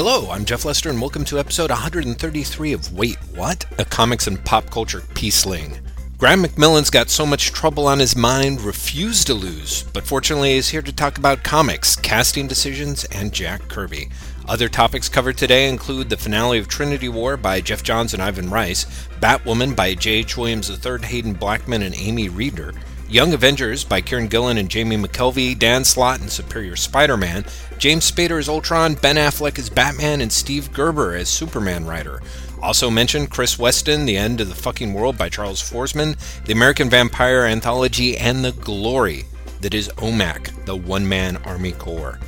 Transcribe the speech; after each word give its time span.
Hello, 0.00 0.30
I'm 0.30 0.44
Jeff 0.44 0.64
Lester, 0.64 0.90
and 0.90 1.00
welcome 1.00 1.24
to 1.24 1.40
episode 1.40 1.70
133 1.70 2.72
of 2.72 2.92
Wait 2.92 3.16
What? 3.34 3.66
A 3.80 3.84
comics 3.84 4.28
and 4.28 4.44
pop 4.44 4.70
culture 4.70 5.00
peaceling. 5.00 5.76
Graeme 6.18 6.44
McMillan's 6.44 6.88
got 6.88 7.10
so 7.10 7.26
much 7.26 7.50
trouble 7.50 7.88
on 7.88 7.98
his 7.98 8.14
mind, 8.14 8.60
refused 8.60 9.26
to 9.26 9.34
lose, 9.34 9.82
but 9.92 10.04
fortunately 10.04 10.52
is 10.52 10.68
here 10.68 10.82
to 10.82 10.92
talk 10.92 11.18
about 11.18 11.42
comics, 11.42 11.96
casting 11.96 12.46
decisions, 12.46 13.06
and 13.06 13.32
Jack 13.32 13.66
Kirby. 13.66 14.08
Other 14.46 14.68
topics 14.68 15.08
covered 15.08 15.36
today 15.36 15.68
include 15.68 16.10
the 16.10 16.16
finale 16.16 16.60
of 16.60 16.68
Trinity 16.68 17.08
War 17.08 17.36
by 17.36 17.60
Geoff 17.60 17.82
Johns 17.82 18.14
and 18.14 18.22
Ivan 18.22 18.50
Reis, 18.50 18.84
Batwoman 19.18 19.74
by 19.74 19.94
J.H. 19.94 20.36
Williams 20.36 20.70
III, 20.70 21.04
Haden 21.04 21.32
Blackman, 21.32 21.82
and 21.82 21.96
Amy 21.96 22.28
Reeder, 22.28 22.72
Young 23.10 23.32
Avengers 23.32 23.84
by 23.84 24.02
Kieron 24.02 24.28
Gillen 24.28 24.58
and 24.58 24.68
Jamie 24.68 24.98
McKelvie, 24.98 25.58
Dan 25.58 25.82
Slott 25.82 26.20
and 26.20 26.30
Superior 26.30 26.76
Spider-Man, 26.76 27.46
James 27.78 28.10
Spader 28.10 28.38
as 28.38 28.50
Ultron, 28.50 28.94
Ben 28.94 29.16
Affleck 29.16 29.58
as 29.58 29.70
Batman, 29.70 30.20
and 30.20 30.30
Steve 30.30 30.72
Gerber 30.74 31.14
as 31.14 31.30
Superman 31.30 31.86
writer. 31.86 32.20
Also 32.60 32.90
mentioned 32.90 33.30
Chris 33.30 33.58
Weston, 33.58 34.04
The 34.04 34.18
End 34.18 34.42
of 34.42 34.48
the 34.48 34.54
Fucking 34.54 34.92
World 34.92 35.16
by 35.16 35.30
Charles 35.30 35.62
Forsman, 35.62 36.18
The 36.44 36.52
American 36.52 36.90
Vampire 36.90 37.44
Anthology, 37.44 38.16
and 38.18 38.44
The 38.44 38.52
Glory 38.52 39.24
that 39.62 39.74
is 39.74 39.88
OMAC, 39.96 40.66
the 40.66 40.76
One 40.76 41.08
Man 41.08 41.38
Army 41.38 41.72
Corps. 41.72 42.18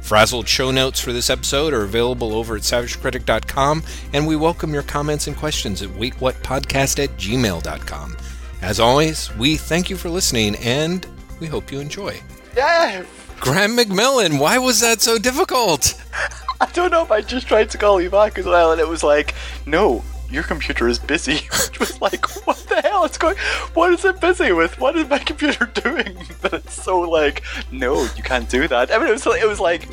Frazzled 0.00 0.48
show 0.48 0.70
notes 0.70 0.98
for 0.98 1.12
this 1.12 1.30
episode 1.30 1.72
are 1.72 1.84
available 1.84 2.32
over 2.32 2.56
at 2.56 2.62
savagecritic.com, 2.62 3.82
and 4.12 4.26
we 4.26 4.36
welcome 4.36 4.72
your 4.72 4.82
comments 4.82 5.26
and 5.26 5.36
questions 5.36 5.82
at 5.82 5.90
waitwhatpodcast 5.90 7.04
at 7.04 7.10
gmail.com. 7.16 8.16
As 8.62 8.78
always, 8.78 9.34
we 9.36 9.56
thank 9.56 9.88
you 9.88 9.96
for 9.96 10.10
listening 10.10 10.54
and 10.56 11.06
we 11.40 11.46
hope 11.46 11.72
you 11.72 11.80
enjoy. 11.80 12.20
Yeah. 12.54 13.04
Graeme 13.40 13.76
McMillan, 13.76 14.38
why 14.38 14.58
was 14.58 14.80
that 14.80 15.00
so 15.00 15.18
difficult? 15.18 15.94
I 16.60 16.66
don't 16.74 16.90
know 16.90 17.02
if 17.02 17.10
I 17.10 17.22
just 17.22 17.48
tried 17.48 17.70
to 17.70 17.78
call 17.78 18.02
you 18.02 18.10
back 18.10 18.36
as 18.36 18.44
well, 18.44 18.72
and 18.72 18.78
it 18.78 18.86
was 18.86 19.02
like, 19.02 19.34
no, 19.64 20.04
your 20.28 20.42
computer 20.42 20.88
is 20.88 20.98
busy. 20.98 21.36
Which 21.66 21.80
was 21.80 22.00
like, 22.02 22.28
what 22.46 22.58
the 22.68 22.82
hell 22.82 23.04
is 23.06 23.16
going? 23.16 23.36
What 23.72 23.94
is 23.94 24.04
it 24.04 24.20
busy 24.20 24.52
with? 24.52 24.78
What 24.78 24.94
is 24.94 25.08
my 25.08 25.18
computer 25.18 25.64
doing? 25.74 26.18
That 26.42 26.52
it's 26.52 26.82
so 26.82 27.00
like, 27.00 27.42
no, 27.72 28.02
you 28.14 28.22
can't 28.22 28.48
do 28.50 28.68
that. 28.68 28.92
I 28.92 28.98
mean, 28.98 29.08
it 29.08 29.12
was 29.12 29.26
it 29.26 29.48
was 29.48 29.60
like. 29.60 29.88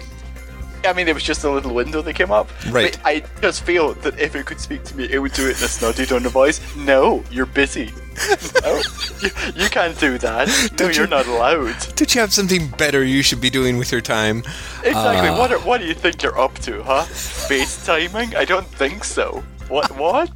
I 0.85 0.93
mean, 0.93 1.07
it 1.07 1.13
was 1.13 1.23
just 1.23 1.43
a 1.43 1.49
little 1.51 1.73
window 1.73 2.01
that 2.01 2.13
came 2.13 2.31
up. 2.31 2.49
Right. 2.71 2.93
But 2.93 3.05
I 3.05 3.23
just 3.41 3.63
feel 3.63 3.93
that 3.95 4.19
if 4.19 4.35
it 4.35 4.45
could 4.45 4.59
speak 4.59 4.83
to 4.85 4.97
me, 4.97 5.07
it 5.11 5.19
would 5.19 5.33
do 5.33 5.43
it 5.49 5.57
in 5.57 5.63
a 5.63 5.67
snotty 5.67 6.05
tone 6.05 6.25
of 6.25 6.31
voice. 6.31 6.59
No, 6.75 7.23
you're 7.31 7.45
busy. 7.45 7.93
no, 8.63 8.81
you, 9.21 9.29
you 9.55 9.69
can't 9.69 9.97
do 9.99 10.17
that. 10.17 10.47
No, 10.47 10.77
Don't 10.77 10.95
you're 10.95 11.05
you- 11.05 11.09
not 11.09 11.27
allowed. 11.27 11.75
Did 11.95 12.15
you 12.15 12.21
have 12.21 12.33
something 12.33 12.67
better 12.69 13.03
you 13.03 13.21
should 13.21 13.41
be 13.41 13.49
doing 13.49 13.77
with 13.77 13.91
your 13.91 14.01
time? 14.01 14.39
Exactly. 14.83 15.29
Ah. 15.29 15.37
what 15.37 15.51
are, 15.51 15.59
what 15.59 15.79
do 15.81 15.87
you 15.87 15.93
think 15.93 16.23
you're 16.23 16.37
up 16.39 16.57
to, 16.59 16.81
huh? 16.83 17.03
FaceTiming? 17.03 18.35
I 18.35 18.45
don't 18.45 18.67
think 18.67 19.03
so. 19.03 19.43
What? 19.69 19.91
What? 19.97 20.29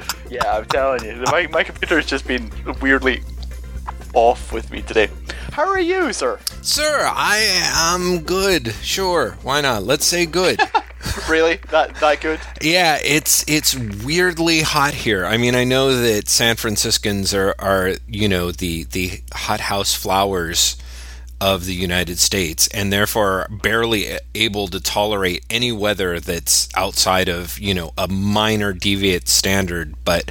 yeah, 0.30 0.56
I'm 0.58 0.64
telling 0.66 1.04
you, 1.04 1.22
my 1.26 1.46
my 1.48 1.62
computer's 1.62 2.06
just 2.06 2.26
been 2.26 2.50
weirdly 2.80 3.22
off 4.14 4.52
with 4.52 4.70
me 4.70 4.82
today. 4.82 5.08
How 5.52 5.68
are 5.68 5.80
you, 5.80 6.12
sir? 6.12 6.38
Sir, 6.62 7.04
I 7.06 7.38
am 7.74 8.20
good. 8.22 8.72
Sure, 8.82 9.36
why 9.42 9.60
not? 9.60 9.84
Let's 9.84 10.04
say 10.04 10.26
good. 10.26 10.60
Really? 11.28 11.56
That 11.70 11.96
that 11.96 12.20
good? 12.20 12.40
yeah, 12.60 12.98
it's 13.04 13.44
it's 13.48 13.74
weirdly 13.74 14.60
hot 14.60 14.94
here. 14.94 15.26
I 15.26 15.36
mean, 15.36 15.54
I 15.54 15.64
know 15.64 15.94
that 16.00 16.28
San 16.28 16.56
Franciscans 16.56 17.34
are 17.34 17.54
are 17.58 17.94
you 18.06 18.28
know 18.28 18.52
the 18.52 18.84
the 18.84 19.20
hothouse 19.32 19.94
flowers 19.94 20.76
of 21.40 21.66
the 21.66 21.74
United 21.74 22.18
States, 22.18 22.68
and 22.68 22.92
therefore 22.92 23.48
barely 23.50 24.16
able 24.34 24.68
to 24.68 24.80
tolerate 24.80 25.44
any 25.50 25.72
weather 25.72 26.20
that's 26.20 26.68
outside 26.76 27.28
of 27.28 27.58
you 27.58 27.74
know 27.74 27.92
a 27.98 28.06
minor 28.06 28.72
deviate 28.72 29.28
standard. 29.28 29.94
But 30.04 30.30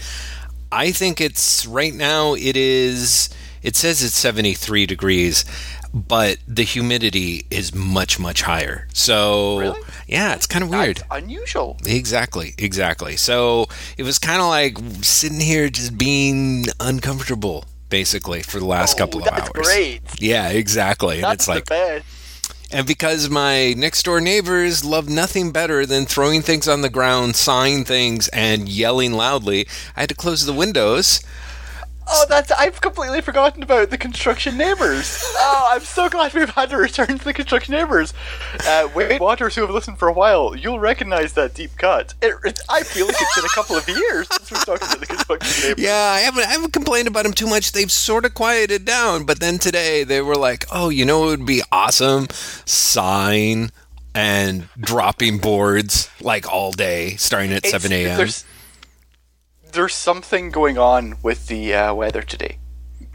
I 0.72 0.92
think 0.92 1.20
it's 1.20 1.66
right 1.66 1.94
now. 1.94 2.34
It 2.34 2.56
is. 2.56 3.30
It 3.64 3.76
says 3.76 4.02
it's 4.04 4.16
73 4.16 4.86
degrees, 4.86 5.46
but 5.94 6.38
the 6.48 6.64
humidity 6.64 7.46
is 7.50 7.76
much 7.76 8.20
much 8.20 8.42
higher. 8.42 8.88
So 8.94 9.60
Really? 9.60 9.82
yeah, 10.08 10.34
it's 10.34 10.48
kind 10.48 10.64
of 10.64 10.70
weird. 10.70 10.98
That's 10.98 11.24
unusual. 11.24 11.78
Exactly, 11.86 12.54
exactly. 12.58 13.18
So 13.18 13.68
it 13.98 14.04
was 14.04 14.18
kind 14.20 14.42
of 14.42 14.48
like 14.48 14.78
sitting 15.04 15.40
here 15.40 15.70
just 15.70 15.98
being 15.98 16.66
uncomfortable, 16.80 17.66
basically, 17.90 18.42
for 18.42 18.60
the 18.60 18.66
last 18.66 18.96
Oh, 18.96 18.98
couple 19.00 19.22
of 19.22 19.28
oh, 19.28 19.36
that's 19.36 19.50
hours. 19.56 19.68
great. 19.68 20.02
Yeah, 20.20 20.50
exactly. 20.50 21.16
And 21.16 21.24
That's 21.26 21.48
it's 21.48 21.68
the 21.68 21.76
like, 21.76 22.04
and 22.74 22.88
because 22.88 23.30
my 23.30 23.74
next 23.74 24.04
door 24.04 24.22
neighbors 24.22 24.86
love 24.86 25.10
nothing 25.10 25.52
better 25.52 25.86
than 25.86 26.06
throwing 26.06 26.42
things 26.42 26.70
on 26.70 26.82
the 26.82 26.90
ground, 26.90 27.36
sawing 27.36 27.84
things, 27.84 28.30
and 28.30 28.70
yelling 28.70 29.12
loudly, 29.12 29.68
I 29.98 30.00
had 30.02 30.10
to 30.10 30.16
close 30.16 30.46
the 30.46 30.54
windows. 30.54 31.20
Oh, 32.08 32.26
that's 32.28 32.52
I've 32.52 32.82
completely 32.82 33.22
forgotten 33.22 33.64
about 33.64 33.90
the 33.90 33.98
construction 33.98 34.58
neighbours. 34.58 35.24
Oh, 35.44 35.70
I'm 35.74 35.82
so 35.82 36.08
glad 36.08 36.34
we've 36.34 36.50
had 36.50 36.70
to 36.70 36.78
return 36.78 37.18
to 37.18 37.24
the 37.26 37.34
construction 37.34 37.74
neighbours. 37.74 38.14
Uh, 38.66 38.88
Wait 38.94 39.20
Waters 39.20 39.56
who 39.56 39.62
have 39.62 39.70
listened 39.72 39.98
for 39.98 40.08
a 40.08 40.14
while, 40.14 40.56
you'll 40.56 40.80
recognise 40.80 41.34
that 41.34 41.54
deep 41.56 41.72
cut. 41.78 42.14
It, 42.22 42.36
it, 42.46 42.60
I 42.70 42.84
feel 42.84 43.08
like 43.08 43.16
it's 43.20 43.36
been 43.36 43.46
a 43.46 43.50
couple 43.50 43.76
of 43.76 43.88
years 43.88 44.28
since 44.32 44.52
we've 44.52 44.64
talked 44.66 44.84
about 44.84 45.00
the 45.00 45.06
construction 45.08 45.68
neighbours. 45.70 45.84
Yeah, 45.84 45.96
I 46.16 46.20
haven't, 46.20 46.46
I 46.46 46.52
haven't 46.52 46.74
complained 46.74 47.08
about 47.08 47.24
them 47.24 47.34
too 47.34 47.48
much. 47.48 47.72
They've 47.72 47.92
sort 47.92 48.26
of 48.26 48.34
quieted 48.34 48.86
down, 48.86 49.24
but 49.26 49.40
then 49.40 49.58
today 49.58 50.04
they 50.04 50.22
were 50.22 50.36
like, 50.36 50.66
"Oh, 50.72 50.90
you 50.90 51.06
know, 51.06 51.26
it 51.26 51.40
would 51.40 51.46
be 51.46 51.62
awesome, 51.72 52.28
sign." 52.66 53.72
and 54.14 54.68
dropping 54.78 55.38
boards 55.38 56.10
like 56.20 56.46
all 56.52 56.74
day, 56.74 57.16
starting 57.16 57.52
at 57.52 57.60
It's- 57.66 57.72
seven 57.72 57.92
a.m." 57.94 58.18
There's, 58.18 58.44
there's 59.72 59.96
something 59.96 60.50
going 60.52 60.78
on 60.78 61.18
with 61.24 61.48
the 61.48 61.74
uh, 61.74 61.94
weather 61.94 62.22
today 62.22 62.58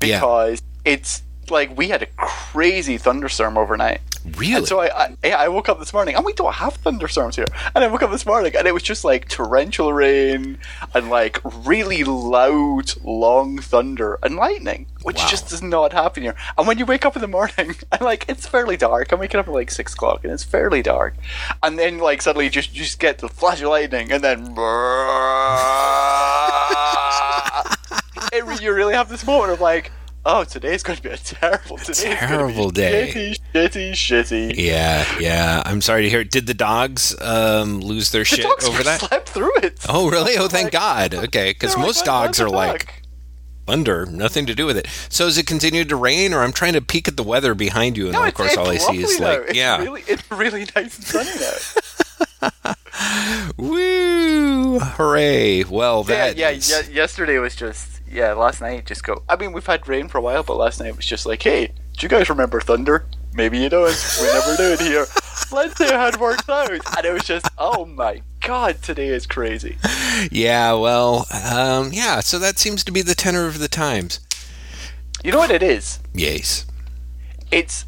Yeah. 0.03 0.21
because 0.21 0.62
it's 0.84 1.22
like 1.51 1.77
we 1.77 1.89
had 1.89 2.03
a 2.03 2.07
crazy 2.17 2.99
thunderstorm 2.99 3.57
overnight. 3.59 4.01
Really? 4.37 4.55
And 4.55 4.67
so 4.67 4.81
I, 4.81 5.05
I, 5.05 5.17
yeah, 5.25 5.37
I 5.39 5.49
woke 5.49 5.69
up 5.69 5.79
this 5.79 5.93
morning, 5.93 6.17
and 6.17 6.25
we 6.25 6.33
don't 6.33 6.55
have 6.55 6.75
thunderstorms 6.75 7.37
here. 7.37 7.47
And 7.75 7.84
I 7.84 7.87
woke 7.87 8.03
up 8.03 8.11
this 8.11 8.27
morning, 8.27 8.57
and 8.57 8.67
it 8.67 8.75
was 8.75 8.83
just 8.83 9.05
like 9.05 9.29
torrential 9.29 9.93
rain 9.93 10.59
and 10.95 11.09
like 11.11 11.41
really 11.65 12.03
loud, 12.03 12.93
long 13.05 13.59
thunder 13.59 14.19
and 14.25 14.35
lightning, 14.35 14.87
which 15.03 15.19
Wow. 15.19 15.27
just 15.29 15.49
does 15.51 15.62
not 15.62 15.93
happen 15.93 16.25
here. 16.25 16.35
And 16.59 16.67
when 16.67 16.79
you 16.79 16.87
wake 16.87 17.06
up 17.06 17.15
in 17.15 17.23
the 17.23 17.29
morning, 17.29 17.77
and 17.93 18.01
like 18.01 18.25
it's 18.29 18.49
fairly 18.49 18.77
dark, 18.77 19.12
I'm 19.12 19.21
waking 19.21 19.39
up 19.39 19.47
at 19.47 19.55
like 19.55 19.71
six 19.71 19.95
o'clock, 19.95 20.25
and 20.25 20.33
it's 20.33 20.43
fairly 20.45 20.83
dark, 20.83 21.15
and 21.62 21.79
then 21.79 21.99
like 21.99 22.21
suddenly 22.21 22.47
you 22.47 22.51
just 22.51 22.75
you 22.75 22.83
just 22.83 22.99
get 22.99 23.19
the 23.19 23.29
flash 23.29 23.62
of 23.62 23.69
lightning, 23.69 24.11
and 24.11 24.25
then. 24.25 24.45
it, 28.33 28.62
you 28.62 28.73
really 28.73 28.95
have 28.95 29.09
this 29.09 29.27
moment 29.27 29.53
of 29.53 29.61
like, 29.61 29.91
oh, 30.28 30.44
today's 30.44 30.82
going 30.82 30.97
to 30.97 31.03
be 31.03 31.09
a 31.10 31.16
terrible, 31.16 31.78
Terrible 31.78 32.70
day. 32.70 33.12
shitty, 33.12 33.38
shitty, 33.54 33.91
shitty. 33.92 34.54
yeah, 34.56 35.06
yeah. 35.20 35.62
I'm 35.64 35.81
sorry 35.81 36.03
to 36.03 36.10
hear. 36.10 36.20
It. 36.20 36.31
Did 36.31 36.47
the 36.47 36.54
dogs 36.54 37.14
um, 37.22 37.81
lose 37.81 38.10
their 38.10 38.22
The 38.22 38.25
shit 38.26 38.64
over 38.64 38.82
that? 38.82 39.00
slept 39.00 39.28
through 39.31 39.54
it. 39.62 39.78
Oh, 39.88 40.10
really? 40.10 40.37
Oh, 40.37 40.48
thank 40.48 40.64
Like- 40.66 40.72
God. 40.72 41.14
Okay, 41.26 41.50
because 41.53 41.70
They're 41.75 41.78
like, 41.78 41.87
most 41.87 42.04
dogs 42.04 42.41
are 42.41 42.48
like 42.50 42.87
fuck?" 42.87 43.03
thunder, 43.66 44.04
nothing 44.06 44.47
to 44.47 44.54
do 44.54 44.66
with 44.66 44.76
it. 44.76 44.87
So 45.09 45.25
has 45.26 45.38
it 45.38 45.47
continued 45.47 45.88
to 45.88 45.97
rain, 45.97 46.32
or 46.34 46.43
I'm 46.43 46.53
trying 46.53 46.75
to 46.75 46.81
peek 46.82 47.08
at 47.08 47.16
the 47.16 47.22
weather 47.22 47.54
behind 47.54 47.97
you, 47.97 48.04
and 48.06 48.12
No, 48.12 48.25
of 48.25 48.34
course 48.34 48.56
all 48.56 48.69
I 48.69 48.76
see 48.76 48.98
is 49.03 49.19
lovely 49.20 49.38
like. 49.38 49.48
It's 49.50 49.56
yeah, 49.58 49.78
really, 49.82 50.03
it's 50.06 50.31
really 50.31 50.66
nice 50.76 50.97
and 50.97 51.04
sunny 51.04 51.31
now. 51.41 52.75
woo, 53.56 54.78
hooray! 54.78 55.64
Well, 55.64 56.04
that 56.04 56.37
yeah, 56.37 56.50
is- 56.50 56.70
yeah. 56.70 56.82
Yesterday 56.94 57.38
was 57.38 57.56
just 57.56 57.96
yeah. 58.11 58.33
Last 58.33 58.61
night 58.61 58.87
just 58.87 59.05
go. 59.05 59.22
I 59.28 59.37
mean, 59.37 59.53
we've 59.53 59.67
had 59.67 59.87
rain 59.89 60.09
for 60.09 60.19
a 60.19 60.21
while, 60.21 60.43
but 60.43 60.56
last 60.56 60.81
night 60.81 60.97
was 60.97 61.06
just 61.06 61.27
like, 61.27 61.43
hey, 61.43 61.72
do 61.97 62.05
you 62.05 62.09
guys 62.09 62.28
remember 62.28 62.61
thunder? 62.61 63.06
Maybe 63.34 63.59
you 63.59 63.69
don't. 63.69 63.87
We 64.21 64.27
never 64.28 64.56
do 64.56 64.72
it 64.72 64.81
here. 64.81 65.06
Let's 65.53 65.76
see 65.76 65.87
how 65.87 66.08
it 66.08 66.19
works 66.19 66.49
out. 66.49 66.70
And 66.70 67.06
it 67.06 67.12
was 67.12 67.25
just, 67.25 67.47
oh 67.58 67.85
my 67.85 68.23
god, 68.41 68.82
today 68.82 69.08
is 69.08 69.26
crazy. 69.26 69.76
yeah. 70.31 70.73
Well, 70.73 71.26
um, 71.53 71.93
yeah. 71.93 72.20
So 72.20 72.38
that 72.38 72.58
seems 72.58 72.82
to 72.85 72.93
be 72.93 73.03
the 73.03 73.14
tenor 73.14 73.47
of 73.47 73.58
the 73.58 73.69
times. 73.69 74.20
You 75.23 75.32
know 75.32 75.38
what 75.38 75.50
it 75.50 75.62
is? 75.62 75.99
Yes. 76.14 76.67
It's 77.50 77.85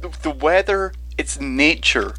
the, 0.00 0.08
the 0.22 0.30
weather. 0.30 0.92
It's 1.18 1.40
nature 1.40 2.14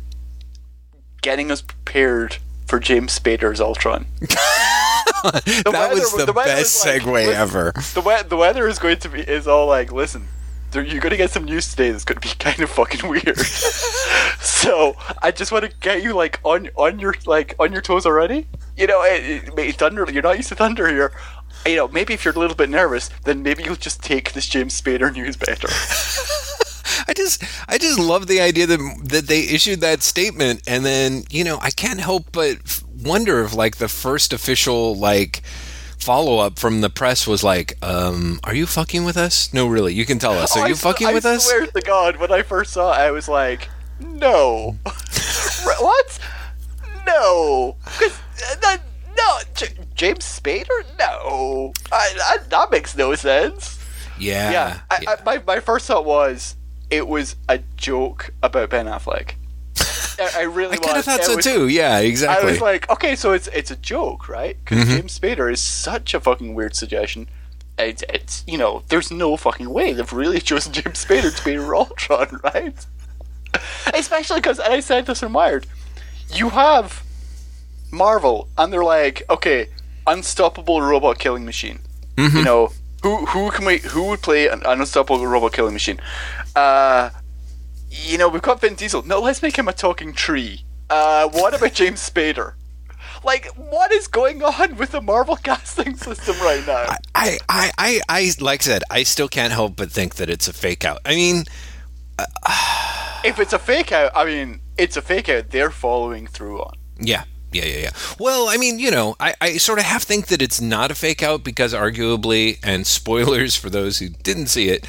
getting 1.22 1.52
us 1.52 1.62
prepared 1.62 2.38
for 2.68 2.80
James 2.80 3.18
Spader's 3.18 3.60
Ultron. 3.62 4.06
that 4.22 5.64
weather- 5.72 5.96
was 5.96 6.14
the, 6.14 6.26
the 6.26 6.34
best 6.34 6.86
was 6.86 6.86
like, 6.86 7.02
segue 7.02 7.14
listen, 7.14 7.36
ever. 7.36 7.74
the 7.94 8.02
we- 8.02 8.30
the 8.30 8.38
weather 8.38 8.68
is 8.68 8.80
going 8.80 8.98
to 8.98 9.10
be 9.10 9.22
is 9.22 9.48
all 9.48 9.68
like 9.68 9.92
listen 9.92 10.28
you're 10.74 10.84
going 11.02 11.12
to 11.12 11.18
get 11.18 11.30
some 11.30 11.44
news 11.44 11.70
today 11.70 11.92
that's 11.92 12.04
going 12.04 12.20
to 12.20 12.28
be 12.28 12.34
kind 12.40 12.60
of 12.60 12.70
fucking 12.70 13.08
weird 13.10 13.38
so 14.40 14.96
i 15.22 15.30
just 15.32 15.52
want 15.52 15.64
to 15.64 15.72
get 15.82 16.02
you 16.04 16.14
like 16.14 16.40
on 16.44 16.68
on 16.76 17.00
your 17.00 17.14
like 17.26 17.56
on 17.60 17.72
your 17.72 17.82
toes 17.82 18.06
already 18.06 18.48
you 18.76 18.88
know 18.88 19.02
it, 19.04 19.24
it, 19.24 19.56
maybe 19.56 19.72
thunder 19.72 20.06
you're 20.12 20.24
not 20.24 20.36
used 20.36 20.50
to 20.50 20.56
thunder 20.56 20.90
here 20.90 21.14
you 21.66 21.76
know 21.76 21.88
maybe 21.90 22.14
if 22.14 22.26
you're 22.26 22.34
a 22.34 22.40
little 22.40 22.56
bit 22.56 22.70
nervous 22.70 23.10
then 23.24 23.44
maybe 23.44 23.64
you'll 23.64 23.76
just 23.76 24.02
take 24.04 24.34
this 24.34 24.48
james 24.48 24.80
spader 24.82 25.14
news 25.14 25.38
better 25.38 25.68
I 27.08 27.14
just 27.14 27.44
I 27.68 27.78
just 27.78 28.00
love 28.00 28.28
the 28.28 28.42
idea 28.42 28.66
that 28.68 28.80
that 29.06 29.28
they 29.28 29.42
issued 29.42 29.82
that 29.82 30.02
statement 30.04 30.62
and 30.68 30.86
then, 30.86 31.24
you 31.30 31.44
know, 31.44 31.58
I 31.62 31.70
can't 31.72 32.00
help 32.00 32.32
but 32.32 32.58
wonder 33.04 33.44
if 33.44 33.54
like 33.54 33.78
the 33.78 33.88
first 33.90 34.34
official 34.34 34.96
like 34.96 35.42
follow 36.00 36.40
up 36.40 36.60
from 36.60 36.82
the 36.82 36.90
press 36.90 37.26
was 37.26 37.44
like, 37.44 37.78
um, 37.82 38.40
are 38.44 38.54
you 38.54 38.66
fucking 38.66 39.06
with 39.06 39.16
us? 39.18 39.54
No, 39.54 39.68
really. 39.68 39.94
You 39.94 40.06
can 40.06 40.20
tell 40.20 40.34
us. 40.34 40.56
Are 40.58 40.64
Oh, 40.66 40.68
you 40.68 40.76
fucking 40.76 41.08
I 41.08 41.14
with 41.14 41.26
us? 41.26 41.46
swear 41.46 41.66
to 41.66 41.82
God, 41.82 42.18
when 42.18 42.32
I 42.32 42.42
first 42.42 42.74
saw 42.74 42.92
it, 42.94 42.98
I 43.00 43.12
was 43.12 43.28
like, 43.30 43.70
no. 44.00 44.78
What? 45.80 46.20
No. 47.06 47.78
'Cause, 47.86 48.20
uh, 48.52 48.56
that, 48.62 48.82
no. 49.18 49.38
J- 49.56 49.74
James 49.96 50.26
Spader? 50.26 50.68
No. 51.00 51.74
I, 51.92 52.10
I, 52.26 52.38
that 52.50 52.72
makes 52.72 52.96
no 52.98 53.16
sense. 53.16 53.80
Yeah. 54.20 54.52
Yeah. 54.52 54.80
I, 54.92 55.06
I, 55.08 55.24
my, 55.24 55.44
my 55.46 55.60
first 55.62 55.88
thought 55.88 56.06
was 56.06 56.56
it 56.94 57.08
was 57.08 57.36
a 57.50 57.60
joke 57.78 58.34
about 58.42 58.70
Ben 58.70 58.86
Affleck. 58.88 59.34
I, 60.20 60.30
I 60.38 60.42
really 60.58 60.78
I 60.78 60.82
kind 60.82 60.98
of 61.00 61.06
thought 61.06 61.20
It 61.22 61.26
so 61.26 61.36
was- 61.36 61.46
too. 61.46 61.68
Yeah, 61.68 62.00
exactly. 62.00 62.48
I 62.50 62.52
was 62.52 62.62
like, 62.62 62.90
okay, 62.90 63.16
so 63.16 63.32
it's 63.32 63.48
it's 63.48 63.72
a 63.72 63.76
joke, 63.76 64.30
right? 64.30 64.58
Because 64.64 64.86
Mhm. 64.86 64.96
James 64.98 65.20
Spader 65.20 65.52
is 65.52 65.60
such 65.62 66.14
a 66.14 66.20
fucking 66.20 66.54
weird 66.54 66.76
suggestion. 66.76 67.28
It's, 67.80 68.04
it's 68.08 68.44
you 68.46 68.58
know, 68.60 68.84
there's 68.90 69.10
no 69.12 69.36
fucking 69.36 69.70
way 69.70 69.94
they've 69.94 70.14
really 70.14 70.40
chosen 70.50 70.72
James 70.74 71.04
Spader 71.04 71.36
to 71.36 71.44
be 71.44 71.58
Ultron, 71.58 72.40
right? 72.54 72.76
Especially 73.94 74.40
because, 74.40 74.60
and 74.60 74.74
I 74.74 74.80
said 74.80 75.06
this 75.06 75.22
in 75.24 75.34
Wired, 75.34 75.66
you 76.34 76.50
have 76.50 77.04
Marvel, 77.92 78.48
and 78.58 78.72
they're 78.72 78.84
like, 78.84 79.24
okay, 79.30 79.68
unstoppable 80.08 80.82
robot 80.82 81.20
killing 81.20 81.46
machine. 81.46 81.80
Mhm. 82.18 82.38
You 82.40 82.44
know, 82.44 82.72
who 83.02 83.26
who 83.28 83.50
can 83.52 83.66
we 83.66 83.80
who 83.80 84.04
would 84.06 84.22
play 84.22 84.48
an, 84.48 84.62
an 84.66 84.80
unstoppable 84.82 85.26
robot 85.28 85.54
killing 85.54 85.74
machine? 85.74 86.00
Uh, 86.56 87.10
you 87.90 88.18
know, 88.18 88.30
we've 88.30 88.42
got 88.42 88.62
Vin 88.62 88.76
Diesel. 88.76 89.04
No, 89.04 89.20
let's 89.20 89.42
make 89.42 89.58
him 89.58 89.68
a 89.68 89.74
talking 89.74 90.14
tree. 90.14 90.66
Uh, 90.90 91.30
what 91.30 91.54
about 91.54 91.74
James 91.74 92.08
Spader? 92.08 92.54
Like, 93.24 93.48
what 93.56 93.92
is 93.92 94.08
going 94.08 94.44
on 94.44 94.76
with 94.76 94.92
the 94.92 95.02
Marvel 95.02 95.36
casting 95.44 95.96
system 95.96 96.36
right 96.40 96.66
now? 96.66 96.96
I, 97.16 97.38
I, 97.50 97.72
I, 97.78 98.02
I, 98.10 98.32
like 98.40 98.62
I 98.62 98.66
said, 98.66 98.84
I 98.90 99.04
still 99.04 99.28
can't 99.28 99.54
help 99.54 99.76
but 99.76 99.92
think 99.92 100.16
that 100.16 100.30
it's 100.30 100.48
a 100.48 100.54
fake 100.54 100.84
out. 100.86 101.00
I 101.06 101.16
mean, 101.16 101.46
if 103.24 103.40
it's 103.40 103.54
a 103.54 103.60
fake 103.60 103.92
out, 103.92 104.12
I 104.16 104.26
mean, 104.26 104.60
it's 104.78 104.98
a 104.98 105.02
fake 105.02 105.30
out 105.30 105.50
they're 105.50 105.72
following 105.72 106.28
through 106.28 106.62
on. 106.62 106.74
yeah, 107.00 107.24
yeah, 107.52 107.66
yeah, 107.66 107.78
yeah. 107.78 107.90
Well, 108.20 108.50
I 108.50 108.58
mean, 108.58 108.80
you 108.80 108.92
know, 108.92 109.16
I, 109.20 109.36
I 109.40 109.58
sort 109.58 109.80
of 109.80 109.86
half 109.86 110.04
think 110.04 110.28
that 110.28 110.42
it's 110.42 110.60
not 110.60 110.92
a 110.92 110.96
fake 110.96 111.24
out 111.24 111.44
because 111.44 111.74
arguably, 111.74 112.60
and 112.64 112.86
spoilers 113.00 113.56
for 113.56 113.70
those 113.70 114.00
who 114.00 114.10
didn't 114.10 114.48
see 114.48 114.70
it, 114.70 114.86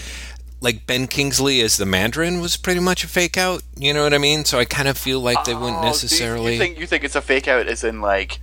like 0.64 0.86
Ben 0.86 1.06
Kingsley 1.06 1.60
as 1.60 1.76
the 1.76 1.86
Mandarin 1.86 2.40
was 2.40 2.56
pretty 2.56 2.80
much 2.80 3.04
a 3.04 3.08
fake 3.08 3.36
out. 3.38 3.62
You 3.76 3.94
know 3.94 4.02
what 4.02 4.12
I 4.14 4.18
mean? 4.18 4.44
So 4.44 4.58
I 4.58 4.64
kind 4.64 4.88
of 4.88 4.98
feel 4.98 5.20
like 5.20 5.44
they 5.44 5.54
wouldn't 5.54 5.76
Oh, 5.76 5.80
you- 5.82 5.86
necessarily. 5.86 6.52
You 6.54 6.58
think 6.58 6.78
you 6.80 6.86
think 6.86 7.04
it's 7.04 7.14
a 7.14 7.22
fake 7.22 7.46
out, 7.46 7.68
as 7.68 7.84
in 7.84 8.00
like 8.00 8.40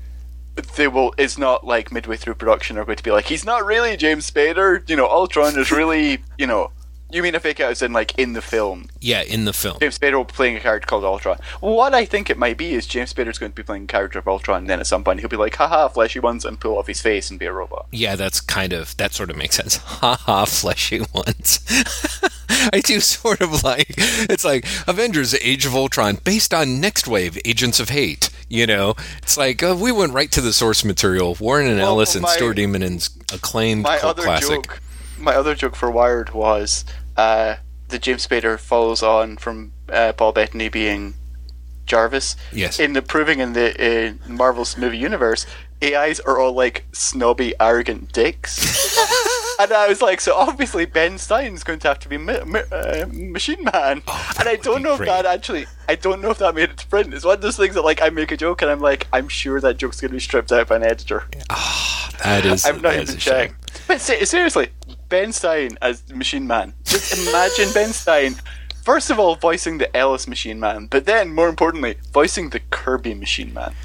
they 0.75 0.87
will? 0.87 1.13
It's 1.17 1.37
not 1.37 1.65
like 1.65 1.91
midway 1.91 2.15
through 2.17 2.35
production 2.35 2.77
are 2.77 2.85
going 2.85 2.97
to 2.97 3.03
be 3.03 3.11
like 3.11 3.25
he's 3.25 3.43
not 3.43 3.65
really 3.65 3.97
James 3.97 4.29
Spader. 4.29 4.87
You 4.89 4.95
know, 4.95 5.07
Ultron 5.07 5.57
is 5.59 5.71
really 5.71 6.19
you 6.37 6.47
know. 6.47 6.71
You 7.11 7.21
mean 7.23 7.35
a 7.35 7.39
fake 7.39 7.59
out 7.59 7.71
as 7.71 7.81
in 7.81 7.93
like 7.93 8.17
in 8.17 8.33
the 8.33 8.41
film? 8.41 8.87
yeah, 9.01 9.21
in 9.23 9.45
the 9.45 9.53
film. 9.53 9.77
James 9.79 9.97
Spader 9.99 10.13
will 10.13 10.23
be 10.23 10.33
playing 10.33 10.55
a 10.55 10.59
character 10.59 10.87
called 10.87 11.03
Ultron. 11.03 11.37
What 11.59 11.93
I 11.93 12.05
think 12.05 12.29
it 12.29 12.37
might 12.37 12.57
be 12.57 12.73
is 12.73 12.85
James 12.87 13.13
Spader's 13.13 13.37
going 13.37 13.51
to 13.51 13.55
be 13.55 13.63
playing 13.63 13.83
a 13.83 13.87
character 13.87 14.19
of 14.19 14.27
Ultron, 14.27 14.59
and 14.59 14.69
then 14.69 14.79
at 14.79 14.87
some 14.87 15.03
point 15.03 15.19
he'll 15.19 15.29
be 15.29 15.35
like, 15.37 15.55
haha, 15.55 15.87
fleshy 15.89 16.19
ones, 16.19 16.45
and 16.45 16.59
pull 16.59 16.77
off 16.77 16.87
his 16.87 17.01
face 17.01 17.29
and 17.29 17.39
be 17.39 17.45
a 17.47 17.51
robot. 17.53 17.87
Yeah, 17.91 18.15
that's 18.15 18.39
kind 18.41 18.71
of 18.73 18.95
that 18.97 19.13
sort 19.13 19.29
of 19.29 19.35
makes 19.37 19.55
sense. 19.55 19.77
Ha 20.01 20.15
ha, 20.15 20.45
fleshy 20.45 21.01
ones. 21.13 21.59
I 22.73 22.79
do 22.83 22.99
sort 22.99 23.41
of 23.41 23.63
like 23.63 23.93
it's 23.97 24.43
like 24.45 24.65
Avengers: 24.87 25.33
Age 25.35 25.65
of 25.65 25.75
Ultron, 25.75 26.17
based 26.23 26.53
on 26.53 26.79
Next 26.79 27.07
Wave: 27.07 27.37
Agents 27.45 27.79
of 27.79 27.89
Hate. 27.89 28.29
You 28.49 28.67
know, 28.67 28.95
it's 29.23 29.37
like 29.37 29.63
uh, 29.63 29.75
we 29.79 29.91
went 29.91 30.13
right 30.13 30.31
to 30.31 30.41
the 30.41 30.51
source 30.53 30.83
material. 30.83 31.35
Warren 31.39 31.67
and 31.67 31.77
Well, 31.79 31.89
Ellis 31.93 32.15
and 32.15 32.23
my- 32.23 32.29
Stuart 32.35 32.57
Immonen's 32.59 33.09
acclaimed 33.33 33.83
My 33.83 33.97
cult 33.97 34.17
other 34.17 34.23
classic. 34.27 34.49
joke, 34.67 34.79
my 35.17 35.33
other 35.35 35.55
joke 35.55 35.75
for 35.75 35.89
Wired 35.89 36.31
was 36.31 36.83
uh, 37.17 37.55
that 37.89 38.01
James 38.01 38.25
Spader 38.25 38.59
follows 38.59 39.03
on 39.03 39.37
from 39.37 39.73
uh, 39.89 40.13
Paul 40.13 40.31
Bettany 40.31 40.69
being 40.69 41.15
Jarvis. 41.85 42.35
Yes. 42.51 42.79
In 42.79 42.93
the 42.93 43.01
proving 43.01 43.39
in 43.39 43.53
the 43.53 43.75
in 43.79 44.19
Marvel's 44.27 44.77
movie 44.77 44.97
universe, 44.97 45.45
AIs 45.83 46.19
are 46.21 46.39
all 46.39 46.53
like 46.53 46.85
snobby, 46.91 47.53
arrogant 47.59 48.13
dicks. 48.13 48.97
and 49.59 49.73
I 49.73 49.87
was 49.87 50.01
like, 50.01 50.21
so 50.21 50.35
obviously 50.35 50.85
Ben 50.85 51.17
Stein's 51.17 51.63
going 51.63 51.79
to 51.79 51.87
have 51.89 51.99
to 51.99 52.09
be 52.09 52.17
mi- 52.17 52.43
mi- 52.45 52.61
uh, 52.71 53.05
Machine 53.11 53.63
Man. 53.63 54.01
Oh, 54.07 54.31
and 54.39 54.47
I 54.47 54.55
don't 54.55 54.83
know 54.83 54.95
great. 54.97 55.09
if 55.09 55.15
that 55.15 55.25
actually, 55.25 55.65
I 55.89 55.95
don't 55.95 56.21
know 56.21 56.31
if 56.31 56.37
that 56.37 56.55
made 56.55 56.69
it 56.69 56.77
to 56.77 56.87
print. 56.87 57.13
It's 57.13 57.25
one 57.25 57.35
of 57.35 57.41
those 57.41 57.57
things 57.57 57.75
that 57.75 57.81
like 57.83 58.01
I 58.01 58.09
make 58.09 58.31
a 58.31 58.37
joke 58.37 58.61
and 58.61 58.71
I'm 58.71 58.79
like, 58.79 59.07
I'm 59.11 59.27
sure 59.27 59.59
that 59.59 59.77
joke's 59.77 59.99
going 59.99 60.11
to 60.11 60.15
be 60.15 60.19
stripped 60.19 60.51
out 60.51 60.67
by 60.67 60.77
an 60.77 60.83
editor. 60.83 61.25
Ah, 61.49 62.09
that 62.23 62.45
is. 62.45 62.65
I'm 62.65 62.81
not 62.81 62.95
even 62.95 63.17
shame. 63.17 63.55
But 63.87 63.99
se- 64.01 64.25
seriously, 64.25 64.69
Ben 65.11 65.31
Stein 65.31 65.77
as 65.81 66.07
Machine 66.09 66.47
Man. 66.47 66.73
Just 66.85 67.27
imagine 67.27 67.71
Ben 67.73 67.91
Stein, 67.91 68.33
first 68.83 69.11
of 69.11 69.19
all, 69.19 69.35
voicing 69.35 69.77
the 69.77 69.95
Ellis 69.95 70.27
Machine 70.27 70.59
Man, 70.59 70.87
but 70.87 71.05
then, 71.05 71.35
more 71.35 71.49
importantly, 71.49 71.97
voicing 72.13 72.49
the 72.49 72.61
Kirby 72.71 73.13
Machine 73.13 73.53
Man. 73.53 73.75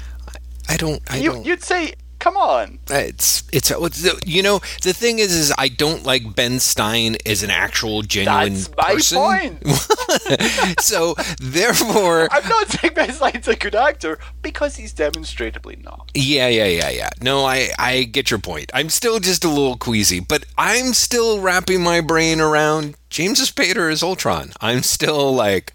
I 0.69 0.77
don't. 0.77 1.01
I 1.11 1.17
You, 1.17 1.33
don't. 1.33 1.45
you'd 1.45 1.63
say, 1.63 1.93
come 2.27 2.37
on. 2.37 2.79
It's 2.89 3.43
it's 3.53 3.71
it's- 3.71 4.19
you 4.25 4.43
know 4.43 4.59
the 4.81 4.93
thing 4.93 5.19
is 5.19 5.33
is 5.33 5.53
I 5.57 5.69
don't 5.69 6.03
like 6.03 6.35
Ben 6.35 6.59
Stein 6.59 7.15
as 7.25 7.41
an 7.43 7.49
actual 7.51 8.01
genuine 8.01 8.53
That's 8.53 8.69
my 8.75 8.93
person. 8.95 9.17
point. 9.17 10.79
so 10.81 11.15
therefore, 11.39 12.27
I'm 12.35 12.47
not 12.49 12.67
saying 12.67 12.93
Ben 12.93 13.11
Stein's 13.13 13.47
a 13.47 13.55
good 13.55 13.75
actor 13.75 14.19
because 14.41 14.75
he's 14.75 14.91
demonstrably 14.93 15.77
not. 15.83 16.11
yeah, 16.13 16.47
yeah, 16.49 16.65
yeah, 16.65 16.89
yeah. 16.89 17.09
No, 17.21 17.45
I 17.45 17.69
I 17.79 18.03
get 18.03 18.29
your 18.29 18.39
point. 18.39 18.69
I'm 18.73 18.89
still 18.89 19.19
just 19.19 19.45
a 19.45 19.49
little 19.49 19.77
queasy, 19.77 20.19
but 20.19 20.43
I'm 20.57 20.93
still 20.93 21.39
wrapping 21.39 21.81
my 21.81 22.01
brain 22.01 22.41
around 22.41 22.95
James 23.09 23.39
Spader 23.49 23.89
as 23.91 24.03
Ultron. 24.03 24.51
I'm 24.59 24.83
still 24.83 25.33
like, 25.33 25.71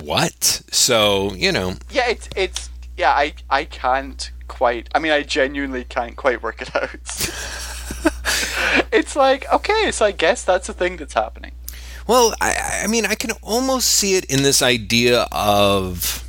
what? 0.00 0.62
So 0.70 1.34
you 1.34 1.52
know, 1.52 1.74
Yeah, 1.90 2.08
it's 2.08 2.28
it's 2.36 2.70
yeah. 2.96 3.10
I 3.10 3.34
I 3.50 3.64
can't 3.64 4.30
quite. 4.48 4.88
I 4.94 4.98
mean, 4.98 5.12
I 5.12 5.22
genuinely 5.22 5.84
can't 5.84 6.16
quite 6.16 6.42
work 6.42 6.62
it 6.62 6.74
out. 6.74 6.90
it's 8.92 9.16
like 9.16 9.50
okay, 9.52 9.90
so 9.92 10.06
I 10.06 10.12
guess 10.12 10.44
that's 10.44 10.68
a 10.68 10.72
thing 10.72 10.96
that's 10.96 11.14
happening. 11.14 11.52
Well, 12.06 12.34
I, 12.40 12.82
I 12.84 12.86
mean, 12.86 13.04
I 13.04 13.14
can 13.14 13.32
almost 13.42 13.88
see 13.88 14.14
it 14.14 14.24
in 14.24 14.42
this 14.42 14.62
idea 14.62 15.26
of, 15.30 16.24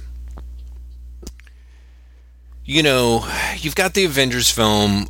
you 2.65 2.83
know, 2.83 3.25
you've 3.57 3.75
got 3.75 3.93
the 3.93 4.03
Avengers 4.03 4.51
film. 4.51 5.07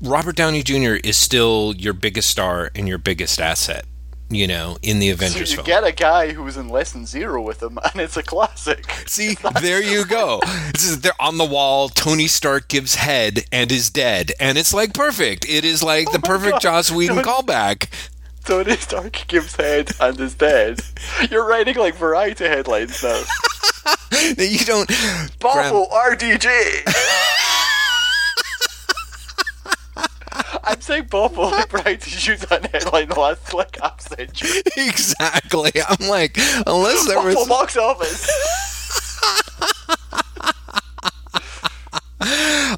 Robert 0.00 0.36
Downey 0.36 0.62
Jr. 0.62 0.94
is 1.04 1.18
still 1.18 1.74
your 1.76 1.92
biggest 1.92 2.30
star 2.30 2.70
and 2.74 2.88
your 2.88 2.96
biggest 2.96 3.40
asset, 3.40 3.84
you 4.34 4.46
know, 4.46 4.78
in 4.82 4.98
the 4.98 5.10
Avengers 5.10 5.48
so 5.50 5.52
you 5.52 5.56
film. 5.56 5.66
get 5.66 5.84
a 5.84 5.92
guy 5.92 6.32
who 6.32 6.42
was 6.42 6.56
in 6.56 6.68
Less 6.68 6.92
Than 6.92 7.06
Zero 7.06 7.40
with 7.42 7.62
him, 7.62 7.78
and 7.92 8.00
it's 8.00 8.16
a 8.16 8.22
classic. 8.22 8.90
See, 9.06 9.36
there 9.60 9.82
you 9.82 10.04
go. 10.04 10.40
This 10.72 10.84
is, 10.84 11.00
they're 11.00 11.12
on 11.20 11.38
the 11.38 11.44
wall. 11.44 11.88
Tony 11.88 12.26
Stark 12.26 12.68
gives 12.68 12.96
head 12.96 13.44
and 13.52 13.70
is 13.72 13.90
dead, 13.90 14.32
and 14.40 14.58
it's 14.58 14.72
like 14.74 14.94
perfect. 14.94 15.48
It 15.48 15.64
is 15.64 15.82
like 15.82 16.08
oh 16.08 16.12
the 16.12 16.18
Oh 16.18 16.22
my 16.22 16.28
perfect 16.28 16.52
God. 16.52 16.60
Joss 16.62 16.90
Whedon 16.90 17.16
Don't- 17.16 17.26
callback. 17.26 17.88
Tony 18.44 18.76
Stark 18.76 19.24
gives 19.28 19.54
head 19.54 19.92
and 20.00 20.18
is 20.18 20.34
dead. 20.34 20.80
You're 21.30 21.46
writing 21.46 21.76
like 21.76 21.94
variety 21.94 22.44
headlines 22.46 23.02
now. 23.02 23.22
You 24.38 24.58
don't. 24.58 24.88
Bobble 25.40 25.88
RDJ. 25.92 26.84
I'm 30.64 30.80
saying 30.80 31.04
Bob 31.10 31.34
Bobble 31.34 31.50
like 31.50 31.70
variety 31.70 32.10
shoots 32.10 32.46
that 32.46 32.66
headline 32.70 33.08
the 33.08 33.18
last 33.20 33.52
like 33.54 33.78
half 33.80 34.00
century. 34.00 34.62
Exactly. 34.76 35.72
I'm 35.88 36.08
like, 36.08 36.36
unless 36.66 37.06
there 37.06 37.20
was. 37.22 37.48
box 37.48 37.76
office. 37.76 38.28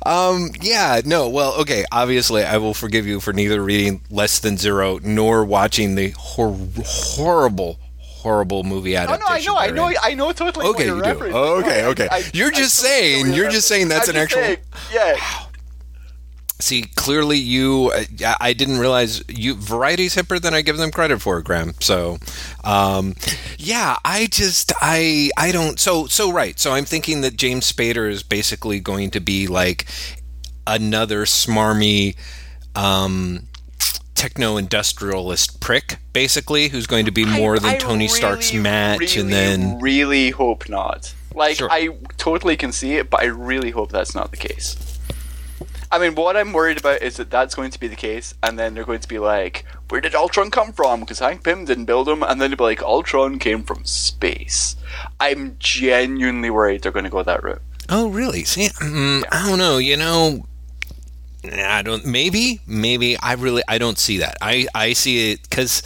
Um, 0.06 0.50
yeah, 0.62 1.00
no, 1.04 1.28
well, 1.28 1.54
okay, 1.60 1.84
obviously, 1.92 2.42
I 2.44 2.56
will 2.56 2.72
forgive 2.74 3.06
you 3.06 3.20
for 3.20 3.32
neither 3.32 3.62
reading 3.62 4.00
Less 4.10 4.38
Than 4.38 4.56
Zero 4.56 4.98
nor 5.02 5.44
watching 5.44 5.94
the 5.94 6.10
hor- 6.16 6.56
horrible, 6.84 7.78
horrible 7.98 8.64
movie 8.64 8.96
Oh 8.96 9.04
no, 9.04 9.26
I 9.28 9.40
know, 9.40 9.56
I 9.56 9.70
know. 9.70 9.92
I 10.02 10.14
know 10.14 10.32
totally. 10.32 10.66
what 10.66 10.74
Okay, 10.76 10.86
you're 10.86 10.96
you 10.96 11.02
do. 11.02 11.36
Okay, 11.36 11.82
I- 11.82 11.86
okay. 11.86 12.08
I- 12.10 12.24
You're 12.32 12.50
just 12.50 12.74
saying- 12.76 13.32
you're 13.34 13.50
just 13.50 13.68
saying 13.68 13.88
that's 13.88 14.08
an 14.08 14.16
actual- 14.16 14.40
saying, 14.42 14.56
yeah. 14.92 15.16
See, 16.60 16.82
clearly 16.94 17.36
you, 17.36 17.92
uh, 17.94 18.34
I 18.40 18.52
didn't 18.52 18.78
realize 18.78 19.22
you, 19.28 19.54
Variety's 19.54 20.14
hipper 20.14 20.40
than 20.40 20.54
I 20.54 20.62
give 20.62 20.76
them 20.76 20.90
credit 20.90 21.20
for, 21.20 21.42
Graeme. 21.42 21.74
So, 21.80 22.18
um, 22.62 23.16
yeah, 23.58 23.96
I 24.04 24.26
just, 24.26 24.72
I, 24.80 25.30
I 25.36 25.50
don't, 25.50 25.80
so, 25.80 26.06
so 26.06 26.30
right. 26.32 26.58
So 26.58 26.72
I'm 26.72 26.84
thinking 26.84 27.22
that 27.22 27.36
James 27.36 27.70
Spader 27.70 28.08
is 28.08 28.22
basically 28.22 28.78
going 28.78 29.10
to 29.10 29.20
be 29.20 29.46
like 29.48 29.86
another 30.66 31.24
smarmy, 31.24 32.16
um, 32.76 33.48
techno-industrialist 34.14 35.60
prick, 35.60 35.98
basically, 36.12 36.68
who's 36.68 36.86
going 36.86 37.04
to 37.04 37.10
be 37.10 37.24
more 37.26 37.58
than 37.58 37.70
I 37.72 37.76
Tony 37.78 38.08
Stark's 38.08 38.54
match, 38.54 39.00
really, 39.00 39.20
and 39.20 39.32
then 39.32 39.78
really 39.80 40.30
hope 40.30 40.68
not. 40.68 41.12
Like 41.34 41.56
Sure. 41.56 41.68
I 41.70 41.88
totally 42.16 42.56
can 42.56 42.72
see 42.72 42.94
it, 42.94 43.10
but 43.10 43.20
I 43.20 43.26
really 43.26 43.70
hope 43.70 43.90
that's 43.90 44.14
not 44.14 44.30
the 44.30 44.36
case. 44.36 44.93
I 45.90 45.98
mean, 45.98 46.14
what 46.14 46.36
I'm 46.36 46.52
worried 46.52 46.78
about 46.78 47.02
is 47.02 47.16
that 47.16 47.30
that's 47.30 47.54
going 47.54 47.70
to 47.70 47.80
be 47.80 47.88
the 47.88 47.96
case, 47.96 48.34
and 48.42 48.58
then 48.58 48.74
they're 48.74 48.84
going 48.84 49.00
to 49.00 49.08
be 49.08 49.18
like, 49.18 49.64
"Where 49.88 50.00
did 50.00 50.14
Ultron 50.14 50.50
come 50.50 50.72
from?" 50.72 51.00
Because 51.00 51.18
Hank 51.18 51.44
Pym 51.44 51.64
didn't 51.64 51.84
build 51.84 52.08
him, 52.08 52.22
and 52.22 52.40
then 52.40 52.50
they'll 52.50 52.58
be 52.58 52.64
like, 52.64 52.82
"Ultron 52.82 53.38
came 53.38 53.62
from 53.62 53.84
space." 53.84 54.76
I'm 55.20 55.56
genuinely 55.58 56.50
worried 56.50 56.82
they're 56.82 56.92
going 56.92 57.04
to 57.04 57.10
go 57.10 57.22
that 57.22 57.42
route. 57.42 57.62
Oh, 57.88 58.08
really? 58.08 58.44
See, 58.44 58.68
mm, 58.68 59.24
I 59.30 59.48
don't 59.48 59.58
know. 59.58 59.78
You 59.78 59.96
know, 59.96 60.46
I 61.44 61.82
don't. 61.82 62.06
Maybe, 62.06 62.60
maybe. 62.66 63.16
I 63.18 63.34
really, 63.34 63.62
I 63.68 63.78
don't 63.78 63.98
see 63.98 64.18
that. 64.18 64.36
I, 64.40 64.66
I 64.74 64.94
see 64.94 65.32
it 65.32 65.42
because 65.42 65.82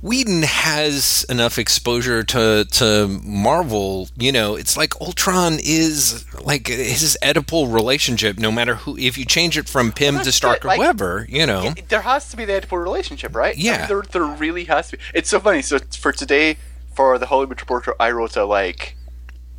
Whedon 0.00 0.42
has 0.44 1.26
enough 1.28 1.58
exposure 1.58 2.22
to 2.22 2.64
to 2.72 3.08
Marvel. 3.24 4.08
You 4.16 4.30
know, 4.30 4.54
it's 4.54 4.76
like 4.76 5.00
Ultron 5.00 5.58
is 5.62 6.24
like 6.40 6.68
his 6.68 7.18
Oedipal 7.22 7.72
relationship. 7.72 8.38
No 8.38 8.52
matter 8.52 8.76
who, 8.76 8.96
if 8.96 9.18
you 9.18 9.24
change 9.24 9.58
it 9.58 9.68
from 9.68 9.90
Pym 9.90 10.20
to 10.20 10.30
Stark 10.30 10.58
it, 10.58 10.64
or 10.64 10.68
like- 10.68 10.78
whoever, 10.80 11.26
you 11.28 11.46
know. 11.46 11.74
It- 11.76 11.88
there 11.88 12.02
has 12.02 12.28
to 12.30 12.36
be 12.36 12.44
the 12.44 12.52
Oedipal 12.52 12.80
relationship, 12.82 13.34
right? 13.34 13.56
I 13.56 13.60
Yeah. 13.60 13.78
mean, 13.78 13.88
there, 13.88 14.02
there 14.12 14.24
really 14.24 14.64
has 14.64 14.90
to 14.90 14.96
be. 14.98 15.02
It's 15.14 15.28
so 15.30 15.40
funny. 15.40 15.62
So 15.62 15.78
for 15.98 16.12
today, 16.12 16.58
for 16.94 17.18
the 17.18 17.26
Hollywood 17.26 17.60
Reporter, 17.60 17.94
I 17.98 18.12
wrote 18.12 18.36
a 18.36 18.44
like, 18.44 18.94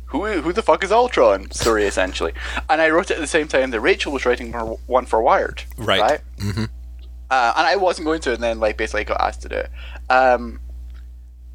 who 0.06 0.24
who 0.40 0.52
the 0.54 0.62
fuck 0.62 0.82
is 0.82 0.90
Ultron 0.90 1.50
story 1.50 1.84
essentially, 1.84 2.32
and 2.70 2.80
I 2.80 2.88
wrote 2.88 3.10
it 3.10 3.14
at 3.16 3.20
the 3.20 3.26
same 3.26 3.46
time 3.46 3.70
that 3.72 3.80
Rachel 3.80 4.10
was 4.10 4.24
writing 4.24 4.52
one 4.86 5.04
for 5.04 5.20
Wired, 5.22 5.64
Right. 5.76 6.00
Right. 6.00 6.20
hmm 6.40 6.64
Uh, 7.30 7.52
and 7.56 7.64
I 7.64 7.76
wasn't 7.76 8.06
going 8.06 8.20
to, 8.22 8.32
and 8.34 8.42
then 8.42 8.58
like 8.58 8.76
basically 8.76 9.02
I 9.02 9.04
got 9.04 9.20
asked 9.20 9.42
to 9.42 9.48
do 9.48 9.54
it. 9.54 9.70
Um, 10.10 10.60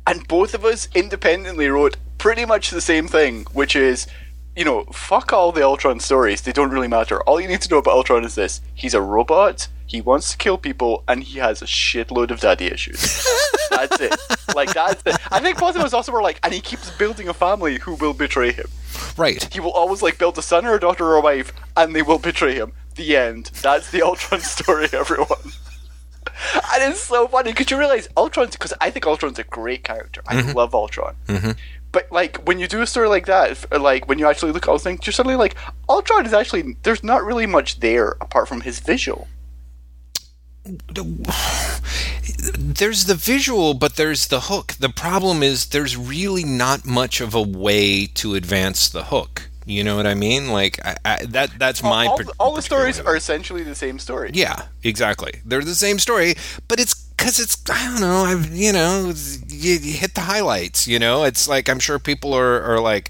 and 0.07 0.27
both 0.27 0.53
of 0.53 0.65
us 0.65 0.87
independently 0.95 1.67
wrote 1.67 1.97
pretty 2.17 2.45
much 2.45 2.71
the 2.71 2.81
same 2.81 3.07
thing, 3.07 3.43
which 3.53 3.75
is, 3.75 4.07
you 4.55 4.63
know, 4.63 4.85
fuck 4.85 5.33
all 5.33 5.51
the 5.51 5.63
Ultron 5.63 5.99
stories. 5.99 6.41
They 6.41 6.53
don't 6.53 6.71
really 6.71 6.87
matter. 6.87 7.21
All 7.23 7.39
you 7.39 7.47
need 7.47 7.61
to 7.61 7.69
know 7.69 7.77
about 7.79 7.95
Ultron 7.95 8.23
is 8.23 8.35
this: 8.35 8.61
he's 8.73 8.93
a 8.93 9.01
robot. 9.01 9.67
He 9.85 10.01
wants 10.01 10.31
to 10.31 10.37
kill 10.37 10.57
people, 10.57 11.03
and 11.07 11.23
he 11.23 11.39
has 11.39 11.61
a 11.61 11.65
shitload 11.65 12.31
of 12.31 12.39
daddy 12.39 12.65
issues. 12.65 13.27
that's 13.69 13.99
it. 13.99 14.15
Like 14.55 14.73
that's 14.73 15.03
it. 15.05 15.17
I 15.31 15.39
think 15.39 15.59
both 15.59 15.75
of 15.75 15.81
us 15.81 15.93
also 15.93 16.11
were 16.11 16.21
like, 16.21 16.39
and 16.43 16.53
he 16.53 16.61
keeps 16.61 16.89
building 16.91 17.27
a 17.27 17.33
family 17.33 17.77
who 17.79 17.95
will 17.95 18.13
betray 18.13 18.51
him. 18.51 18.67
Right. 19.17 19.47
He 19.53 19.59
will 19.59 19.71
always 19.71 20.01
like 20.01 20.17
build 20.17 20.37
a 20.37 20.41
son 20.41 20.65
or 20.65 20.75
a 20.75 20.79
daughter 20.79 21.05
or 21.05 21.17
a 21.17 21.21
wife, 21.21 21.51
and 21.75 21.93
they 21.93 22.01
will 22.01 22.19
betray 22.19 22.55
him. 22.55 22.71
The 22.95 23.17
end. 23.17 23.51
That's 23.61 23.91
the 23.91 24.01
Ultron 24.01 24.39
story, 24.41 24.87
everyone. 24.93 25.51
and 26.73 26.91
it's 26.91 27.01
so 27.01 27.27
funny 27.27 27.51
because 27.51 27.71
you 27.71 27.77
realize 27.77 28.07
Ultron, 28.15 28.49
because 28.49 28.73
I 28.81 28.89
think 28.89 29.05
Ultron's 29.05 29.39
a 29.39 29.43
great 29.43 29.83
character. 29.83 30.21
I 30.27 30.35
mm-hmm. 30.35 30.51
love 30.51 30.75
Ultron. 30.75 31.15
Mm-hmm. 31.27 31.51
But 31.91 32.11
like 32.11 32.45
when 32.45 32.59
you 32.59 32.67
do 32.67 32.81
a 32.81 32.87
story 32.87 33.07
like 33.07 33.25
that, 33.27 33.81
like 33.81 34.07
when 34.07 34.19
you 34.19 34.27
actually 34.27 34.51
look 34.51 34.63
at 34.63 34.69
all 34.69 34.77
things, 34.77 35.05
you're 35.05 35.13
suddenly 35.13 35.37
like, 35.37 35.55
Ultron 35.87 36.25
is 36.25 36.33
actually 36.33 36.75
there's 36.83 37.03
not 37.03 37.23
really 37.23 37.45
much 37.45 37.79
there 37.79 38.17
apart 38.19 38.47
from 38.47 38.61
his 38.61 38.79
visual. 38.79 39.27
there's 42.57 43.05
the 43.05 43.15
visual, 43.15 43.73
but 43.75 43.95
there's 43.95 44.27
the 44.27 44.41
hook. 44.41 44.73
The 44.79 44.89
problem 44.89 45.43
is 45.43 45.67
there's 45.67 45.95
really 45.95 46.43
not 46.43 46.85
much 46.85 47.21
of 47.21 47.33
a 47.33 47.41
way 47.41 48.07
to 48.07 48.35
advance 48.35 48.89
the 48.89 49.05
hook. 49.05 49.34
You 49.65 49.83
know 49.83 49.95
what 49.95 50.05
I 50.05 50.13
mean? 50.13 50.49
Like 50.49 50.79
I, 50.85 50.95
I, 51.03 51.25
that. 51.25 51.57
That's 51.57 51.81
my. 51.81 52.05
all, 52.05 52.21
all 52.39 52.53
the 52.53 52.61
stories 52.61 52.99
are 52.99 53.15
essentially 53.15 53.63
the 53.63 53.75
same 53.75 53.97
story. 53.99 54.31
Yeah, 54.33 54.67
exactly. 54.83 55.41
They're 55.43 55.61
the 55.61 55.73
same 55.73 55.97
story, 55.97 56.35
but 56.67 56.79
it's 56.79 56.93
because 56.93 57.39
it's 57.39 57.57
I 57.69 57.83
don't 57.85 57.99
know. 58.01 58.25
I've 58.25 58.55
you 58.55 58.71
know 58.71 59.11
you, 59.47 59.73
you 59.73 59.93
hit 59.97 60.13
the 60.13 60.21
highlights. 60.21 60.87
You 60.87 60.99
know, 60.99 61.23
it's 61.23 61.47
like 61.47 61.67
I'm 61.67 61.79
sure 61.79 61.99
people 61.99 62.33
are 62.33 62.61
are 62.61 62.79
like. 62.79 63.09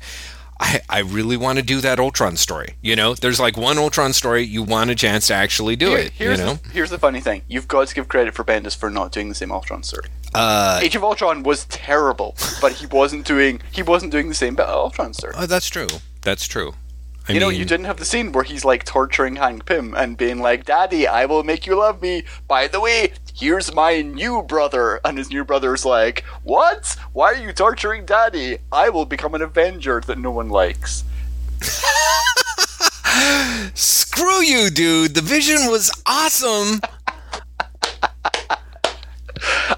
I, 0.58 0.80
I 0.88 1.00
really 1.00 1.36
want 1.36 1.60
to 1.60 1.66
do 1.66 1.82
that 1.82 2.00
Ultron 2.00 2.38
story. 2.38 2.78
You 2.82 2.96
know, 2.96 3.14
there's 3.14 3.42
like 3.42 3.58
one 3.58 3.78
Ultron 3.78 4.14
story 4.14 4.44
you 4.44 4.64
want 4.64 4.90
a 4.90 4.96
chance 4.96 5.28
to 5.28 5.34
actually 5.34 5.76
do 5.76 5.90
Here- 5.90 5.98
it. 5.98 6.14
You 6.18 6.38
know, 6.38 6.54
the, 6.54 6.70
here's 6.70 6.90
the 6.90 6.98
funny 6.98 7.20
thing: 7.20 7.42
you've 7.50 7.68
got 7.68 7.90
to 7.90 7.94
give 7.94 8.08
credit 8.08 8.34
for 8.34 8.46
Bendis 8.46 8.74
for 8.74 8.90
not 8.90 9.12
doing 9.12 9.28
the 9.28 9.36
same 9.36 9.52
Ultron 9.52 9.84
story. 9.84 10.08
uh, 10.34 10.80
Age 10.82 10.96
of 10.96 11.04
Ultron 11.04 11.44
was 11.44 11.66
terrible, 11.66 12.38
but 12.62 12.72
he 12.72 12.86
wasn't 12.86 13.26
doing 13.26 13.60
he 13.70 13.84
wasn't 13.84 14.14
doing 14.14 14.30
the 14.30 14.34
same 14.34 14.56
Ultron 14.58 15.14
story. 15.14 15.34
oh, 15.38 15.46
that's 15.46 15.68
true. 15.68 15.88
That's 16.26 16.48
true. 16.48 16.74
I 17.30 17.34
you 17.34 17.40
know, 17.40 17.50
you 17.50 17.66
didn't 17.66 17.86
have 17.86 17.98
the 17.98 18.06
scene 18.06 18.32
where 18.32 18.44
he's 18.44 18.66
like 18.66 18.84
torturing 18.84 19.36
Hank 19.36 19.66
Pym 19.66 19.94
and 19.96 20.18
being 20.18 20.40
like, 20.40 20.66
"Daddy, 20.66 21.08
I 21.08 21.26
will 21.26 21.44
make 21.44 21.66
you 21.66 21.76
love 21.76 22.02
me." 22.02 22.24
By 22.48 22.68
the 22.68 22.80
way, 22.80 23.14
here's 23.36 23.74
my 23.74 24.02
new 24.02 24.42
brother, 24.42 25.00
and 25.06 25.20
his 25.20 25.30
new 25.30 25.44
brother's 25.44 25.86
like, 25.86 26.24
"What? 26.44 26.96
Why 27.14 27.34
are 27.34 27.38
you 27.38 27.54
torturing 27.54 28.06
Daddy? 28.06 28.58
I 28.72 28.90
will 28.90 29.06
become 29.06 29.36
an 29.36 29.44
Avenger 29.44 30.02
that 30.02 30.18
no 30.18 30.32
one 30.32 30.50
likes." 30.50 31.04
Screw 33.76 34.42
you, 34.42 34.70
dude. 34.70 35.16
The 35.16 35.22
vision 35.22 35.70
was 35.70 35.92
awesome. 36.06 36.82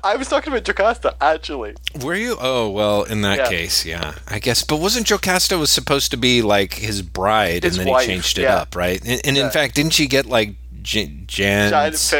I 0.03 0.15
was 0.15 0.27
talking 0.27 0.51
about 0.53 0.63
Jocasta 0.65 1.15
actually. 1.22 1.75
Were 2.01 2.15
you? 2.15 2.38
Oh 2.39 2.70
well, 2.70 3.03
in 3.03 3.22
that 3.22 3.38
Yeah. 3.38 3.50
case, 3.50 3.86
yeah, 3.86 4.15
I 4.27 4.39
guess. 4.39 4.63
But 4.63 4.77
wasn't 4.79 5.08
Jocasta 5.08 5.58
was 5.58 5.70
supposed 5.72 6.12
to 6.12 6.17
be 6.17 6.41
like 6.41 6.74
his 6.74 7.01
bride, 7.01 7.63
His 7.63 7.77
and 7.77 7.86
then 7.88 7.94
wife, 7.94 8.06
he 8.08 8.13
changed 8.13 8.38
it 8.38 8.44
yeah. 8.44 8.58
up, 8.58 8.75
right? 8.75 9.00
And, 9.06 9.22
and 9.25 9.38
Yeah. 9.38 9.46
in 9.46 9.51
fact, 9.51 9.75
didn't 9.75 9.94
she 9.94 10.08
get 10.08 10.25
like 10.25 10.56
J- 10.82 11.13
Jan's? 11.27 12.13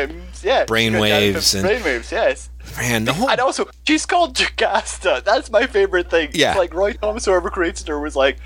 Yeah, 0.43 0.65
brain 0.65 0.91
she's 0.93 1.00
got 1.00 1.07
Janet 1.07 1.33
waves 1.36 1.53
and- 1.55 1.67
brainwaves, 1.67 2.12
yes. 2.12 2.50
Man, 2.77 3.05
the 3.05 3.13
whole 3.13 3.29
And 3.29 3.39
also, 3.39 3.67
she's 3.88 4.05
called 4.05 4.36
Jocasta. 4.36 5.21
That's 5.25 5.50
my 5.50 5.65
favorite 5.67 6.09
thing. 6.12 6.29
Yeah. 6.33 6.50
It's 6.51 6.57
like 6.59 6.74
Roy 6.74 6.93
Thomas, 6.93 7.25
whoever 7.25 7.50
created 7.50 7.88
her, 7.88 8.00
was 8.00 8.15
like, 8.15 8.38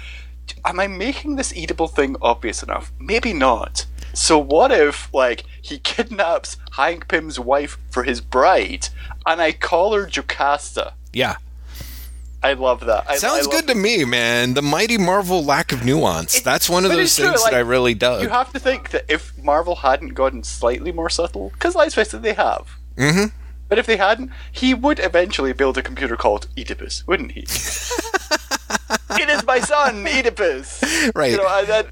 "Am 0.63 0.79
I 0.79 0.87
making 0.87 1.35
this 1.37 1.51
Oedipal 1.53 1.91
thing 1.93 2.15
obvious 2.21 2.61
enough? 2.63 2.91
Maybe 2.99 3.33
not." 3.33 3.85
So 4.13 4.37
what 4.37 4.71
if, 4.71 5.09
like, 5.13 5.43
he 5.61 5.77
kidnaps 5.79 6.57
Hank 6.73 7.07
Pym's 7.07 7.39
wife 7.39 7.77
for 7.89 8.03
his 8.03 8.21
bride, 8.21 8.89
and 9.25 9.41
I 9.41 9.51
call 9.51 9.93
her 9.93 10.05
Jocasta? 10.07 10.93
yeah, 11.13 11.35
I 12.43 12.53
love 12.53 12.79
that. 12.85 13.05
I, 13.07 13.17
sounds 13.17 13.47
I 13.47 13.51
good 13.51 13.67
to 13.67 13.75
me, 13.75 14.03
man. 14.03 14.55
The 14.55 14.63
mighty 14.63 14.97
Marvel 14.97 15.43
lack 15.45 15.71
of 15.71 15.85
nuance. 15.85 16.37
It- 16.37 16.43
That's 16.43 16.67
one 16.69 16.85
of 16.85 16.91
those 16.91 17.15
things 17.15 17.41
like, 17.41 17.51
that 17.51 17.57
I 17.57 17.59
really 17.61 17.93
dug. 17.93 18.23
You 18.23 18.29
have 18.29 18.51
to 18.53 18.59
think 18.59 18.89
that 18.91 19.05
if 19.07 19.37
Marvel 19.37 19.75
hadn't 19.75 20.15
gotten 20.15 20.43
slightly 20.43 20.91
more 20.91 21.09
subtle, 21.09 21.49
because 21.53 21.75
let's 21.75 21.93
face 21.95 22.13
it, 22.15 22.21
they 22.23 22.33
have. 22.33 22.67
hmm 22.97 23.25
But 23.69 23.77
if 23.77 23.85
they 23.85 23.97
hadn't, 23.97 24.31
he 24.51 24.73
would 24.73 24.99
eventually 24.99 25.53
build 25.53 25.77
a 25.77 25.83
computer 25.83 26.15
called 26.15 26.47
Oedipus, 26.57 27.05
wouldn't 27.05 27.33
he? 27.33 27.41
it 29.11 29.29
is 29.29 29.45
my 29.45 29.59
son, 29.59 30.05
Oedipus. 30.07 30.83
Right. 31.15 31.31
You 31.31 31.37
know, 31.37 31.47
and 31.47 31.87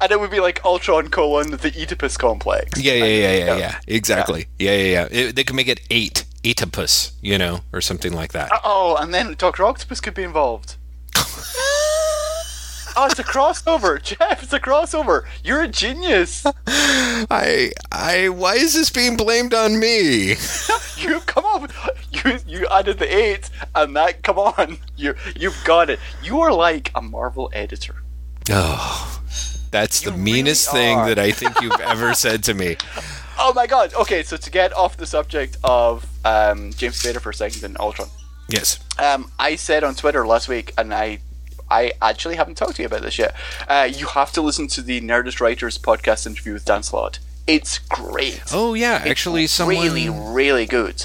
and 0.00 0.12
it 0.12 0.20
would 0.20 0.30
be 0.30 0.40
like 0.40 0.64
Ultron 0.64 1.08
colon 1.08 1.50
the 1.50 1.72
Oedipus 1.76 2.16
complex. 2.16 2.80
Yeah, 2.80 2.94
yeah, 2.94 3.04
yeah, 3.04 3.32
yeah, 3.32 3.56
Yeah. 3.56 3.80
Exactly. 3.86 4.46
Yeah, 4.58 4.76
yeah, 4.76 5.08
yeah. 5.10 5.32
They 5.32 5.44
could 5.44 5.56
make 5.56 5.68
it 5.68 5.80
eight, 5.90 6.24
Oedipus, 6.44 7.12
you 7.20 7.38
know, 7.38 7.60
or 7.72 7.80
something 7.80 8.12
like 8.12 8.32
that. 8.32 8.50
Oh, 8.64 8.96
and 8.98 9.12
then 9.12 9.34
Doctor 9.36 9.64
Octopus 9.64 10.00
could 10.00 10.14
be 10.14 10.22
involved. 10.22 10.76
oh, 11.16 13.08
it's 13.10 13.18
a 13.18 13.24
crossover, 13.24 14.00
Jeff. 14.02 14.42
It's 14.42 14.52
a 14.52 14.60
crossover. 14.60 15.24
You're 15.42 15.62
a 15.62 15.68
genius. 15.68 16.46
I, 16.66 17.72
I. 17.90 18.28
Why 18.28 18.54
is 18.54 18.74
this 18.74 18.90
being 18.90 19.16
blamed 19.16 19.54
on 19.54 19.78
me? 19.80 20.36
you 20.96 21.20
come 21.26 21.44
on. 21.44 21.68
You 22.10 22.38
you 22.46 22.66
added 22.68 22.98
the 22.98 23.14
eight, 23.14 23.50
and 23.74 23.96
that 23.96 24.22
come 24.22 24.38
on. 24.38 24.78
You 24.96 25.14
you've 25.36 25.62
got 25.64 25.90
it. 25.90 25.98
You 26.22 26.40
are 26.40 26.52
like 26.52 26.90
a 26.94 27.02
Marvel 27.02 27.50
editor. 27.52 27.96
Oh, 28.50 29.17
that's 29.70 30.00
the 30.00 30.12
meanest 30.12 30.72
really 30.72 30.84
thing 30.86 30.98
that 31.06 31.18
I 31.18 31.30
think 31.32 31.60
you've 31.60 31.80
ever 31.80 32.14
said 32.14 32.42
to 32.44 32.54
me. 32.54 32.76
Oh 33.38 33.52
my 33.54 33.66
god. 33.66 33.94
Okay, 33.94 34.22
so 34.22 34.36
to 34.36 34.50
get 34.50 34.72
off 34.72 34.96
the 34.96 35.06
subject 35.06 35.56
of 35.64 36.06
um, 36.24 36.72
James 36.72 37.00
Spader 37.02 37.20
for 37.20 37.30
a 37.30 37.34
second 37.34 37.62
and 37.64 37.78
Ultron, 37.78 38.08
Yes. 38.48 38.78
um, 38.98 39.30
I 39.38 39.56
said 39.56 39.84
on 39.84 39.94
Twitter 39.94 40.26
last 40.26 40.48
week, 40.48 40.72
and 40.78 40.92
I, 40.94 41.18
I 41.70 41.92
actually 42.00 42.36
haven't 42.36 42.56
talked 42.56 42.76
to 42.76 42.82
you 42.82 42.86
about 42.86 43.02
this 43.02 43.18
yet. 43.18 43.34
Uh, 43.68 43.88
you 43.92 44.06
have 44.06 44.32
to 44.32 44.40
listen 44.42 44.66
to 44.68 44.82
the 44.82 45.00
Nerdist 45.02 45.40
Writers 45.40 45.78
podcast 45.78 46.26
interview 46.26 46.54
with 46.54 46.64
Dan 46.64 46.82
Slott. 46.82 47.18
It's 47.46 47.78
great. 47.78 48.42
Oh 48.52 48.74
yeah, 48.74 48.96
It's 49.02 49.06
actually, 49.10 49.46
someone. 49.46 49.76
really, 49.76 50.08
really 50.10 50.66
good. 50.66 51.04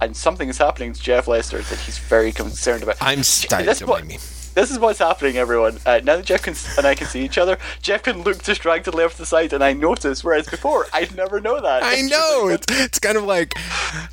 And 0.00 0.16
something 0.16 0.48
is 0.48 0.56
happening 0.58 0.94
to 0.94 1.00
Jeff 1.00 1.28
Lester 1.28 1.58
that 1.60 1.78
he's 1.80 1.98
very 1.98 2.32
concerned 2.32 2.82
about. 2.82 2.96
I'm 3.00 3.18
this 3.18 3.78
to 3.80 3.86
point, 3.86 4.06
me. 4.06 4.18
This 4.54 4.70
is 4.70 4.78
what's 4.78 4.98
happening, 4.98 5.36
everyone. 5.36 5.78
Uh, 5.86 6.00
now 6.02 6.16
that 6.16 6.24
Jeff 6.26 6.42
can, 6.42 6.54
and 6.76 6.86
I 6.86 6.94
can 6.94 7.06
see 7.06 7.24
each 7.24 7.38
other, 7.38 7.56
Jeff 7.82 8.02
can 8.02 8.22
look 8.22 8.42
distractedly 8.42 9.04
off 9.04 9.12
to 9.12 9.18
the 9.18 9.26
side, 9.26 9.52
and 9.52 9.62
I 9.62 9.72
notice. 9.72 10.24
Whereas 10.24 10.48
before, 10.48 10.86
I'd 10.92 11.14
never 11.16 11.40
know 11.40 11.60
that. 11.60 11.82
I 11.82 11.94
It's 11.98 12.10
know. 12.10 12.42
like- 12.46 12.54
It's, 12.68 12.80
it's 12.80 12.98
kind 12.98 13.16
of 13.16 13.24
like 13.24 13.54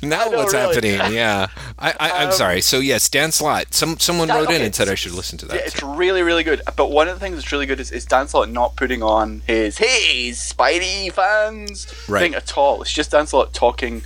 now 0.02 0.30
what's 0.30 0.52
really. 0.54 0.74
happening. 0.92 1.12
Yeah. 1.18 1.48
I, 1.78 1.90
I, 1.98 2.10
I'm 2.22 2.26
Um, 2.28 2.32
sorry. 2.32 2.60
So 2.60 2.78
yes, 2.80 3.08
Dan 3.08 3.32
Slott. 3.32 3.72
Some 3.74 3.98
someone 3.98 4.28
Dan- 4.28 4.38
wrote 4.44 4.50
in 4.50 4.62
and 4.62 4.74
said 4.74 4.88
I 4.88 4.94
should 4.94 5.12
listen 5.12 5.38
to 5.38 5.46
Yeah, 5.46 5.52
that. 5.54 5.66
it's 5.66 5.82
really, 5.82 6.22
really 6.22 6.42
good. 6.44 6.60
But 6.76 6.90
one 6.90 7.08
of 7.08 7.14
the 7.14 7.20
things 7.20 7.36
that's 7.36 7.50
really 7.52 7.66
good 7.66 7.80
is, 7.80 7.90
is 7.90 8.04
Dan 8.04 8.28
Slott 8.28 8.48
not 8.50 8.76
putting 8.76 9.02
on 9.02 9.42
his 9.46 9.78
"Hey, 9.78 10.30
Spidey 10.30 11.12
fans" 11.12 11.86
Right. 12.08 12.20
thing 12.20 12.34
at 12.34 12.56
all. 12.56 12.82
It's 12.82 12.92
just 12.92 13.10
Dan 13.10 13.26
Slott 13.26 13.52
talking 13.54 14.02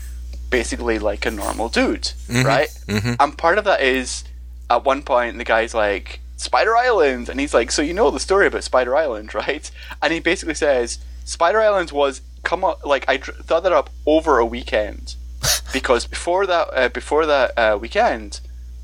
basically 0.51 0.99
like 0.99 1.25
a 1.27 1.31
normal 1.31 1.69
dude, 1.69 2.13
right? 2.29 2.69
mhm. 2.87 3.17
And 3.19 3.39
part 3.39 3.57
of 3.59 3.65
that 3.65 3.81
is 3.81 4.25
at 4.69 4.85
one 4.85 5.03
point 5.03 5.39
the 5.39 5.45
guy's 5.45 5.73
like 5.75 6.21
Spider 6.37 6.77
Island, 6.77 7.29
and 7.29 7.39
he's 7.41 7.55
like, 7.55 7.71
"So 7.71 7.83
you 7.83 7.95
know 7.95 8.11
the 8.11 8.21
story 8.21 8.47
about 8.47 8.65
Spider 8.65 8.97
Island, 8.97 9.35
right?" 9.43 9.71
And 10.01 10.13
he 10.13 10.21
basically 10.21 10.55
says 10.55 10.99
Spider 11.25 11.61
Island 11.61 11.91
was 11.93 12.21
come 12.43 12.65
up 12.65 12.85
like 12.85 13.05
I 13.09 13.17
dr- 13.19 13.39
thought 13.45 13.63
that 13.63 13.73
up 13.73 13.91
over 14.07 14.39
a 14.39 14.47
weekend 14.47 15.15
because 15.73 16.07
before 16.07 16.47
that 16.47 16.69
uh, 16.73 16.89
before 16.89 17.27
that 17.27 17.57
uh, 17.57 17.79
weekend, 17.81 18.41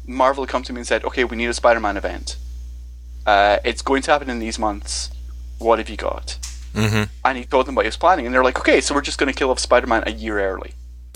Marvel 0.06 0.44
had 0.44 0.50
come 0.50 0.62
to 0.64 0.72
me 0.72 0.80
and 0.80 0.86
said, 0.86 1.04
"Okay, 1.04 1.24
we 1.24 1.36
need 1.36 1.46
a 1.46 1.54
Spider-Man 1.54 1.96
event. 1.96 2.36
Uh, 3.26 3.58
it's 3.64 3.82
going 3.82 4.02
to 4.02 4.10
happen 4.10 4.30
in 4.30 4.38
these 4.38 4.58
months. 4.58 5.10
What 5.58 5.78
have 5.78 5.88
you 5.88 5.96
got?" 5.96 6.38
hmm 6.74 7.04
And 7.24 7.38
he 7.38 7.44
told 7.44 7.66
them 7.66 7.74
what 7.74 7.84
he 7.84 7.88
was 7.88 7.96
planning, 7.96 8.26
and 8.26 8.34
they're 8.34 8.44
like, 8.44 8.58
"Okay, 8.58 8.80
so 8.80 8.94
we're 8.94 9.00
just 9.02 9.18
going 9.18 9.32
to 9.32 9.36
kill 9.38 9.50
off 9.50 9.58
Spider-Man 9.58 10.04
a 10.06 10.12
year 10.12 10.40
early." 10.40 10.74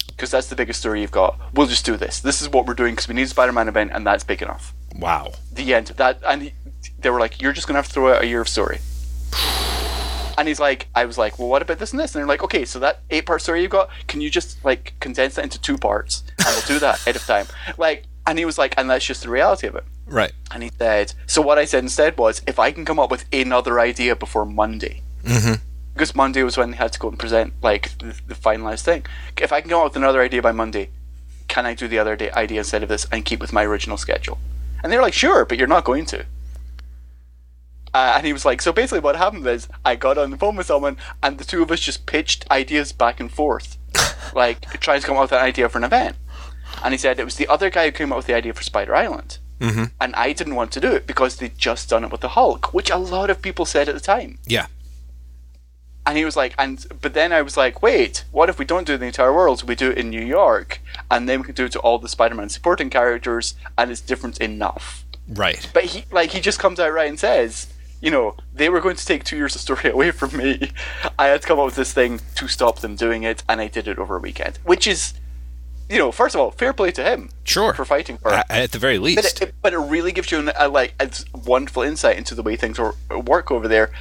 Because 0.08 0.30
that's 0.30 0.48
the 0.48 0.56
biggest 0.56 0.80
story 0.80 1.00
you've 1.00 1.10
got. 1.10 1.38
We'll 1.54 1.66
just 1.66 1.84
do 1.86 1.96
this. 1.96 2.20
This 2.20 2.42
is 2.42 2.48
what 2.48 2.66
we're 2.66 2.74
doing 2.74 2.92
because 2.94 3.08
we 3.08 3.14
need 3.14 3.22
a 3.22 3.28
Spider-Man 3.28 3.68
event, 3.68 3.92
and 3.94 4.06
that's 4.06 4.24
big 4.24 4.42
enough. 4.42 4.74
Wow. 4.96 5.32
The 5.52 5.74
end. 5.74 5.88
That 5.88 6.20
and 6.26 6.42
he, 6.42 6.52
they 6.98 7.10
were 7.10 7.20
like, 7.20 7.40
"You're 7.40 7.52
just 7.52 7.66
gonna 7.66 7.78
have 7.78 7.86
to 7.86 7.92
throw 7.92 8.12
out 8.12 8.22
a 8.22 8.26
year 8.26 8.40
of 8.40 8.48
story." 8.48 8.78
And 10.38 10.48
he's 10.48 10.58
like, 10.58 10.88
I 10.94 11.04
was 11.04 11.18
like, 11.18 11.38
well, 11.38 11.48
what 11.48 11.60
about 11.60 11.78
this 11.78 11.92
and 11.92 12.00
this? 12.00 12.14
And 12.14 12.20
they're 12.20 12.26
like, 12.26 12.42
okay, 12.42 12.64
so 12.64 12.78
that 12.78 13.00
eight 13.10 13.26
part 13.26 13.42
story 13.42 13.60
you've 13.60 13.70
got, 13.70 13.90
can 14.08 14.22
you 14.22 14.30
just 14.30 14.64
like 14.64 14.94
condense 14.98 15.34
that 15.34 15.44
into 15.44 15.60
two 15.60 15.76
parts? 15.76 16.24
And 16.38 16.48
we'll 16.48 16.66
do 16.66 16.78
that 16.78 17.00
ahead 17.00 17.16
of 17.16 17.26
time. 17.26 17.46
Like, 17.76 18.04
and 18.26 18.38
he 18.38 18.46
was 18.46 18.56
like, 18.56 18.74
and 18.78 18.88
that's 18.88 19.04
just 19.04 19.22
the 19.22 19.28
reality 19.28 19.66
of 19.66 19.76
it. 19.76 19.84
Right. 20.06 20.32
And 20.50 20.62
he 20.62 20.70
said, 20.78 21.12
so 21.26 21.42
what 21.42 21.58
I 21.58 21.66
said 21.66 21.84
instead 21.84 22.16
was, 22.16 22.40
if 22.46 22.58
I 22.58 22.72
can 22.72 22.86
come 22.86 22.98
up 22.98 23.10
with 23.10 23.26
another 23.30 23.78
idea 23.78 24.16
before 24.16 24.46
Monday, 24.46 25.02
hmm 25.24 25.52
because 25.94 26.14
Monday 26.14 26.42
was 26.42 26.56
when 26.56 26.70
they 26.70 26.76
had 26.76 26.92
to 26.92 26.98
go 26.98 27.08
and 27.08 27.18
present 27.18 27.52
like 27.62 27.96
the, 27.98 28.18
the 28.26 28.34
finalized 28.34 28.82
thing. 28.82 29.04
If 29.40 29.52
I 29.52 29.60
can 29.60 29.70
come 29.70 29.80
up 29.80 29.84
with 29.84 29.96
another 29.96 30.22
idea 30.22 30.42
by 30.42 30.52
Monday, 30.52 30.90
can 31.48 31.66
I 31.66 31.74
do 31.74 31.86
the 31.86 31.98
other 31.98 32.16
day 32.16 32.30
idea 32.30 32.60
instead 32.60 32.82
of 32.82 32.88
this 32.88 33.06
and 33.12 33.24
keep 33.24 33.40
with 33.40 33.52
my 33.52 33.64
original 33.64 33.96
schedule? 33.96 34.38
And 34.82 34.92
they're 34.92 35.02
like, 35.02 35.14
sure, 35.14 35.44
but 35.44 35.58
you're 35.58 35.66
not 35.68 35.84
going 35.84 36.06
to. 36.06 36.26
Uh, 37.94 38.14
and 38.16 38.26
he 38.26 38.32
was 38.32 38.44
like, 38.44 38.62
so 38.62 38.72
basically, 38.72 39.00
what 39.00 39.16
happened 39.16 39.46
is 39.46 39.68
I 39.84 39.96
got 39.96 40.16
on 40.16 40.30
the 40.30 40.38
phone 40.38 40.56
with 40.56 40.66
someone, 40.66 40.96
and 41.22 41.38
the 41.38 41.44
two 41.44 41.62
of 41.62 41.70
us 41.70 41.80
just 41.80 42.06
pitched 42.06 42.50
ideas 42.50 42.92
back 42.92 43.20
and 43.20 43.30
forth, 43.30 43.76
like 44.34 44.62
trying 44.80 45.00
to 45.00 45.06
come 45.06 45.16
up 45.16 45.24
with 45.24 45.32
an 45.32 45.38
idea 45.44 45.68
for 45.68 45.78
an 45.78 45.84
event. 45.84 46.16
And 46.82 46.94
he 46.94 46.98
said 46.98 47.20
it 47.20 47.24
was 47.24 47.36
the 47.36 47.48
other 47.48 47.68
guy 47.68 47.84
who 47.86 47.92
came 47.92 48.10
up 48.10 48.16
with 48.16 48.26
the 48.26 48.34
idea 48.34 48.54
for 48.54 48.62
Spider 48.62 48.94
Island, 48.94 49.38
hmm 49.60 49.84
and 50.00 50.14
I 50.16 50.32
didn't 50.32 50.54
want 50.54 50.72
to 50.72 50.80
do 50.80 50.90
it 50.90 51.06
because 51.06 51.36
they'd 51.36 51.56
just 51.58 51.90
done 51.90 52.02
it 52.02 52.10
with 52.10 52.22
the 52.22 52.30
Hulk, 52.30 52.72
which 52.72 52.90
a 52.90 52.96
lot 52.96 53.28
of 53.28 53.42
people 53.42 53.66
said 53.66 53.88
at 53.90 53.94
the 53.94 54.00
time. 54.00 54.38
Yeah. 54.46 54.66
And 56.04 56.18
he 56.18 56.24
was 56.24 56.36
like, 56.36 56.54
and 56.58 56.84
but 57.00 57.14
then 57.14 57.32
I 57.32 57.42
was 57.42 57.56
like, 57.56 57.80
wait, 57.80 58.24
what 58.32 58.48
if 58.48 58.58
we 58.58 58.64
don't 58.64 58.86
do 58.86 58.96
the 58.96 59.06
entire 59.06 59.32
world? 59.32 59.62
We 59.68 59.76
do 59.76 59.90
it 59.90 59.98
in 59.98 60.10
New 60.10 60.24
York, 60.24 60.80
and 61.10 61.28
then 61.28 61.40
we 61.40 61.46
can 61.46 61.54
do 61.54 61.66
it 61.66 61.72
to 61.72 61.78
all 61.80 61.98
the 61.98 62.08
Spider-Man 62.08 62.48
supporting 62.48 62.90
characters, 62.90 63.54
and 63.78 63.90
it's 63.90 64.00
different 64.00 64.38
enough. 64.40 65.04
Right. 65.28 65.70
But 65.72 65.84
he, 65.84 66.04
like, 66.10 66.30
he 66.30 66.40
just 66.40 66.58
comes 66.58 66.80
out 66.80 66.92
right 66.92 67.08
and 67.08 67.20
says, 67.20 67.72
you 68.00 68.10
know, 68.10 68.34
they 68.52 68.68
were 68.68 68.80
going 68.80 68.96
to 68.96 69.06
take 69.06 69.22
two 69.22 69.36
years 69.36 69.54
of 69.54 69.60
story 69.60 69.90
away 69.92 70.10
from 70.10 70.36
me. 70.36 70.72
I 71.20 71.26
had 71.26 71.42
to 71.42 71.46
come 71.46 71.60
up 71.60 71.66
with 71.66 71.76
this 71.76 71.92
thing 71.92 72.20
to 72.34 72.48
stop 72.48 72.80
them 72.80 72.96
doing 72.96 73.22
it, 73.22 73.44
and 73.48 73.60
I 73.60 73.68
did 73.68 73.86
it 73.86 73.96
over 73.98 74.16
a 74.16 74.20
weekend, 74.20 74.58
which 74.64 74.88
is, 74.88 75.14
you 75.88 75.98
know, 75.98 76.10
first 76.10 76.34
of 76.34 76.40
all, 76.40 76.50
fair 76.50 76.72
play 76.72 76.90
to 76.90 77.04
him 77.04 77.30
Sure. 77.44 77.74
for 77.74 77.84
fighting 77.84 78.18
for 78.18 78.34
it. 78.34 78.44
At 78.50 78.72
the 78.72 78.78
very 78.80 78.96
But 78.98 79.04
least. 79.04 79.40
it, 79.40 79.50
it- 79.50 79.54
but 79.62 79.72
it 79.72 79.78
really 79.78 80.10
gives 80.10 80.32
you 80.32 80.40
an, 80.40 80.50
a, 80.56 80.66
like 80.68 80.94
a 80.98 81.08
wonderful 81.46 81.84
insight 81.84 82.16
into 82.18 82.34
the 82.34 82.42
way 82.42 82.56
things 82.56 82.80
work 83.08 83.52
over 83.52 83.68
there, 83.68 83.92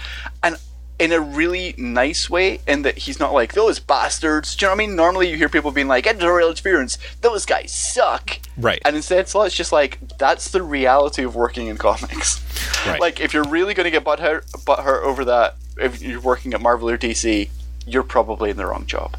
and 0.42 0.56
in 1.02 1.12
a 1.12 1.20
really 1.20 1.74
nice 1.78 2.30
way. 2.30 2.60
In 2.68 2.84
that 2.84 3.00
he's 3.00 3.20
not 3.20 3.34
like 3.34 3.54
those 3.54 3.80
bastards. 3.80 4.56
Do 4.56 4.66
you 4.66 4.68
know 4.68 4.76
what 4.76 4.84
I 4.84 4.88
mean? 4.88 4.96
Normally 4.96 5.30
you 5.30 5.38
hear 5.38 5.50
people 5.50 5.72
being 5.72 5.88
like 5.88 6.08
editorial 6.08 6.50
interference. 6.50 6.98
Those 7.22 7.46
guys 7.46 7.72
suck. 7.74 8.40
Right. 8.58 8.82
And 8.86 8.96
instead, 8.96 9.28
so 9.28 9.42
it's 9.44 9.56
just 9.56 9.72
like 9.72 10.00
that's 10.18 10.52
the 10.52 10.62
reality 10.62 11.24
of 11.24 11.36
working 11.36 11.68
in 11.68 11.78
comics. 11.78 12.40
Right. 12.88 13.00
Like 13.00 13.20
if 13.20 13.34
you're 13.34 13.44
really 13.44 13.74
going 13.74 13.86
to 13.86 13.92
get 13.92 14.04
butthurt, 14.04 14.50
butthurt 14.66 15.04
over 15.04 15.26
that, 15.26 15.56
if 15.78 16.02
you're 16.02 16.22
working 16.22 16.54
at 16.54 16.62
Marvel 16.62 16.90
or 16.90 16.98
DC, 16.98 17.50
you're 17.86 18.04
probably 18.04 18.50
in 18.52 18.58
the 18.58 18.66
wrong 18.66 18.86
job. 18.86 19.18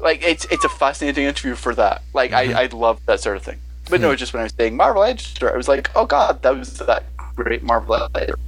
Like 0.00 0.22
it's 0.22 0.44
it's 0.46 0.64
a 0.64 0.68
fascinating 0.68 1.24
interview 1.24 1.54
for 1.54 1.74
that. 1.74 2.02
Like 2.14 2.30
Mm-hmm. 2.30 2.56
I 2.56 2.62
I 2.62 2.66
love 2.66 3.00
that 3.06 3.20
sort 3.20 3.36
of 3.36 3.42
thing. 3.42 3.58
But 3.90 3.96
Hmm. 4.00 4.02
no, 4.02 4.14
just 4.16 4.32
when 4.32 4.40
I 4.40 4.44
was 4.44 4.52
saying 4.56 4.76
Marvel 4.76 5.02
editor, 5.02 5.52
I 5.52 5.56
was 5.56 5.66
like, 5.68 5.90
oh 5.96 6.06
god, 6.06 6.42
that 6.42 6.56
was 6.56 6.78
that 6.78 7.04
great 7.34 7.62
Marvel 7.62 7.94
editor. 8.14 8.38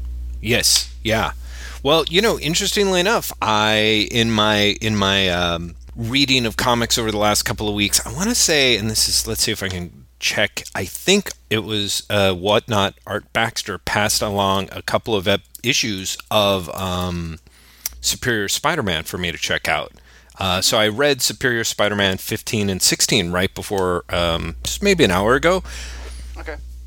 Yes. 0.40 0.94
Yeah. 1.02 1.32
Well, 1.82 2.04
you 2.10 2.20
know, 2.20 2.38
interestingly 2.38 3.00
enough, 3.00 3.32
I 3.40 4.08
in 4.10 4.30
my 4.30 4.76
in 4.82 4.96
my 4.96 5.30
um, 5.30 5.76
reading 5.96 6.44
of 6.44 6.56
comics 6.56 6.98
over 6.98 7.10
the 7.10 7.18
last 7.18 7.44
couple 7.44 7.68
of 7.68 7.74
weeks, 7.74 8.04
I 8.06 8.12
want 8.12 8.28
to 8.28 8.34
say, 8.34 8.76
and 8.76 8.90
this 8.90 9.08
is 9.08 9.26
let's 9.26 9.42
see 9.42 9.52
if 9.52 9.62
I 9.62 9.68
can 9.68 10.06
check. 10.18 10.64
I 10.74 10.84
think 10.84 11.32
it 11.48 11.60
was 11.60 12.06
uh, 12.10 12.34
whatnot. 12.34 12.94
Art 13.06 13.32
Baxter 13.32 13.78
passed 13.78 14.20
along 14.20 14.68
a 14.72 14.82
couple 14.82 15.14
of 15.14 15.26
ep- 15.26 15.40
issues 15.64 16.18
of 16.30 16.68
um, 16.74 17.38
Superior 18.02 18.48
Spider-Man 18.48 19.04
for 19.04 19.16
me 19.16 19.32
to 19.32 19.38
check 19.38 19.66
out. 19.66 19.92
Uh, 20.38 20.60
so 20.60 20.78
I 20.78 20.88
read 20.88 21.20
Superior 21.20 21.64
Spider-Man 21.64 22.18
15 22.18 22.70
and 22.70 22.80
16 22.80 23.32
right 23.32 23.54
before, 23.54 24.04
um, 24.08 24.56
just 24.62 24.82
maybe 24.82 25.04
an 25.04 25.10
hour 25.10 25.34
ago. 25.34 25.62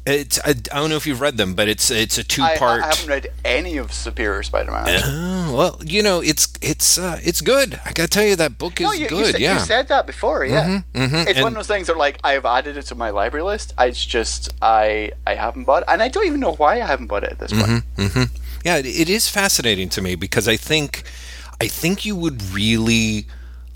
It's 0.05 0.37
I, 0.43 0.49
I 0.49 0.53
don't 0.53 0.89
know 0.89 0.97
if 0.97 1.07
you've 1.07 1.21
read 1.21 1.37
them, 1.37 1.53
but 1.53 1.69
it's 1.69 1.89
it's 1.89 2.17
a 2.17 2.21
I, 2.21 2.23
two-part. 2.23 2.83
I 2.83 2.87
haven't 2.87 3.07
read 3.07 3.27
any 3.45 3.77
of 3.77 3.93
Superior 3.93 4.43
Spider-Man. 4.43 4.85
Oh, 5.05 5.55
well, 5.55 5.79
you 5.85 6.03
know, 6.03 6.19
it's 6.19 6.51
it's 6.61 6.97
uh, 6.97 7.19
it's 7.23 7.39
good. 7.39 7.79
I 7.85 7.93
gotta 7.93 8.09
tell 8.09 8.25
you 8.25 8.35
that 8.35 8.57
book 8.57 8.81
is 8.81 8.85
no, 8.87 8.91
you, 8.91 9.03
you, 9.03 9.07
good. 9.09 9.31
said, 9.31 9.39
yeah. 9.41 9.53
you 9.53 9.59
said 9.65 9.87
that 9.87 10.05
before, 10.05 10.43
yeah. 10.43 10.81
mhm, 10.93 11.25
It's 11.27 11.37
and- 11.37 11.43
one 11.43 11.53
of 11.53 11.55
those 11.55 11.67
things 11.67 11.87
that 11.87 11.95
like 11.95 12.19
I've 12.21 12.45
added 12.45 12.75
it 12.75 12.83
to 12.87 12.95
my 12.95 13.11
library 13.11 13.45
list. 13.45 13.73
I 13.77 13.85
it's 13.85 14.05
just 14.05 14.53
I 14.61 15.11
I 15.25 15.35
haven't 15.35 15.63
bought 15.63 15.83
it, 15.83 15.89
and 15.89 16.03
I 16.03 16.09
don't 16.09 16.25
even 16.25 16.41
know 16.41 16.53
why 16.55 16.81
I 16.81 16.85
haven't 16.85 17.07
bought 17.07 17.23
it 17.23 17.31
at 17.31 17.39
this 17.39 17.53
point. 17.53 17.83
hmm 17.95 18.23
Yeah, 18.65 18.77
it, 18.77 18.85
it 18.85 19.09
is 19.09 19.29
fascinating 19.29 19.87
to 19.89 20.01
me 20.01 20.15
because 20.15 20.49
I 20.49 20.57
think 20.57 21.03
I 21.61 21.67
think 21.69 22.03
you 22.05 22.17
would 22.17 22.43
really 22.51 23.25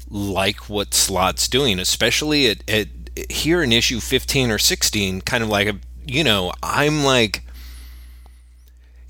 like 0.10 0.70
what 0.70 0.94
Slott's 0.94 1.48
doing, 1.48 1.80
especially 1.80 2.48
at, 2.48 2.70
at 2.70 2.88
here 3.30 3.64
in 3.64 3.72
issue 3.72 4.00
15 4.00 4.52
or 4.52 4.58
16, 4.60 5.22
kind 5.22 5.44
of 5.44 5.50
like 5.50 5.68
a 5.68 5.76
you 6.08 6.24
know, 6.24 6.54
I'm 6.64 7.04
like 7.04 7.44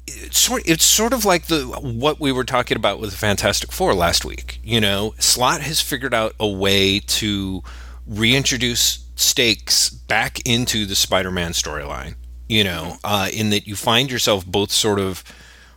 it's 0.07 0.39
sort 0.39 0.63
it's 0.65 0.85
sort 0.85 1.13
of 1.13 1.25
like 1.25 1.45
the 1.47 1.65
what 1.65 2.19
we 2.19 2.31
were 2.31 2.43
talking 2.43 2.77
about 2.77 2.99
with 2.99 3.11
the 3.11 3.17
Fantastic 3.17 3.71
Four 3.71 3.93
last 3.93 4.25
week. 4.25 4.59
You 4.63 4.81
know, 4.81 5.13
Slott 5.19 5.61
has 5.61 5.81
figured 5.81 6.13
out 6.13 6.33
a 6.39 6.47
way 6.47 6.99
to 6.99 7.63
reintroduce 8.05 9.05
stakes 9.15 9.89
back 9.89 10.39
into 10.47 10.85
the 10.85 10.95
Spider-Man 10.95 11.51
storyline. 11.51 12.15
You 12.47 12.63
know, 12.63 12.97
uh, 13.03 13.29
in 13.33 13.49
that 13.49 13.67
you 13.67 13.75
find 13.75 14.09
yourself 14.09 14.45
both 14.45 14.71
sort 14.71 14.99
of 14.99 15.23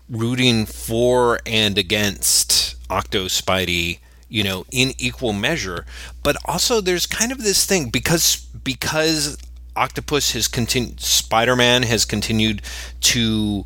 rooting 0.08 0.66
for 0.66 1.40
and 1.44 1.76
against 1.76 2.76
Octo 2.88 3.26
Spidey, 3.26 3.98
you 4.28 4.44
know, 4.44 4.64
in 4.70 4.92
equal 4.98 5.32
measure. 5.32 5.84
But 6.22 6.36
also, 6.44 6.80
there's 6.80 7.06
kind 7.06 7.32
of 7.32 7.42
this 7.42 7.66
thing 7.66 7.90
because 7.90 8.36
because 8.36 9.36
Octopus 9.76 10.32
has 10.32 10.48
continued, 10.48 11.00
Spider 11.00 11.56
Man 11.56 11.82
has 11.84 12.04
continued 12.04 12.62
to 13.00 13.64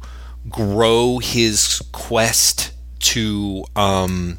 grow 0.49 1.19
his 1.19 1.83
quest 1.93 2.73
to 3.01 3.65
um, 3.77 4.39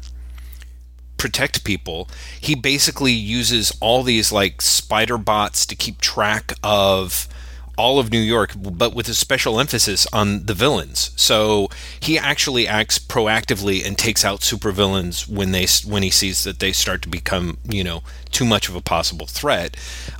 protect 1.16 1.64
people. 1.64 2.08
He 2.40 2.54
basically 2.54 3.12
uses 3.12 3.76
all 3.80 4.02
these 4.02 4.32
like 4.32 4.60
spider 4.60 5.18
bots 5.18 5.66
to 5.66 5.76
keep 5.76 6.00
track 6.00 6.52
of 6.62 7.28
all 7.76 7.98
of 7.98 8.10
New 8.10 8.18
York, 8.18 8.52
but 8.56 8.94
with 8.94 9.08
a 9.08 9.14
special 9.14 9.60
emphasis 9.60 10.06
on 10.12 10.46
the 10.46 10.54
villains. 10.54 11.10
So 11.16 11.68
he 12.00 12.18
actually 12.18 12.66
acts 12.66 12.98
proactively 12.98 13.86
and 13.86 13.98
takes 13.98 14.24
out 14.24 14.40
supervillains 14.40 15.28
when 15.28 15.52
they 15.52 15.66
when 15.88 16.02
he 16.02 16.10
sees 16.10 16.44
that 16.44 16.58
they 16.58 16.72
start 16.72 17.02
to 17.02 17.08
become 17.08 17.58
you 17.68 17.84
know 17.84 18.02
too 18.30 18.44
much 18.44 18.68
of 18.68 18.74
a 18.74 18.80
possible 18.80 19.26
threat. 19.26 19.76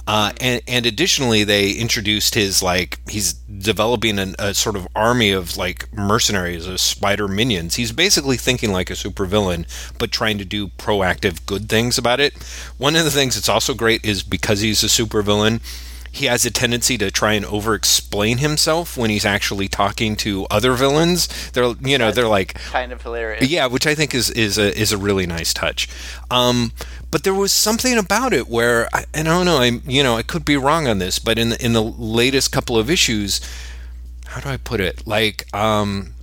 Uh, 0.06 0.32
and, 0.40 0.62
and 0.68 0.86
additionally, 0.86 1.44
they 1.44 1.72
introduced 1.72 2.34
his 2.34 2.62
like 2.62 2.98
he's 3.08 3.32
developing 3.34 4.18
an, 4.18 4.34
a 4.38 4.54
sort 4.54 4.76
of 4.76 4.86
army 4.94 5.32
of 5.32 5.56
like 5.56 5.92
mercenaries, 5.92 6.66
of 6.66 6.80
spider 6.80 7.28
minions. 7.28 7.74
He's 7.74 7.92
basically 7.92 8.36
thinking 8.36 8.72
like 8.72 8.90
a 8.90 8.94
supervillain, 8.94 9.66
but 9.98 10.12
trying 10.12 10.38
to 10.38 10.44
do 10.44 10.68
proactive 10.68 11.44
good 11.46 11.68
things 11.68 11.98
about 11.98 12.20
it. 12.20 12.34
One 12.78 12.96
of 12.96 13.04
the 13.04 13.10
things 13.10 13.34
that's 13.34 13.48
also 13.48 13.74
great 13.74 14.04
is 14.04 14.22
because 14.22 14.60
he's 14.60 14.82
a 14.84 14.86
supervillain 14.86 15.60
he 16.16 16.26
has 16.26 16.46
a 16.46 16.50
tendency 16.50 16.96
to 16.96 17.10
try 17.10 17.34
and 17.34 17.44
over-explain 17.44 18.38
himself 18.38 18.96
when 18.96 19.10
he's 19.10 19.26
actually 19.26 19.68
talking 19.68 20.16
to 20.16 20.46
other 20.50 20.72
villains. 20.72 21.28
They're 21.50 21.74
you 21.82 21.98
know 21.98 22.10
they're 22.10 22.26
like 22.26 22.54
kind 22.54 22.90
of 22.90 23.02
hilarious. 23.02 23.48
yeah, 23.48 23.66
which 23.66 23.86
I 23.86 23.94
think 23.94 24.14
is 24.14 24.30
is 24.30 24.56
a 24.56 24.76
is 24.78 24.92
a 24.92 24.98
really 24.98 25.26
nice 25.26 25.52
touch. 25.52 25.88
Um, 26.30 26.72
but 27.10 27.22
there 27.22 27.34
was 27.34 27.52
something 27.52 27.96
about 27.98 28.32
it 28.32 28.48
where, 28.48 28.88
I, 28.94 29.04
and 29.12 29.28
I 29.28 29.36
don't 29.36 29.46
know, 29.46 29.58
I 29.58 29.80
you 29.86 30.02
know 30.02 30.16
I 30.16 30.22
could 30.22 30.44
be 30.44 30.56
wrong 30.56 30.88
on 30.88 30.98
this, 30.98 31.18
but 31.18 31.38
in 31.38 31.50
the, 31.50 31.64
in 31.64 31.74
the 31.74 31.82
latest 31.82 32.50
couple 32.50 32.78
of 32.78 32.90
issues, 32.90 33.40
how 34.26 34.40
do 34.40 34.48
I 34.48 34.56
put 34.56 34.80
it? 34.80 35.06
Like, 35.06 35.52
um, 35.54 36.14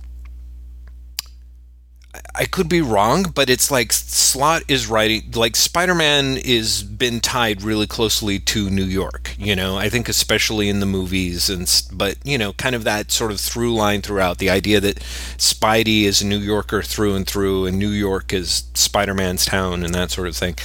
I 2.36 2.46
could 2.46 2.68
be 2.68 2.80
wrong, 2.80 3.30
but 3.34 3.48
it's 3.48 3.70
like 3.70 3.92
Slott 3.92 4.64
is 4.66 4.88
writing 4.88 5.30
like 5.36 5.54
Spider-Man 5.54 6.36
is 6.38 6.82
been 6.82 7.20
tied 7.20 7.62
really 7.62 7.86
closely 7.86 8.40
to 8.40 8.68
New 8.68 8.84
York. 8.84 9.36
You 9.38 9.54
know, 9.54 9.76
I 9.76 9.88
think 9.88 10.08
especially 10.08 10.68
in 10.68 10.80
the 10.80 10.86
movies, 10.86 11.48
and 11.48 11.70
but 11.92 12.16
you 12.24 12.36
know, 12.36 12.52
kind 12.54 12.74
of 12.74 12.82
that 12.84 13.12
sort 13.12 13.30
of 13.30 13.38
through 13.38 13.72
line 13.74 14.02
throughout 14.02 14.38
the 14.38 14.50
idea 14.50 14.80
that 14.80 14.96
Spidey 15.38 16.02
is 16.02 16.22
a 16.22 16.26
New 16.26 16.38
Yorker 16.38 16.82
through 16.82 17.14
and 17.14 17.24
through, 17.24 17.66
and 17.66 17.78
New 17.78 17.90
York 17.90 18.32
is 18.32 18.64
Spider-Man's 18.74 19.44
town, 19.44 19.84
and 19.84 19.94
that 19.94 20.10
sort 20.10 20.26
of 20.26 20.36
thing. 20.36 20.56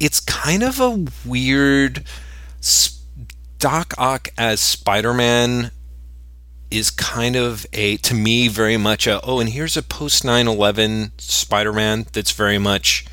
It's 0.00 0.18
kind 0.18 0.64
of 0.64 0.80
a 0.80 1.06
weird 1.24 2.04
Doc 3.60 3.94
Ock 3.96 4.30
as 4.36 4.60
Spider-Man 4.60 5.70
is 6.72 6.90
kind 6.90 7.36
of 7.36 7.66
a 7.72 7.96
to 7.98 8.14
me 8.14 8.48
very 8.48 8.76
much 8.76 9.06
a 9.06 9.20
oh 9.24 9.40
and 9.40 9.50
here's 9.50 9.76
a 9.76 9.82
post 9.82 10.24
9/11 10.24 11.12
Spider-Man 11.18 12.06
that's 12.12 12.32
very 12.32 12.58
much 12.58 13.04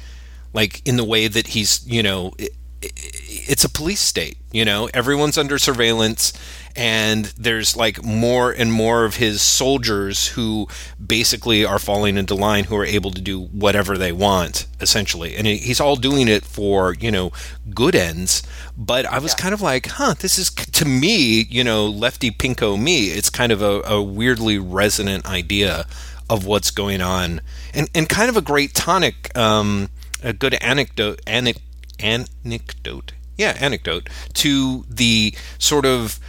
like 0.53 0.81
in 0.87 0.97
the 0.97 1.03
way 1.03 1.27
that 1.27 1.47
he's 1.47 1.85
you 1.85 2.01
know 2.01 2.33
it's 2.81 3.63
a 3.63 3.69
police 3.69 3.99
state 3.99 4.37
you 4.51 4.65
know? 4.65 4.89
Everyone's 4.93 5.37
under 5.37 5.57
surveillance 5.59 6.33
and 6.75 7.25
there's 7.37 7.75
like 7.75 8.03
more 8.03 8.51
and 8.51 8.71
more 8.71 9.05
of 9.05 9.15
his 9.15 9.41
soldiers 9.41 10.27
who 10.29 10.67
basically 11.03 11.65
are 11.65 11.79
falling 11.79 12.17
into 12.17 12.35
line 12.35 12.65
who 12.65 12.75
are 12.75 12.85
able 12.85 13.11
to 13.11 13.21
do 13.21 13.41
whatever 13.41 13.97
they 13.97 14.11
want 14.11 14.65
essentially. 14.79 15.35
And 15.35 15.45
he's 15.45 15.79
all 15.79 15.95
doing 15.95 16.27
it 16.27 16.43
for 16.43 16.95
you 16.95 17.11
know 17.11 17.31
good 17.73 17.95
ends. 17.95 18.43
But 18.77 19.05
i 19.05 19.19
was 19.19 19.33
yeah. 19.33 19.43
kind 19.43 19.53
of 19.53 19.61
like 19.61 19.87
huh 19.87 20.15
this 20.19 20.39
is 20.39 20.49
to 20.49 20.85
me 20.85 21.45
you 21.49 21.63
know 21.63 21.85
lefty 21.85 22.31
pinko 22.31 22.81
me 22.81 23.07
it's 23.07 23.29
kind 23.29 23.51
of 23.51 23.61
a, 23.61 23.81
a 23.81 24.01
weirdly 24.01 24.57
resonant 24.57 25.25
idea 25.25 25.85
of 26.29 26.45
what's 26.45 26.71
going 26.71 27.01
on. 27.01 27.41
And 27.73 27.89
and 27.93 28.09
kind 28.09 28.29
of 28.29 28.37
a 28.37 28.41
great 28.41 28.73
tonic 28.73 29.35
um, 29.37 29.89
a 30.23 30.33
good 30.33 30.55
anecdote 30.55 31.21
anecdote 31.27 31.63
anecdote 31.99 33.13
yeah 33.37 33.55
anecdote 33.59 34.09
to 34.33 34.85
the 34.89 35.33
sort 35.57 35.85
of 35.85 36.19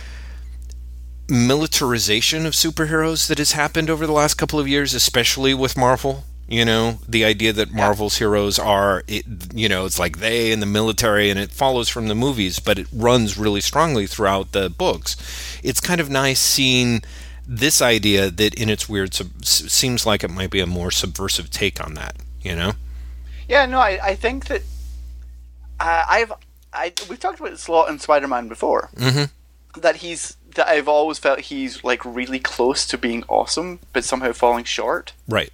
militarization 1.31 2.45
of 2.45 2.53
superheroes 2.55 3.29
that 3.29 3.39
has 3.39 3.53
happened 3.53 3.89
over 3.89 4.07
the 4.07 4.13
last 4.13 4.35
couple 4.35 4.59
of 4.59 4.69
years, 4.69 4.93
especially 4.93 5.55
with 5.55 5.77
Marvel. 5.77 6.25
You 6.49 6.65
know, 6.65 6.99
the 7.09 7.25
idea 7.25 7.53
that 7.53 7.71
Marvel's 7.71 8.17
heroes 8.17 8.59
are, 8.59 9.05
it, 9.07 9.25
you 9.55 9.69
know, 9.69 9.87
it's 9.87 10.01
like 10.01 10.19
they 10.19 10.51
and 10.51 10.61
the 10.61 10.67
military, 10.67 11.31
and 11.31 11.39
it 11.39 11.53
follows 11.53 11.89
from 11.89 12.09
the 12.09 12.15
movies, 12.17 12.59
but 12.59 12.77
it 12.77 12.89
runs 12.93 13.39
really 13.39 13.61
strongly 13.61 14.09
throughout 14.09 14.51
the 14.51 14.69
books. 14.69 15.15
It's 15.63 15.79
kind 15.79 16.01
of 16.01 16.11
nice 16.11 16.41
seeing 16.41 17.03
this 17.47 17.81
idea 17.81 18.31
that, 18.33 18.55
in 18.55 18.69
its 18.69 18.89
weird, 18.89 19.15
sub- 19.15 19.45
seems 19.45 20.05
like 20.05 20.25
it 20.25 20.31
might 20.31 20.51
be 20.51 20.59
a 20.59 20.67
more 20.67 20.91
subversive 20.91 21.51
take 21.51 21.81
on 21.81 21.95
that. 21.95 22.17
You 22.43 22.57
know? 22.57 22.73
Yeah, 23.49 23.67
no, 23.67 23.79
I, 23.79 24.01
I 24.03 24.15
think 24.17 24.47
that 24.47 24.63
uh, 25.81 26.05
I've 26.09 26.33
I 26.73 26.93
we've 27.09 27.19
talked 27.19 27.41
about 27.41 27.59
Slott 27.59 27.89
and 27.89 28.01
Spider 28.01 28.29
Man 28.29 28.49
before. 28.49 28.91
Mm-hmm. 28.97 29.81
That 29.81 29.97
he's 29.97 30.37
that 30.57 30.69
I've 30.69 30.89
always 30.89 31.19
felt 31.19 31.41
he's 31.41 31.83
like 31.85 32.05
really 32.05 32.39
close 32.39 32.87
to 32.87 32.99
being 32.99 33.25
awesome, 33.29 33.81
but 33.93 34.05
somehow 34.05 34.33
falling 34.33 34.65
short. 34.65 35.13
Right. 35.29 35.53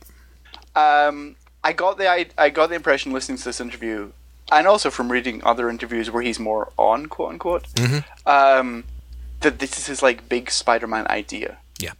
Um, 0.74 1.36
I 1.62 1.72
got 1.72 1.98
the 1.98 2.08
I, 2.08 2.26
I 2.36 2.50
got 2.50 2.68
the 2.68 2.74
impression 2.74 3.12
listening 3.12 3.38
to 3.38 3.44
this 3.44 3.60
interview, 3.60 4.12
and 4.50 4.66
also 4.66 4.90
from 4.90 5.12
reading 5.12 5.42
other 5.44 5.68
interviews 5.70 6.10
where 6.10 6.22
he's 6.22 6.38
more 6.38 6.72
on 6.78 7.06
quote 7.06 7.32
unquote, 7.32 7.68
mm-hmm. 7.74 8.28
um, 8.28 8.84
that 9.40 9.58
this 9.58 9.78
is 9.78 9.86
his 9.86 10.02
like 10.02 10.28
big 10.28 10.50
Spider-Man 10.50 11.06
idea. 11.08 11.58
Yeah. 11.78 11.92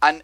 And 0.00 0.22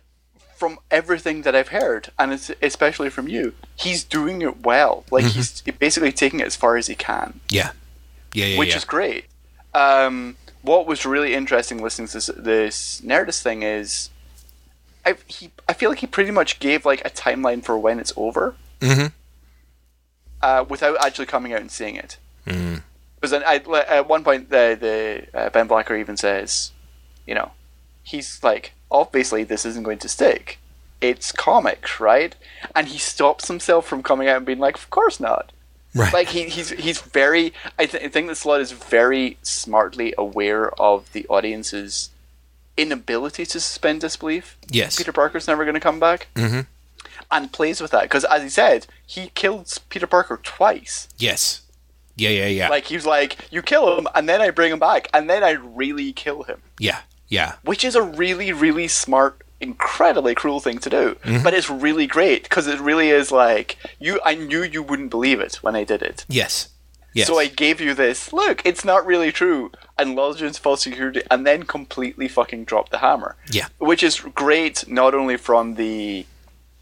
from 0.58 0.78
everything 0.90 1.42
that 1.42 1.54
I've 1.54 1.68
heard, 1.68 2.10
and 2.18 2.32
especially 2.60 3.10
from 3.10 3.28
you, 3.28 3.54
he's 3.76 4.02
doing 4.02 4.42
it 4.42 4.64
well. 4.64 5.04
Like 5.10 5.24
mm-hmm. 5.24 5.38
he's 5.38 5.60
basically 5.78 6.10
taking 6.10 6.40
it 6.40 6.46
as 6.46 6.56
far 6.56 6.76
as 6.76 6.88
he 6.88 6.96
can. 6.96 7.40
Yeah. 7.48 7.70
Yeah. 8.34 8.46
yeah 8.46 8.58
which 8.58 8.70
yeah. 8.70 8.76
is 8.76 8.84
great. 8.84 9.26
Um, 9.72 10.36
what 10.62 10.86
was 10.86 11.06
really 11.06 11.32
interesting 11.34 11.80
listening 11.80 12.08
to 12.08 12.14
this, 12.14 12.30
this 12.36 13.00
Nerdist 13.02 13.40
thing 13.42 13.62
is, 13.62 14.10
I 15.06 15.14
he 15.28 15.52
I 15.68 15.74
feel 15.74 15.90
like 15.90 16.00
he 16.00 16.08
pretty 16.08 16.32
much 16.32 16.58
gave 16.58 16.84
like 16.84 17.02
a 17.06 17.10
timeline 17.10 17.62
for 17.62 17.78
when 17.78 18.00
it's 18.00 18.12
over, 18.16 18.56
mm-hmm. 18.80 19.06
uh, 20.42 20.64
without 20.68 20.98
actually 21.04 21.26
coming 21.26 21.52
out 21.52 21.60
and 21.60 21.70
saying 21.70 21.94
it. 21.94 22.18
Mm. 22.46 22.82
Because 23.14 23.32
I, 23.32 23.56
at 23.88 24.08
one 24.08 24.24
point 24.24 24.50
the 24.50 24.76
the 24.78 25.38
uh, 25.38 25.50
Ben 25.50 25.68
Blacker 25.68 25.94
even 25.94 26.16
says, 26.16 26.72
you 27.26 27.34
know, 27.34 27.52
he's 28.02 28.42
like, 28.42 28.72
obviously 28.90 29.44
this 29.44 29.64
isn't 29.64 29.84
going 29.84 29.98
to 29.98 30.08
stick. 30.08 30.58
It's 31.00 31.30
comics, 31.32 32.00
right? 32.00 32.34
And 32.74 32.88
he 32.88 32.98
stops 32.98 33.48
himself 33.48 33.86
from 33.86 34.02
coming 34.02 34.28
out 34.28 34.38
and 34.38 34.46
being 34.46 34.58
like, 34.58 34.76
of 34.76 34.90
course 34.90 35.20
not. 35.20 35.52
Right. 35.94 36.12
Like 36.12 36.28
he, 36.28 36.44
he's 36.44 36.70
he's 36.70 37.00
very. 37.00 37.52
I, 37.78 37.86
th- 37.86 38.04
I 38.04 38.08
think 38.08 38.28
that 38.28 38.36
Slott 38.36 38.60
is 38.60 38.72
very 38.72 39.38
smartly 39.42 40.14
aware 40.18 40.70
of 40.80 41.10
the 41.12 41.26
audience's 41.28 42.10
inability 42.76 43.46
to 43.46 43.60
suspend 43.60 44.00
disbelief. 44.00 44.58
Yes. 44.70 44.96
Peter 44.96 45.12
Parker's 45.12 45.48
never 45.48 45.64
going 45.64 45.74
to 45.74 45.80
come 45.80 45.98
back. 45.98 46.28
Mm-hmm. 46.34 46.60
And 47.30 47.52
plays 47.52 47.80
with 47.80 47.90
that 47.90 48.02
because, 48.02 48.24
as 48.24 48.42
he 48.42 48.48
said, 48.48 48.86
he 49.06 49.30
killed 49.34 49.70
Peter 49.88 50.06
Parker 50.06 50.38
twice. 50.42 51.08
Yes. 51.18 51.62
Yeah, 52.16 52.30
yeah, 52.30 52.46
yeah. 52.46 52.68
Like 52.68 52.86
he 52.86 52.96
was 52.96 53.06
like, 53.06 53.36
you 53.50 53.62
kill 53.62 53.96
him, 53.96 54.08
and 54.14 54.28
then 54.28 54.40
I 54.40 54.50
bring 54.50 54.72
him 54.72 54.78
back, 54.78 55.08
and 55.14 55.30
then 55.30 55.44
I 55.44 55.52
really 55.52 56.12
kill 56.12 56.42
him. 56.42 56.62
Yeah, 56.78 57.00
yeah. 57.28 57.54
Which 57.62 57.84
is 57.84 57.94
a 57.94 58.02
really, 58.02 58.52
really 58.52 58.88
smart 58.88 59.42
incredibly 59.60 60.34
cruel 60.34 60.60
thing 60.60 60.78
to 60.78 60.90
do, 60.90 61.16
mm-hmm. 61.22 61.42
but 61.42 61.52
it's 61.52 61.68
really 61.68 62.06
great 62.06 62.44
because 62.44 62.66
it 62.66 62.80
really 62.80 63.10
is 63.10 63.32
like 63.32 63.76
you. 63.98 64.20
I 64.24 64.34
knew 64.34 64.62
you 64.62 64.82
wouldn't 64.82 65.10
believe 65.10 65.40
it 65.40 65.56
when 65.56 65.76
I 65.76 65.84
did 65.84 66.02
it. 66.02 66.24
Yes. 66.28 66.68
Yes. 67.14 67.26
So 67.26 67.38
I 67.38 67.46
gave 67.46 67.80
you 67.80 67.94
this. 67.94 68.32
Look, 68.32 68.64
it's 68.64 68.84
not 68.84 69.04
really 69.04 69.32
true, 69.32 69.72
and 69.96 70.14
Legends 70.14 70.58
false 70.58 70.82
security, 70.82 71.22
and 71.30 71.46
then 71.46 71.64
completely 71.64 72.28
fucking 72.28 72.64
dropped 72.64 72.90
the 72.90 72.98
hammer. 72.98 73.36
Yeah. 73.50 73.68
Which 73.78 74.02
is 74.02 74.20
great, 74.20 74.86
not 74.88 75.14
only 75.14 75.36
from 75.36 75.74
the 75.74 76.26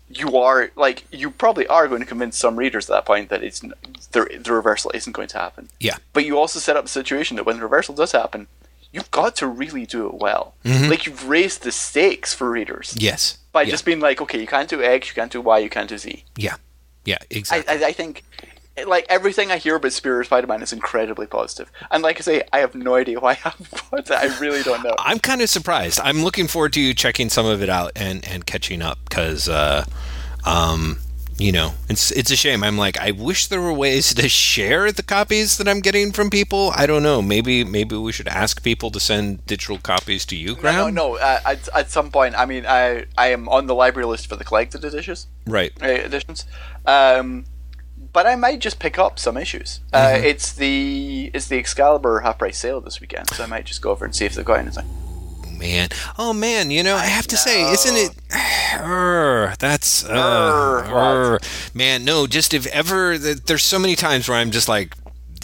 you 0.08 0.36
are 0.36 0.70
like 0.76 1.04
you 1.10 1.30
probably 1.30 1.66
are 1.66 1.88
going 1.88 2.00
to 2.00 2.06
convince 2.06 2.36
some 2.36 2.56
readers 2.56 2.88
at 2.88 2.94
that 2.94 3.06
point 3.06 3.28
that 3.28 3.42
it's 3.42 3.60
the, 4.12 4.40
the 4.40 4.52
reversal 4.52 4.90
isn't 4.94 5.12
going 5.12 5.28
to 5.28 5.38
happen. 5.38 5.68
Yeah. 5.80 5.96
But 6.12 6.24
you 6.24 6.38
also 6.38 6.60
set 6.60 6.76
up 6.76 6.84
a 6.84 6.88
situation 6.88 7.36
that 7.36 7.46
when 7.46 7.56
the 7.56 7.62
reversal 7.62 7.94
does 7.94 8.12
happen, 8.12 8.46
you've 8.92 9.10
got 9.10 9.36
to 9.36 9.46
really 9.46 9.86
do 9.86 10.06
it 10.06 10.14
well. 10.14 10.54
Mm-hmm. 10.64 10.90
Like 10.90 11.06
you've 11.06 11.28
raised 11.28 11.62
the 11.62 11.72
stakes 11.72 12.32
for 12.34 12.50
readers. 12.50 12.94
Yes. 12.98 13.38
By 13.52 13.62
yeah. 13.62 13.70
just 13.70 13.84
being 13.84 14.00
like, 14.00 14.20
okay, 14.20 14.40
you 14.40 14.46
can't 14.46 14.68
do 14.68 14.82
X, 14.82 15.08
you 15.08 15.14
can't 15.14 15.32
do 15.32 15.40
Y, 15.40 15.58
you 15.58 15.70
can't 15.70 15.88
do 15.88 15.98
Z. 15.98 16.24
Yeah. 16.36 16.56
Yeah. 17.04 17.18
Exactly. 17.30 17.74
I, 17.74 17.78
I, 17.78 17.88
I 17.88 17.92
think, 17.92 18.24
like 18.86 19.06
everything 19.08 19.50
I 19.50 19.56
hear 19.56 19.76
about 19.76 19.92
Superior 19.92 20.22
Spider-Man 20.24 20.62
is 20.62 20.72
incredibly 20.72 21.26
positive. 21.26 21.70
And 21.90 22.02
like 22.02 22.18
I 22.18 22.20
say, 22.20 22.42
I 22.52 22.58
have 22.58 22.74
no 22.74 22.94
idea 22.94 23.18
why 23.20 23.38
I'm 23.44 23.54
I 24.10 24.36
really 24.40 24.62
don't 24.62 24.82
know. 24.82 24.94
I'm 24.98 25.18
kind 25.18 25.40
of 25.40 25.48
surprised. 25.48 25.98
I'm 26.02 26.22
looking 26.22 26.46
forward 26.46 26.74
to 26.74 26.80
you 26.80 26.92
checking 26.92 27.30
some 27.30 27.46
of 27.46 27.62
it 27.62 27.70
out 27.70 27.92
and 27.96 28.26
and 28.26 28.46
catching 28.46 28.82
up 28.82 28.98
because. 29.08 29.48
Uh, 29.48 29.84
um, 30.44 31.00
you 31.38 31.52
know, 31.52 31.74
it's 31.88 32.10
it's 32.12 32.30
a 32.30 32.36
shame. 32.36 32.64
I'm 32.64 32.78
like, 32.78 32.96
I 32.98 33.10
wish 33.10 33.46
there 33.48 33.60
were 33.60 33.72
ways 33.72 34.14
to 34.14 34.28
share 34.28 34.90
the 34.90 35.02
copies 35.02 35.58
that 35.58 35.68
I'm 35.68 35.80
getting 35.80 36.12
from 36.12 36.30
people. 36.30 36.72
I 36.74 36.86
don't 36.86 37.02
know. 37.02 37.20
Maybe 37.20 37.62
maybe 37.64 37.96
we 37.96 38.12
should 38.12 38.28
ask 38.28 38.62
people 38.62 38.90
to 38.90 39.00
send 39.00 39.44
digital 39.46 39.78
copies 39.78 40.24
to 40.26 40.36
you, 40.36 40.54
Graeme. 40.54 40.74
No, 40.76 40.88
no. 40.88 41.12
no. 41.12 41.16
Uh, 41.16 41.40
at, 41.44 41.68
at 41.74 41.90
some 41.90 42.10
point, 42.10 42.34
I 42.36 42.46
mean, 42.46 42.64
I 42.66 43.04
I 43.18 43.28
am 43.28 43.48
on 43.48 43.66
the 43.66 43.74
library 43.74 44.06
list 44.06 44.26
for 44.28 44.36
the 44.36 44.44
collected 44.44 44.84
editions. 44.84 45.26
Right. 45.46 45.72
Uh, 45.82 45.86
editions. 45.86 46.46
Um, 46.86 47.44
but 48.12 48.26
I 48.26 48.34
might 48.34 48.60
just 48.60 48.78
pick 48.78 48.98
up 48.98 49.18
some 49.18 49.36
issues. 49.36 49.80
Uh, 49.92 49.98
Mm-hmm. 50.06 50.24
it's 50.24 50.52
the 50.52 51.30
it's 51.34 51.48
the 51.48 51.58
Excalibur 51.58 52.20
half 52.20 52.38
price 52.38 52.56
sale 52.58 52.80
this 52.80 53.00
weekend, 53.00 53.28
so 53.30 53.44
I 53.44 53.46
might 53.46 53.66
just 53.66 53.82
go 53.82 53.90
over 53.90 54.04
and 54.06 54.14
see 54.16 54.24
if 54.24 54.34
they've 54.34 54.44
got 54.44 54.60
anything. 54.60 54.86
Man. 55.58 55.88
Oh 56.18 56.32
man, 56.32 56.70
you 56.70 56.82
know, 56.82 56.94
I 56.96 57.06
have 57.06 57.26
to 57.28 57.36
say, 57.36 57.70
isn't 57.72 57.96
it? 57.96 58.10
Urgh, 58.80 59.56
that's 59.58 60.04
uh, 60.04 61.38
what? 61.40 61.70
man. 61.74 62.04
No, 62.04 62.26
just 62.26 62.54
if 62.54 62.66
ever, 62.68 63.18
there's 63.18 63.62
so 63.64 63.78
many 63.78 63.96
times 63.96 64.28
where 64.28 64.38
I'm 64.38 64.50
just 64.50 64.68
like, 64.68 64.94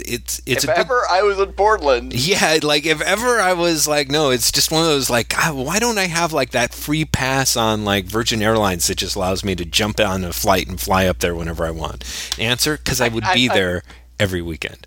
it's 0.04 0.40
it's 0.46 0.64
if 0.64 0.70
a 0.70 0.74
good 0.74 0.78
ever 0.86 1.02
I 1.10 1.22
was 1.22 1.38
in 1.38 1.52
Portland, 1.52 2.12
Yeah, 2.14 2.58
like 2.62 2.86
if 2.86 3.00
ever 3.00 3.40
I 3.40 3.52
was 3.52 3.86
like, 3.86 4.10
no, 4.10 4.30
it's 4.30 4.50
just 4.50 4.70
one 4.70 4.82
of 4.82 4.88
those 4.88 5.10
like, 5.10 5.28
God, 5.30 5.54
why 5.54 5.78
don't 5.78 5.98
I 5.98 6.06
have 6.06 6.32
like 6.32 6.50
that 6.50 6.74
free 6.74 7.04
pass 7.04 7.56
on 7.56 7.84
like 7.84 8.06
Virgin 8.06 8.42
Airlines 8.42 8.86
that 8.88 8.96
just 8.98 9.16
allows 9.16 9.44
me 9.44 9.54
to 9.54 9.64
jump 9.64 10.00
on 10.00 10.24
a 10.24 10.32
flight 10.32 10.66
and 10.68 10.80
fly 10.80 11.06
up 11.06 11.18
there 11.18 11.34
whenever 11.34 11.64
I 11.64 11.70
want? 11.70 12.04
Answer: 12.38 12.76
Because 12.78 13.00
I 13.00 13.08
would 13.08 13.24
I- 13.24 13.34
be 13.34 13.48
I- 13.50 13.54
there 13.54 13.82
every 14.18 14.42
weekend. 14.42 14.86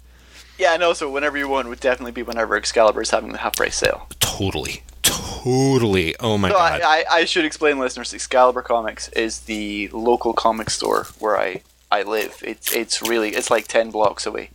Yeah, 0.57 0.73
and 0.73 0.95
So 0.97 1.09
whenever 1.11 1.37
you 1.37 1.49
want 1.49 1.67
would 1.67 1.81
definitely 1.81 2.13
be 2.13 2.23
whenever 2.23 2.55
Excalibur 2.55 3.01
is 3.01 3.09
having 3.09 3.33
the 3.33 3.39
half 3.39 3.57
price 3.57 3.75
sale. 3.75 4.07
Totally, 4.21 4.83
totally. 5.45 6.15
Oh 6.19 6.37
my 6.37 6.49
So 6.49 6.55
god. 6.55 6.81
I, 6.81 6.99
I, 7.01 7.05
I 7.11 7.25
should 7.25 7.45
explain, 7.45 7.79
listeners. 7.79 8.13
Excalibur 8.13 8.61
Comics 8.61 9.07
is 9.09 9.41
the 9.41 9.87
local 9.89 10.33
comic 10.33 10.69
store 10.69 11.05
where 11.19 11.37
I, 11.37 11.61
I 11.91 12.03
live. 12.03 12.41
It's 12.43 12.73
it's 12.73 13.01
really 13.01 13.29
it's 13.29 13.49
like 13.51 13.67
ten 13.67 13.91
blocks 13.91 14.25
away, 14.25 14.49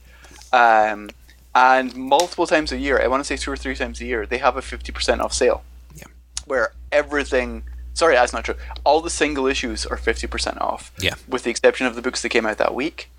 um, 0.53 1.11
and 1.55 1.95
multiple 1.97 2.47
times 2.47 2.73
a 2.73 2.77
year. 2.79 3.01
I 3.01 3.07
want 3.07 3.21
to 3.21 3.25
say 3.25 3.37
two 3.37 3.53
or 3.53 3.57
three 3.57 3.77
times 3.77 4.01
a 4.01 4.05
year. 4.05 4.27
They 4.27 4.39
have 4.39 4.57
a 4.57 4.63
fifty 4.63 4.93
percent 4.93 5.21
off 5.21 5.33
sale. 5.33 5.63
Yeah. 5.95 6.05
Where 6.47 6.73
everything. 6.93 7.63
Sorry, 7.95 8.15
that's 8.15 8.33
not 8.33 8.45
true. 8.45 8.55
All 8.85 9.01
the 9.01 9.11
single 9.11 9.47
issues 9.47 9.87
are 9.87 9.97
fifty 9.97 10.27
percent 10.27 10.61
off. 10.61 10.93
Yeah. 10.99 11.15
With 11.29 11.45
the 11.45 11.51
exception 11.51 11.87
of 11.87 11.95
the 11.95 12.03
books 12.03 12.23
that 12.23 12.29
came 12.31 12.47
out 12.47 12.59
that 12.59 12.75
week, 12.75 13.11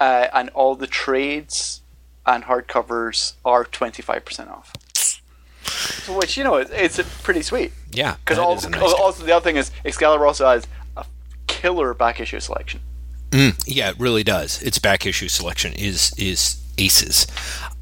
uh, 0.00 0.28
and 0.32 0.48
all 0.50 0.74
the 0.76 0.86
trades 0.86 1.80
and 2.24 2.44
hardcovers 2.44 3.34
are 3.44 3.64
twenty 3.64 4.02
five 4.02 4.24
percent 4.24 4.50
off. 4.50 4.72
Which 6.08 6.36
you 6.36 6.44
know, 6.44 6.56
it- 6.56 6.70
it's 6.72 7.00
pretty 7.22 7.42
sweet. 7.42 7.72
yeah, 7.92 8.16
Because 8.24 8.38
also, 8.38 8.68
nice 8.68 8.82
also 8.82 9.24
the 9.24 9.34
other 9.34 9.44
thing 9.44 9.56
is 9.56 9.70
Excalibur 9.84 10.26
also 10.26 10.46
has 10.46 10.66
a 10.96 11.04
killer 11.46 11.94
back 11.94 12.20
issue 12.20 12.40
selection. 12.40 12.80
Mm, 13.30 13.60
yeah, 13.66 13.90
it 13.90 13.96
really 13.98 14.22
does. 14.22 14.62
Its 14.62 14.78
back 14.78 15.04
issue 15.06 15.28
selection 15.28 15.72
is 15.72 16.12
is 16.16 16.56
aces. 16.78 17.26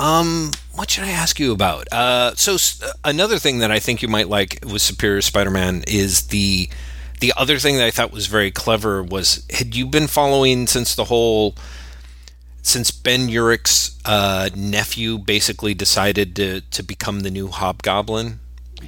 Um, 0.01 0.53
what 0.75 0.91
should 0.91 1.05
I 1.05 1.11
ask 1.11 1.39
you 1.39 1.53
about? 1.53 1.87
Uh, 1.93 2.35
so 2.37 2.55
s- 2.55 2.81
another 3.05 3.39
thing 3.39 3.59
that 3.59 3.71
I 3.71 3.79
think 3.79 4.03
you 4.03 4.09
might 4.09 4.29
like 4.29 4.59
with 4.65 4.83
Superior 4.83 5.21
Spider-Man 5.21 5.85
is 5.87 6.29
the 6.29 6.69
the 7.21 7.33
other 7.37 7.59
thing 7.59 7.77
that 7.77 7.85
I 7.87 7.91
thought 7.91 8.11
was 8.13 8.27
very 8.27 8.51
clever 8.51 9.03
was 9.03 9.45
had 9.51 9.75
you 9.77 9.87
been 9.87 10.07
following 10.09 10.67
since 10.67 10.95
the 10.95 11.05
whole 11.05 11.55
since 12.65 12.91
Ben 12.91 13.29
Urich's 13.29 13.97
uh, 14.05 14.51
nephew 14.57 15.19
basically 15.19 15.75
decided 15.75 16.35
to 16.37 16.63
to 16.63 16.83
become 16.83 17.21
the 17.21 17.31
new 17.31 17.49
Hobgoblin? 17.49 18.41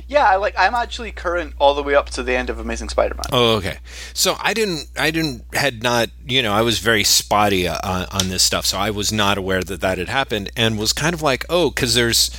Yeah, 0.09 0.25
I 0.25 0.37
like. 0.37 0.55
I'm 0.59 0.75
actually 0.75 1.13
current 1.13 1.55
all 1.59 1.75
the 1.75 1.83
way 1.83 1.95
up 1.95 2.11
to 2.11 2.23
the 2.23 2.35
end 2.35 2.51
of 2.51 2.59
Amazing 2.59 2.91
Spider-Man. 2.91 3.27
Oh, 3.33 3.57
okay. 3.57 3.79
So 4.13 4.37
I 4.41 4.53
didn't, 4.53 4.89
I 4.99 5.11
didn't, 5.11 5.45
had 5.55 5.83
not, 5.83 6.11
you 6.27 6.43
know, 6.43 6.53
I 6.53 6.63
was 6.63 6.81
very 6.81 7.03
spotty 7.03 7.67
uh, 7.67 8.07
on, 8.13 8.29
this 8.29 8.43
stuff, 8.43 8.67
so 8.67 8.79
I 8.79 8.91
was 8.91 9.11
not 9.11 9.39
aware 9.39 9.63
that 9.63 9.81
that 9.81 9.99
had 9.99 10.09
happened, 10.09 10.51
and 10.57 10.79
was 10.79 10.93
kind 10.93 11.15
of 11.15 11.23
like, 11.23 11.45
oh, 11.49 11.71
because 11.71 11.95
there's 11.95 12.31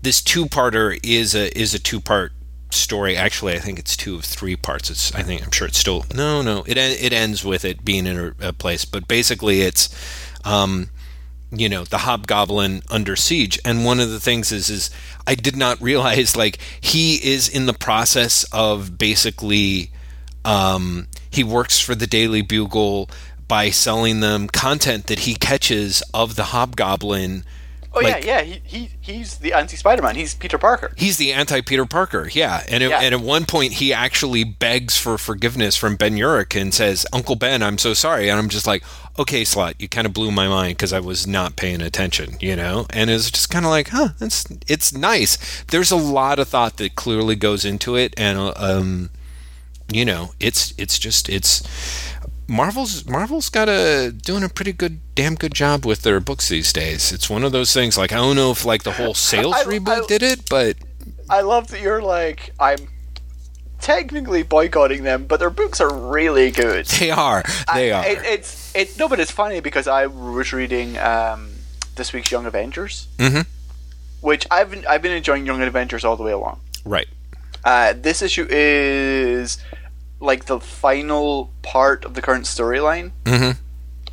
this 0.00 0.22
two-parter 0.22 0.98
is 1.02 1.34
a 1.34 1.56
is 1.58 1.74
a 1.74 1.78
two-part 1.78 2.32
story. 2.70 3.14
Actually, 3.16 3.54
I 3.54 3.58
think 3.58 3.78
it's 3.78 3.96
two 3.96 4.16
of 4.16 4.24
three 4.24 4.56
parts. 4.56 4.90
It's, 4.90 5.14
I 5.14 5.22
think, 5.22 5.44
I'm 5.44 5.50
sure 5.50 5.68
it's 5.68 5.78
still 5.78 6.06
no, 6.14 6.42
no. 6.42 6.64
It 6.66 6.78
it 6.78 7.12
ends 7.12 7.44
with 7.44 7.64
it 7.64 7.84
being 7.84 8.06
in 8.06 8.18
a, 8.18 8.48
a 8.48 8.52
place, 8.52 8.84
but 8.84 9.06
basically, 9.06 9.60
it's. 9.62 9.90
Um, 10.44 10.88
you 11.54 11.68
know 11.68 11.84
the 11.84 11.98
hobgoblin 11.98 12.80
under 12.90 13.14
siege 13.14 13.60
and 13.62 13.84
one 13.84 14.00
of 14.00 14.08
the 14.08 14.18
things 14.18 14.50
is 14.52 14.70
is 14.70 14.90
i 15.26 15.34
did 15.34 15.54
not 15.54 15.78
realize 15.82 16.34
like 16.34 16.56
he 16.80 17.16
is 17.16 17.46
in 17.46 17.66
the 17.66 17.74
process 17.74 18.44
of 18.54 18.96
basically 18.96 19.90
um 20.46 21.06
he 21.30 21.44
works 21.44 21.78
for 21.78 21.94
the 21.94 22.06
daily 22.06 22.40
bugle 22.40 23.10
by 23.48 23.68
selling 23.68 24.20
them 24.20 24.48
content 24.48 25.08
that 25.08 25.20
he 25.20 25.34
catches 25.34 26.02
of 26.14 26.36
the 26.36 26.44
hobgoblin 26.44 27.44
Oh 27.94 28.00
like- 28.00 28.24
yeah, 28.24 28.40
yeah. 28.40 28.54
He, 28.62 28.62
he 28.64 28.90
he's 29.02 29.36
the 29.36 29.52
anti-Spider-Man. 29.52 30.16
He's 30.16 30.34
Peter 30.34 30.56
Parker. 30.56 30.94
He's 30.96 31.18
the 31.18 31.34
anti 31.34 31.60
Peter 31.60 31.84
Parker, 31.84 32.26
yeah. 32.32 32.62
And, 32.66 32.82
at- 32.82 32.88
Yeah. 32.88 33.00
and 33.02 33.14
at 33.14 33.20
one 33.20 33.44
point, 33.44 33.74
he 33.74 33.92
actually 33.92 34.44
begs 34.44 34.96
for 34.96 35.18
forgiveness 35.18 35.76
from 35.76 35.96
Ben 35.96 36.16
Urich 36.16 36.58
and 36.58 36.72
says, 36.72 37.04
Uncle 37.12 37.36
Ben, 37.36 37.62
I'm 37.62 37.76
so 37.76 37.92
sorry. 37.92 38.30
And 38.30 38.38
I'm 38.38 38.48
just 38.48 38.66
like, 38.66 38.82
okay, 39.18 39.44
Slott, 39.44 39.74
you 39.78 39.88
kind 39.88 40.06
of 40.06 40.12
blew 40.12 40.30
my 40.30 40.48
mind 40.48 40.76
because 40.76 40.92
I 40.92 41.00
was 41.00 41.26
not 41.26 41.56
paying 41.56 41.82
attention, 41.82 42.36
you 42.40 42.56
know? 42.56 42.86
And 42.90 43.10
it's 43.10 43.30
just 43.30 43.50
kind 43.50 43.64
of 43.64 43.70
like, 43.70 43.88
huh, 43.88 44.10
it's, 44.20 44.46
it's 44.66 44.92
nice. 44.92 45.62
There's 45.64 45.90
a 45.90 45.96
lot 45.96 46.38
of 46.38 46.48
thought 46.48 46.78
that 46.78 46.94
clearly 46.94 47.36
goes 47.36 47.64
into 47.64 47.94
it. 47.96 48.14
And, 48.16 48.38
um, 48.56 49.10
you 49.92 50.04
know, 50.04 50.30
it's, 50.40 50.72
it's 50.78 50.98
just, 50.98 51.28
it's, 51.28 51.62
Marvel's 52.48 53.06
Marvel's 53.08 53.48
got 53.48 53.68
a 53.68 54.12
doing 54.12 54.42
a 54.42 54.48
pretty 54.48 54.72
good, 54.72 55.00
damn 55.14 55.36
good 55.36 55.54
job 55.54 55.86
with 55.86 56.02
their 56.02 56.20
books 56.20 56.48
these 56.48 56.70
days. 56.72 57.10
It's 57.10 57.30
one 57.30 57.44
of 57.44 57.52
those 57.52 57.72
things. 57.72 57.96
Like 57.96 58.12
I 58.12 58.16
don't 58.16 58.36
know 58.36 58.50
if 58.50 58.64
like 58.66 58.82
the 58.82 58.92
whole 58.92 59.14
sales 59.30 59.54
I- 59.54 59.64
reboot 59.64 60.02
I- 60.02 60.06
did 60.06 60.22
it, 60.22 60.50
but 60.50 60.76
I 61.30 61.40
love 61.42 61.68
that 61.68 61.80
you're 61.80 62.02
like 62.02 62.52
I'm 62.60 62.88
technically 63.82 64.42
boycotting 64.42 65.02
them, 65.02 65.26
but 65.26 65.38
their 65.40 65.50
books 65.50 65.80
are 65.80 65.92
really 65.92 66.50
good. 66.50 66.86
They 66.86 67.10
are. 67.10 67.42
They 67.74 67.92
I- 67.92 67.98
are. 67.98 68.06
It, 68.06 68.18
it's 68.24 68.74
it 68.74 68.98
no, 68.98 69.08
but 69.08 69.20
it's 69.20 69.30
funny 69.30 69.60
because 69.60 69.86
I 69.86 70.06
was 70.06 70.52
reading 70.54 70.96
um, 70.98 71.50
this 71.96 72.12
week's 72.14 72.30
Young 72.30 72.46
Avengers, 72.46 73.08
Mhm. 73.18 73.44
which 74.22 74.46
I've 74.50 74.70
been 74.70 74.86
I've 74.86 75.02
been 75.02 75.12
enjoying 75.12 75.44
Young 75.44 75.60
Avengers 75.60 76.04
all 76.04 76.16
the 76.16 76.22
way 76.22 76.32
along. 76.32 76.60
right. 76.86 77.08
Uh, 77.64 77.92
this 77.96 78.22
issue 78.22 78.44
is 78.50 79.58
like 80.18 80.46
the 80.46 80.58
final 80.58 81.50
part 81.62 82.04
of 82.04 82.14
the 82.14 82.22
current 82.22 82.44
storyline. 82.44 83.12
Mm-hmm. 83.24 83.52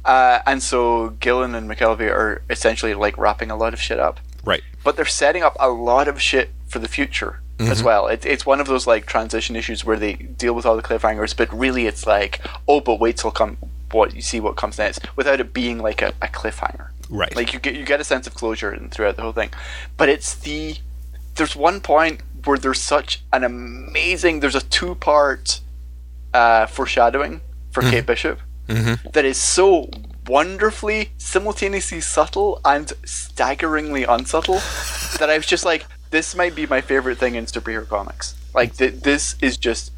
Uh, 0.05 0.39
and 0.45 0.62
so 0.62 1.10
Gillen 1.19 1.55
and 1.55 1.67
McKelvie 1.69 2.10
are 2.12 2.43
essentially 2.49 2.93
like 2.93 3.17
wrapping 3.17 3.49
a 3.49 3.55
lot 3.58 3.73
of 3.73 3.82
shit 3.82 3.99
up. 3.99 4.19
Right. 4.45 4.62
But 4.84 4.95
they're 4.97 5.05
setting 5.05 5.41
up 5.41 5.55
a 5.60 5.69
lot 5.69 6.08
of 6.08 6.21
shit 6.21 6.51
for 6.67 6.77
the 6.77 6.88
future 6.88 7.41
as 7.60 7.80
mm-hmm. 7.80 7.86
well. 7.86 8.08
It, 8.08 8.26
it's 8.26 8.45
one 8.45 8.60
of 8.60 8.67
those 8.67 8.88
like 8.88 9.06
transition 9.06 9.56
issues 9.56 9.84
where 9.84 9.98
they 9.98 10.13
deal 10.13 10.54
with 10.54 10.65
all 10.65 10.76
the 10.76 10.82
cliffhangers, 10.82 11.36
but 11.36 11.52
really 11.54 11.88
it's 11.88 12.08
like, 12.08 12.41
oh, 12.67 12.80
but 12.80 13.00
wait 13.00 13.17
till 13.17 13.32
come 13.32 13.58
what 13.91 14.15
you 14.15 14.22
see 14.22 14.39
what 14.39 14.56
comes 14.56 14.78
next, 14.78 15.02
without 15.15 15.39
it 15.39 15.52
being 15.52 15.80
like 15.80 16.02
a, 16.02 16.10
a 16.22 16.28
cliffhanger. 16.28 16.89
Right. 17.10 17.36
Like 17.36 17.54
you 17.54 17.60
get 17.60 17.76
you 17.76 17.86
get 17.86 18.00
a 18.00 18.04
sense 18.04 18.28
of 18.28 18.36
closure 18.36 18.69
and 18.69 18.91
throughout 18.91 19.15
the 19.15 19.24
whole 19.24 19.32
thing. 19.32 19.50
But 19.98 20.10
it's 20.10 20.36
the 20.36 20.78
there's 21.36 21.56
one 21.56 21.82
point 21.82 22.22
where 22.45 22.58
there's 22.58 22.82
such 22.82 23.24
an 23.34 23.43
amazing 23.43 24.39
there's 24.39 24.56
a 24.56 24.62
two 24.62 24.95
part 24.95 25.60
uh, 26.34 26.67
foreshadowing 26.67 27.41
for 27.72 27.82
mm-hmm. 27.82 27.91
Kate 27.91 28.06
Bishop 28.06 28.39
mm-hmm. 28.67 29.10
that 29.10 29.26
is 29.26 29.38
so 29.38 29.89
wonderfully 30.28 31.10
simultaneously 31.17 32.00
subtle 32.00 32.62
and 32.63 32.93
staggeringly 33.04 34.04
unsubtle 34.04 34.62
that 35.17 35.30
I 35.30 35.36
was 35.36 35.48
just 35.48 35.65
like 35.65 35.86
this 36.10 36.36
might 36.36 36.56
be 36.56 36.65
my 36.65 36.82
favorite 36.82 37.17
thing 37.17 37.36
in 37.36 37.45
superhero 37.45 37.88
comics. 37.88 38.36
Like 38.54 38.76
th- 38.78 39.02
this 39.02 39.36
is 39.41 39.58
just 39.58 39.91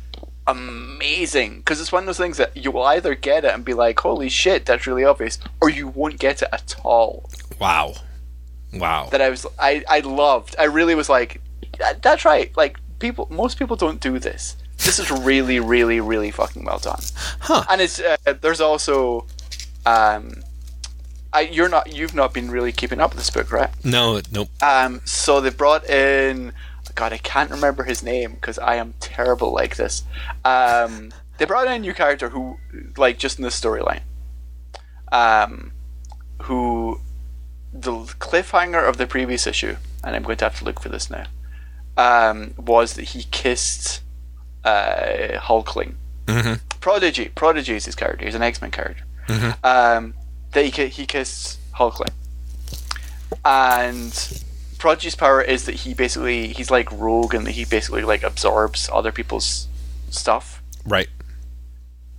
amazing 0.48 1.58
because 1.60 1.80
it's 1.80 1.92
one 1.92 2.04
of 2.04 2.08
those 2.08 2.18
things 2.18 2.38
that 2.38 2.56
you 2.58 2.72
will 2.72 2.84
either 2.84 3.16
get 3.16 3.46
it 3.46 3.54
and 3.54 3.64
be 3.64 3.74
like 3.74 4.00
holy 4.00 4.28
shit 4.28 4.66
that's 4.66 4.88
really 4.88 5.04
obvious 5.06 5.38
or 5.62 5.70
you 5.70 5.88
won't 5.88 6.20
get 6.20 6.42
it 6.42 6.50
at 6.52 6.76
all 6.84 7.30
wow. 7.60 7.94
Wow. 8.74 9.08
that 9.12 9.22
I 9.22 9.30
was 9.30 9.46
I 9.60 9.84
I 9.90 10.00
loved. 10.00 10.56
I 10.58 10.64
really 10.66 10.96
was 10.96 11.10
like, 11.10 11.42
"That- 11.78 12.02
that's 12.02 12.26
right. 12.26 12.56
Like 12.58 12.78
people, 13.00 13.28
most 13.30 13.58
people 13.60 13.76
don't 13.76 14.00
do 14.00 14.18
this. 14.20 14.56
This 14.78 14.98
is 14.98 15.12
really, 15.12 15.60
really, 15.60 16.00
really 16.00 16.32
fucking 16.32 16.64
well 16.66 16.80
done. 16.80 17.02
Huh. 17.40 17.64
And 17.70 17.82
it's 17.82 18.00
uh, 18.00 18.18
there's 18.42 18.62
also, 18.62 19.28
um, 19.86 20.42
I 21.34 21.42
you're 21.42 21.70
not 21.70 21.94
you've 21.96 22.14
not 22.14 22.34
been 22.34 22.52
really 22.52 22.72
keeping 22.72 23.00
up 23.00 23.12
with 23.12 23.20
this 23.20 23.30
book, 23.30 23.52
right? 23.52 23.70
No. 23.84 24.22
Nope. 24.32 24.50
Um, 24.62 25.02
so 25.06 25.40
they 25.42 25.50
brought 25.50 25.90
in. 25.90 26.54
God, 26.96 27.14
I 27.14 27.18
can't 27.20 27.50
remember 27.50 27.84
his 27.84 28.04
name 28.04 28.34
because 28.34 28.60
I 28.60 28.76
am 28.76 28.94
terrible 29.00 29.54
like 29.54 29.78
this. 29.78 30.04
Um, 30.44 31.12
they 31.38 31.46
brought 31.46 31.68
in 31.68 31.74
a 31.74 31.80
new 31.80 31.94
character 31.94 32.30
who, 32.30 32.58
like, 32.98 33.18
just 33.18 33.38
in 33.40 33.44
the 33.44 33.50
storyline, 33.50 34.02
um, 35.12 35.72
who 36.44 37.00
the 37.74 37.92
cliffhanger 37.92 38.88
of 38.88 38.98
the 38.98 39.08
previous 39.08 39.48
issue, 39.48 39.78
and 40.04 40.16
I'm 40.16 40.24
going 40.24 40.38
to 40.38 40.46
have 40.46 40.60
to 40.60 40.66
look 40.66 40.82
for 40.82 40.90
this 40.90 41.10
now, 41.10 41.28
um, 41.98 42.54
was 42.58 42.94
that 42.96 43.04
he 43.04 43.24
kissed 43.32 44.02
uh, 44.66 45.40
Hulkling. 45.40 45.94
Mhm. 46.26 46.60
Prodigy. 46.82 47.30
Prodigy 47.30 47.76
is 47.76 47.86
his 47.86 47.96
character. 47.96 48.26
He's 48.26 48.36
an 48.36 48.44
X 48.44 48.62
Men 48.62 48.72
character. 48.72 49.04
Mhm. 49.28 49.56
Um, 49.64 50.14
that 50.52 50.66
he, 50.66 50.88
he 50.88 51.06
kissed 51.06 51.60
Hulkling. 51.74 52.14
And 53.44 54.44
Prodigy's 54.78 55.16
power 55.16 55.42
is 55.42 55.66
that 55.66 55.76
he 55.76 55.94
basically 55.94 56.48
he's 56.48 56.72
like 56.72 56.92
rogue 56.92 57.34
and 57.34 57.46
that 57.46 57.52
he 57.52 57.66
basically 57.66 58.04
like 58.04 58.24
absorbs 58.24 58.90
other 58.92 59.12
people's 59.12 59.68
stuff. 60.10 60.62
Right. 60.86 61.08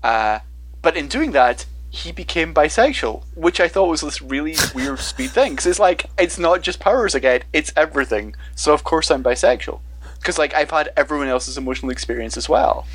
Uh, 0.02 0.40
but 0.80 0.96
in 0.96 1.08
doing 1.08 1.32
that, 1.32 1.66
he 1.90 2.10
became 2.10 2.54
bisexual, 2.54 3.22
which 3.34 3.60
I 3.60 3.68
thought 3.68 3.88
was 3.88 4.00
this 4.00 4.22
really 4.22 4.56
weird, 4.74 4.98
speed 5.12 5.30
thing. 5.32 5.52
Because 5.52 5.66
it's 5.66 5.78
like 5.78 6.06
it's 6.18 6.38
not 6.38 6.62
just 6.62 6.80
powers 6.80 7.14
again; 7.14 7.42
it's 7.52 7.72
everything. 7.76 8.34
So 8.54 8.72
of 8.72 8.82
course 8.82 9.10
I'm 9.10 9.22
bisexual, 9.22 9.80
because 10.18 10.38
like 10.38 10.54
I've 10.54 10.70
had 10.70 10.92
everyone 10.96 11.28
else's 11.28 11.58
emotional 11.58 11.92
experience 11.92 12.36
as 12.36 12.48
well. 12.48 12.86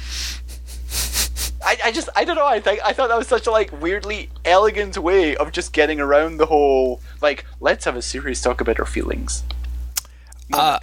I, 1.67 1.77
I 1.85 1.91
just 1.91 2.07
I 2.15 2.23
don't 2.23 2.37
know. 2.37 2.45
I 2.47 2.61
think 2.61 2.79
I 2.85 2.93
thought 2.93 3.09
that 3.09 3.17
was 3.17 3.27
such 3.27 3.45
a 3.45 3.51
like 3.51 3.81
weirdly 3.81 4.29
elegant 4.45 4.97
way 4.97 5.35
of 5.35 5.51
just 5.51 5.73
getting 5.73 5.99
around 5.99 6.37
the 6.37 6.45
whole 6.45 7.01
like 7.21 7.43
let's 7.59 7.83
have 7.83 7.97
a 7.97 8.01
serious 8.01 8.41
talk 8.41 8.61
about 8.61 8.79
our 8.79 8.85
feelings. 8.85 9.43
Uh, 10.53 10.79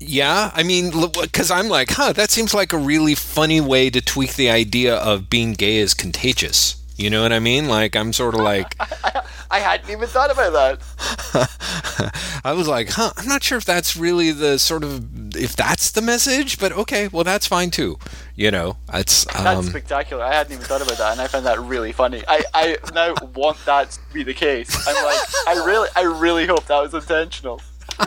Yeah, 0.00 0.50
I 0.54 0.64
mean, 0.64 0.92
because 1.20 1.50
I'm 1.50 1.68
like, 1.68 1.90
huh, 1.90 2.12
that 2.12 2.30
seems 2.30 2.54
like 2.54 2.72
a 2.72 2.76
really 2.76 3.14
funny 3.14 3.60
way 3.60 3.88
to 3.90 4.00
tweak 4.00 4.34
the 4.34 4.50
idea 4.50 4.96
of 4.96 5.30
being 5.30 5.54
gay 5.54 5.76
is 5.76 5.94
contagious. 5.94 6.77
You 6.98 7.10
know 7.10 7.22
what 7.22 7.32
I 7.32 7.38
mean? 7.38 7.68
Like 7.68 7.94
I'm 7.96 8.12
sort 8.12 8.34
of 8.34 8.40
like 8.40 8.74
I 9.50 9.60
hadn't 9.60 9.88
even 9.90 10.08
thought 10.08 10.30
about 10.32 10.52
that. 10.52 12.40
I 12.44 12.52
was 12.52 12.66
like, 12.68 12.88
huh, 12.90 13.12
I'm 13.16 13.26
not 13.28 13.42
sure 13.42 13.56
if 13.56 13.64
that's 13.64 13.96
really 13.96 14.32
the 14.32 14.58
sort 14.58 14.82
of 14.82 15.36
if 15.36 15.54
that's 15.54 15.92
the 15.92 16.02
message, 16.02 16.58
but 16.58 16.72
okay, 16.72 17.06
well 17.08 17.22
that's 17.24 17.46
fine 17.46 17.70
too. 17.70 17.98
You 18.34 18.50
know, 18.50 18.76
That's 18.86 19.26
um, 19.36 19.64
spectacular. 19.64 20.22
I 20.24 20.32
hadn't 20.34 20.52
even 20.52 20.64
thought 20.64 20.82
about 20.82 20.98
that, 20.98 21.12
and 21.12 21.20
I 21.20 21.26
found 21.28 21.46
that 21.46 21.58
really 21.60 21.90
funny. 21.92 22.22
I, 22.28 22.42
I 22.54 22.76
now 22.94 23.14
want 23.34 23.58
that 23.66 23.90
to 23.92 23.98
be 24.12 24.22
the 24.22 24.34
case. 24.34 24.70
I'm 24.86 24.94
like, 25.04 25.18
I 25.48 25.64
really, 25.66 25.88
I 25.96 26.02
really 26.02 26.46
hope 26.46 26.66
that 26.66 26.80
was 26.80 26.94
intentional. 26.94 27.60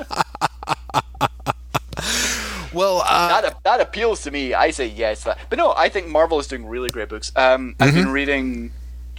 well, 2.74 3.04
uh, 3.06 3.42
That 3.42 3.64
that 3.64 3.82
appeals 3.82 4.22
to 4.24 4.32
me. 4.32 4.54
I 4.54 4.72
say 4.72 4.88
yes. 4.88 5.26
But 5.26 5.58
no, 5.58 5.74
I 5.76 5.90
think 5.90 6.08
Marvel 6.08 6.40
is 6.40 6.48
doing 6.48 6.66
really 6.66 6.90
great 6.90 7.10
books. 7.10 7.32
Um, 7.36 7.76
I've 7.80 7.90
Mm-hmm. 7.90 7.98
been 8.04 8.10
reading 8.14 8.72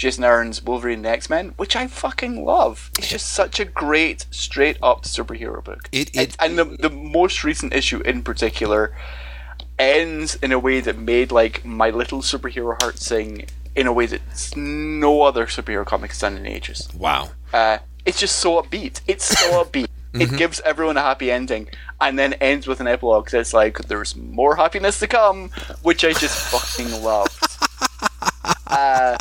Jason 0.02 0.24
Aaron's 0.24 0.60
Wolverine 0.62 0.98
and 0.98 1.06
X 1.06 1.30
Men, 1.30 1.54
which 1.56 1.76
I 1.76 1.86
fucking 1.86 2.44
love. 2.44 2.90
It's 2.98 3.08
just 3.08 3.28
such 3.32 3.60
a 3.60 3.64
great, 3.64 4.26
straight 4.32 4.76
up 4.82 5.04
superhero 5.04 5.62
book. 5.62 5.88
It- 5.92 6.10
and, 6.16 6.28
it- 6.28 6.36
and 6.40 6.58
the 6.58 6.64
the 6.64 6.90
most 6.90 7.44
recent 7.44 7.72
issue 7.72 8.00
in 8.00 8.22
particular 8.22 8.96
ends 9.78 10.34
in 10.42 10.50
a 10.52 10.58
way 10.58 10.80
that 10.80 10.98
made 10.98 11.30
like 11.30 11.64
my 11.64 11.90
little 11.90 12.20
superhero 12.20 12.80
heart 12.82 12.98
sing 12.98 13.46
in 13.76 13.86
a 13.86 13.92
way 13.92 14.06
that 14.06 14.20
no 14.56 15.22
other 15.22 15.46
superhero 15.46 15.84
comic 15.86 16.10
has 16.10 16.18
done 16.20 16.36
in 16.36 16.46
ages. 16.46 16.88
wow. 16.98 17.30
Uh, 17.54 17.78
it's 18.04 18.18
just 18.18 18.36
so 18.40 18.60
upbeat. 18.60 19.00
It's 19.06 19.24
so 19.24 19.64
upbeat. 19.64 19.86
It 20.14 20.36
gives 20.36 20.60
everyone 20.60 20.96
a 20.98 21.00
happy 21.00 21.30
ending, 21.30 21.68
and 22.00 22.18
then 22.18 22.32
ends 22.34 22.66
with 22.66 22.80
an 22.80 22.86
epilogue 22.88 23.30
that's 23.30 23.54
like, 23.54 23.78
"There's 23.88 24.14
more 24.16 24.56
happiness 24.56 24.98
to 24.98 25.06
come," 25.06 25.48
which 25.82 26.04
I 26.04 26.12
just 26.12 26.36
fucking 26.52 27.02
loved. 27.10 27.38
Uh, 28.66 29.16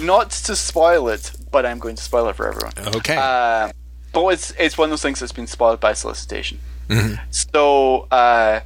not 0.00 0.30
to 0.30 0.56
spoil 0.56 1.08
it, 1.08 1.32
but 1.50 1.64
I'm 1.66 1.78
going 1.78 1.96
to 1.96 2.02
spoil 2.02 2.28
it 2.28 2.36
for 2.36 2.48
everyone. 2.48 2.96
Okay. 2.96 3.16
Uh, 3.16 3.72
but 4.12 4.26
it's 4.28 4.52
it's 4.58 4.78
one 4.78 4.86
of 4.86 4.90
those 4.90 5.02
things 5.02 5.20
that's 5.20 5.32
been 5.32 5.46
spoiled 5.46 5.80
by 5.80 5.92
solicitation. 5.92 6.58
So, 7.30 8.08
uh, 8.10 8.60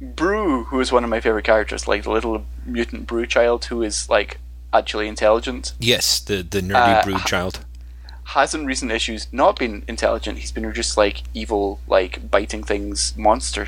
Broo, 0.00 0.64
who 0.64 0.80
is 0.80 0.92
one 0.92 1.02
of 1.02 1.10
my 1.10 1.20
favorite 1.20 1.44
characters, 1.44 1.88
like 1.88 2.04
the 2.04 2.10
little 2.10 2.44
mutant 2.64 3.06
Brew 3.06 3.26
child 3.26 3.64
who 3.66 3.82
is 3.82 4.08
like 4.08 4.38
actually 4.72 5.08
intelligent, 5.08 5.74
yes, 5.80 6.20
the 6.20 6.42
the 6.42 6.60
nerdy 6.60 7.00
uh, 7.00 7.02
brood 7.02 7.24
child. 7.26 7.64
has 8.24 8.54
in 8.54 8.66
recent 8.66 8.92
issues 8.92 9.26
not 9.32 9.58
been 9.58 9.82
intelligent. 9.88 10.38
He's 10.38 10.52
been 10.52 10.72
just 10.72 10.96
like 10.96 11.22
evil, 11.34 11.80
like 11.88 12.30
biting 12.30 12.62
things, 12.62 13.16
monster 13.16 13.66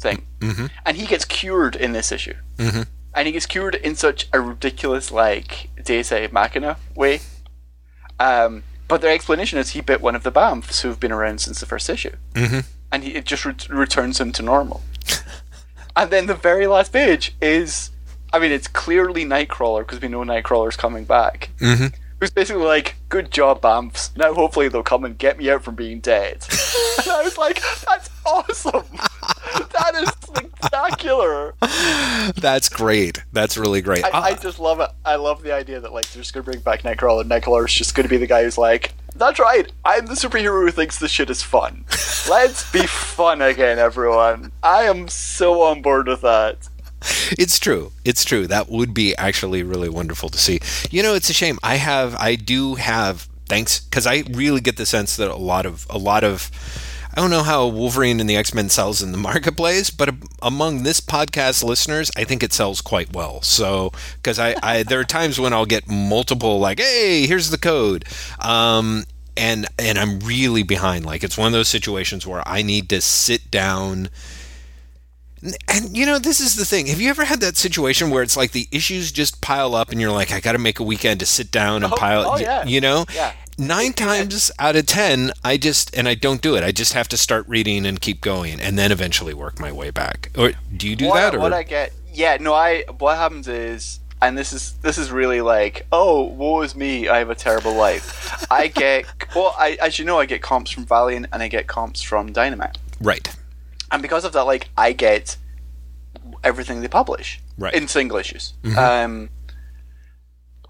thing. 0.00 0.26
Mm-hmm. 0.40 0.66
And 0.84 0.96
he 0.96 1.06
gets 1.06 1.24
cured 1.24 1.76
in 1.76 1.92
this 1.92 2.10
issue. 2.10 2.34
Mm-hmm. 2.58 2.82
And 3.14 3.26
he 3.26 3.32
gets 3.32 3.46
cured 3.46 3.74
in 3.74 3.96
such 3.96 4.28
a 4.32 4.40
ridiculous, 4.40 5.10
like, 5.10 5.70
Deus 5.82 6.12
Ex 6.12 6.32
Machina 6.32 6.76
way. 6.94 7.20
Um, 8.18 8.62
but 8.86 9.00
their 9.00 9.12
explanation 9.12 9.58
is 9.58 9.70
he 9.70 9.80
bit 9.80 10.00
one 10.00 10.14
of 10.14 10.22
the 10.22 10.32
Bamfs 10.32 10.82
who've 10.82 11.00
been 11.00 11.12
around 11.12 11.40
since 11.40 11.60
the 11.60 11.66
first 11.66 11.88
issue. 11.88 12.12
Mm-hmm. 12.34 12.60
And 12.92 13.04
he, 13.04 13.14
it 13.14 13.24
just 13.24 13.44
re- 13.44 13.54
returns 13.68 14.20
him 14.20 14.32
to 14.32 14.42
normal. 14.42 14.82
and 15.96 16.10
then 16.10 16.26
the 16.26 16.34
very 16.34 16.66
last 16.66 16.92
page 16.92 17.34
is. 17.40 17.90
I 18.32 18.38
mean, 18.38 18.52
it's 18.52 18.68
clearly 18.68 19.24
Nightcrawler 19.24 19.80
because 19.80 20.00
we 20.00 20.06
know 20.06 20.20
Nightcrawler's 20.20 20.76
coming 20.76 21.04
back 21.04 21.50
who's 22.20 22.30
basically 22.30 22.62
like, 22.62 22.96
"Good 23.08 23.30
job, 23.30 23.60
Bamfs. 23.60 24.16
Now 24.16 24.34
hopefully 24.34 24.68
they'll 24.68 24.82
come 24.82 25.04
and 25.04 25.18
get 25.18 25.38
me 25.38 25.50
out 25.50 25.64
from 25.64 25.74
being 25.74 26.00
dead." 26.00 26.46
and 26.98 27.08
I 27.08 27.22
was 27.22 27.38
like, 27.38 27.60
"That's 27.88 28.10
awesome. 28.24 28.84
Is 31.04 31.52
spectacular." 31.60 32.32
That's 32.40 32.68
great. 32.68 33.22
That's 33.32 33.56
really 33.56 33.80
great. 33.82 34.04
I, 34.04 34.08
I 34.08 34.30
Ah, 34.32 34.34
just 34.40 34.58
love 34.58 34.80
it. 34.80 34.90
I 35.04 35.16
love 35.16 35.42
the 35.42 35.52
idea 35.52 35.80
that 35.80 35.92
like 35.92 36.08
they're 36.10 36.22
just 36.22 36.32
gonna 36.34 36.44
bring 36.44 36.60
back 36.60 36.82
Nightcrawler. 36.82 37.22
and 37.22 37.30
Nightcrawler's 37.30 37.72
just 37.74 37.94
gonna 37.94 38.08
be 38.08 38.16
the 38.16 38.26
guy 38.26 38.42
who's 38.44 38.58
like, 38.58 38.92
"That's 39.16 39.38
right. 39.38 39.70
I'm 39.84 40.06
the 40.06 40.14
superhero 40.14 40.62
who 40.64 40.70
thinks 40.70 40.98
this 40.98 41.10
shit 41.10 41.30
is 41.30 41.42
fun. 41.42 41.84
Let's 42.30 42.70
be 42.72 42.86
fun 42.86 43.42
again, 43.42 43.78
everyone." 43.78 44.52
I 44.62 44.82
am 44.84 45.08
so 45.08 45.62
on 45.62 45.82
board 45.82 46.06
with 46.08 46.20
that. 46.22 46.68
it's 47.32 47.58
true. 47.58 47.92
It's 48.04 48.24
true. 48.24 48.46
That 48.46 48.68
would 48.68 48.92
be 48.92 49.16
actually 49.16 49.62
really 49.62 49.88
wonderful 49.88 50.28
to 50.28 50.38
see. 50.38 50.60
You 50.90 51.02
know, 51.02 51.14
it's 51.14 51.30
a 51.30 51.32
shame. 51.34 51.58
I 51.62 51.76
have, 51.76 52.14
I 52.16 52.34
do 52.36 52.74
have. 52.74 53.26
Thanks, 53.48 53.80
because 53.80 54.06
I 54.06 54.22
really 54.30 54.60
get 54.60 54.76
the 54.76 54.86
sense 54.86 55.16
that 55.16 55.28
a 55.28 55.34
lot 55.34 55.66
of, 55.66 55.84
a 55.90 55.98
lot 55.98 56.22
of. 56.24 56.50
I 57.12 57.20
don't 57.20 57.30
know 57.30 57.42
how 57.42 57.66
Wolverine 57.66 58.20
and 58.20 58.30
the 58.30 58.36
X 58.36 58.54
Men 58.54 58.68
sells 58.68 59.02
in 59.02 59.12
the 59.12 59.18
marketplace, 59.30 59.90
but 59.90 60.14
among 60.42 60.82
this 60.84 61.00
podcast 61.00 61.64
listeners, 61.64 62.10
I 62.16 62.24
think 62.24 62.42
it 62.42 62.52
sells 62.52 62.80
quite 62.80 63.12
well. 63.12 63.42
So, 63.42 63.92
because 64.16 64.38
I, 64.38 64.54
I, 64.62 64.82
there 64.84 65.00
are 65.00 65.04
times 65.04 65.40
when 65.40 65.52
I'll 65.52 65.66
get 65.66 65.88
multiple, 65.88 66.58
like, 66.60 66.78
"Hey, 66.80 67.26
here's 67.26 67.50
the 67.50 67.58
code," 67.58 68.04
um, 68.40 69.04
and 69.36 69.66
and 69.78 69.98
I'm 69.98 70.20
really 70.20 70.62
behind. 70.62 71.04
Like, 71.04 71.24
it's 71.24 71.36
one 71.36 71.46
of 71.48 71.52
those 71.52 71.68
situations 71.68 72.26
where 72.26 72.46
I 72.46 72.62
need 72.62 72.88
to 72.90 73.00
sit 73.00 73.50
down 73.50 74.08
and 75.68 75.96
you 75.96 76.04
know, 76.04 76.18
this 76.18 76.38
is 76.38 76.54
the 76.56 76.66
thing. 76.66 76.86
Have 76.88 77.00
you 77.00 77.08
ever 77.08 77.24
had 77.24 77.40
that 77.40 77.56
situation 77.56 78.10
where 78.10 78.22
it's 78.22 78.36
like 78.36 78.52
the 78.52 78.68
issues 78.70 79.10
just 79.10 79.40
pile 79.40 79.74
up, 79.74 79.90
and 79.90 80.00
you're 80.00 80.12
like, 80.12 80.32
I 80.32 80.40
got 80.40 80.52
to 80.52 80.58
make 80.58 80.80
a 80.80 80.82
weekend 80.84 81.20
to 81.20 81.26
sit 81.26 81.50
down 81.50 81.82
and 81.82 81.92
Oh, 81.92 81.96
pile. 81.96 82.24
oh, 82.28 82.36
yeah. 82.36 82.64
You 82.66 82.80
know, 82.82 83.06
Yeah. 83.14 83.32
Nine 83.60 83.92
times 83.92 84.50
out 84.58 84.74
of 84.74 84.86
ten, 84.86 85.32
I 85.44 85.56
just 85.56 85.94
and 85.96 86.08
I 86.08 86.14
don't 86.14 86.42
do 86.42 86.56
it. 86.56 86.64
I 86.64 86.72
just 86.72 86.94
have 86.94 87.06
to 87.08 87.16
start 87.16 87.46
reading 87.46 87.86
and 87.86 88.00
keep 88.00 88.20
going, 88.20 88.60
and 88.60 88.78
then 88.78 88.90
eventually 88.90 89.34
work 89.34 89.60
my 89.60 89.70
way 89.70 89.90
back. 89.90 90.30
Or 90.36 90.52
do 90.76 90.88
you 90.88 90.96
do 90.96 91.06
what, 91.08 91.14
that? 91.14 91.34
Or 91.34 91.38
what 91.40 91.52
I 91.52 91.62
get, 91.62 91.92
yeah, 92.12 92.36
no, 92.40 92.54
I. 92.54 92.84
What 92.98 93.16
happens 93.16 93.46
is, 93.46 94.00
and 94.20 94.36
this 94.36 94.52
is 94.52 94.72
this 94.82 94.98
is 94.98 95.12
really 95.12 95.40
like, 95.40 95.86
oh, 95.92 96.24
woe 96.24 96.62
is 96.62 96.74
me, 96.74 97.08
I 97.08 97.18
have 97.18 97.30
a 97.30 97.34
terrible 97.34 97.74
life. 97.74 98.46
I 98.50 98.66
get, 98.68 99.04
well, 99.36 99.54
I 99.58 99.76
as 99.80 99.98
you 99.98 100.04
know, 100.04 100.18
I 100.18 100.26
get 100.26 100.42
comps 100.42 100.70
from 100.70 100.86
Valiant 100.86 101.26
and 101.32 101.42
I 101.42 101.48
get 101.48 101.66
comps 101.66 102.02
from 102.02 102.32
Dynamite, 102.32 102.78
right, 103.00 103.28
and 103.92 104.02
because 104.02 104.24
of 104.24 104.32
that, 104.32 104.44
like, 104.44 104.70
I 104.76 104.92
get 104.92 105.36
everything 106.42 106.80
they 106.80 106.88
publish 106.88 107.40
Right. 107.58 107.74
in 107.74 107.86
single 107.86 108.16
issues. 108.16 108.54
Um, 108.78 109.28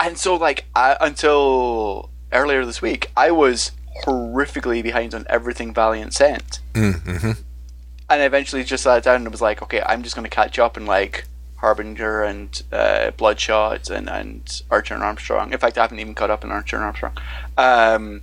and 0.00 0.18
so 0.18 0.34
like 0.34 0.64
I, 0.74 0.96
until 1.00 2.09
earlier 2.32 2.64
this 2.64 2.82
week, 2.82 3.10
I 3.16 3.30
was 3.30 3.72
horrifically 4.04 4.82
behind 4.82 5.14
on 5.14 5.26
everything 5.28 5.74
Valiant 5.74 6.14
sent. 6.14 6.60
mm-hmm. 6.74 7.32
and 8.10 8.22
I 8.22 8.24
eventually 8.24 8.64
just 8.64 8.84
sat 8.84 9.02
down 9.02 9.22
and 9.22 9.30
was 9.30 9.42
like, 9.42 9.62
okay, 9.62 9.82
I'm 9.84 10.02
just 10.02 10.14
going 10.14 10.24
to 10.24 10.30
catch 10.30 10.58
up 10.58 10.76
and 10.76 10.86
like 10.86 11.24
Harbinger 11.56 12.22
and 12.22 12.62
uh, 12.72 13.10
Bloodshot 13.12 13.90
and, 13.90 14.08
and 14.08 14.62
Archer 14.70 14.94
and 14.94 15.02
Armstrong. 15.02 15.52
In 15.52 15.58
fact, 15.58 15.76
I 15.76 15.82
haven't 15.82 16.00
even 16.00 16.14
caught 16.14 16.30
up 16.30 16.44
in 16.44 16.50
Archer 16.50 16.76
and 16.76 16.84
Armstrong. 16.84 17.16
Um, 17.58 18.22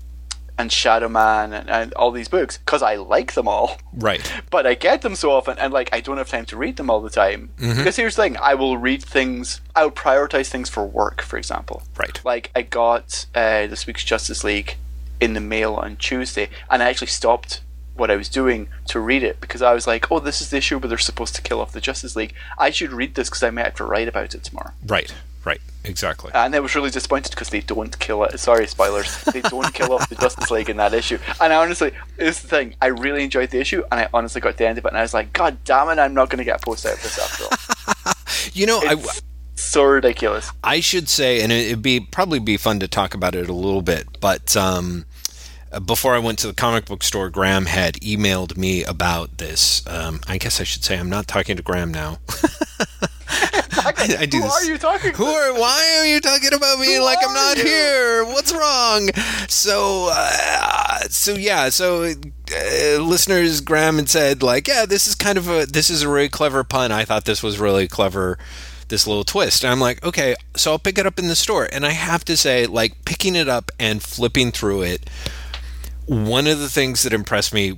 and 0.57 0.71
Shadow 0.71 1.09
Man 1.09 1.53
and, 1.53 1.69
and 1.69 1.93
all 1.93 2.11
these 2.11 2.27
books 2.27 2.57
because 2.57 2.81
I 2.81 2.95
like 2.95 3.33
them 3.33 3.47
all, 3.47 3.77
right, 3.93 4.31
but 4.49 4.65
I 4.65 4.73
get 4.73 5.01
them 5.01 5.15
so 5.15 5.31
often 5.31 5.57
and 5.59 5.71
like 5.71 5.89
I 5.93 6.01
don't 6.01 6.17
have 6.17 6.29
time 6.29 6.45
to 6.45 6.57
read 6.57 6.77
them 6.77 6.89
all 6.89 7.01
the 7.01 7.09
time. 7.09 7.49
Because 7.57 7.95
here's 7.95 8.15
the 8.15 8.23
thing: 8.23 8.37
I 8.37 8.55
will 8.55 8.77
read 8.77 9.03
things. 9.03 9.61
I 9.75 9.83
will 9.83 9.91
prioritize 9.91 10.49
things 10.49 10.69
for 10.69 10.85
work, 10.85 11.21
for 11.21 11.37
example. 11.37 11.83
right, 11.95 12.23
Like 12.25 12.51
I 12.55 12.63
got 12.63 13.25
uh, 13.35 13.67
this 13.67 13.85
week's 13.87 14.03
Justice 14.03 14.43
League 14.43 14.77
in 15.19 15.33
the 15.33 15.41
mail 15.41 15.75
on 15.75 15.95
Tuesday, 15.97 16.49
and 16.69 16.83
I 16.83 16.89
actually 16.89 17.07
stopped 17.07 17.61
what 17.97 18.11
I 18.11 18.15
was 18.15 18.29
doing 18.29 18.69
to 18.87 18.99
read 18.99 19.23
it 19.23 19.39
because 19.41 19.61
I 19.61 19.73
was 19.73 19.87
like, 19.87 20.11
"Oh, 20.11 20.19
this 20.19 20.41
is 20.41 20.49
the 20.49 20.57
issue 20.57 20.77
where 20.77 20.89
they're 20.89 20.97
supposed 20.97 21.35
to 21.35 21.41
kill 21.41 21.61
off 21.61 21.71
the 21.71 21.81
Justice 21.81 22.15
League. 22.15 22.33
I 22.57 22.69
should 22.69 22.91
read 22.91 23.15
this 23.15 23.29
because 23.29 23.43
I 23.43 23.49
might 23.49 23.65
have 23.65 23.75
to 23.75 23.85
write 23.85 24.07
about 24.07 24.35
it 24.35 24.43
tomorrow." 24.43 24.71
right, 24.85 25.13
right. 25.45 25.61
Exactly. 25.87 26.31
And 26.33 26.53
I 26.53 26.59
was 26.59 26.75
really 26.75 26.89
disappointed 26.89 27.31
because 27.31 27.49
they 27.49 27.61
don't 27.61 27.97
kill 27.99 28.23
it. 28.25 28.37
Sorry, 28.39 28.67
spoilers. 28.67 29.23
They 29.23 29.41
don't 29.41 29.73
kill 29.73 29.93
off 29.93 30.09
the 30.09 30.15
Justice 30.15 30.51
League 30.51 30.69
in 30.69 30.77
that 30.77 30.93
issue. 30.93 31.17
And 31.39 31.53
I 31.53 31.55
honestly, 31.55 31.91
this 32.17 32.37
is 32.37 32.41
the 32.41 32.47
thing. 32.49 32.75
I 32.81 32.87
really 32.87 33.23
enjoyed 33.23 33.51
the 33.51 33.59
issue, 33.59 33.83
and 33.91 34.01
I 34.01 34.09
honestly 34.13 34.41
got 34.41 34.51
to 34.51 34.57
the 34.57 34.67
end 34.67 34.77
of 34.77 34.85
it, 34.85 34.89
and 34.89 34.97
I 34.97 35.01
was 35.01 35.13
like, 35.13 35.33
"God 35.33 35.63
damn 35.63 35.89
it! 35.89 35.99
I'm 36.01 36.13
not 36.13 36.29
going 36.29 36.39
to 36.39 36.43
get 36.43 36.61
a 36.61 36.65
post 36.65 36.85
out 36.85 36.95
of 36.95 37.03
this 37.03 37.17
after 37.17 37.43
all." 37.45 38.13
you 38.53 38.65
know, 38.65 38.81
I. 38.85 38.93
It's 38.93 39.21
so 39.63 39.83
ridiculous. 39.83 40.51
I 40.63 40.81
should 40.81 41.09
say, 41.09 41.41
and 41.41 41.51
it'd 41.51 41.81
be 41.81 41.99
probably 41.99 42.39
be 42.39 42.57
fun 42.57 42.79
to 42.81 42.87
talk 42.87 43.13
about 43.13 43.33
it 43.33 43.49
a 43.49 43.53
little 43.53 43.81
bit, 43.81 44.19
but 44.19 44.55
um, 44.55 45.05
before 45.85 46.15
I 46.15 46.19
went 46.19 46.39
to 46.39 46.47
the 46.47 46.53
comic 46.53 46.85
book 46.85 47.03
store, 47.03 47.29
Graeme 47.29 47.65
had 47.65 47.95
emailed 47.95 48.57
me 48.57 48.83
about 48.83 49.37
this. 49.37 49.85
Um, 49.87 50.21
I 50.27 50.37
guess 50.37 50.59
I 50.61 50.63
should 50.63 50.83
say 50.83 50.97
I'm 50.97 51.09
not 51.09 51.27
talking 51.27 51.57
to 51.57 51.63
Graeme 51.63 51.91
now. 51.91 52.17
I, 53.29 54.15
I 54.19 54.25
do 54.25 54.37
Who 54.37 54.43
this. 54.43 54.53
are 54.53 54.65
you 54.65 54.77
talking 54.77 55.13
Who 55.13 55.25
to? 55.25 55.29
are? 55.29 55.53
Why 55.53 55.97
are 55.99 56.05
you 56.05 56.19
talking 56.19 56.53
about 56.53 56.79
me 56.79 56.95
Who 56.95 57.03
like 57.03 57.17
I'm 57.21 57.33
not 57.33 57.57
you? 57.57 57.65
here? 57.65 58.25
What's 58.25 58.51
wrong? 58.53 59.09
So, 59.47 60.09
uh, 60.11 60.99
so 61.09 61.33
yeah. 61.33 61.69
So, 61.69 62.03
uh, 62.05 63.01
listeners, 63.01 63.61
Graeme 63.61 63.97
had 63.97 64.09
said 64.09 64.41
like, 64.43 64.67
yeah, 64.67 64.85
this 64.85 65.07
is 65.07 65.15
kind 65.15 65.37
of 65.37 65.49
a 65.49 65.65
this 65.65 65.89
is 65.89 66.01
a 66.03 66.09
really 66.09 66.29
clever 66.29 66.63
pun. 66.63 66.91
I 66.91 67.05
thought 67.05 67.25
this 67.25 67.43
was 67.43 67.59
really 67.59 67.87
clever. 67.87 68.37
This 68.89 69.05
little 69.05 69.25
twist. 69.25 69.65
And 69.65 69.71
I'm 69.73 69.81
like, 69.81 70.01
okay, 70.05 70.33
so 70.55 70.71
I'll 70.71 70.79
pick 70.79 70.97
it 70.97 71.05
up 71.05 71.19
in 71.19 71.27
the 71.27 71.35
store. 71.35 71.67
And 71.69 71.85
I 71.85 71.89
have 71.91 72.23
to 72.23 72.37
say, 72.37 72.65
like, 72.67 73.03
picking 73.03 73.35
it 73.35 73.49
up 73.49 73.69
and 73.77 74.01
flipping 74.01 74.49
through 74.53 74.83
it, 74.83 75.09
one 76.07 76.47
of 76.47 76.59
the 76.59 76.69
things 76.69 77.03
that 77.03 77.13
impressed 77.13 77.53
me 77.53 77.71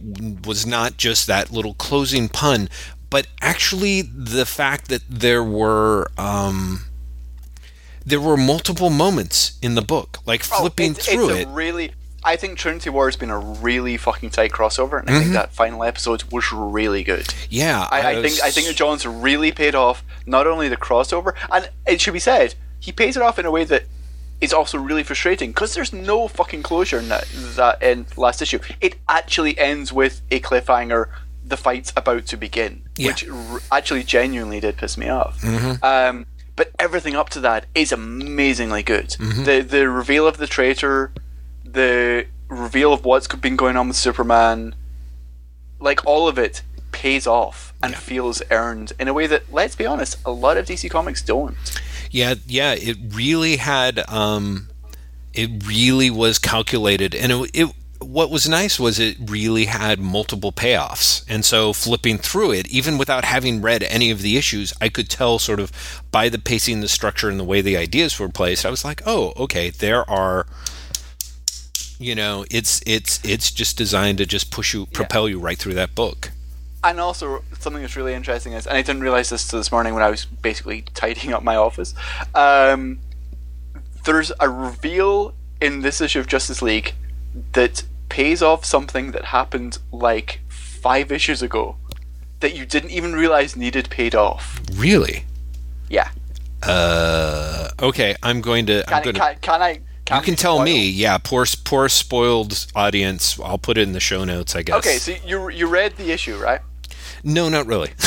was 0.46 0.66
not 0.66 0.96
just 0.98 1.28
that 1.28 1.52
little 1.52 1.74
closing 1.74 2.30
pun, 2.30 2.70
but 3.10 3.28
actually 3.42 4.02
the 4.02 4.46
fact 4.46 4.88
that 4.90 5.02
there 5.10 5.44
were 5.44 6.08
um, 6.18 6.86
there 8.06 8.22
were 8.22 8.38
multiple 8.38 8.90
moments 8.90 9.58
in 9.62 9.76
the 9.76 9.82
book, 9.82 10.20
like 10.26 10.44
Oh, 10.52 10.60
flipping 10.62 10.92
it's, 10.92 11.08
through 11.12 11.30
it's 11.32 11.40
it. 11.42 11.48
Really, 11.50 11.92
I 12.24 12.36
think 12.36 12.58
Trinity 12.58 12.90
War 12.90 13.08
has 13.08 13.16
been 13.16 13.30
a 13.30 13.40
really 13.40 13.98
fucking 13.98 14.30
tight 14.32 14.52
crossover, 14.52 15.00
and 15.00 15.10
I 15.10 15.20
think 15.20 15.34
that 15.34 15.54
final 15.54 15.84
episode 15.84 16.24
was 16.32 16.52
really 16.52 17.04
good. 17.04 17.34
yeah, 17.50 17.88
I, 17.92 18.00
I 18.00 18.22
think 18.22 18.42
I 18.42 18.46
was- 18.48 18.56
think 18.56 18.68
that 18.68 18.76
Johns 18.76 19.06
really 19.06 19.52
paid 19.52 19.76
off 19.76 20.04
not 20.26 20.46
only 20.48 20.68
the 20.70 20.78
crossover, 20.78 21.34
and 21.52 21.70
it 21.88 22.00
should 22.02 22.14
be 22.14 22.20
said, 22.20 22.56
he 22.80 22.92
pays 22.92 23.16
it 23.18 23.24
off 23.24 23.40
in 23.40 23.46
a 23.46 23.52
way 23.52 23.64
that 23.66 23.84
is 24.42 24.54
also 24.54 24.78
really 24.78 25.04
frustrating 25.04 25.52
because 25.52 25.74
there's 25.74 25.92
no 25.92 26.28
fucking 26.28 26.64
closure 26.64 26.98
in 27.00 27.10
that, 27.10 27.28
that 27.56 27.82
in 27.84 28.06
last 28.16 28.42
issue. 28.42 28.60
It 28.80 28.96
actually 29.08 29.58
ends 29.58 29.92
with 29.92 30.22
a 30.32 30.40
cliffhanger. 30.40 31.10
The 31.46 31.58
fight's 31.58 31.92
about 31.98 32.26
to 32.28 32.38
begin, 32.38 32.84
Yeah. 32.96 33.08
which 33.08 33.28
r- 33.30 33.60
actually 33.72 34.04
genuinely 34.04 34.60
did 34.60 34.78
piss 34.78 34.98
me 34.98 35.10
off. 35.10 35.44
Um, 35.84 36.26
but 36.56 36.72
everything 36.78 37.16
up 37.16 37.30
to 37.32 37.40
that 37.42 37.66
is 37.74 37.92
amazingly 37.92 38.84
good. 38.84 39.10
The 39.20 39.62
the 39.62 39.90
reveal 39.90 40.28
of 40.28 40.38
the 40.38 40.48
traitor, 40.48 41.12
the 41.66 42.28
reveal 42.50 42.94
of 42.94 43.06
what's 43.06 43.28
been 43.28 43.56
going 43.56 43.78
on 43.78 43.88
with 43.88 43.98
Superman, 43.98 44.76
like 45.80 46.06
all 46.06 46.28
of 46.28 46.38
it 46.38 46.62
pays 46.92 47.26
off 47.28 47.74
and 47.82 47.96
feels 47.96 48.42
earned 48.52 48.92
in 49.00 49.08
a 49.08 49.14
way 49.14 49.28
that, 49.28 49.44
let's 49.52 49.76
be 49.76 49.86
honest, 49.86 50.18
a 50.26 50.32
lot 50.32 50.58
of 50.58 50.66
DC 50.66 50.90
Comics 50.90 51.22
don't. 51.22 51.56
Yeah, 52.12 52.36
yeah, 52.48 52.74
it 52.74 52.98
really 53.10 53.58
had 53.58 54.08
um 54.10 54.70
it 55.34 55.66
really 55.66 56.10
was 56.10 56.40
calculated 56.40 57.14
and 57.14 57.32
it, 57.32 57.52
it 57.54 57.76
what 58.02 58.32
was 58.32 58.48
nice 58.48 58.80
was 58.80 58.98
it 58.98 59.18
really 59.26 59.66
had 59.66 60.00
multiple 60.00 60.52
payoffs. 60.52 61.24
And 61.28 61.44
so 61.44 61.74
flipping 61.74 62.18
through 62.18 62.54
it 62.54 62.68
even 62.70 62.98
without 62.98 63.26
having 63.26 63.62
read 63.62 63.84
any 63.84 64.10
of 64.10 64.22
the 64.22 64.38
issues, 64.38 64.74
I 64.82 64.90
could 64.90 65.10
tell 65.10 65.38
sort 65.38 65.60
of 65.60 65.72
by 66.10 66.30
the 66.30 66.40
pacing, 66.40 66.82
the 66.82 66.88
structure 66.88 67.30
and 67.30 67.40
the 67.40 67.44
way 67.44 67.62
the 67.62 67.78
ideas 67.78 68.18
were 68.18 68.30
placed, 68.30 68.66
I 68.66 68.70
was 68.70 68.86
like, 68.86 69.02
"Oh, 69.06 69.34
okay, 69.38 69.70
there 69.70 70.10
are 70.10 70.48
you 72.00 72.16
know, 72.16 72.46
it's 72.50 72.82
it's 72.86 73.20
it's 73.26 73.52
just 73.52 73.78
designed 73.78 74.18
to 74.20 74.26
just 74.26 74.52
push 74.52 74.74
you 74.74 74.86
propel 74.88 75.28
you 75.28 75.40
right 75.40 75.58
through 75.58 75.74
that 75.76 75.94
book." 75.94 76.32
And 76.84 77.00
also, 77.00 77.44
something 77.60 77.82
that's 77.82 77.96
really 77.96 78.14
interesting 78.14 78.54
is, 78.54 78.66
and 78.66 78.78
I 78.78 78.82
didn't 78.82 79.02
realize 79.02 79.30
this 79.30 79.48
till 79.48 79.60
this 79.60 79.72
morning 79.72 79.94
when 79.94 80.04
I 80.04 80.10
was 80.10 80.26
basically 80.26 80.84
tidying 80.94 81.34
up 81.34 81.44
my 81.44 81.56
office. 81.56 81.94
Um, 82.34 83.00
there's 84.06 84.32
a 84.40 84.50
reveal 84.50 85.34
in 85.62 85.82
this 85.82 86.00
issue 86.02 86.20
of 86.20 86.28
Justice 86.28 86.62
League 86.62 86.94
that 87.54 87.84
pays 88.08 88.42
off 88.42 88.66
something 88.66 89.12
that 89.12 89.26
happened 89.26 89.78
like 89.92 90.40
five 90.48 91.12
issues 91.12 91.42
ago 91.42 91.76
that 92.40 92.56
you 92.56 92.66
didn't 92.66 92.92
even 92.92 93.14
realize 93.14 93.56
needed 93.56 93.90
paid 93.90 94.16
off. 94.16 94.60
Really? 94.74 95.26
Yeah. 95.90 96.10
Uh 96.64 97.70
okay, 97.82 98.16
I'm 98.24 98.42
going 98.42 98.66
to 98.68 98.80
I'm 98.88 99.02
Can, 99.02 99.04
going 99.04 99.16
to 99.16 99.22
can, 99.22 99.36
can 99.42 99.62
I? 99.62 99.82
Can 100.06 100.18
You 100.18 100.24
can 100.24 100.36
tell 100.36 100.62
me, 100.62 100.90
yeah, 100.90 101.18
poor 101.20 101.46
poor 101.64 101.88
spoiled 101.88 102.66
audience. 102.76 103.40
I'll 103.40 103.58
put 103.58 103.78
it 103.78 103.82
in 103.82 103.94
the 103.94 104.00
show 104.00 104.24
notes, 104.26 104.56
I 104.56 104.64
guess. 104.64 104.78
Okay, 104.78 104.98
so 104.98 105.14
you 105.26 105.50
you 105.50 105.68
read 105.68 105.96
the 105.98 106.12
issue, 106.12 106.38
right? 106.38 106.62
No, 107.24 107.50
not 107.50 107.66
really. 107.68 107.92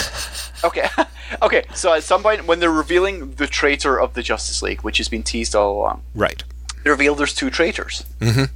Okay. 0.65 0.89
okay, 1.43 1.65
so 1.75 1.93
at 1.93 2.05
some 2.05 2.23
point 2.23 2.45
when 2.47 2.61
they're 2.61 2.71
revealing 2.71 3.33
the 3.35 3.49
traitor 3.49 4.01
of 4.01 4.15
the 4.15 4.23
Justice 4.23 4.63
League, 4.63 4.83
which 4.83 4.99
has 4.99 5.09
been 5.09 5.25
teased 5.25 5.57
all 5.57 5.73
along, 5.77 6.03
right. 6.15 6.45
they 6.85 6.91
reveal 6.91 7.17
there's 7.17 7.35
two 7.35 7.51
traitors. 7.51 8.05
Mhm. 8.21 8.49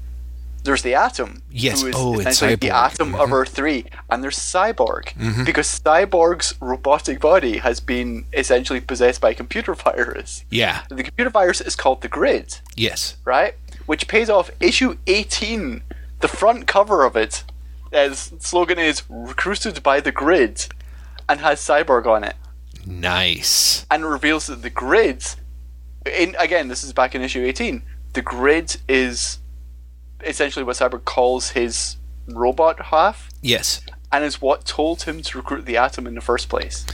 There's 0.62 0.82
the 0.82 0.94
Atom, 0.94 1.42
Yes, 1.50 1.80
who 1.82 1.88
is 1.88 1.94
oh, 1.98 2.20
essentially 2.20 2.54
the 2.54 2.68
Cyborg. 2.68 2.70
Mm-hmm. 2.70 3.14
Atom 3.14 3.14
of 3.16 3.32
Earth 3.32 3.48
Three, 3.50 3.86
and 4.08 4.22
there's 4.22 4.38
Cyborg 4.38 5.44
because 5.44 5.66
Cyborg's 5.80 6.54
robotic 6.60 7.18
body 7.20 7.58
has 7.58 7.80
been 7.80 8.24
essentially 8.32 8.80
possessed 8.80 9.20
by 9.20 9.30
a 9.30 9.34
computer 9.34 9.74
virus. 9.86 10.44
Yeah. 10.48 10.82
The 10.88 11.02
computer 11.02 11.30
virus 11.30 11.60
is 11.60 11.74
called 11.74 12.02
the 12.02 12.08
Grid, 12.08 12.58
Yes. 12.76 13.16
right? 13.24 13.54
Which 13.86 14.06
pays 14.06 14.30
off 14.30 14.50
issue 14.60 14.96
18. 15.08 15.82
The 16.20 16.28
front 16.28 16.66
cover 16.68 17.04
of 17.04 17.16
it, 17.16 17.42
slogan 18.04 18.78
is 18.78 19.02
"Recruited 19.08 19.82
by 19.82 20.00
the 20.00 20.12
Grid," 20.12 20.66
and 21.28 21.40
has 21.40 21.60
Cyborg 21.60 22.06
on 22.06 22.24
it 22.24 22.36
Nice. 22.86 23.84
and 23.90 24.04
reveals 24.06 24.46
that 24.46 24.62
the 24.62 24.70
grid 24.70 25.24
in 26.06 26.36
again 26.38 26.68
this 26.68 26.84
is 26.84 26.92
back 26.92 27.14
in 27.16 27.22
issue 27.22 27.44
18 27.44 27.82
the 28.12 28.22
grid 28.22 28.76
is 28.88 29.38
essentially 30.24 30.64
what 30.64 30.76
Cyborg 30.76 31.04
calls 31.04 31.50
his 31.50 31.96
robot 32.28 32.80
half 32.86 33.28
Yes. 33.42 33.80
and 34.12 34.24
is 34.24 34.40
what 34.40 34.64
told 34.64 35.02
him 35.02 35.20
to 35.22 35.38
recruit 35.38 35.64
the 35.66 35.76
atom 35.76 36.06
in 36.06 36.14
the 36.14 36.20
first 36.20 36.48
place 36.48 36.86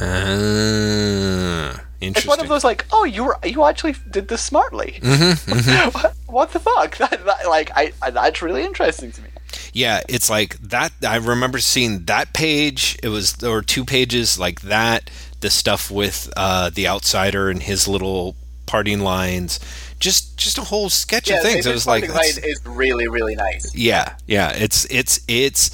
Uh, 0.00 1.76
interesting. 2.00 2.10
it's 2.16 2.26
one 2.26 2.40
of 2.40 2.48
those 2.48 2.64
like 2.64 2.84
oh 2.92 3.04
you 3.04 3.24
were 3.24 3.36
you 3.44 3.64
actually 3.64 3.94
did 4.10 4.28
this 4.28 4.40
smartly 4.42 5.00
what, 5.02 6.14
what 6.26 6.52
the 6.52 6.60
fuck 6.60 6.96
that, 6.98 7.24
that 7.24 7.48
like 7.48 7.70
I, 7.74 7.92
I 8.02 8.10
that's 8.10 8.40
really 8.42 8.62
interesting 8.64 9.10
to 9.12 9.22
me 9.22 9.28
yeah, 9.72 10.02
it's 10.08 10.30
like 10.30 10.58
that. 10.58 10.92
I 11.06 11.16
remember 11.16 11.58
seeing 11.58 12.04
that 12.04 12.32
page. 12.32 12.98
It 13.02 13.08
was 13.08 13.42
or 13.42 13.62
two 13.62 13.84
pages 13.84 14.38
like 14.38 14.62
that. 14.62 15.10
The 15.40 15.50
stuff 15.50 15.90
with 15.90 16.32
uh, 16.36 16.70
the 16.70 16.88
outsider 16.88 17.50
and 17.50 17.62
his 17.62 17.86
little 17.86 18.36
parting 18.66 19.00
lines. 19.00 19.60
Just 19.98 20.36
just 20.36 20.58
a 20.58 20.62
whole 20.62 20.90
sketch 20.90 21.30
of 21.30 21.40
things. 21.42 21.66
It 21.66 21.72
was 21.72 21.86
like 21.86 22.04
is 22.04 22.60
really 22.66 23.08
really 23.08 23.34
nice 23.34 23.74
yeah 23.74 24.16
yeah 24.26 24.50
it's 24.50 24.86
it's 24.90 25.20
it's 25.28 25.70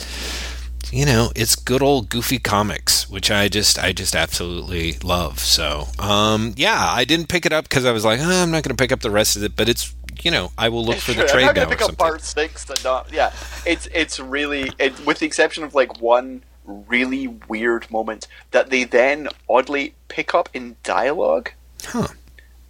you 0.93 1.05
know 1.05 1.31
it's 1.37 1.55
good 1.57 1.83
old 1.83 2.09
goofy 2.09 2.39
comics 2.39 3.09
which 3.09 3.31
i 3.31 3.49
just 3.49 3.79
i 3.79 3.93
just 3.93 4.15
absolutely 4.15 4.95
love 5.03 5.39
so 5.39 5.87
um 5.99 6.53
yeah 6.57 6.91
i 6.91 7.05
didn't 7.05 7.29
pick 7.29 7.47
it 7.47 7.53
up 7.53 7.65
because 7.65 7.85
i 7.85 7.93
was 7.93 8.05
like 8.05 8.19
oh, 8.21 8.43
i'm 8.43 8.51
not 8.51 8.63
going 8.63 8.75
to 8.77 8.81
pick 8.81 8.93
up 8.93 9.01
the 9.01 9.11
rest 9.11 9.37
of 9.37 9.43
it 9.43 9.55
but 9.55 9.69
it's 9.69 9.95
you 10.25 10.31
know 10.31 10.51
i 10.59 10.69
will 10.69 10.85
look 10.85 10.99
for 10.99 11.13
the 11.13 11.25
trade 11.27 11.49
I'm 11.49 11.55
not 11.55 11.57
now 11.57 11.69
pick 11.69 11.81
up 11.81 11.87
something 11.87 11.97
part 11.97 12.23
six 12.23 12.69
and 12.69 12.83
not 12.85 13.13
yeah. 13.13 13.33
It's 13.67 13.89
it's 13.93 14.19
really 14.21 14.73
it, 14.79 15.05
with 15.05 15.19
the 15.19 15.27
exception 15.27 15.65
of 15.65 15.75
like 15.75 16.01
one 16.01 16.43
really 16.65 17.27
weird 17.27 17.91
moment 17.91 18.27
that 18.51 18.71
they 18.71 18.85
then 18.85 19.29
oddly 19.49 19.95
pick 20.09 20.35
up 20.35 20.49
in 20.55 20.77
dialogue. 20.83 21.53
Huh. 21.85 22.09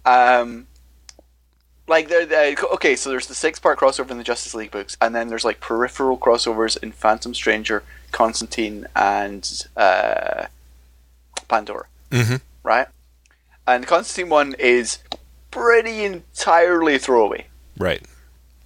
Um, 0.05 0.67
like 1.87 2.07
they're, 2.07 2.25
they 2.25 2.55
okay, 2.73 2.95
so 2.95 3.09
there's 3.09 3.27
the 3.27 3.35
six 3.35 3.59
part 3.59 3.79
crossover 3.79 4.11
in 4.11 4.17
the 4.17 4.23
Justice 4.23 4.53
League 4.53 4.71
books, 4.71 4.97
and 5.01 5.13
then 5.13 5.27
there's 5.27 5.45
like 5.45 5.59
peripheral 5.59 6.17
crossovers 6.17 6.81
in 6.81 6.91
Phantom 6.91 7.33
Stranger, 7.33 7.83
Constantine, 8.11 8.87
and 8.95 9.67
uh, 9.75 10.45
Pandora. 11.47 11.85
Mhm. 12.09 12.41
Right, 12.63 12.87
and 13.67 13.83
the 13.83 13.87
Constantine 13.87 14.29
one 14.29 14.55
is 14.57 14.99
pretty 15.51 16.03
entirely 16.03 16.97
throwaway 16.97 17.45
right 17.77 18.05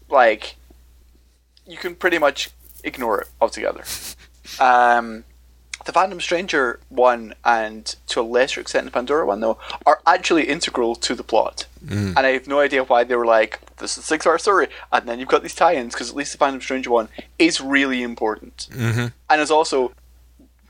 like 0.09 0.55
you 1.65 1.77
can 1.77 1.95
pretty 1.95 2.17
much 2.17 2.49
ignore 2.83 3.21
it 3.21 3.27
altogether. 3.41 3.83
Um, 4.59 5.25
the 5.85 5.91
Phantom 5.91 6.21
Stranger 6.21 6.79
one 6.89 7.33
and 7.43 7.95
to 8.07 8.21
a 8.21 8.23
lesser 8.23 8.61
extent 8.61 8.85
the 8.85 8.91
Pandora 8.91 9.25
one 9.25 9.39
though 9.39 9.57
are 9.87 9.99
actually 10.05 10.47
integral 10.47 10.95
to 10.97 11.15
the 11.15 11.23
plot, 11.23 11.65
and 12.15 12.19
I 12.19 12.29
have 12.29 12.47
no 12.47 12.59
idea 12.59 12.83
why 12.83 13.03
they 13.03 13.15
were 13.15 13.25
like 13.25 13.59
this 13.77 13.93
is 13.93 14.03
a 14.03 14.07
six-hour 14.07 14.37
story, 14.37 14.67
and 14.93 15.09
then 15.09 15.19
you've 15.19 15.27
got 15.27 15.41
these 15.41 15.55
tie-ins 15.55 15.95
because 15.95 16.11
at 16.11 16.15
least 16.15 16.31
the 16.31 16.37
Phantom 16.37 16.61
Stranger 16.61 16.91
one 16.91 17.09
is 17.39 17.59
really 17.59 18.03
important 18.03 18.67
mm-hmm. 18.71 19.07
and 19.29 19.41
is 19.41 19.49
also 19.49 19.93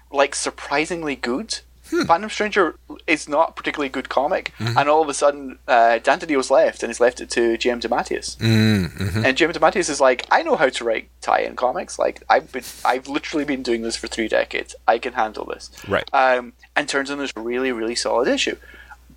like 0.10 0.34
surprisingly 0.34 1.18
good. 1.18 1.60
Phantom 1.86 2.30
Stranger 2.30 2.76
is 3.06 3.30
not 3.30 3.50
a 3.50 3.54
particularly 3.54 3.90
good 3.90 4.10
comic, 4.10 4.52
and 4.60 4.90
all 4.90 5.02
of 5.02 5.10
a 5.10 5.14
sudden, 5.14 5.60
uh, 5.68 6.00
Dan 6.00 6.20
DiDio's 6.20 6.50
left, 6.50 6.82
and 6.82 6.90
he's 6.90 7.00
left 7.00 7.22
it 7.22 7.30
to 7.32 7.58
J.M. 7.58 7.80
DeMatteis. 7.80 8.38
Mm-hmm. 8.38 9.26
And 9.26 9.38
Jim 9.38 9.52
DeMatteis 9.52 9.90
is 9.90 10.02
like, 10.02 10.26
I 10.32 10.42
know 10.44 10.56
how 10.56 10.70
to 10.70 10.84
write 10.84 11.10
tie-in 11.22 11.56
comics. 11.56 12.00
Like 12.00 12.24
I've 12.30 12.52
been, 12.52 12.64
I've 12.84 13.08
literally 13.08 13.46
been 13.46 13.64
doing 13.64 13.82
this 13.84 13.96
for 13.96 14.08
three 14.08 14.28
decades. 14.28 14.76
I 14.88 14.98
can 14.98 15.14
handle 15.14 15.46
this. 15.46 15.70
Right. 15.88 16.10
Um, 16.14 16.54
and 16.76 16.90
turns 16.90 17.10
in 17.10 17.20
this 17.20 17.32
really, 17.36 17.72
really 17.72 17.96
solid 17.96 18.28
issue. 18.28 18.58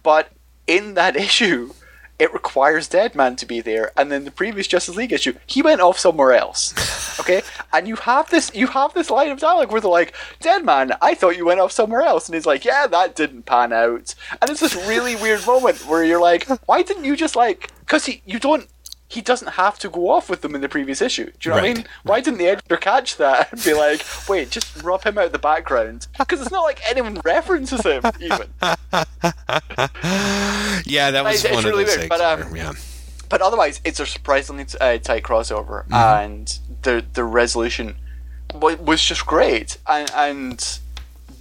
But 0.03 0.31
in 0.67 0.95
that 0.95 1.17
issue, 1.27 1.73
it 2.19 2.33
requires 2.33 2.89
Deadman 2.89 3.37
to 3.37 3.47
be 3.47 3.61
there. 3.61 3.93
And 3.97 4.11
then 4.11 4.25
the 4.25 4.31
previous 4.31 4.67
Justice 4.67 4.97
League 4.97 5.13
issue, 5.13 5.35
he 5.47 5.63
went 5.63 5.81
off 5.81 5.99
somewhere 5.99 6.33
else. 6.33 6.75
Okay. 7.21 7.43
and 7.73 7.89
you 7.89 7.97
have 7.97 8.31
this, 8.31 8.55
you 8.55 8.69
have 8.69 8.95
this 8.95 9.11
line 9.11 9.31
of 9.31 9.41
dialogue 9.41 9.73
where 9.73 9.81
they're 9.81 9.91
like, 9.91 10.15
Deadman, 10.41 10.93
I 11.03 11.15
thought 11.17 11.37
you 11.37 11.45
went 11.45 11.59
off 11.59 11.73
somewhere 11.73 12.03
else, 12.03 12.29
and 12.29 12.35
he's 12.35 12.47
like, 12.47 12.65
Yeah, 12.65 12.87
that 12.87 13.17
didn't 13.17 13.43
pan 13.43 13.73
out. 13.73 14.15
And 14.41 14.49
it's 14.49 14.61
this 14.61 14.77
really 14.87 15.17
weird 15.21 15.45
moment 15.45 15.85
where 15.85 16.05
you're 16.05 16.21
like, 16.21 16.47
Why 16.67 16.83
didn't 16.83 17.05
you 17.05 17.17
just 17.17 17.35
like? 17.35 17.73
Because 17.81 18.07
he, 18.07 18.23
you 18.25 18.39
don't 18.39 18.69
he 19.09 19.23
doesn't 19.23 19.53
have 19.53 19.79
to 19.79 19.89
go 19.89 20.11
off 20.11 20.29
with 20.29 20.43
them 20.43 20.55
in 20.55 20.61
the 20.61 20.69
previous 20.69 21.01
issue. 21.01 21.33
Do 21.41 21.49
you 21.49 21.51
know 21.51 21.63
what 21.63 21.65
I 21.71 21.75
mean? 21.75 21.85
Why 22.03 22.21
didn't 22.21 22.39
the 22.39 22.47
editor 22.47 22.77
catch 22.77 23.17
that 23.17 23.51
and 23.53 23.65
be 23.65 23.73
like, 23.73 24.05
wait, 24.29 24.51
just 24.51 24.83
rub 24.83 25.03
him 25.03 25.17
out 25.17 25.27
of 25.27 25.33
the 25.33 25.39
background? 25.39 26.07
Because 26.19 26.43
it's 26.43 26.51
not 26.51 26.63
like 26.63 26.81
anyone 26.89 27.21
references 27.25 27.83
him, 27.83 28.03
even. 28.21 28.49
yeah 30.87 31.11
that 31.11 31.25
was 31.25 31.45
It's- 31.45 31.45
it's 31.45 31.55
one 31.55 31.65
really 31.73 31.83
of 31.85 31.89
those 31.91 31.99
weird, 31.99 32.09
but, 32.09 32.21
um, 32.21 32.57
yeah 32.57 32.73
But 33.29 33.43
otherwise, 33.43 33.81
it's 33.85 34.01
a 34.01 34.07
surprisingly 34.07 34.65
uh, 34.81 34.99
tight 34.99 35.23
crossover, 35.23 35.85
and 35.93 36.59
the 36.83 37.05
the 37.13 37.25
resolution 37.25 37.97
wa- 38.55 38.77
was 38.81 39.03
just 39.03 39.27
great, 39.27 39.77
and, 39.87 40.11
and 40.15 40.79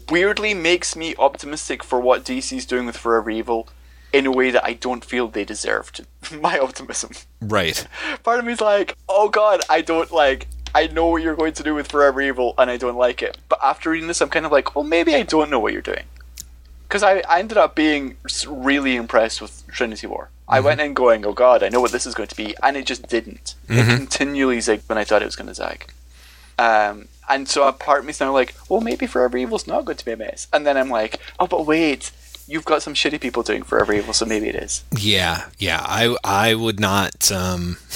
weirdly 0.10 0.54
makes 0.54 0.96
me 0.96 1.16
optimistic 1.18 1.84
for 1.84 2.00
what 2.00 2.24
DC's 2.26 2.66
doing 2.66 2.86
with 2.86 2.98
Forever 2.98 3.30
Evil 3.30 3.68
in 4.14 4.26
a 4.26 4.32
way 4.32 4.52
that 4.52 4.66
I 4.66 4.74
don't 4.74 5.04
feel 5.04 5.28
they 5.28 5.46
deserved. 5.46 6.06
My 6.42 6.58
optimism. 6.60 7.12
Right. 7.42 7.88
Part 8.24 8.40
of 8.40 8.46
me's 8.46 8.62
like, 8.62 8.96
oh 9.08 9.30
god, 9.30 9.62
I 9.70 9.82
don't 9.82 10.12
like. 10.12 10.48
I 10.76 10.88
know 10.88 11.08
what 11.08 11.22
you're 11.24 11.36
going 11.36 11.54
to 11.54 11.64
do 11.64 11.74
with 11.74 11.88
Forever 11.90 12.22
Evil, 12.22 12.54
and 12.58 12.70
I 12.70 12.76
don't 12.78 12.98
like 12.98 13.22
it. 13.24 13.38
But 13.50 13.60
after 13.64 13.90
reading 13.92 14.08
this, 14.08 14.22
I'm 14.22 14.30
kind 14.30 14.46
of 14.46 14.52
like, 14.52 14.76
well, 14.76 14.84
maybe 14.84 15.16
I 15.16 15.24
don't 15.24 15.50
know 15.50 15.60
what 15.60 15.72
you're 15.74 15.82
doing. 15.82 16.04
Because 16.88 17.04
I, 17.04 17.22
I 17.28 17.40
ended 17.40 17.58
up 17.58 17.76
being 17.76 18.18
really 18.48 18.96
impressed 18.96 19.42
with 19.42 19.66
Trinity 19.68 20.08
War. 20.08 20.30
I 20.50 20.62
went 20.62 20.80
in 20.80 20.94
going, 20.94 21.26
oh 21.26 21.34
god, 21.34 21.62
I 21.62 21.68
know 21.70 21.82
what 21.82 21.92
this 21.92 22.06
is 22.06 22.16
going 22.16 22.30
to 22.30 22.36
be, 22.36 22.56
and 22.64 22.78
it 22.78 22.86
just 22.86 23.08
didn't. 23.10 23.56
It 23.68 23.86
continually 23.98 24.60
zigged 24.60 24.88
when 24.88 24.98
I 24.98 25.04
thought 25.04 25.22
it 25.22 25.26
was 25.26 25.36
going 25.36 25.48
to 25.48 25.54
zag. 25.54 25.92
Um, 26.58 27.10
and 27.30 27.50
so 27.50 27.68
a 27.68 27.74
part 27.74 28.00
of 28.00 28.06
me's 28.06 28.20
now 28.22 28.32
like, 28.32 28.56
well, 28.70 28.80
maybe 28.80 29.06
Forever 29.06 29.38
Evil's 29.38 29.68
not 29.68 29.84
going 29.84 29.98
to 29.98 30.06
be 30.06 30.14
a 30.14 30.18
mess. 30.18 30.48
And 30.54 30.66
then 30.66 30.78
I'm 30.78 30.90
like, 30.90 31.20
oh, 31.40 31.48
but 31.48 31.66
wait, 31.66 32.12
you've 32.48 32.66
got 32.66 32.82
some 32.82 32.94
shitty 32.94 33.20
people 33.20 33.44
doing 33.44 33.64
Forever 33.64 33.94
Evil, 33.94 34.14
so 34.14 34.26
maybe 34.26 34.48
it 34.48 34.56
is. 34.56 34.84
Yeah, 34.98 35.50
yeah. 35.60 35.82
I 35.84 36.16
I 36.24 36.56
would 36.56 36.80
not. 36.80 37.32
Um, 37.32 37.78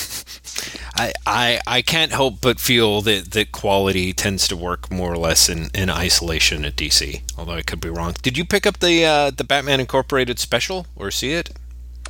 I 0.95 1.13
I 1.25 1.59
I 1.67 1.81
can't 1.81 2.11
help 2.11 2.41
but 2.41 2.59
feel 2.59 3.01
that 3.01 3.31
that 3.31 3.51
quality 3.51 4.13
tends 4.13 4.47
to 4.49 4.57
work 4.57 4.91
more 4.91 5.11
or 5.11 5.17
less 5.17 5.49
in, 5.49 5.69
in 5.73 5.89
isolation 5.89 6.65
at 6.65 6.75
DC. 6.75 7.21
Although 7.37 7.53
I 7.53 7.61
could 7.61 7.81
be 7.81 7.89
wrong. 7.89 8.15
Did 8.21 8.37
you 8.37 8.45
pick 8.45 8.65
up 8.65 8.79
the 8.79 9.05
uh, 9.05 9.31
the 9.31 9.43
Batman 9.43 9.79
Incorporated 9.79 10.39
special 10.39 10.87
or 10.95 11.11
see 11.11 11.33
it? 11.33 11.51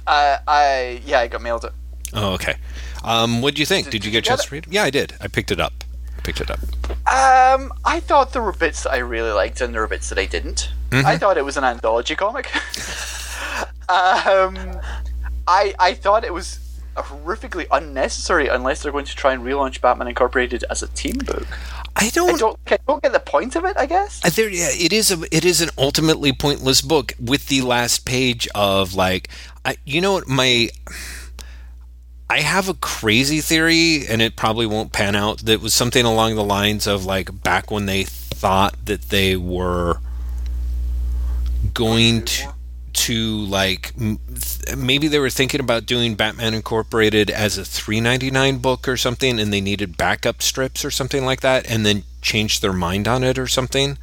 Uh, 0.07 0.37
I 0.47 1.01
yeah, 1.05 1.19
I 1.19 1.27
got 1.27 1.41
mailed 1.41 1.65
it. 1.65 1.73
Oh, 2.13 2.33
okay. 2.33 2.55
Um, 3.03 3.41
what 3.41 3.53
did 3.53 3.59
you 3.59 3.65
think? 3.65 3.85
Did, 3.85 3.91
Did- 3.91 4.05
you 4.05 4.11
get 4.11 4.25
a 4.25 4.29
chance 4.29 4.45
to 4.45 4.53
read 4.53 4.67
it? 4.67 4.73
Yeah, 4.73 4.83
I 4.83 4.89
did. 4.89 5.13
I 5.21 5.27
picked 5.27 5.51
it 5.51 5.59
up. 5.59 5.73
I 6.17 6.21
picked 6.21 6.41
it 6.41 6.51
up. 6.51 6.59
Um, 7.07 7.71
I 7.85 7.99
thought 7.99 8.33
there 8.33 8.41
were 8.41 8.51
bits 8.51 8.83
that 8.83 8.91
I 8.91 8.97
really 8.97 9.31
liked 9.31 9.61
and 9.61 9.73
there 9.73 9.81
were 9.81 9.87
bits 9.87 10.09
that 10.09 10.19
I 10.19 10.25
didn't. 10.25 10.71
Mm-hmm. 10.89 11.07
I 11.07 11.17
thought 11.17 11.37
it 11.37 11.45
was 11.45 11.57
an 11.57 11.63
anthology 11.63 12.15
comic. 12.15 12.53
um, 13.89 14.57
I 15.47 15.73
I 15.79 15.93
thought 15.93 16.23
it 16.23 16.33
was 16.33 16.59
horrifically 16.95 17.67
unnecessary 17.71 18.47
unless 18.47 18.83
they're 18.83 18.91
going 18.91 19.05
to 19.05 19.15
try 19.15 19.33
and 19.33 19.43
relaunch 19.43 19.81
Batman 19.81 20.07
Incorporated 20.07 20.63
as 20.69 20.83
a 20.83 20.87
team 20.89 21.17
book. 21.17 21.47
I 21.95 22.05
I 22.05 22.09
don't. 22.09 22.39
don't 22.39 22.59
I 22.67 22.77
don't 22.87 23.01
get 23.03 23.11
the 23.11 23.19
point 23.19 23.55
of 23.55 23.65
it. 23.65 23.77
I 23.77 23.85
guess. 23.85 24.21
Uh, 24.23 24.29
There, 24.29 24.49
yeah, 24.49 24.69
it 24.71 24.93
is 24.93 25.11
a 25.11 25.23
it 25.35 25.45
is 25.45 25.61
an 25.61 25.69
ultimately 25.77 26.31
pointless 26.33 26.81
book 26.81 27.13
with 27.19 27.47
the 27.47 27.61
last 27.61 28.05
page 28.05 28.47
of 28.55 28.93
like, 28.93 29.29
I, 29.65 29.77
you 29.85 30.01
know 30.01 30.13
what 30.13 30.27
my. 30.27 30.69
I 32.29 32.39
have 32.39 32.69
a 32.69 32.73
crazy 32.75 33.41
theory, 33.41 34.07
and 34.07 34.21
it 34.21 34.37
probably 34.37 34.65
won't 34.65 34.93
pan 34.93 35.15
out. 35.15 35.39
That 35.39 35.59
was 35.59 35.73
something 35.73 36.05
along 36.05 36.35
the 36.35 36.45
lines 36.45 36.87
of 36.87 37.05
like 37.05 37.43
back 37.43 37.69
when 37.69 37.87
they 37.87 38.03
thought 38.05 38.85
that 38.85 39.09
they 39.09 39.35
were 39.35 39.97
going 41.73 42.23
to 42.23 42.53
to 42.93 43.39
like 43.45 43.93
maybe 44.77 45.07
they 45.07 45.19
were 45.19 45.29
thinking 45.29 45.59
about 45.59 45.85
doing 45.85 46.15
Batman 46.15 46.53
Incorporated 46.53 47.29
as 47.29 47.57
a 47.57 47.65
399 47.65 48.57
book 48.57 48.87
or 48.87 48.97
something 48.97 49.39
and 49.39 49.51
they 49.51 49.61
needed 49.61 49.97
backup 49.97 50.41
strips 50.41 50.83
or 50.83 50.91
something 50.91 51.25
like 51.25 51.41
that 51.41 51.69
and 51.69 51.85
then 51.85 52.03
changed 52.21 52.61
their 52.61 52.73
mind 52.73 53.07
on 53.07 53.23
it 53.23 53.37
or 53.37 53.47
something. 53.47 53.97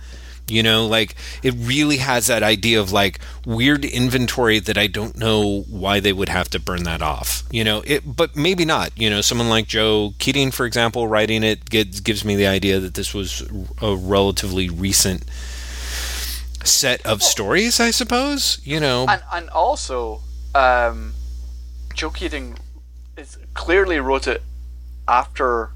You 0.50 0.62
know 0.62 0.86
like 0.86 1.14
it 1.42 1.54
really 1.58 1.98
has 1.98 2.26
that 2.28 2.42
idea 2.42 2.80
of 2.80 2.90
like 2.90 3.20
weird 3.44 3.84
inventory 3.84 4.58
that 4.60 4.78
I 4.78 4.86
don't 4.86 5.18
know 5.18 5.62
why 5.68 6.00
they 6.00 6.12
would 6.12 6.30
have 6.30 6.48
to 6.50 6.58
burn 6.60 6.84
that 6.84 7.02
off. 7.02 7.42
You 7.50 7.64
know 7.64 7.82
it 7.86 8.16
but 8.16 8.34
maybe 8.34 8.64
not. 8.64 8.96
You 8.96 9.10
know 9.10 9.20
someone 9.20 9.50
like 9.50 9.66
Joe 9.66 10.14
Keatinge 10.18 10.54
for 10.54 10.64
example 10.64 11.06
writing 11.06 11.42
it 11.44 11.68
gives, 11.68 12.00
gives 12.00 12.24
me 12.24 12.34
the 12.34 12.46
idea 12.46 12.80
that 12.80 12.94
this 12.94 13.12
was 13.12 13.42
a 13.82 13.94
relatively 13.94 14.70
recent 14.70 15.24
set 16.64 17.04
of 17.06 17.22
stories 17.22 17.80
I 17.80 17.90
suppose 17.90 18.60
you 18.64 18.80
know 18.80 19.06
And 19.08 19.22
and 19.32 19.48
also, 19.50 20.20
um, 20.54 21.14
Joe 21.94 22.10
Keatinge 22.10 22.56
is 23.16 23.38
clearly 23.54 23.98
wrote 24.00 24.26
it 24.26 24.42
after 25.06 25.70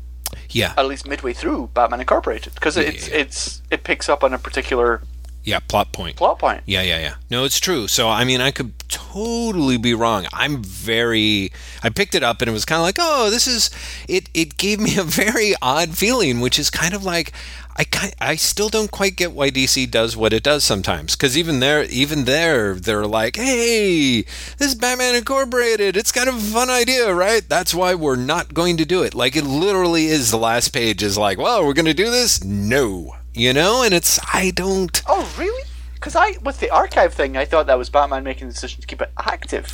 yeah 0.50 0.72
at 0.76 0.86
least 0.86 1.06
midway 1.06 1.32
through 1.32 1.70
Batman 1.74 2.00
Incorporated 2.00 2.54
because 2.54 2.76
it's 2.76 3.08
Yeah. 3.08 3.16
it's 3.16 3.62
it 3.70 3.84
picks 3.84 4.08
up 4.08 4.22
on 4.24 4.32
a 4.34 4.38
particular 4.38 5.02
yeah 5.44 5.58
plot 5.60 5.92
point 5.92 6.16
plot 6.16 6.38
point. 6.38 6.62
Yeah, 6.66 6.82
yeah, 6.82 6.98
yeah. 7.00 7.14
No, 7.30 7.44
it's 7.44 7.58
true. 7.58 7.88
So, 7.88 8.08
I 8.08 8.24
mean, 8.24 8.40
I 8.40 8.50
could 8.52 8.72
totally 8.92 9.78
be 9.78 9.94
wrong. 9.94 10.26
I'm 10.32 10.62
very. 10.62 11.50
I 11.82 11.88
picked 11.88 12.14
it 12.14 12.22
up 12.22 12.40
and 12.40 12.48
it 12.48 12.52
was 12.52 12.64
kind 12.64 12.78
of 12.78 12.84
like, 12.84 12.98
oh, 13.00 13.30
this 13.30 13.46
is. 13.46 13.70
It. 14.06 14.28
It 14.34 14.56
gave 14.56 14.78
me 14.78 14.96
a 14.98 15.02
very 15.02 15.54
odd 15.60 15.96
feeling, 15.96 16.40
which 16.40 16.58
is 16.58 16.70
kind 16.70 16.94
of 16.94 17.04
like. 17.04 17.32
I 17.74 17.84
ki- 17.84 18.12
I 18.20 18.36
still 18.36 18.68
don't 18.68 18.90
quite 18.90 19.16
get 19.16 19.32
why 19.32 19.50
DC 19.50 19.90
does 19.90 20.14
what 20.14 20.34
it 20.34 20.42
does 20.42 20.62
sometimes. 20.62 21.16
Because 21.16 21.38
even 21.38 21.60
there, 21.60 21.84
even 21.84 22.26
there, 22.26 22.74
they're 22.74 23.06
like, 23.06 23.36
"Hey, 23.36 24.22
this 24.58 24.68
is 24.68 24.74
Batman 24.74 25.14
Incorporated. 25.14 25.96
It's 25.96 26.12
kind 26.12 26.28
of 26.28 26.34
a 26.36 26.38
fun 26.38 26.68
idea, 26.68 27.14
right? 27.14 27.42
That's 27.48 27.74
why 27.74 27.94
we're 27.94 28.16
not 28.16 28.52
going 28.52 28.76
to 28.76 28.84
do 28.84 29.02
it." 29.02 29.14
Like 29.14 29.36
it 29.36 29.44
literally 29.44 30.06
is. 30.06 30.30
The 30.30 30.36
last 30.36 30.68
page 30.68 31.02
is 31.02 31.16
like, 31.16 31.38
"Well, 31.38 31.64
we're 31.64 31.72
going 31.72 31.86
to 31.86 31.94
do 31.94 32.10
this." 32.10 32.44
No, 32.44 33.16
you 33.32 33.54
know, 33.54 33.82
and 33.82 33.94
it's 33.94 34.20
I 34.34 34.50
don't. 34.50 35.02
Oh, 35.06 35.32
really? 35.38 35.62
Because 36.02 36.16
I 36.16 36.34
with 36.42 36.58
the 36.58 36.68
archive 36.70 37.14
thing, 37.14 37.36
I 37.36 37.44
thought 37.44 37.66
that 37.68 37.78
was 37.78 37.88
Batman 37.88 38.24
making 38.24 38.48
the 38.48 38.52
decision 38.54 38.80
to 38.80 38.86
keep 38.88 39.00
it 39.00 39.12
active. 39.16 39.66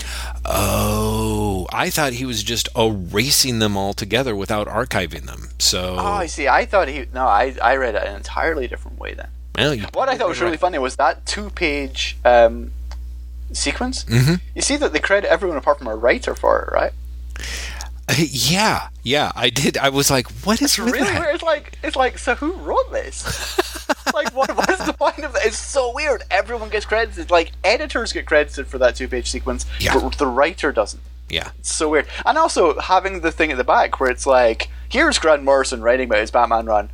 Oh, 0.44 1.66
I 1.72 1.88
thought 1.88 2.12
he 2.12 2.26
was 2.26 2.42
just 2.42 2.68
erasing 2.76 3.60
them 3.60 3.78
all 3.78 3.94
together 3.94 4.36
without 4.36 4.66
archiving 4.68 5.24
them. 5.24 5.48
So, 5.58 5.96
Oh, 5.98 6.04
I 6.04 6.26
see. 6.26 6.46
I 6.46 6.66
thought 6.66 6.88
he 6.88 7.06
no. 7.14 7.24
I 7.26 7.54
I 7.62 7.76
read 7.76 7.94
it 7.94 8.02
an 8.06 8.14
entirely 8.16 8.68
different 8.68 8.98
way 8.98 9.14
then. 9.14 9.28
well, 9.56 9.72
you- 9.74 9.86
What 9.94 10.10
I 10.10 10.18
thought 10.18 10.28
was 10.28 10.40
really 10.42 10.58
funny 10.58 10.76
was 10.78 10.96
that 10.96 11.24
two-page 11.24 12.18
um, 12.26 12.72
sequence. 13.52 14.04
Mm-hmm. 14.04 14.34
You 14.54 14.60
see 14.60 14.76
that 14.76 14.92
they 14.92 14.98
credit 15.00 15.30
everyone 15.30 15.56
apart 15.56 15.78
from 15.78 15.86
a 15.86 15.96
writer 15.96 16.34
for 16.34 16.60
it, 16.60 16.72
right? 16.74 16.92
Uh, 18.08 18.14
yeah, 18.16 18.88
yeah, 19.02 19.30
I 19.36 19.50
did. 19.50 19.76
I 19.76 19.90
was 19.90 20.10
like, 20.10 20.28
what 20.44 20.62
is 20.62 20.62
It's 20.62 20.78
really 20.78 21.00
that? 21.00 21.20
weird. 21.20 21.34
It's 21.34 21.42
like 21.44 21.78
it's 21.82 21.96
like 21.96 22.18
so 22.18 22.34
who 22.34 22.52
wrote 22.54 22.90
this? 22.90 23.86
like 24.14 24.34
what 24.34 24.56
what 24.56 24.70
is 24.70 24.78
the 24.86 24.92
point 24.94 25.18
of 25.18 25.32
that? 25.34 25.44
It's 25.44 25.58
so 25.58 25.92
weird. 25.94 26.22
Everyone 26.30 26.68
gets 26.70 26.86
credited. 26.86 27.30
Like 27.30 27.52
editors 27.64 28.12
get 28.12 28.26
credited 28.26 28.66
for 28.66 28.78
that 28.78 28.96
two 28.96 29.08
page 29.08 29.30
sequence, 29.30 29.66
Yeah. 29.78 29.94
but 29.98 30.16
the 30.18 30.26
writer 30.26 30.72
doesn't. 30.72 31.02
Yeah, 31.28 31.50
It's 31.58 31.70
so 31.70 31.90
weird. 31.90 32.06
And 32.24 32.38
also 32.38 32.78
having 32.80 33.20
the 33.20 33.30
thing 33.30 33.52
at 33.52 33.58
the 33.58 33.64
back 33.64 34.00
where 34.00 34.10
it's 34.10 34.26
like, 34.26 34.70
here's 34.88 35.18
Grant 35.18 35.42
Morrison 35.44 35.82
writing 35.82 36.06
about 36.08 36.20
his 36.20 36.30
Batman 36.30 36.64
run 36.64 36.88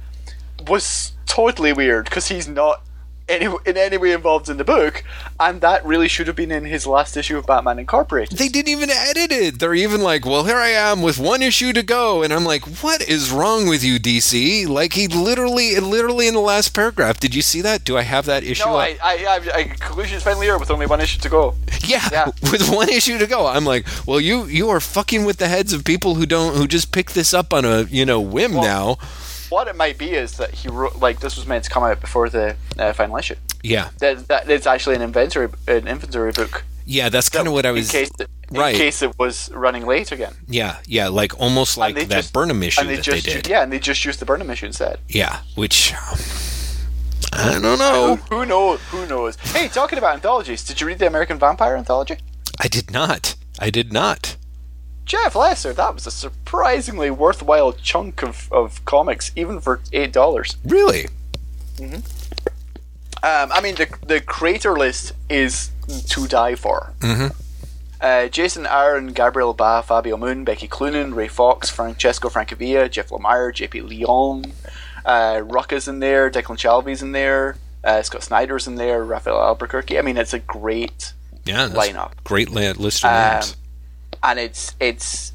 was 0.66 1.12
totally 1.26 1.72
weird 1.72 2.06
because 2.06 2.26
he's 2.26 2.48
not 2.48 2.82
any, 3.28 3.46
in 3.64 3.76
any 3.76 3.96
way 3.96 4.12
involved 4.12 4.48
in 4.48 4.56
the 4.56 4.64
book, 4.64 5.02
and 5.40 5.60
that 5.60 5.84
really 5.84 6.08
should 6.08 6.26
have 6.26 6.36
been 6.36 6.50
in 6.50 6.64
his 6.64 6.86
last 6.86 7.16
issue 7.16 7.38
of 7.38 7.46
Batman 7.46 7.78
Incorporated. 7.78 8.38
they 8.38 8.48
didn't 8.48 8.68
even 8.68 8.90
edit 8.90 9.32
it. 9.32 9.58
They're 9.58 9.74
even 9.74 10.02
like, 10.02 10.24
well, 10.24 10.44
here 10.44 10.56
I 10.56 10.68
am 10.68 11.02
with 11.02 11.18
one 11.18 11.42
issue 11.42 11.72
to 11.72 11.82
go, 11.82 12.22
and 12.22 12.32
I'm 12.32 12.44
like, 12.44 12.64
what 12.82 13.02
is 13.02 13.30
wrong 13.30 13.68
with 13.68 13.82
you, 13.82 13.98
DC? 13.98 14.68
Like 14.68 14.92
he 14.92 15.08
literally, 15.08 15.78
literally 15.80 16.28
in 16.28 16.34
the 16.34 16.40
last 16.40 16.74
paragraph. 16.74 17.18
Did 17.18 17.34
you 17.34 17.42
see 17.42 17.60
that? 17.62 17.84
Do 17.84 17.96
I 17.96 18.02
have 18.02 18.26
that 18.26 18.44
issue? 18.44 18.64
no. 18.64 18.76
I, 18.76 18.98
I, 19.02 19.24
I, 19.24 19.56
I 19.56 19.64
conclusion 19.64 20.16
is 20.16 20.22
finally 20.22 20.46
here 20.46 20.58
with 20.58 20.70
only 20.70 20.86
one 20.86 21.00
issue 21.00 21.20
to 21.20 21.28
go. 21.28 21.54
Yeah, 21.84 22.08
Yeah. 22.12 22.26
with 22.50 22.68
one 22.70 22.88
issue 22.88 23.18
to 23.18 23.26
go. 23.26 23.46
I'm 23.46 23.64
like, 23.64 23.86
well, 24.06 24.20
you 24.20 24.44
you 24.44 24.68
are 24.70 24.80
fucking 24.80 25.24
with 25.24 25.38
the 25.38 25.48
heads 25.48 25.72
of 25.72 25.84
people 25.84 26.14
who 26.16 26.26
don't 26.26 26.56
who 26.56 26.66
just 26.66 26.92
pick 26.92 27.12
this 27.12 27.32
up 27.32 27.52
on 27.52 27.64
a 27.64 27.82
you 27.82 28.04
know 28.04 28.20
whim 28.20 28.52
now. 28.54 28.98
What 29.54 29.68
it 29.68 29.76
might 29.76 29.98
be 29.98 30.10
is 30.14 30.32
that 30.38 30.50
he 30.50 30.68
wrote 30.68 30.96
like 30.96 31.20
this 31.20 31.36
was 31.36 31.46
meant 31.46 31.62
to 31.64 31.70
come 31.70 31.84
out 31.84 32.00
before 32.00 32.28
the 32.28 32.56
uh, 32.76 32.92
final 32.92 33.16
issue. 33.16 33.36
Yeah, 33.62 33.90
That, 34.00 34.26
that 34.26 34.50
it's 34.50 34.66
actually 34.66 34.96
an 34.96 35.02
inventory 35.02 35.48
an 35.68 35.86
inventory 35.86 36.32
book. 36.32 36.64
yeah, 36.84 37.08
that's 37.08 37.28
kind 37.28 37.46
of 37.46 37.52
what 37.54 37.64
I 37.64 37.70
was. 37.70 37.86
in 37.94 38.00
case 38.00 38.10
it, 38.18 38.28
in 38.50 38.58
right. 38.58 38.74
case 38.74 39.00
it 39.00 39.16
was 39.16 39.50
running 39.52 39.86
late 39.86 40.10
again. 40.10 40.34
Yeah, 40.48 40.78
yeah, 40.86 41.06
like 41.06 41.38
almost 41.40 41.78
like 41.78 41.94
that 41.94 42.08
just- 42.10 42.32
Burnham 42.32 42.62
issue 42.64 42.80
and 42.80 42.90
they 42.90 42.96
that 42.96 43.02
just 43.04 43.26
they 43.26 43.32
did. 43.34 43.46
yeah, 43.48 43.62
and 43.62 43.72
they 43.72 43.78
just 43.78 44.04
used 44.04 44.18
the 44.18 44.26
Burnham 44.26 44.50
issue 44.50 44.66
instead. 44.66 44.98
Yeah, 45.08 45.38
which 45.54 45.94
um, 45.94 46.18
I 47.32 47.52
don't 47.52 47.62
Who, 47.62 47.76
know. 47.76 48.16
who 48.28 48.44
knows? 48.44 48.80
Who 48.90 49.06
knows? 49.06 49.36
Hey, 49.36 49.68
talking 49.68 49.98
about 49.98 50.14
anthologies, 50.14 50.64
did 50.64 50.80
you 50.80 50.86
read 50.88 50.98
the 50.98 51.06
American 51.06 51.38
Vampire 51.38 51.76
anthology? 51.76 52.16
I 52.60 52.66
did 52.66 52.90
not. 52.90 53.36
I 53.60 53.70
did 53.70 53.92
not. 53.92 54.36
Jeff 55.04 55.34
Lester, 55.36 55.72
that 55.74 55.94
was 55.94 56.06
a 56.06 56.10
surprisingly 56.10 57.10
worthwhile 57.10 57.72
chunk 57.72 58.22
of, 58.22 58.50
of 58.52 58.84
comics, 58.84 59.30
even 59.36 59.60
for 59.60 59.80
eight 59.92 60.12
dollars. 60.12 60.56
Really? 60.64 61.08
Um, 61.80 62.02
I 63.52 63.60
mean, 63.62 63.74
the 63.76 63.88
the 64.06 64.20
creator 64.20 64.72
list 64.76 65.12
is 65.28 65.70
to 66.08 66.26
die 66.26 66.54
for. 66.54 66.92
Mm-hmm. 67.00 67.28
Uh, 68.00 68.28
Jason 68.28 68.66
Aaron, 68.66 69.08
Gabriel 69.12 69.54
Ba, 69.54 69.82
Fabio 69.82 70.16
Moon, 70.18 70.44
Becky 70.44 70.68
Cloonan, 70.68 71.14
Ray 71.14 71.28
Fawkes, 71.28 71.70
Francesco 71.70 72.28
Francavilla, 72.28 72.90
Jeff 72.90 73.08
Lemire, 73.08 73.50
JP 73.50 73.88
Leon, 73.88 74.52
uh, 75.06 75.40
Rucka's 75.42 75.88
in 75.88 76.00
there, 76.00 76.30
Declan 76.30 76.58
Shalvey's 76.58 77.00
in 77.00 77.12
there, 77.12 77.56
uh, 77.82 78.02
Scott 78.02 78.22
Snyder's 78.22 78.66
in 78.66 78.74
there, 78.74 79.02
Rafael 79.02 79.40
Albuquerque. 79.40 79.98
I 79.98 80.02
mean, 80.02 80.18
it's 80.18 80.34
a 80.34 80.38
great 80.38 81.14
Yeah. 81.46 81.68
Lineup. 81.68 82.12
Great 82.24 82.50
list 82.50 83.04
of 83.06 83.10
Um, 83.10 83.32
names. 83.40 83.56
And 84.24 84.38
it's 84.38 84.74
it's 84.80 85.32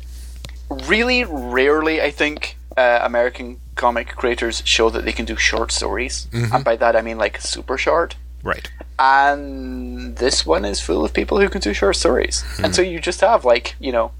really 0.70 1.24
rarely 1.24 2.02
I 2.02 2.12
think 2.12 2.58
uh, 2.76 3.00
American 3.04 3.60
comic 3.76 4.08
creators 4.16 4.62
show 4.66 4.90
that 4.90 5.06
they 5.06 5.12
can 5.14 5.26
do 5.26 5.36
short 5.36 5.72
stories, 5.72 6.28
and 6.34 6.64
by 6.64 6.76
that 6.78 6.96
I 6.96 7.02
mean 7.02 7.18
like 7.18 7.40
super 7.42 7.78
short. 7.78 8.16
Right. 8.42 8.72
and 8.98 10.16
this 10.16 10.46
one 10.46 10.64
is 10.64 10.80
full 10.80 11.04
of 11.04 11.14
people 11.14 11.40
who 11.42 11.50
can 11.50 11.60
do 11.62 11.74
short 11.74 11.98
stories. 11.98 12.44
And 12.64 12.74
so 12.74 12.82
you 12.82 13.00
just 13.02 13.20
have 13.22 13.44
like 13.44 13.76
you 13.80 13.92
know, 13.92 14.12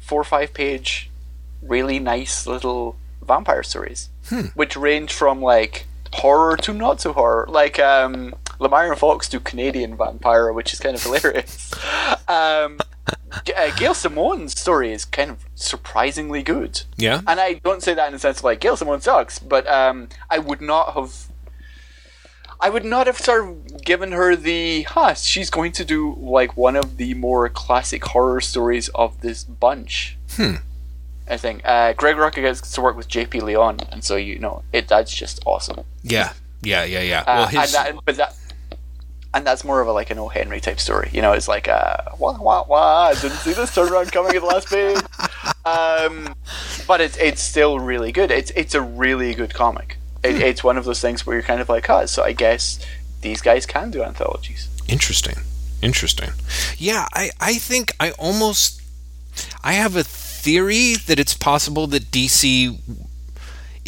four 0.00 0.20
or 0.20 0.24
five 0.24 0.52
page, 0.52 1.10
really 1.62 1.98
nice 1.98 2.46
little 2.46 2.96
vampire 3.26 3.62
stories, 3.62 4.08
which 4.54 4.76
range 4.76 5.12
from 5.14 5.40
like 5.40 5.86
horror 6.12 6.56
to 6.58 6.72
not 6.74 7.00
so 7.00 7.12
horror. 7.14 7.46
Like 7.48 7.78
um, 7.78 8.34
Lemire 8.60 8.90
and 8.90 8.98
Fawkes 8.98 9.28
do 9.28 9.40
Canadian 9.40 9.96
vampire, 9.96 10.52
which 10.52 10.72
is 10.72 10.78
kind 10.80 10.94
of 10.96 11.02
hilarious. 11.02 11.72
um, 12.28 12.78
uh, 13.56 13.76
Gail 13.76 13.94
Simone's 13.94 14.58
story 14.58 14.92
is 14.92 15.04
kind 15.04 15.30
of 15.30 15.44
surprisingly 15.54 16.42
good. 16.42 16.82
Yeah. 16.96 17.20
And 17.26 17.40
I 17.40 17.54
don't 17.54 17.82
say 17.82 17.94
that 17.94 18.06
in 18.06 18.12
the 18.12 18.18
sense 18.18 18.38
of 18.38 18.44
like 18.44 18.60
Gail 18.60 18.76
Simone 18.76 19.00
sucks, 19.00 19.38
but 19.38 19.66
um, 19.66 20.08
I 20.30 20.38
would 20.38 20.60
not 20.60 20.94
have. 20.94 21.26
I 22.60 22.70
would 22.70 22.84
not 22.84 23.06
have 23.06 23.18
sort 23.18 23.48
of 23.48 23.84
given 23.84 24.10
her 24.10 24.34
the, 24.34 24.82
huh, 24.82 25.14
she's 25.14 25.48
going 25.48 25.70
to 25.72 25.84
do 25.84 26.16
like 26.18 26.56
one 26.56 26.74
of 26.74 26.96
the 26.96 27.14
more 27.14 27.48
classic 27.48 28.04
horror 28.04 28.40
stories 28.40 28.88
of 28.96 29.20
this 29.20 29.44
bunch. 29.44 30.16
Hmm. 30.30 30.54
I 31.28 31.36
think. 31.36 31.62
Uh, 31.64 31.92
Greg 31.92 32.16
Rucka 32.16 32.36
gets 32.42 32.72
to 32.72 32.80
work 32.80 32.96
with 32.96 33.08
JP 33.08 33.42
Leon, 33.42 33.78
and 33.92 34.02
so, 34.02 34.16
you 34.16 34.40
know, 34.40 34.64
it 34.72 34.88
that's 34.88 35.14
just 35.14 35.40
awesome. 35.46 35.84
Yeah. 36.02 36.32
Yeah. 36.62 36.82
Yeah. 36.82 37.02
Yeah. 37.02 37.20
Uh, 37.20 37.24
well, 37.26 37.46
his 37.46 37.74
and 37.74 37.96
that, 37.96 38.04
but 38.04 38.16
that, 38.16 38.34
and 39.34 39.46
that's 39.46 39.64
more 39.64 39.80
of 39.80 39.88
a 39.88 39.92
like 39.92 40.10
an 40.10 40.18
O. 40.18 40.28
Henry 40.28 40.60
type 40.60 40.80
story. 40.80 41.10
You 41.12 41.22
know, 41.22 41.32
it's 41.32 41.48
like 41.48 41.68
a 41.68 42.14
wah 42.18 42.38
wah 42.40 42.64
wah. 42.68 43.08
I 43.08 43.14
didn't 43.14 43.38
see 43.38 43.52
this 43.52 43.70
turnaround 43.74 44.10
coming 44.12 44.34
at 44.34 44.40
the 44.40 44.46
last 44.46 44.68
page. 44.68 44.98
Um, 45.64 46.34
but 46.86 47.02
it's 47.02 47.16
it's 47.18 47.42
still 47.42 47.78
really 47.78 48.10
good. 48.10 48.30
It's 48.30 48.50
it's 48.52 48.74
a 48.74 48.80
really 48.80 49.34
good 49.34 49.52
comic. 49.52 49.98
It, 50.24 50.36
Hmm. 50.36 50.40
it's 50.42 50.64
one 50.64 50.78
of 50.78 50.86
those 50.86 51.00
things 51.00 51.26
where 51.26 51.36
you're 51.36 51.42
kind 51.42 51.60
of 51.60 51.68
like, 51.68 51.90
oh, 51.90 52.06
so 52.06 52.22
I 52.22 52.32
guess 52.32 52.78
these 53.20 53.42
guys 53.42 53.66
can 53.66 53.90
do 53.90 54.02
anthologies. 54.02 54.68
Interesting. 54.88 55.36
Interesting. 55.82 56.30
Yeah, 56.78 57.06
I, 57.12 57.30
I 57.38 57.54
think 57.58 57.92
I 58.00 58.12
almost 58.12 58.80
I 59.62 59.74
have 59.74 59.94
a 59.94 60.04
theory 60.04 60.94
that 61.06 61.18
it's 61.18 61.34
possible 61.34 61.86
that 61.88 62.04
DC 62.10 62.78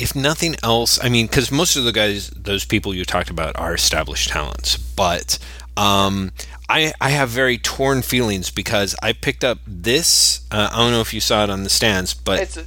if 0.01 0.17
nothing 0.17 0.57
else, 0.63 1.03
I 1.03 1.09
mean, 1.09 1.27
because 1.27 1.51
most 1.53 1.77
of 1.77 1.85
the 1.85 1.93
guys, 1.93 2.31
those 2.31 2.65
people 2.65 2.95
you 2.95 3.05
talked 3.05 3.31
about, 3.31 3.57
are 3.59 3.75
established 3.75 4.31
talents. 4.31 4.77
But 4.77 5.39
um, 5.77 6.33
I, 6.69 6.93
I 7.01 7.11
have 7.11 7.29
very 7.29 7.59
torn 7.59 8.03
feelings 8.03 8.51
because 8.51 8.97
I 9.03 9.13
picked 9.13 9.45
up 9.45 9.59
this. 9.67 10.41
Uh, 10.51 10.69
I 10.73 10.77
don't 10.79 10.93
know 10.93 11.01
if 11.01 11.13
you 11.15 11.21
saw 11.21 11.45
it 11.45 11.51
on 11.51 11.63
the 11.65 11.71
stands, 11.71 12.15
but 12.15 12.41
It's 12.41 12.57
uh, 12.57 12.63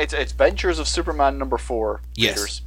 it's 0.00 0.12
it's 0.12 0.32
Ventures 0.32 0.78
of 0.78 0.88
Superman 0.88 1.38
number 1.38 1.58
four. 1.58 2.00
Yes. 2.14 2.60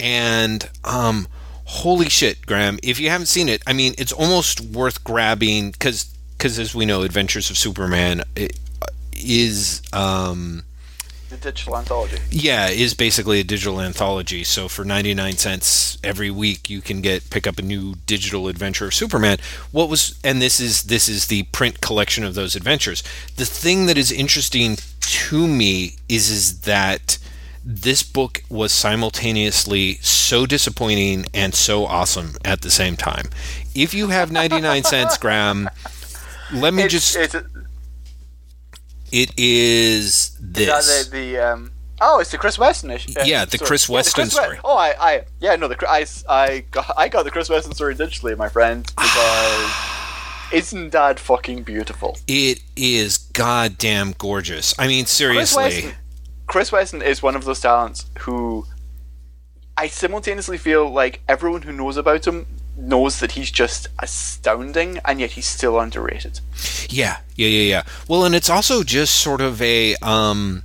and 0.00 0.68
um, 0.84 1.26
holy 1.64 2.08
shit, 2.08 2.44
Graeme! 2.46 2.78
If 2.82 3.00
you 3.00 3.10
haven't 3.10 3.26
seen 3.26 3.48
it, 3.48 3.62
I 3.66 3.72
mean, 3.72 3.94
it's 3.98 4.12
almost 4.12 4.60
worth 4.60 5.02
grabbing 5.04 5.70
because 5.72 6.04
because 6.36 6.58
as 6.58 6.74
we 6.74 6.84
know, 6.84 7.02
Adventures 7.02 7.50
of 7.50 7.56
Superman 7.56 8.22
i- 8.36 8.50
is 9.12 9.82
um, 9.92 10.64
the 11.34 11.50
digital 11.50 11.76
anthology. 11.76 12.18
yeah 12.30 12.68
is 12.68 12.94
basically 12.94 13.40
a 13.40 13.44
digital 13.44 13.80
anthology. 13.80 14.44
So 14.44 14.68
for 14.68 14.84
ninety 14.84 15.14
nine 15.14 15.34
cents 15.36 15.98
every 16.02 16.30
week, 16.30 16.70
you 16.70 16.80
can 16.80 17.00
get 17.00 17.30
pick 17.30 17.46
up 17.46 17.58
a 17.58 17.62
new 17.62 17.94
digital 18.06 18.48
adventure 18.48 18.86
of 18.86 18.94
Superman. 18.94 19.38
What 19.72 19.88
was 19.88 20.18
and 20.24 20.40
this 20.40 20.60
is 20.60 20.84
this 20.84 21.08
is 21.08 21.26
the 21.26 21.44
print 21.44 21.80
collection 21.80 22.24
of 22.24 22.34
those 22.34 22.54
adventures. 22.56 23.02
The 23.36 23.46
thing 23.46 23.86
that 23.86 23.98
is 23.98 24.10
interesting 24.12 24.76
to 25.00 25.46
me 25.46 25.96
is 26.08 26.30
is 26.30 26.60
that 26.62 27.18
this 27.66 28.02
book 28.02 28.42
was 28.50 28.72
simultaneously 28.72 29.94
so 30.02 30.44
disappointing 30.46 31.24
and 31.32 31.54
so 31.54 31.86
awesome 31.86 32.32
at 32.44 32.60
the 32.60 32.70
same 32.70 32.94
time. 32.96 33.26
If 33.74 33.94
you 33.94 34.08
have 34.08 34.30
99 34.30 34.84
cents, 34.84 35.16
Graeme, 35.24 35.70
let 36.52 36.74
me 36.74 36.82
It's, 36.82 36.92
just. 36.92 37.16
it's 37.16 37.34
It 39.14 39.32
is 39.36 40.04
Is 40.04 40.36
this. 40.40 40.66
that 41.06 41.10
the, 41.12 41.34
the 41.34 41.38
um, 41.38 41.70
oh, 42.00 42.18
it's 42.18 42.32
the 42.32 42.38
Chris 42.38 42.58
Weston 42.58 42.90
issue. 42.90 43.12
Yeah, 43.24 43.44
the 43.44 43.58
Chris 43.58 43.88
Weston 43.88 44.24
Chris 44.24 44.34
We- 44.34 44.42
story. 44.42 44.58
oh, 44.64 44.76
I, 44.76 44.94
I, 44.98 45.24
yeah, 45.40 45.54
no, 45.54 45.68
the 45.68 45.76
I, 45.88 46.04
I 46.28 46.64
got, 46.70 46.92
I 46.98 47.08
got 47.08 47.22
the 47.24 47.30
Chris 47.30 47.48
Weston 47.48 47.74
story 47.74 47.94
digitally, 47.94 48.36
my 48.36 48.48
friend, 48.48 48.84
because 48.96 49.70
isn't 50.52 50.90
that 50.90 51.20
fucking 51.20 51.62
beautiful? 51.62 52.18
It 52.26 52.60
is 52.76 53.18
goddamn 53.18 54.14
gorgeous. 54.18 54.74
I 54.78 54.88
mean, 54.88 55.04
Chris 55.04 55.10
seriously. 55.12 55.62
Weston, 55.62 55.92
Chris 56.46 56.72
Weston 56.72 57.00
is 57.02 57.22
one 57.22 57.36
of 57.36 57.44
those 57.44 57.60
talents 57.60 58.06
who 58.20 58.66
I 59.76 59.86
simultaneously 59.86 60.58
feel 60.58 60.90
like 60.90 61.20
everyone 61.28 61.62
who 61.62 61.72
knows 61.72 61.96
about 61.96 62.26
him 62.26 62.46
knows 62.76 63.20
that 63.20 63.32
he's 63.32 63.50
just 63.50 63.88
astounding, 63.98 64.98
and 65.04 65.20
yet 65.20 65.32
he's 65.32 65.46
still 65.46 65.78
underrated. 65.78 66.40
Yeah, 66.88 67.18
yeah, 67.36 67.48
yeah, 67.48 67.62
yeah. 67.62 67.82
Well, 68.08 68.24
and 68.24 68.34
it's 68.34 68.50
also 68.50 68.82
just 68.82 69.16
sort 69.16 69.40
of 69.40 69.60
a. 69.62 69.96
Um, 69.96 70.64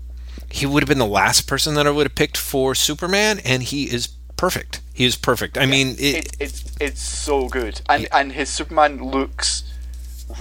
he 0.51 0.65
would 0.65 0.81
have 0.81 0.87
been 0.87 0.99
the 0.99 1.05
last 1.05 1.47
person 1.47 1.75
that 1.75 1.85
I 1.85 1.91
would 1.91 2.07
have 2.07 2.15
picked 2.15 2.37
for 2.37 2.73
Superman, 2.73 3.39
and 3.45 3.61
he 3.63 3.83
is 3.83 4.07
perfect. 4.35 4.81
He 4.93 5.05
is 5.05 5.15
perfect. 5.15 5.57
I 5.57 5.65
mean, 5.65 5.95
it, 5.99 6.25
it, 6.25 6.37
it's 6.39 6.75
it's 6.79 7.01
so 7.01 7.47
good, 7.47 7.81
and 7.87 8.07
and 8.11 8.31
his 8.31 8.49
Superman 8.49 9.03
looks 9.03 9.63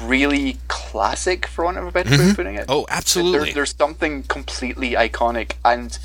really 0.02 0.58
classic, 0.68 1.46
for 1.46 1.64
want 1.64 1.78
of 1.78 1.86
a 1.86 1.92
better 1.92 2.10
way 2.10 2.30
of 2.30 2.36
putting 2.36 2.54
it. 2.54 2.66
oh, 2.68 2.86
absolutely. 2.88 3.46
There, 3.46 3.54
there's 3.54 3.74
something 3.74 4.22
completely 4.24 4.92
iconic 4.92 5.52
and 5.64 5.98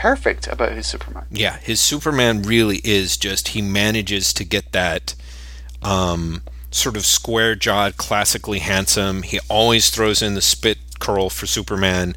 perfect 0.00 0.46
about 0.46 0.72
his 0.72 0.86
Superman. 0.86 1.24
yeah, 1.30 1.58
his 1.58 1.80
Superman 1.80 2.42
really 2.42 2.80
is 2.84 3.16
just 3.16 3.48
he 3.48 3.62
manages 3.62 4.32
to 4.34 4.44
get 4.44 4.72
that 4.72 5.14
um, 5.82 6.42
sort 6.70 6.96
of 6.96 7.06
square 7.06 7.54
jawed, 7.54 7.96
classically 7.96 8.58
handsome. 8.58 9.22
He 9.22 9.40
always 9.48 9.88
throws 9.88 10.20
in 10.20 10.34
the 10.34 10.42
spit 10.42 10.78
curl 11.00 11.30
for 11.30 11.46
Superman, 11.46 12.14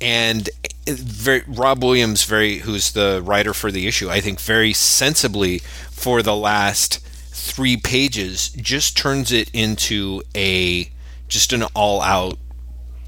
and 0.00 0.48
very 0.86 1.44
Rob 1.46 1.82
Williams, 1.84 2.24
very 2.24 2.58
who's 2.58 2.92
the 2.92 3.22
writer 3.24 3.54
for 3.54 3.70
the 3.70 3.86
issue, 3.86 4.10
I 4.10 4.20
think 4.20 4.40
very 4.40 4.72
sensibly 4.72 5.58
for 5.90 6.20
the 6.20 6.36
last 6.36 6.98
three 7.30 7.76
pages 7.76 8.48
just 8.48 8.96
turns 8.96 9.30
it 9.30 9.50
into 9.52 10.22
a 10.34 10.90
just 11.28 11.52
an 11.52 11.62
all 11.74 12.02
out 12.02 12.38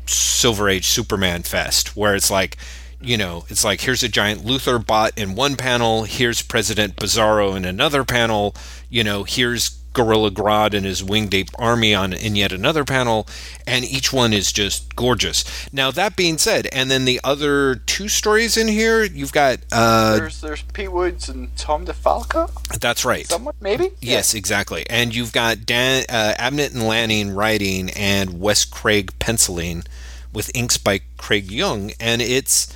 Silver 0.07 0.69
Age 0.69 0.87
Superman 0.87 1.43
fest 1.43 1.97
where 1.97 2.15
it's 2.15 2.31
like, 2.31 2.57
you 3.01 3.17
know, 3.17 3.45
it's 3.49 3.65
like 3.65 3.81
here's 3.81 4.03
a 4.03 4.09
giant 4.09 4.43
Luthor 4.43 4.85
bot 4.85 5.13
in 5.17 5.35
one 5.35 5.57
panel, 5.57 6.05
here's 6.05 6.43
President 6.43 6.97
Bizarro 6.97 7.57
in 7.57 7.65
another 7.65 8.05
panel, 8.05 8.55
you 8.89 9.05
know, 9.05 9.25
here's 9.25 9.77
Gorilla 9.97 10.31
Grodd 10.31 10.75
and 10.75 10.85
his 10.85 11.03
winged 11.03 11.33
ape 11.33 11.49
army 11.59 11.95
on 11.95 12.13
in 12.13 12.37
yet 12.37 12.53
another 12.53 12.85
panel, 12.85 13.27
and 13.67 13.83
each 13.83 14.13
one 14.13 14.35
is 14.35 14.53
just 14.53 14.95
gorgeous. 14.95 15.43
Now 15.73 15.91
that 15.91 16.17
being 16.17 16.37
said, 16.37 16.69
and 16.71 16.91
then 16.91 17.07
the 17.07 17.19
other 17.25 17.77
two 17.77 18.09
stories 18.09 18.59
in 18.59 18.69
here, 18.69 19.05
you've 19.05 19.33
got 19.33 19.61
uh 19.73 20.19
There's 20.19 20.43
there's 20.43 20.61
Pete 20.61 20.93
Woods 20.93 21.31
and 21.31 21.57
Tom 21.57 21.87
DeFalco. 21.87 22.51
that's 22.79 23.07
right. 23.07 23.27
Someone 23.27 23.55
maybe. 23.59 23.93
Yes, 24.03 24.35
exactly. 24.35 24.85
And 24.91 25.15
you've 25.15 25.33
got 25.33 25.65
Dan 25.65 26.05
uh, 26.11 26.35
Abnett 26.39 26.75
and 26.75 26.87
Lanning 26.87 27.31
writing 27.31 27.89
and 27.91 28.39
Wes 28.39 28.67
Craig 28.67 29.19
penciling 29.19 29.85
with 30.31 30.55
inks 30.55 30.77
by 30.77 31.01
Craig 31.17 31.49
Yeung, 31.49 31.97
and 31.99 32.21
it's 32.21 32.71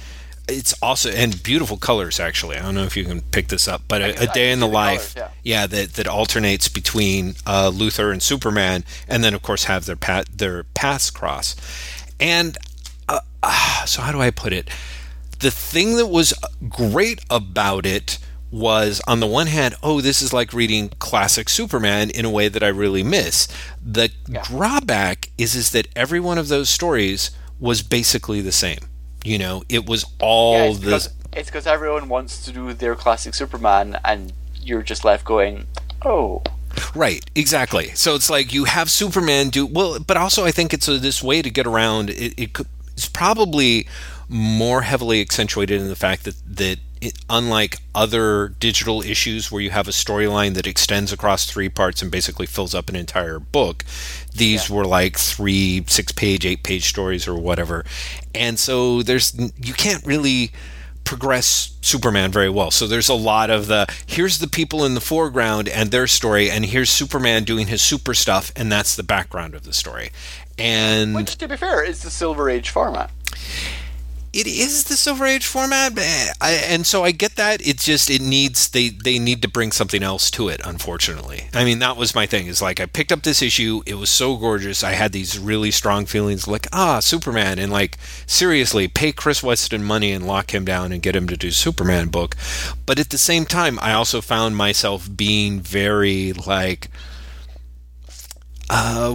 it's 0.51 0.75
also 0.83 1.11
and 1.11 1.43
beautiful 1.43 1.77
colors 1.77 2.21
actually. 2.21 2.57
I 2.57 2.63
don't 2.63 2.75
know 2.75 2.85
if 2.85 2.97
you 2.97 3.05
can 3.05 3.21
pick 3.21 3.49
this 3.49 3.69
up, 3.69 3.83
but 3.89 4.03
a, 4.03 4.25
a 4.25 4.27
day 4.27 4.53
in 4.53 4.61
the 4.61 4.67
the 4.67 4.73
life, 4.73 5.15
colors, 5.15 5.31
yeah, 5.43 5.67
that 5.67 5.95
that 5.95 6.07
alternates 6.07 6.69
between 6.69 7.35
uh, 7.47 7.71
Luthor 7.71 8.13
and 8.13 8.23
Superman, 8.23 8.85
and 9.09 9.25
then 9.25 9.35
of 9.35 9.43
course 9.43 9.65
have 9.65 9.87
their 9.87 9.97
pat 9.97 10.27
their 10.37 10.65
paths 10.65 11.11
cross. 11.11 11.57
And 12.19 12.59
uh, 13.09 13.21
ah, 13.43 13.85
so 13.87 14.03
how 14.03 14.13
do 14.13 14.21
I 14.21 14.31
put 14.31 14.53
it? 14.53 14.69
the 15.41 15.51
thing 15.51 15.97
that 15.97 16.07
was 16.07 16.33
great 16.69 17.21
about 17.29 17.85
it 17.85 18.19
was 18.51 19.01
on 19.07 19.21
the 19.21 19.27
one 19.27 19.47
hand, 19.47 19.75
oh, 19.83 20.01
this 20.01 20.23
is 20.23 20.33
like 20.33 20.53
reading 20.53 20.91
classic 20.99 21.49
Superman 21.49 22.11
in 22.11 22.25
a 22.25 22.31
way 22.31 22.49
that 22.49 22.63
I 22.63 22.69
really 22.69 23.03
miss. 23.03 23.49
The 23.85 24.11
drawback 24.43 25.31
is 25.39 25.55
is 25.55 25.71
that 25.71 25.89
every 25.97 26.21
one 26.21 26.39
of 26.39 26.49
those 26.49 26.69
stories 26.69 27.31
was 27.59 27.83
basically 27.83 28.41
the 28.41 28.53
same. 28.53 28.90
You 29.25 29.39
know, 29.39 29.63
it 29.69 29.87
was 29.87 30.05
Yeah, 30.19 30.27
all 30.27 30.71
it's 30.71 30.79
the 30.79 30.87
because 30.87 31.09
it's 31.33 31.49
because 31.49 31.67
everyone 31.67 32.09
wants 32.09 32.45
to 32.45 32.53
do 32.53 32.73
their 32.73 32.95
classic 32.95 33.35
Superman, 33.35 33.99
and 34.05 34.33
you're 34.55 34.83
just 34.83 35.05
left 35.05 35.25
going, 35.25 35.67
oh. 36.05 36.43
Right, 36.95 37.25
exactly. 37.35 37.91
So 37.95 38.15
it's 38.15 38.31
like 38.31 38.53
you 38.53 38.65
have 38.65 38.91
Superman 38.91 39.51
do 39.51 39.67
well, 39.67 39.99
but 40.01 40.17
also 40.17 40.45
I 40.45 40.51
think 40.51 40.73
it's 40.73 40.89
a, 40.89 40.99
this 40.99 41.23
way 41.23 41.43
to 41.43 41.51
get 41.51 41.67
around. 41.67 42.11
It, 42.11 42.35
it 42.37 42.53
could, 42.53 42.67
it's 42.93 43.09
probably 43.09 43.87
more 44.29 44.83
heavily 44.83 45.21
accentuated 45.21 45.81
in 45.81 45.89
the 45.89 45.97
fact 45.97 46.25
that 46.25 46.37
that 46.47 46.79
it, 47.01 47.19
unlike 47.29 47.79
other 47.95 48.49
digital 48.61 49.03
issues 49.03 49.51
where 49.51 49.63
you 49.63 49.71
have 49.71 49.89
a 49.89 49.93
storyline 49.93 50.55
that 50.55 50.67
extends 50.67 51.13
across 51.13 51.47
three 51.47 51.69
parts 51.69 52.03
and 52.03 52.11
basically 52.11 52.47
fills 52.47 52.75
up 52.75 52.89
an 52.89 52.97
entire 52.97 53.39
book, 53.39 53.85
these 54.35 54.69
were 54.69 54.85
like 54.85 55.19
three, 55.19 55.85
six 55.87 56.13
page, 56.13 56.45
eight 56.45 56.63
page 56.63 56.89
stories 56.89 57.27
or 57.27 57.37
whatever, 57.37 57.85
and 58.35 58.59
so 58.59 59.03
there's 59.03 59.35
you 59.57 59.75
can't 59.75 60.05
really 60.05 60.53
progress 61.05 61.77
Superman 61.81 62.31
very 62.31 62.51
well. 62.51 62.71
So 62.71 62.87
there's 62.87 63.09
a 63.09 63.15
lot 63.15 63.51
of 63.51 63.67
the 63.67 63.87
here's 64.07 64.39
the 64.39 64.47
people 64.47 64.85
in 64.85 64.95
the 64.95 65.01
foreground 65.01 65.69
and 65.69 65.91
their 65.91 66.07
story, 66.07 66.51
and 66.51 66.65
here's 66.65 66.91
Superman 66.91 67.45
doing 67.45 67.67
his 67.67 67.83
super 67.83 68.15
stuff, 68.15 68.53
and 68.55 68.71
that's 68.71 68.95
the 68.95 69.03
background 69.03 69.55
of 69.55 69.65
the 69.65 69.73
story. 69.73 70.13
And 70.59 71.15
Which, 71.15 71.37
to 71.39 71.49
be 71.49 71.57
fair, 71.57 71.83
is 71.83 72.03
the 72.03 72.11
Silver 72.11 72.51
Age 72.51 72.71
format. 72.71 73.11
It 74.33 74.47
is 74.47 74.85
the 74.85 74.97
Silver 74.97 75.27
Age 75.27 75.45
format, 75.45 75.99
and 76.41 76.87
so 76.87 77.03
I 77.03 77.11
get 77.11 77.35
that. 77.35 77.67
It 77.67 77.79
just 77.79 78.09
it 78.09 78.23
needs 78.23 78.69
they 78.69 78.91
they 78.91 79.19
need 79.19 79.43
to 79.43 79.49
bring 79.49 79.73
something 79.73 80.05
else 80.05 80.31
to 80.33 80.49
it. 80.49 80.61
Unfortunately, 80.65 81.49
I 81.53 81.65
mean 81.65 81.81
that 81.81 81.97
was 81.97 82.15
my 82.15 82.27
thing. 82.27 82.47
Is 82.47 82.63
like 82.63 82.79
I 82.79 82.87
picked 82.87 83.11
up 83.11 83.23
this 83.23 83.43
issue. 83.43 83.83
It 83.87 83.95
was 83.95 84.09
so 84.09 84.37
gorgeous. 84.37 84.85
I 84.85 84.93
had 84.93 85.11
these 85.11 85.37
really 85.37 85.73
strong 85.73 86.07
feelings, 86.07 86.47
like 86.47 86.69
ah 86.73 87.01
Superman, 87.01 87.59
and 87.59 87.73
like 87.73 87.99
seriously, 88.25 88.87
pay 88.87 89.11
Chris 89.11 89.43
Weston 89.43 89.83
money 89.83 90.13
and 90.13 90.27
lock 90.27 90.55
him 90.55 90.65
down 90.65 90.93
and 90.93 91.03
get 91.03 91.17
him 91.17 91.27
to 91.27 91.37
do 91.37 91.51
Superman 91.51 92.09
book. 92.09 92.37
But 92.87 93.01
at 93.01 93.11
the 93.11 93.19
same 93.19 93.47
time, 93.47 93.81
I 93.81 93.95
also 93.95 94.21
found 94.21 94.57
myself 94.57 95.09
being 95.15 95.59
very 95.59 96.33
like 96.33 96.89
uh 98.69 99.13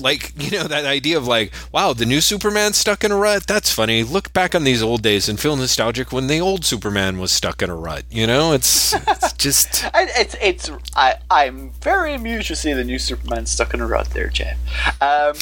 like 0.00 0.32
you 0.36 0.58
know 0.58 0.64
that 0.64 0.84
idea 0.84 1.16
of 1.16 1.26
like 1.26 1.52
wow 1.72 1.92
the 1.92 2.06
new 2.06 2.20
superman 2.20 2.72
stuck 2.72 3.04
in 3.04 3.12
a 3.12 3.16
rut 3.16 3.46
that's 3.46 3.72
funny 3.72 4.02
look 4.02 4.32
back 4.32 4.54
on 4.54 4.64
these 4.64 4.82
old 4.82 5.02
days 5.02 5.28
and 5.28 5.38
feel 5.40 5.56
nostalgic 5.56 6.12
when 6.12 6.26
the 6.26 6.40
old 6.40 6.64
superman 6.64 7.18
was 7.18 7.32
stuck 7.32 7.62
in 7.62 7.70
a 7.70 7.74
rut 7.74 8.04
you 8.10 8.26
know 8.26 8.52
it's, 8.52 8.94
it's 8.94 9.32
just 9.38 9.84
it's 9.94 10.36
it's 10.40 10.70
I 10.94 11.16
I'm 11.30 11.70
very 11.80 12.14
amused 12.14 12.48
to 12.48 12.56
see 12.56 12.72
the 12.72 12.84
new 12.84 12.98
Superman 12.98 13.46
stuck 13.46 13.74
in 13.74 13.80
a 13.80 13.86
rut 13.86 14.10
there, 14.10 14.28
Jeff. 14.28 14.56
Um, 15.00 15.34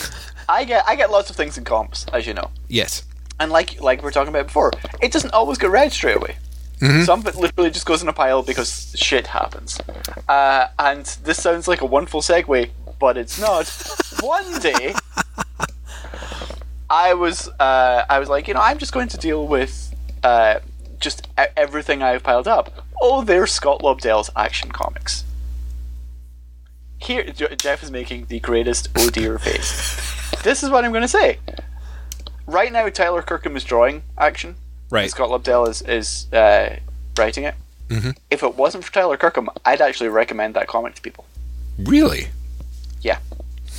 I 0.48 0.64
get 0.64 0.84
I 0.86 0.96
get 0.96 1.10
lots 1.10 1.30
of 1.30 1.36
things 1.36 1.56
in 1.58 1.64
comps, 1.64 2.06
as 2.12 2.26
you 2.26 2.34
know, 2.34 2.50
yes 2.68 3.04
and 3.40 3.50
like 3.50 3.80
like 3.80 4.02
we 4.02 4.08
are 4.08 4.12
talking 4.12 4.28
about 4.28 4.46
before, 4.46 4.70
it 5.00 5.12
doesn't 5.12 5.32
always 5.32 5.58
get 5.58 5.70
read 5.70 5.92
straight 5.92 6.16
away. 6.16 6.36
Some 7.04 7.20
of 7.20 7.26
it 7.26 7.36
literally 7.36 7.70
just 7.70 7.86
goes 7.86 8.02
in 8.02 8.08
a 8.08 8.12
pile 8.12 8.42
because 8.42 8.94
shit 8.98 9.28
happens. 9.28 9.80
Uh, 10.28 10.66
and 10.78 11.06
this 11.24 11.42
sounds 11.42 11.66
like 11.66 11.80
a 11.80 11.86
wonderful 11.86 12.20
segue, 12.20 12.68
but 12.98 13.16
it's 13.16 13.40
not. 13.40 13.68
One 14.20 14.58
day, 14.60 14.94
I 16.90 17.14
was 17.14 17.48
uh, 17.60 18.04
I 18.08 18.18
was 18.18 18.28
like, 18.28 18.48
you 18.48 18.54
know, 18.54 18.60
I'm 18.60 18.78
just 18.78 18.92
going 18.92 19.08
to 19.08 19.16
deal 19.16 19.46
with 19.46 19.94
uh, 20.22 20.60
just 21.00 21.26
everything 21.56 22.02
I've 22.02 22.22
piled 22.22 22.48
up. 22.48 22.84
Oh, 23.00 23.22
there's 23.24 23.52
Scott 23.52 23.80
Lobdell's 23.80 24.30
Action 24.36 24.70
Comics. 24.70 25.24
Here, 26.98 27.24
Jeff 27.32 27.82
is 27.82 27.90
making 27.90 28.26
the 28.26 28.40
greatest 28.40 28.88
oh 28.96 29.10
dear 29.10 29.38
face. 29.38 30.10
This 30.42 30.62
is 30.62 30.70
what 30.70 30.84
I'm 30.84 30.90
going 30.92 31.02
to 31.02 31.08
say. 31.08 31.38
Right 32.46 32.72
now, 32.72 32.88
Tyler 32.88 33.22
Kirkham 33.22 33.56
is 33.56 33.64
drawing 33.64 34.02
action. 34.18 34.56
right 34.90 35.10
Scott 35.10 35.28
Lobdell 35.30 35.68
is 35.68 35.82
is 35.82 36.32
uh, 36.32 36.76
writing 37.18 37.44
it. 37.44 37.54
Mhm. 37.88 38.16
If 38.30 38.42
it 38.42 38.54
wasn't 38.56 38.84
for 38.84 38.92
Tyler 38.92 39.16
Kirkham, 39.18 39.48
I'd 39.64 39.80
actually 39.82 40.08
recommend 40.08 40.54
that 40.54 40.66
comic 40.66 40.94
to 40.94 41.02
people. 41.02 41.26
really. 41.78 42.28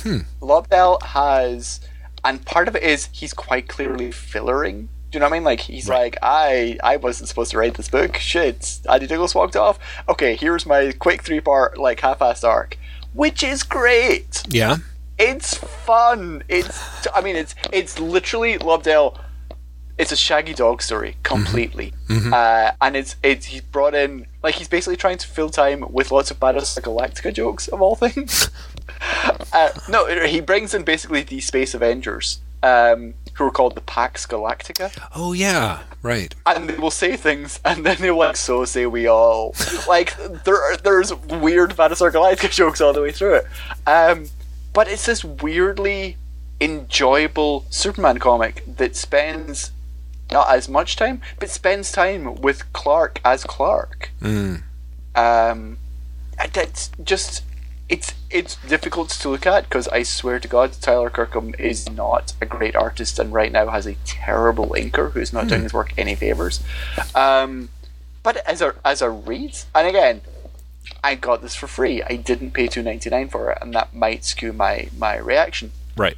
Hmm. 0.06 0.18
Lobdell 0.40 1.02
has, 1.02 1.80
and 2.24 2.44
part 2.46 2.68
of 2.68 2.76
it 2.76 2.82
is 2.82 3.08
he's 3.12 3.34
quite 3.34 3.66
clearly 3.68 4.12
fillering. 4.12 4.88
Do 5.10 5.16
you 5.16 5.20
know 5.20 5.26
what 5.26 5.32
I 5.32 5.36
mean? 5.38 5.44
Like 5.44 5.60
he's 5.60 5.88
Right. 5.88 6.12
like, 6.14 6.18
I 6.22 6.78
I 6.82 6.96
wasn't 6.96 7.28
supposed 7.28 7.50
to 7.52 7.58
write 7.58 7.74
this 7.74 7.88
book. 7.88 8.16
Shit, 8.16 8.78
Andy 8.88 9.06
Diggle 9.06 9.28
walked 9.34 9.56
off. 9.56 9.78
Okay, 10.08 10.36
here's 10.36 10.64
my 10.66 10.92
quick 10.92 11.22
three 11.22 11.40
part 11.40 11.78
like 11.78 12.00
half-assed 12.00 12.44
arc, 12.44 12.76
which 13.14 13.42
is 13.42 13.62
great. 13.62 14.42
yeah 14.48 14.76
It's 15.18 15.54
fun. 15.54 16.42
It's 16.48 17.06
I 17.14 17.20
mean 17.20 17.36
it's 17.36 17.54
it's 17.72 17.98
literally 17.98 18.58
Lobdell. 18.58 19.18
It's 19.98 20.12
a 20.12 20.16
Shaggy 20.16 20.52
Dog 20.52 20.82
story 20.82 21.12
mm-hmm. 21.12 21.22
completely, 21.22 21.94
mm-hmm. 22.08 22.32
Uh, 22.34 22.72
and 22.82 22.94
it's 22.96 23.16
it's 23.22 23.46
he's 23.46 23.62
brought 23.62 23.94
in 23.94 24.26
like 24.42 24.56
he's 24.56 24.68
basically 24.68 24.96
trying 24.96 25.16
to 25.18 25.26
fill 25.26 25.48
time 25.48 25.84
with 25.90 26.12
lots 26.12 26.30
of 26.30 26.38
Battlestar 26.38 26.82
Galactica 26.82 27.32
jokes 27.32 27.66
of 27.68 27.80
all 27.80 27.94
things. 27.94 28.50
uh, 29.52 29.70
no, 29.88 30.06
he 30.26 30.40
brings 30.40 30.74
in 30.74 30.84
basically 30.84 31.22
the 31.22 31.40
Space 31.40 31.74
Avengers, 31.74 32.40
um, 32.62 33.14
who 33.34 33.44
are 33.44 33.50
called 33.50 33.74
the 33.74 33.80
Pax 33.82 34.26
Galactica 34.26 34.90
oh 35.14 35.32
yeah 35.34 35.82
right 36.02 36.34
and 36.46 36.68
they 36.68 36.76
will 36.76 36.90
say 36.90 37.16
things, 37.16 37.60
and 37.64 37.84
then 37.84 37.96
they're 38.00 38.14
like, 38.14 38.36
"So 38.36 38.64
say 38.64 38.86
we 38.86 39.06
all." 39.06 39.54
like 39.88 40.16
there, 40.44 40.56
are, 40.56 40.76
there's 40.76 41.12
weird 41.14 41.70
Battlestar 41.72 42.12
Galactica 42.12 42.50
jokes 42.50 42.80
all 42.80 42.92
the 42.92 43.02
way 43.02 43.12
through 43.12 43.34
it. 43.34 43.46
Um, 43.86 44.26
but 44.72 44.88
it's 44.88 45.06
this 45.06 45.24
weirdly 45.24 46.16
enjoyable 46.60 47.64
Superman 47.70 48.18
comic 48.18 48.62
that 48.76 48.96
spends 48.96 49.72
not 50.30 50.48
as 50.50 50.68
much 50.68 50.96
time, 50.96 51.20
but 51.38 51.50
spends 51.50 51.92
time 51.92 52.36
with 52.36 52.72
Clark 52.72 53.20
as 53.24 53.44
Clark. 53.44 54.10
Mm. 54.20 54.62
Um, 55.14 55.78
that's 56.52 56.90
just 57.02 57.42
it's 57.88 58.14
it's 58.30 58.56
difficult 58.68 59.10
to 59.10 59.28
look 59.28 59.46
at 59.46 59.64
because 59.64 59.86
I 59.88 60.02
swear 60.02 60.40
to 60.40 60.48
God, 60.48 60.72
Tyler 60.80 61.10
Kirkham 61.10 61.54
is 61.58 61.88
not 61.88 62.34
a 62.40 62.46
great 62.46 62.74
artist, 62.74 63.18
and 63.18 63.32
right 63.32 63.52
now 63.52 63.68
has 63.68 63.86
a 63.86 63.96
terrible 64.04 64.70
inker 64.70 65.12
who's 65.12 65.32
not 65.32 65.46
doing 65.46 65.60
hmm. 65.60 65.64
his 65.64 65.72
work 65.72 65.92
any 65.96 66.14
favors. 66.14 66.62
Um, 67.14 67.68
but 68.22 68.38
as 68.38 68.60
a 68.60 68.74
as 68.84 69.02
a 69.02 69.10
read, 69.10 69.56
and 69.74 69.86
again, 69.86 70.20
I 71.04 71.14
got 71.14 71.42
this 71.42 71.54
for 71.54 71.68
free. 71.68 72.02
I 72.02 72.16
didn't 72.16 72.52
pay 72.52 72.66
two 72.66 72.82
ninety 72.82 73.08
nine 73.08 73.28
for 73.28 73.52
it, 73.52 73.58
and 73.60 73.72
that 73.74 73.94
might 73.94 74.24
skew 74.24 74.52
my 74.52 74.88
my 74.98 75.16
reaction. 75.16 75.70
right 75.96 76.16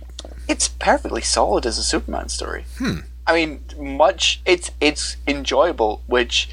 It's 0.49 0.69
perfectly 0.69 1.23
solid 1.23 1.67
as 1.67 1.77
a 1.77 1.83
Superman 1.83 2.31
story. 2.31 2.65
Hmm. 2.79 3.01
I 3.27 3.35
mean, 3.35 3.63
much 3.79 4.41
it's 4.47 4.71
it's 4.81 5.19
enjoyable, 5.27 6.03
which 6.07 6.49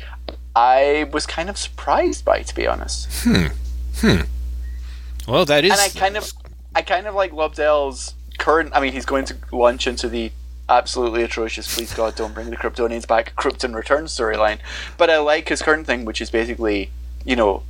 I 0.53 1.09
was 1.13 1.25
kind 1.25 1.49
of 1.49 1.57
surprised 1.57 2.25
by, 2.25 2.41
to 2.41 2.53
be 2.53 2.67
honest. 2.67 3.07
Hmm. 3.23 3.47
Well 5.27 5.45
that 5.45 5.65
is 5.65 5.71
and 5.71 5.81
I 5.81 5.89
kind 5.89 6.17
of, 6.17 6.31
I 6.75 6.81
kind 6.81 7.07
of 7.07 7.15
like 7.15 7.31
Lobdell's 7.31 8.15
current. 8.37 8.71
I 8.73 8.79
mean, 8.79 8.93
he's 8.93 9.05
going 9.05 9.25
to 9.25 9.35
launch 9.51 9.87
into 9.87 10.07
the 10.07 10.31
absolutely 10.67 11.23
atrocious. 11.23 11.73
Please 11.73 11.93
God, 11.93 12.15
don't 12.15 12.33
bring 12.33 12.49
the 12.49 12.57
Kryptonians 12.57 13.07
back. 13.07 13.35
Krypton 13.35 13.75
return 13.75 14.05
storyline. 14.05 14.59
But 14.97 15.09
I 15.09 15.17
like 15.19 15.49
his 15.49 15.61
current 15.61 15.87
thing, 15.87 16.05
which 16.05 16.21
is 16.21 16.29
basically, 16.29 16.89
you 17.23 17.35
know, 17.35 17.63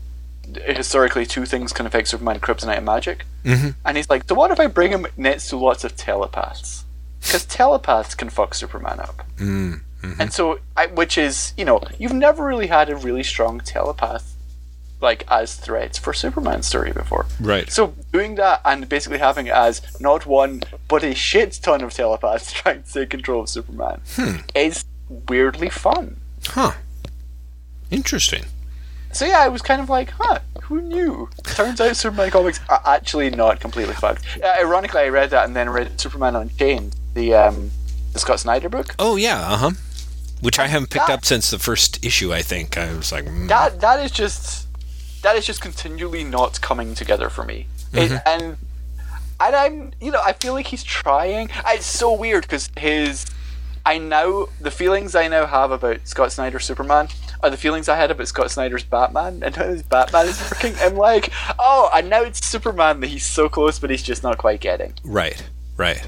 historically 0.66 1.26
two 1.26 1.46
things 1.46 1.74
can 1.74 1.86
affect 1.86 2.08
Superman: 2.08 2.40
kryptonite 2.40 2.78
and 2.78 2.86
magic. 2.86 3.26
Mm-hmm. 3.44 3.70
And 3.86 3.98
he's 3.98 4.10
like, 4.10 4.28
so 4.28 4.36
what 4.36 4.52
if 4.52 4.60
I 4.60 4.68
bring 4.68 4.92
him 4.92 5.08
next 5.18 5.50
to 5.50 5.58
lots 5.58 5.84
of 5.84 5.96
telepaths? 5.96 6.86
Because 7.22 7.46
telepaths 7.46 8.16
can 8.16 8.30
fuck 8.30 8.54
Superman 8.54 9.00
up. 9.00 9.24
Mm. 9.38 9.82
And 10.20 10.32
so, 10.32 10.60
I, 10.78 10.86
which 10.86 11.18
is, 11.18 11.54
you 11.58 11.66
know, 11.66 11.82
you've 11.98 12.14
never 12.14 12.46
really 12.46 12.68
had 12.68 12.92
a 12.92 12.96
really 12.96 13.24
strong 13.24 13.60
telepath, 13.60 14.35
like, 15.02 15.24
as 15.30 15.56
threats 15.56 15.98
for 15.98 16.14
Superman's 16.14 16.68
story 16.68 16.92
before. 16.92 17.26
right 17.40 17.70
So 17.72 17.94
doing 18.14 18.36
that 18.36 18.62
and 18.66 18.88
basically 18.90 19.20
having 19.20 19.48
it 19.48 19.54
as 19.54 19.82
not 20.00 20.26
one 20.26 20.64
but 20.88 21.04
a 21.04 21.14
shit 21.14 21.60
ton 21.62 21.82
of 21.82 21.94
telepaths 21.94 22.52
trying 22.60 22.84
to 22.84 22.92
take 22.94 23.10
control 23.10 23.42
of 23.42 23.50
Superman 23.50 24.02
is 24.56 24.86
weirdly 25.30 25.70
fun. 25.70 26.18
huh 26.48 26.72
interesting 27.92 28.46
So 29.14 29.26
yeah, 29.26 29.40
I 29.40 29.48
was 29.48 29.62
kind 29.62 29.82
of 29.82 29.90
like, 29.90 30.10
huh, 30.12 30.40
who 30.64 30.82
knew? 30.82 31.30
Turns 31.44 31.80
out 31.80 31.96
Superman 31.96 32.32
comics 32.32 32.60
are 32.68 32.82
actually 32.86 33.30
not 33.30 33.60
completely 33.62 33.94
fucked. 33.94 34.26
Uh, 34.44 34.56
ironically, 34.60 35.02
I 35.02 35.10
read 35.10 35.30
that 35.30 35.46
and 35.46 35.56
then 35.56 35.70
read 35.70 36.00
Superman 36.02 36.36
Unchained, 36.36 36.96
the 37.14 37.34
um, 37.34 37.72
the 38.14 38.20
Scott 38.20 38.40
Snyder 38.42 38.68
book. 38.70 38.96
oh 39.00 39.16
yeah 39.16 39.40
uh-huh 39.54 39.72
which 40.42 40.60
I 40.60 40.68
haven't 40.68 40.90
picked 40.90 41.08
That- 41.08 41.20
up 41.20 41.26
since 41.26 41.50
the 41.50 41.60
first 41.60 42.04
issue 42.06 42.34
I 42.34 42.42
think 42.42 42.78
I 42.78 42.94
was 42.94 43.12
like 43.12 43.26
mm. 43.26 43.48
that 43.48 43.80
that 43.82 44.00
is 44.04 44.12
just 44.12 44.65
that 45.26 45.36
is 45.36 45.46
just 45.46 45.60
continually 45.60 46.24
not 46.24 46.62
coming 46.62 46.94
together 46.94 47.30
for 47.30 47.44
me. 47.44 47.66
It, 47.94 48.12
mm-hmm. 48.12 48.18
and 48.28 48.58
and 49.40 49.56
I'm 49.56 49.92
you 50.00 50.12
know 50.12 50.22
I 50.24 50.34
feel 50.34 50.54
like 50.54 50.68
he's 50.68 50.84
trying. 50.84 51.50
It's 51.68 51.86
so 51.86 52.14
weird 52.14 52.44
because 52.44 52.70
his 52.78 53.26
I 53.86 53.98
now 53.98 54.48
the 54.62 54.70
feelings 54.70 55.16
I 55.16 55.28
now 55.28 55.48
have 55.48 55.72
about 55.72 56.08
Scott 56.08 56.32
Snyder's 56.32 56.64
Superman 56.64 57.08
are 57.42 57.50
the 57.50 57.58
feelings 57.58 57.90
I 57.90 57.96
had 57.96 58.12
about 58.12 58.28
Scott 58.28 58.52
Snyder's 58.52 58.84
Batman 58.84 59.42
and 59.46 59.56
how 59.56 59.66
his 59.66 59.82
Batman 59.82 60.28
is 60.28 60.40
working. 60.42 60.76
I'm 60.80 60.96
like, 60.96 61.32
oh, 61.58 61.90
and 61.94 62.08
now 62.08 62.22
it's 62.22 62.46
Superman 62.46 63.00
that 63.00 63.08
he's 63.08 63.26
so 63.26 63.50
close, 63.50 63.80
but 63.80 63.90
he's 63.90 64.04
just 64.04 64.22
not 64.22 64.38
quite 64.38 64.62
getting. 64.62 64.94
right 65.04 65.44
right 65.76 66.08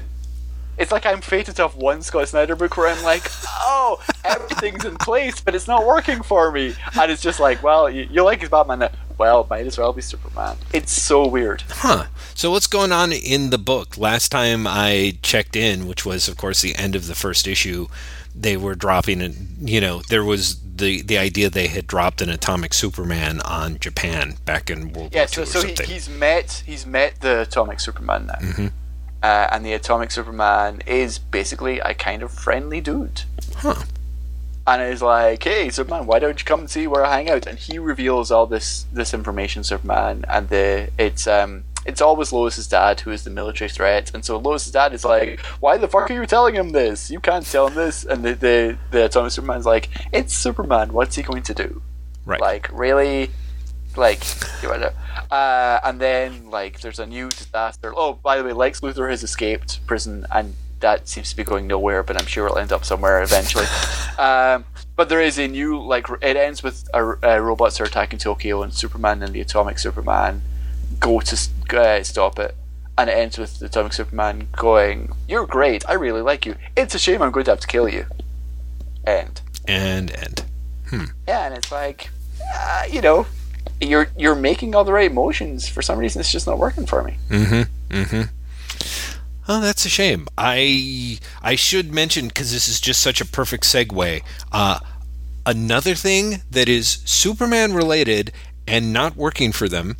It's 0.78 0.92
like 0.92 1.06
I'm 1.06 1.20
fated 1.20 1.56
to 1.56 1.62
have 1.62 1.74
one 1.74 2.02
Scott 2.02 2.28
Snyder 2.28 2.54
book 2.56 2.76
where 2.76 2.88
I'm 2.88 3.02
like, 3.02 3.24
oh, 3.46 4.00
everything's 4.24 4.84
in 4.84 4.96
place, 4.96 5.40
but 5.40 5.54
it's 5.54 5.66
not 5.66 5.86
working 5.86 6.22
for 6.22 6.52
me. 6.52 6.74
And 7.00 7.10
it's 7.10 7.22
just 7.22 7.40
like, 7.40 7.62
well, 7.62 7.90
you, 7.90 8.06
you 8.10 8.22
like 8.22 8.40
his 8.40 8.48
Batman 8.48 8.78
now. 8.80 8.90
Well, 9.18 9.46
might 9.50 9.66
as 9.66 9.76
well 9.76 9.92
be 9.92 10.00
Superman. 10.02 10.56
It's 10.72 10.92
so 10.92 11.26
weird. 11.26 11.64
Huh. 11.68 12.06
So 12.34 12.52
what's 12.52 12.68
going 12.68 12.92
on 12.92 13.10
in 13.12 13.50
the 13.50 13.58
book? 13.58 13.98
Last 13.98 14.28
time 14.28 14.64
I 14.68 15.18
checked 15.22 15.56
in, 15.56 15.88
which 15.88 16.06
was 16.06 16.28
of 16.28 16.36
course 16.36 16.62
the 16.62 16.76
end 16.76 16.94
of 16.94 17.08
the 17.08 17.16
first 17.16 17.48
issue, 17.48 17.88
they 18.32 18.56
were 18.56 18.76
dropping 18.76 19.20
it, 19.20 19.34
you 19.60 19.80
know, 19.80 20.02
there 20.08 20.22
was 20.22 20.60
the 20.76 21.02
the 21.02 21.18
idea 21.18 21.50
they 21.50 21.66
had 21.66 21.88
dropped 21.88 22.22
an 22.22 22.30
atomic 22.30 22.72
Superman 22.72 23.40
on 23.40 23.80
Japan 23.80 24.36
back 24.44 24.70
in 24.70 24.92
World 24.92 25.12
Yeah, 25.12 25.22
War 25.22 25.26
so, 25.26 25.40
II 25.40 25.72
or 25.72 25.76
so 25.76 25.84
he, 25.84 25.92
he's 25.94 26.08
met 26.08 26.62
he's 26.64 26.86
met 26.86 27.20
the 27.20 27.40
Atomic 27.40 27.80
Superman 27.80 28.26
now. 28.26 28.68
Uh, 29.22 29.48
and 29.50 29.64
the 29.64 29.72
Atomic 29.72 30.10
Superman 30.10 30.80
is 30.86 31.18
basically 31.18 31.80
a 31.80 31.94
kind 31.94 32.22
of 32.22 32.30
friendly 32.30 32.80
dude. 32.80 33.22
Huh. 33.56 33.82
and 34.66 34.82
is 34.82 35.02
like, 35.02 35.42
"Hey, 35.42 35.70
Superman, 35.70 36.06
why 36.06 36.18
don't 36.18 36.38
you 36.38 36.44
come 36.44 36.60
and 36.60 36.70
see 36.70 36.86
where 36.86 37.04
I 37.04 37.16
hang 37.16 37.30
out?" 37.30 37.46
And 37.46 37.58
he 37.58 37.78
reveals 37.78 38.30
all 38.30 38.46
this 38.46 38.86
this 38.92 39.12
information, 39.14 39.64
Superman, 39.64 40.24
and 40.28 40.48
the 40.48 40.90
it's 40.98 41.26
um 41.26 41.64
it's 41.86 42.02
always 42.02 42.32
Lois's 42.32 42.68
dad 42.68 43.00
who 43.00 43.10
is 43.10 43.24
the 43.24 43.30
military 43.30 43.70
threat, 43.70 44.12
and 44.12 44.24
so 44.24 44.36
Lois's 44.38 44.72
dad 44.72 44.92
is 44.92 45.04
like, 45.04 45.40
"Why 45.60 45.78
the 45.78 45.88
fuck 45.88 46.10
are 46.10 46.14
you 46.14 46.26
telling 46.26 46.54
him 46.54 46.70
this? 46.70 47.10
You 47.10 47.18
can't 47.18 47.46
tell 47.46 47.66
him 47.68 47.74
this." 47.74 48.04
And 48.04 48.24
the 48.24 48.34
the, 48.34 48.78
the 48.90 49.04
Atomic 49.06 49.32
Superman's 49.32 49.66
like, 49.66 49.88
"It's 50.12 50.34
Superman. 50.34 50.92
What's 50.92 51.16
he 51.16 51.22
going 51.22 51.42
to 51.44 51.54
do? 51.54 51.82
Right. 52.26 52.40
Like, 52.40 52.68
really? 52.72 53.30
Like, 53.98 54.24
you 54.62 54.68
know." 54.68 54.92
Uh, 55.30 55.80
and 55.84 56.00
then 56.00 56.50
like, 56.50 56.80
there's 56.80 56.98
a 56.98 57.06
new 57.06 57.28
disaster. 57.28 57.92
Oh, 57.96 58.14
by 58.14 58.38
the 58.38 58.44
way, 58.44 58.52
Lex 58.52 58.80
Luthor 58.80 59.10
has 59.10 59.22
escaped 59.22 59.84
prison, 59.86 60.26
and 60.32 60.54
that 60.80 61.08
seems 61.08 61.30
to 61.30 61.36
be 61.36 61.44
going 61.44 61.66
nowhere. 61.66 62.02
But 62.02 62.20
I'm 62.20 62.26
sure 62.26 62.46
it'll 62.46 62.58
end 62.58 62.72
up 62.72 62.84
somewhere 62.84 63.22
eventually. 63.22 63.66
um, 64.18 64.64
but 64.96 65.08
there 65.08 65.20
is 65.20 65.38
a 65.38 65.46
new 65.46 65.80
like 65.80 66.06
it 66.22 66.36
ends 66.36 66.62
with 66.62 66.88
a, 66.94 67.04
a 67.22 67.42
robots 67.42 67.80
are 67.80 67.84
attacking 67.84 68.18
Tokyo, 68.18 68.62
and 68.62 68.72
Superman 68.72 69.22
and 69.22 69.32
the 69.32 69.40
Atomic 69.40 69.78
Superman 69.78 70.42
go 70.98 71.20
to 71.20 71.36
uh, 71.78 72.02
stop 72.02 72.38
it. 72.38 72.56
And 72.96 73.08
it 73.08 73.12
ends 73.12 73.38
with 73.38 73.60
the 73.60 73.66
Atomic 73.66 73.92
Superman 73.92 74.48
going, 74.56 75.12
"You're 75.28 75.46
great. 75.46 75.88
I 75.88 75.92
really 75.92 76.22
like 76.22 76.46
you. 76.46 76.56
It's 76.76 76.94
a 76.94 76.98
shame 76.98 77.22
I'm 77.22 77.30
going 77.30 77.44
to 77.44 77.52
have 77.52 77.60
to 77.60 77.66
kill 77.66 77.88
you." 77.88 78.06
End. 79.06 79.40
And 79.66 80.10
and 80.10 80.44
Yeah, 81.28 81.46
and 81.46 81.54
it's 81.54 81.70
like, 81.70 82.10
uh, 82.54 82.84
you 82.90 83.00
know, 83.00 83.26
you're 83.80 84.08
you're 84.16 84.34
making 84.34 84.74
all 84.74 84.84
the 84.84 84.92
right 84.92 85.12
motions. 85.12 85.68
For 85.68 85.82
some 85.82 85.98
reason, 85.98 86.20
it's 86.20 86.32
just 86.32 86.46
not 86.46 86.58
working 86.58 86.86
for 86.86 87.02
me. 87.02 87.16
Mm-hmm. 87.28 87.94
Mm-hmm. 87.96 88.22
Oh, 89.50 89.60
that's 89.60 89.86
a 89.86 89.88
shame. 89.88 90.28
I 90.36 91.18
I 91.42 91.54
should 91.54 91.92
mention 91.92 92.28
because 92.28 92.52
this 92.52 92.68
is 92.68 92.80
just 92.80 93.00
such 93.00 93.20
a 93.20 93.24
perfect 93.24 93.64
segue. 93.64 94.22
Uh, 94.52 94.80
another 95.46 95.94
thing 95.94 96.42
that 96.50 96.68
is 96.68 96.98
Superman 97.04 97.72
related 97.72 98.32
and 98.66 98.92
not 98.92 99.16
working 99.16 99.52
for 99.52 99.68
them 99.68 99.96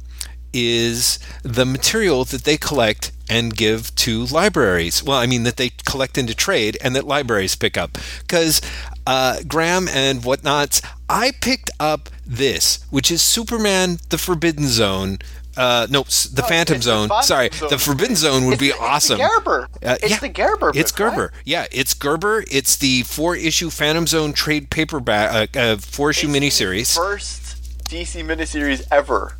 is 0.53 1.18
the 1.43 1.66
material 1.66 2.24
that 2.24 2.45
they 2.45 2.57
collect 2.57 3.12
and 3.29 3.57
give 3.57 3.95
to 3.95 4.24
libraries. 4.26 5.03
Well, 5.03 5.18
I 5.18 5.26
mean 5.26 5.43
that 5.45 5.57
they 5.57 5.70
collect 5.87 6.18
into 6.18 6.35
trade 6.35 6.76
and 6.83 6.95
that 6.97 7.07
libraries 7.07 7.55
pick 7.55 7.76
up. 7.76 7.99
Because 8.20 8.61
uh, 9.09 9.36
Graeme 9.48 9.88
and 9.88 10.22
whatnots, 10.22 10.82
I 11.09 11.30
picked 11.40 11.70
up 11.80 12.11
this, 12.26 12.84
which 12.90 13.11
is 13.11 13.22
Superman: 13.22 13.98
The 14.11 14.18
Forbidden 14.18 14.68
Zone. 14.68 15.18
Uh, 15.56 15.86
no, 15.90 16.02
the 16.02 16.44
Phantom 16.46 16.76
it's 16.76 16.84
the 16.84 17.09
Zone. 17.09 17.22
Sorry, 17.22 17.48
Zone. 17.52 17.70
the 17.70 17.78
Forbidden 17.78 18.14
Zone 18.16 18.44
would 18.44 18.52
It's 18.54 18.61
be 18.61 18.68
the- 18.70 18.78
awesome. 18.78 19.18
It's 19.20 19.28
the 19.34 19.40
Gerber. 19.40 19.68
Uh, 19.82 19.96
it's 20.02 20.11
yeah, 20.11 20.18
the 20.18 20.28
Gerber. 20.28 20.72
It's 20.74 20.92
book, 20.92 21.00
right? 21.00 21.11
Gerber. 21.16 21.32
Yeah, 21.44 21.66
it's 21.72 21.94
Gerber. 21.94 22.44
It's 22.50 22.76
the 22.76 23.02
four-issue 23.02 23.70
Phantom 23.70 24.06
Zone 24.06 24.32
trade 24.34 24.70
paperback, 24.70 25.56
uh, 25.56 25.59
uh, 25.59 25.76
four-issue 25.78 26.28
It's 26.28 26.61
miniseries. 26.61 26.94
First 26.94 27.56
DC 27.88 28.22
miniseries 28.24 28.86
ever. 28.92 29.36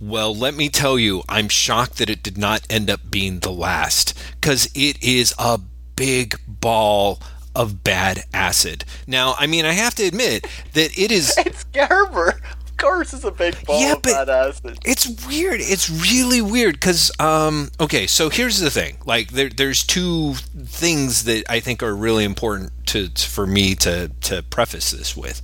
Well, 0.00 0.34
let 0.36 0.54
me 0.54 0.68
tell 0.68 0.98
you, 0.98 1.22
I'm 1.28 1.48
shocked 1.48 1.98
that 1.98 2.10
it 2.10 2.22
did 2.24 2.36
not 2.36 2.66
end 2.68 2.90
up 2.90 3.00
being 3.08 3.38
the 3.38 3.52
last 3.52 4.12
because 4.40 4.68
it 4.74 5.00
is 5.02 5.32
a 5.38 5.60
big 5.94 6.34
ball 6.46 7.20
of 7.54 7.82
bad 7.84 8.24
acid. 8.32 8.84
Now, 9.06 9.34
I 9.38 9.46
mean, 9.46 9.64
I 9.64 9.72
have 9.72 9.94
to 9.96 10.04
admit 10.04 10.46
that 10.74 10.98
it 10.98 11.10
is. 11.12 11.34
It's 11.46 11.64
Gerber. 11.64 12.40
Of 12.66 12.76
course, 12.78 13.12
it's 13.12 13.22
a 13.24 13.30
big 13.30 13.64
ball 13.64 13.80
Yeah, 13.80 13.92
of 13.92 14.02
bad 14.02 14.28
acid. 14.28 14.78
It's 14.84 15.06
weird. 15.28 15.60
It's 15.60 15.88
really 15.88 16.40
weird 16.40 16.74
because, 16.74 17.12
um, 17.20 17.70
okay, 17.78 18.06
so 18.08 18.28
here's 18.28 18.58
the 18.58 18.70
thing. 18.70 18.96
Like, 19.04 19.30
there, 19.30 19.48
there's 19.50 19.84
two 19.84 20.34
things 20.64 21.24
that 21.24 21.44
I 21.48 21.60
think 21.60 21.82
are 21.82 21.94
really 21.94 22.24
important 22.24 22.72
to, 22.88 23.08
to- 23.08 23.28
for 23.28 23.46
me 23.46 23.74
to 23.76 24.10
to 24.22 24.42
preface 24.42 24.90
this 24.90 25.16
with, 25.16 25.42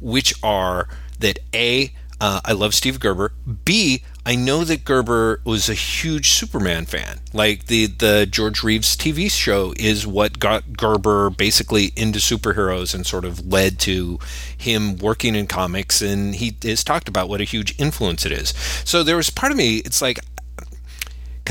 which 0.00 0.34
are 0.42 0.88
that 1.20 1.38
a 1.54 1.92
uh, 2.20 2.40
I 2.44 2.52
love 2.52 2.74
Steve 2.74 2.98
Gerber. 3.00 3.32
B 3.64 4.02
I 4.26 4.36
know 4.36 4.64
that 4.64 4.84
Gerber 4.84 5.40
was 5.44 5.68
a 5.68 5.74
huge 5.74 6.30
Superman 6.30 6.84
fan. 6.84 7.20
Like 7.32 7.66
the 7.66 7.86
the 7.86 8.26
George 8.30 8.62
Reeves 8.62 8.96
TV 8.96 9.30
show 9.30 9.72
is 9.76 10.06
what 10.06 10.38
got 10.38 10.76
Gerber 10.76 11.30
basically 11.30 11.92
into 11.96 12.18
superheroes 12.18 12.94
and 12.94 13.06
sort 13.06 13.24
of 13.24 13.46
led 13.46 13.78
to 13.80 14.18
him 14.56 14.96
working 14.96 15.34
in 15.34 15.46
comics. 15.46 16.02
And 16.02 16.34
he 16.34 16.56
has 16.62 16.84
talked 16.84 17.08
about 17.08 17.28
what 17.28 17.40
a 17.40 17.44
huge 17.44 17.78
influence 17.80 18.26
it 18.26 18.32
is. 18.32 18.50
So 18.84 19.02
there 19.02 19.16
was 19.16 19.30
part 19.30 19.52
of 19.52 19.58
me. 19.58 19.78
It's 19.78 20.02
like 20.02 20.20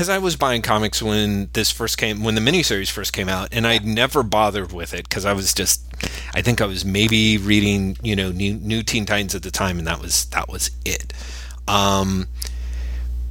because 0.00 0.08
I 0.08 0.18
was 0.18 0.36
buying 0.36 0.62
comics 0.62 1.02
when 1.02 1.50
this 1.52 1.70
first 1.70 1.98
came, 1.98 2.22
when 2.22 2.34
the 2.34 2.40
miniseries 2.40 2.90
first 2.90 3.12
came 3.12 3.28
out, 3.28 3.48
and 3.52 3.66
I'd 3.66 3.84
never 3.84 4.22
bothered 4.22 4.72
with 4.72 4.94
it 4.94 5.06
because 5.06 5.26
I 5.26 5.34
was 5.34 5.52
just, 5.52 5.84
I 6.32 6.40
think 6.40 6.62
I 6.62 6.64
was 6.64 6.86
maybe 6.86 7.36
reading, 7.36 7.98
you 8.02 8.16
know, 8.16 8.30
New, 8.30 8.54
New 8.54 8.82
Teen 8.82 9.04
Titans 9.04 9.34
at 9.34 9.42
the 9.42 9.50
time, 9.50 9.78
and 9.78 9.86
that 9.86 10.00
was 10.00 10.24
that 10.26 10.48
was 10.48 10.70
it. 10.86 11.12
Um, 11.68 12.28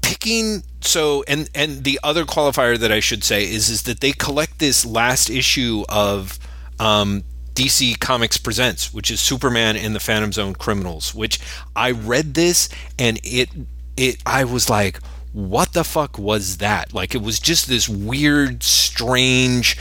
picking 0.02 0.64
so 0.82 1.24
and 1.28 1.50
and 1.54 1.84
the 1.84 2.00
other 2.04 2.26
qualifier 2.26 2.78
that 2.78 2.92
I 2.92 3.00
should 3.00 3.24
say 3.24 3.44
is 3.44 3.70
is 3.70 3.84
that 3.84 4.00
they 4.00 4.12
collect 4.12 4.60
this 4.60 4.86
last 4.86 5.30
issue 5.30 5.84
of 5.90 6.40
um, 6.80 7.24
DC 7.54 8.00
Comics 8.00 8.38
Presents, 8.38 8.94
which 8.94 9.12
is 9.12 9.20
Superman 9.20 9.76
and 9.76 9.94
the 9.94 10.00
Phantom 10.00 10.32
Zone 10.32 10.56
Criminals, 10.56 11.14
which 11.14 11.40
I 11.76 11.92
read 11.92 12.34
this 12.34 12.70
and 12.98 13.20
it 13.24 13.50
it 13.98 14.18
I 14.26 14.44
was 14.44 14.70
like 14.70 15.00
what 15.32 15.74
the 15.74 15.84
fuck 15.84 16.18
was 16.18 16.58
that? 16.58 16.94
Like 16.94 17.14
it 17.14 17.22
was 17.22 17.40
just 17.40 17.68
this 17.68 17.88
weird 17.88 18.64
strange 18.64 19.78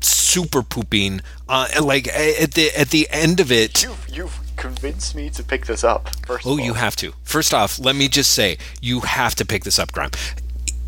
super 0.00 0.62
pooping 0.62 1.20
uh, 1.48 1.68
like 1.82 2.08
at 2.08 2.52
the 2.52 2.70
at 2.76 2.90
the 2.90 3.08
end 3.10 3.40
of 3.40 3.50
it 3.50 3.82
You've, 3.82 4.06
you've 4.08 4.41
convinced 4.62 5.16
me 5.16 5.28
to 5.28 5.42
pick 5.42 5.66
this 5.66 5.82
up. 5.82 6.08
First 6.24 6.46
Oh, 6.46 6.56
you 6.56 6.74
have 6.74 6.94
to. 6.96 7.12
First 7.24 7.52
off, 7.52 7.80
let 7.80 7.96
me 7.96 8.06
just 8.06 8.30
say, 8.30 8.58
you 8.80 9.00
have 9.00 9.34
to 9.34 9.44
pick 9.44 9.64
this 9.64 9.76
up, 9.76 9.90
Graeme. 9.90 10.10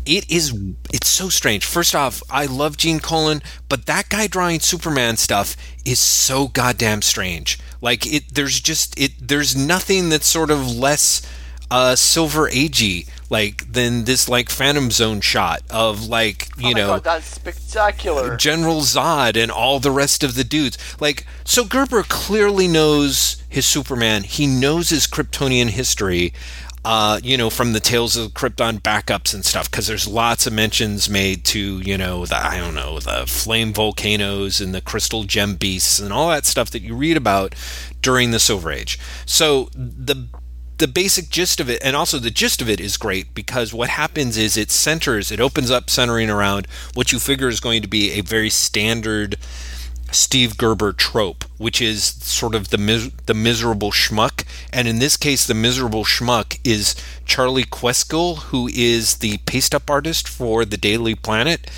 It 0.05 0.31
is 0.31 0.57
it's 0.93 1.09
so 1.09 1.27
strange. 1.29 1.65
First 1.65 1.93
off, 1.93 2.23
I 2.29 2.45
love 2.45 2.77
Gene 2.77 2.99
Colan, 2.99 3.41
but 3.67 3.85
that 3.87 4.07
guy 4.07 4.27
drawing 4.27 4.59
Superman 4.61 5.17
stuff 5.17 5.57
is 5.83 5.99
so 5.99 6.47
goddamn 6.47 7.01
strange. 7.01 7.59
Like 7.81 8.05
it 8.05 8.35
there's 8.35 8.61
just 8.61 8.97
it 8.99 9.11
there's 9.19 9.55
nothing 9.55 10.09
that's 10.09 10.27
sort 10.27 10.51
of 10.51 10.73
less 10.73 11.21
uh 11.69 11.95
silver 11.95 12.47
agey 12.49 13.09
like 13.29 13.71
than 13.71 14.05
this 14.05 14.29
like 14.29 14.49
Phantom 14.49 14.91
Zone 14.91 15.21
shot 15.21 15.61
of 15.69 16.07
like, 16.07 16.49
you 16.57 16.69
oh 16.69 16.71
know, 16.71 16.87
God, 16.87 17.03
that's 17.03 17.25
spectacular. 17.25 18.37
General 18.37 18.81
Zod 18.81 19.35
and 19.35 19.51
all 19.51 19.79
the 19.79 19.91
rest 19.91 20.23
of 20.23 20.35
the 20.35 20.43
dudes. 20.43 20.77
Like, 21.01 21.25
so 21.43 21.65
Gerber 21.65 22.03
clearly 22.03 22.67
knows 22.67 23.43
his 23.49 23.65
Superman. 23.65 24.23
He 24.23 24.47
knows 24.47 24.89
his 24.89 25.07
Kryptonian 25.07 25.69
history, 25.69 26.33
uh, 26.83 27.19
you 27.23 27.35
know, 27.35 27.49
from 27.49 27.73
the 27.73 27.79
Tales 27.79 28.15
of 28.15 28.33
Krypton 28.33 28.79
backups 28.79 29.33
and 29.33 29.43
stuff, 29.43 29.71
because 29.71 29.87
there's 29.87 30.07
lots 30.07 30.45
of 30.45 30.53
mentions 30.53 31.09
made 31.09 31.43
to, 31.45 31.79
you 31.79 31.97
know, 31.97 32.27
the, 32.27 32.35
I 32.35 32.59
don't 32.59 32.75
know, 32.75 32.99
the 32.99 33.25
flame 33.25 33.73
volcanoes 33.73 34.61
and 34.61 34.75
the 34.75 34.81
crystal 34.81 35.23
gem 35.23 35.55
beasts 35.55 35.97
and 35.97 36.13
all 36.13 36.29
that 36.29 36.45
stuff 36.45 36.69
that 36.71 36.83
you 36.83 36.95
read 36.95 37.17
about 37.17 37.55
during 38.01 38.29
the 38.29 38.39
Silver 38.39 38.71
Age. 38.71 38.99
So 39.25 39.69
the 39.73 40.27
the 40.77 40.87
basic 40.87 41.29
gist 41.29 41.59
of 41.59 41.69
it 41.69 41.81
and 41.83 41.95
also 41.95 42.19
the 42.19 42.29
gist 42.29 42.61
of 42.61 42.69
it 42.69 42.79
is 42.79 42.97
great 42.97 43.33
because 43.33 43.73
what 43.73 43.89
happens 43.89 44.37
is 44.37 44.57
it 44.57 44.71
centers 44.71 45.31
it 45.31 45.39
opens 45.39 45.71
up 45.71 45.89
centering 45.89 46.29
around 46.29 46.67
what 46.93 47.11
you 47.11 47.19
figure 47.19 47.47
is 47.47 47.59
going 47.59 47.81
to 47.81 47.87
be 47.87 48.11
a 48.11 48.21
very 48.21 48.49
standard 48.49 49.37
Steve 50.11 50.57
Gerber 50.57 50.93
trope 50.93 51.45
which 51.57 51.81
is 51.81 52.03
sort 52.03 52.55
of 52.55 52.69
the 52.69 52.77
mis- 52.77 53.11
the 53.25 53.33
miserable 53.33 53.91
schmuck. 53.91 54.45
And 54.71 54.87
in 54.87 54.99
this 54.99 55.17
case 55.17 55.45
the 55.45 55.53
miserable 55.53 56.03
schmuck 56.03 56.59
is 56.63 56.95
Charlie 57.25 57.63
Kweskill 57.63 58.37
who 58.43 58.69
is 58.73 59.17
the 59.17 59.37
paste 59.39 59.75
up 59.75 59.89
artist 59.89 60.27
for 60.27 60.65
the 60.65 60.77
Daily 60.77 61.15
Planet. 61.15 61.69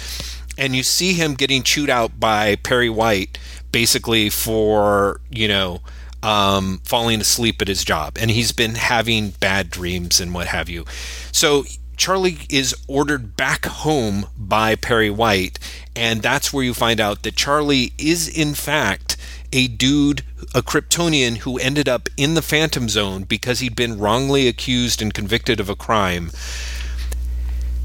And 0.57 0.75
you 0.75 0.83
see 0.83 1.13
him 1.13 1.35
getting 1.35 1.63
chewed 1.63 1.89
out 1.89 2.19
by 2.19 2.55
Perry 2.55 2.89
White 2.89 3.37
basically 3.71 4.29
for 4.29 5.21
you 5.29 5.47
know 5.47 5.81
um, 6.23 6.81
falling 6.83 7.21
asleep 7.21 7.61
at 7.61 7.67
his 7.67 7.83
job, 7.83 8.17
and 8.19 8.31
he's 8.31 8.51
been 8.51 8.75
having 8.75 9.31
bad 9.31 9.69
dreams 9.69 10.19
and 10.19 10.33
what 10.33 10.47
have 10.47 10.69
you. 10.69 10.85
So 11.31 11.65
Charlie 11.95 12.39
is 12.49 12.75
ordered 12.87 13.35
back 13.35 13.65
home 13.65 14.27
by 14.37 14.75
Perry 14.75 15.09
White, 15.09 15.59
and 15.95 16.21
that's 16.21 16.53
where 16.53 16.63
you 16.63 16.73
find 16.73 16.99
out 16.99 17.23
that 17.23 17.35
Charlie 17.35 17.93
is 17.97 18.27
in 18.27 18.53
fact 18.53 19.17
a 19.53 19.67
dude, 19.67 20.23
a 20.53 20.61
Kryptonian 20.61 21.37
who 21.37 21.57
ended 21.57 21.87
up 21.87 22.09
in 22.17 22.33
the 22.33 22.41
Phantom 22.41 22.89
Zone 22.89 23.23
because 23.23 23.59
he'd 23.59 23.75
been 23.75 23.97
wrongly 23.97 24.47
accused 24.47 25.01
and 25.01 25.13
convicted 25.13 25.59
of 25.59 25.69
a 25.69 25.75
crime 25.75 26.31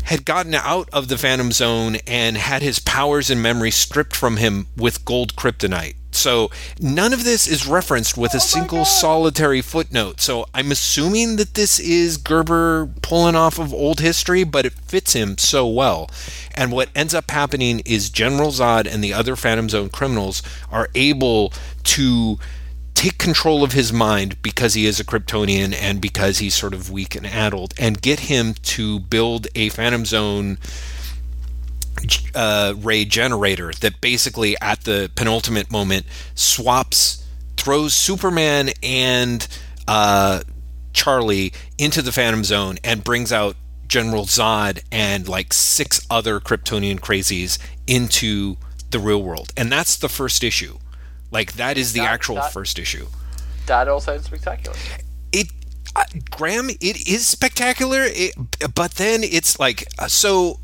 had 0.05 0.25
gotten 0.25 0.55
out 0.55 0.89
of 0.93 1.09
the 1.09 1.17
Phantom 1.17 1.53
Zone 1.53 1.97
and 2.07 2.37
had 2.37 2.61
his 2.61 2.79
powers 2.79 3.31
and 3.31 3.41
memory 3.41 3.71
stripped 3.71 4.17
from 4.17 4.37
him 4.37 4.67
with 4.77 5.05
gold 5.05 5.37
kryptonite. 5.37 5.95
So 6.15 6.51
none 6.81 7.13
of 7.13 7.25
this 7.25 7.49
is 7.49 7.67
referenced 7.67 8.17
with 8.17 8.35
a 8.35 8.37
oh 8.37 8.41
single 8.41 8.85
solitary 8.85 9.61
footnote. 9.61 10.21
So 10.21 10.47
I'm 10.55 10.71
assuming 10.71 11.37
that 11.37 11.55
this 11.55 11.81
is 11.81 12.17
Gerber 12.17 12.91
pulling 13.03 13.35
off 13.35 13.59
of 13.59 13.73
old 13.73 14.01
history, 14.01 14.45
but 14.45 14.67
it 14.67 14.73
fits 14.73 15.15
him 15.15 15.39
so 15.39 15.67
well. 15.67 16.11
And 16.55 16.71
what 16.71 16.91
ends 16.95 17.15
up 17.15 17.31
happening 17.31 17.81
is 17.85 18.11
General 18.11 18.51
Zod 18.51 18.93
and 18.93 19.03
the 19.03 19.13
other 19.13 19.37
Phantom 19.37 19.69
Zone 19.69 19.89
criminals 19.89 20.43
are 20.71 20.89
able 20.95 21.53
to 21.85 22.39
take 22.95 23.19
control 23.19 23.65
of 23.65 23.73
his 23.73 23.93
mind 23.93 24.41
because 24.43 24.75
he 24.75 24.87
is 24.87 25.01
a 25.01 25.05
Kryptonian 25.05 25.75
and 25.75 26.01
because 26.01 26.39
he's 26.39 26.55
sort 26.55 26.75
of 26.75 26.91
weak 26.91 27.15
and 27.15 27.27
addled 27.27 27.75
and 27.79 28.01
get 28.01 28.21
him 28.21 28.55
to 28.63 29.01
build 29.01 29.49
a 29.55 29.71
Phantom 29.71 30.05
Zone 30.05 30.59
uh, 32.35 32.75
ray 32.79 33.05
generator 33.05 33.73
that 33.81 34.01
basically 34.01 34.57
at 34.61 34.83
the 34.85 35.11
penultimate 35.15 35.71
moment 35.71 36.07
swaps 36.35 37.25
throws 37.57 37.95
Superman 37.95 38.71
and 38.83 39.47
uh, 39.89 40.43
Charlie 40.93 41.53
into 41.79 42.03
the 42.03 42.13
Phantom 42.13 42.45
Zone 42.45 42.79
and 42.85 43.03
brings 43.05 43.33
out 43.33 43.57
General 43.87 44.25
Zod 44.25 44.83
and 44.91 45.29
like 45.29 45.53
six 45.53 46.05
other 46.11 46.41
Kryptonian 46.41 46.99
crazies 46.99 47.59
into 47.87 48.57
the 48.91 48.99
real 48.99 49.23
world, 49.23 49.53
and 49.57 49.71
that's 49.73 49.97
the 49.97 50.09
first 50.09 50.43
issue. 50.45 50.79
Like 51.31 51.53
that 51.55 51.79
is 51.79 51.93
the 51.93 52.01
That- 52.01 52.11
actual 52.11 52.35
that- 52.37 52.53
first 52.53 52.79
issue. 52.79 53.07
That 53.67 53.89
all 53.89 54.01
sounds 54.01 54.25
spectacular. 54.27 54.77
it 55.33 55.49
uh, 55.95 56.05
Graeme, 56.31 56.71
it 56.81 57.07
is 57.07 57.29
spectacular, 57.29 58.03
it, 58.05 58.33
but 58.75 58.93
then 58.93 59.23
it's 59.23 59.59
like 59.61 59.85
uh, 59.99 60.09
so. 60.09 60.59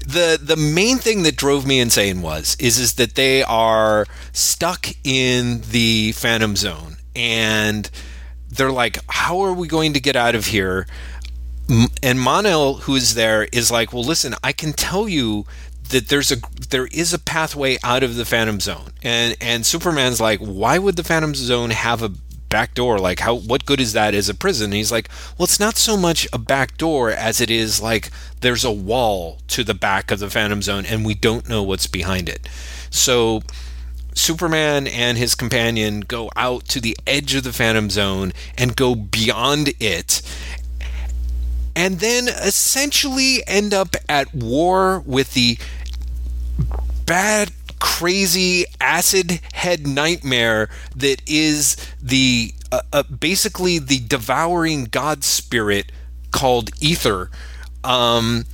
The 0.00 0.40
the 0.42 0.56
main 0.56 0.98
thing 0.98 1.22
that 1.22 1.36
drove 1.36 1.66
me 1.66 1.78
insane 1.78 2.22
was 2.22 2.56
is 2.58 2.78
is 2.78 2.94
that 2.94 3.14
they 3.14 3.42
are 3.42 4.06
stuck 4.32 4.88
in 5.04 5.60
the 5.70 6.12
Phantom 6.12 6.56
Zone 6.56 6.96
and 7.14 7.90
they're 8.48 8.72
like, 8.72 8.98
how 9.08 9.40
are 9.40 9.52
we 9.52 9.68
going 9.68 9.92
to 9.92 10.00
get 10.00 10.16
out 10.16 10.34
of 10.34 10.46
here? 10.46 10.86
And 12.02 12.18
Mon-El, 12.18 12.74
who 12.74 12.96
is 12.96 13.14
there, 13.14 13.44
is 13.52 13.70
like, 13.70 13.92
well, 13.92 14.02
listen, 14.02 14.34
I 14.42 14.52
can 14.52 14.72
tell 14.72 15.08
you 15.08 15.46
that 15.90 16.08
there's 16.08 16.32
a 16.32 16.36
there 16.70 16.86
is 16.86 17.12
a 17.12 17.18
pathway 17.18 17.76
out 17.84 18.02
of 18.02 18.16
the 18.16 18.24
Phantom 18.24 18.58
Zone, 18.58 18.92
and 19.02 19.36
and 19.40 19.64
Superman's 19.66 20.20
like, 20.20 20.40
why 20.40 20.78
would 20.78 20.96
the 20.96 21.04
Phantom 21.04 21.34
Zone 21.34 21.70
have 21.70 22.02
a 22.02 22.12
back 22.50 22.74
door? 22.74 22.98
Like, 22.98 23.20
how 23.20 23.34
what 23.34 23.64
good 23.64 23.80
is 23.80 23.94
that 23.94 24.14
as 24.14 24.28
a 24.28 24.34
prison? 24.34 24.66
And 24.66 24.74
he's 24.74 24.92
like, 24.92 25.08
well, 25.38 25.44
it's 25.44 25.58
not 25.58 25.78
so 25.78 25.96
much 25.96 26.28
a 26.32 26.38
back 26.38 26.76
door 26.76 27.10
as 27.10 27.40
it 27.40 27.50
is 27.50 27.80
like 27.80 28.10
there's 28.42 28.64
a 28.64 28.70
wall 28.70 29.38
to 29.48 29.64
the 29.64 29.74
back 29.74 30.10
of 30.10 30.18
the 30.18 30.28
Phantom 30.28 30.60
Zone, 30.60 30.84
and 30.84 31.06
we 31.06 31.14
don't 31.14 31.48
know 31.48 31.62
what's 31.62 31.86
behind 31.86 32.28
it. 32.28 32.48
So. 32.90 33.42
Superman 34.12 34.88
and 34.88 35.16
his 35.16 35.36
companion 35.36 36.00
go 36.00 36.30
out 36.34 36.66
to 36.66 36.80
the 36.80 36.96
edge 37.06 37.36
of 37.36 37.44
the 37.44 37.52
Phantom 37.52 37.88
Zone 37.88 38.32
and 38.58 38.74
go 38.74 38.96
beyond 38.96 39.72
it 39.78 40.20
and 41.76 42.00
then 42.00 42.28
essentially 42.28 43.42
end 43.46 43.72
up 43.72 43.96
at 44.08 44.34
war 44.34 45.00
with 45.06 45.34
the 45.34 45.58
bad 47.06 47.50
crazy 47.80 48.64
acid 48.80 49.40
head 49.52 49.86
nightmare 49.86 50.68
that 50.94 51.20
is 51.26 51.76
the 52.00 52.52
uh, 52.70 52.80
uh, 52.92 53.02
basically 53.04 53.78
the 53.78 53.98
devouring 54.00 54.84
god 54.84 55.24
spirit 55.24 55.90
called 56.30 56.70
Aethyr 56.80 57.28
um 57.82 58.44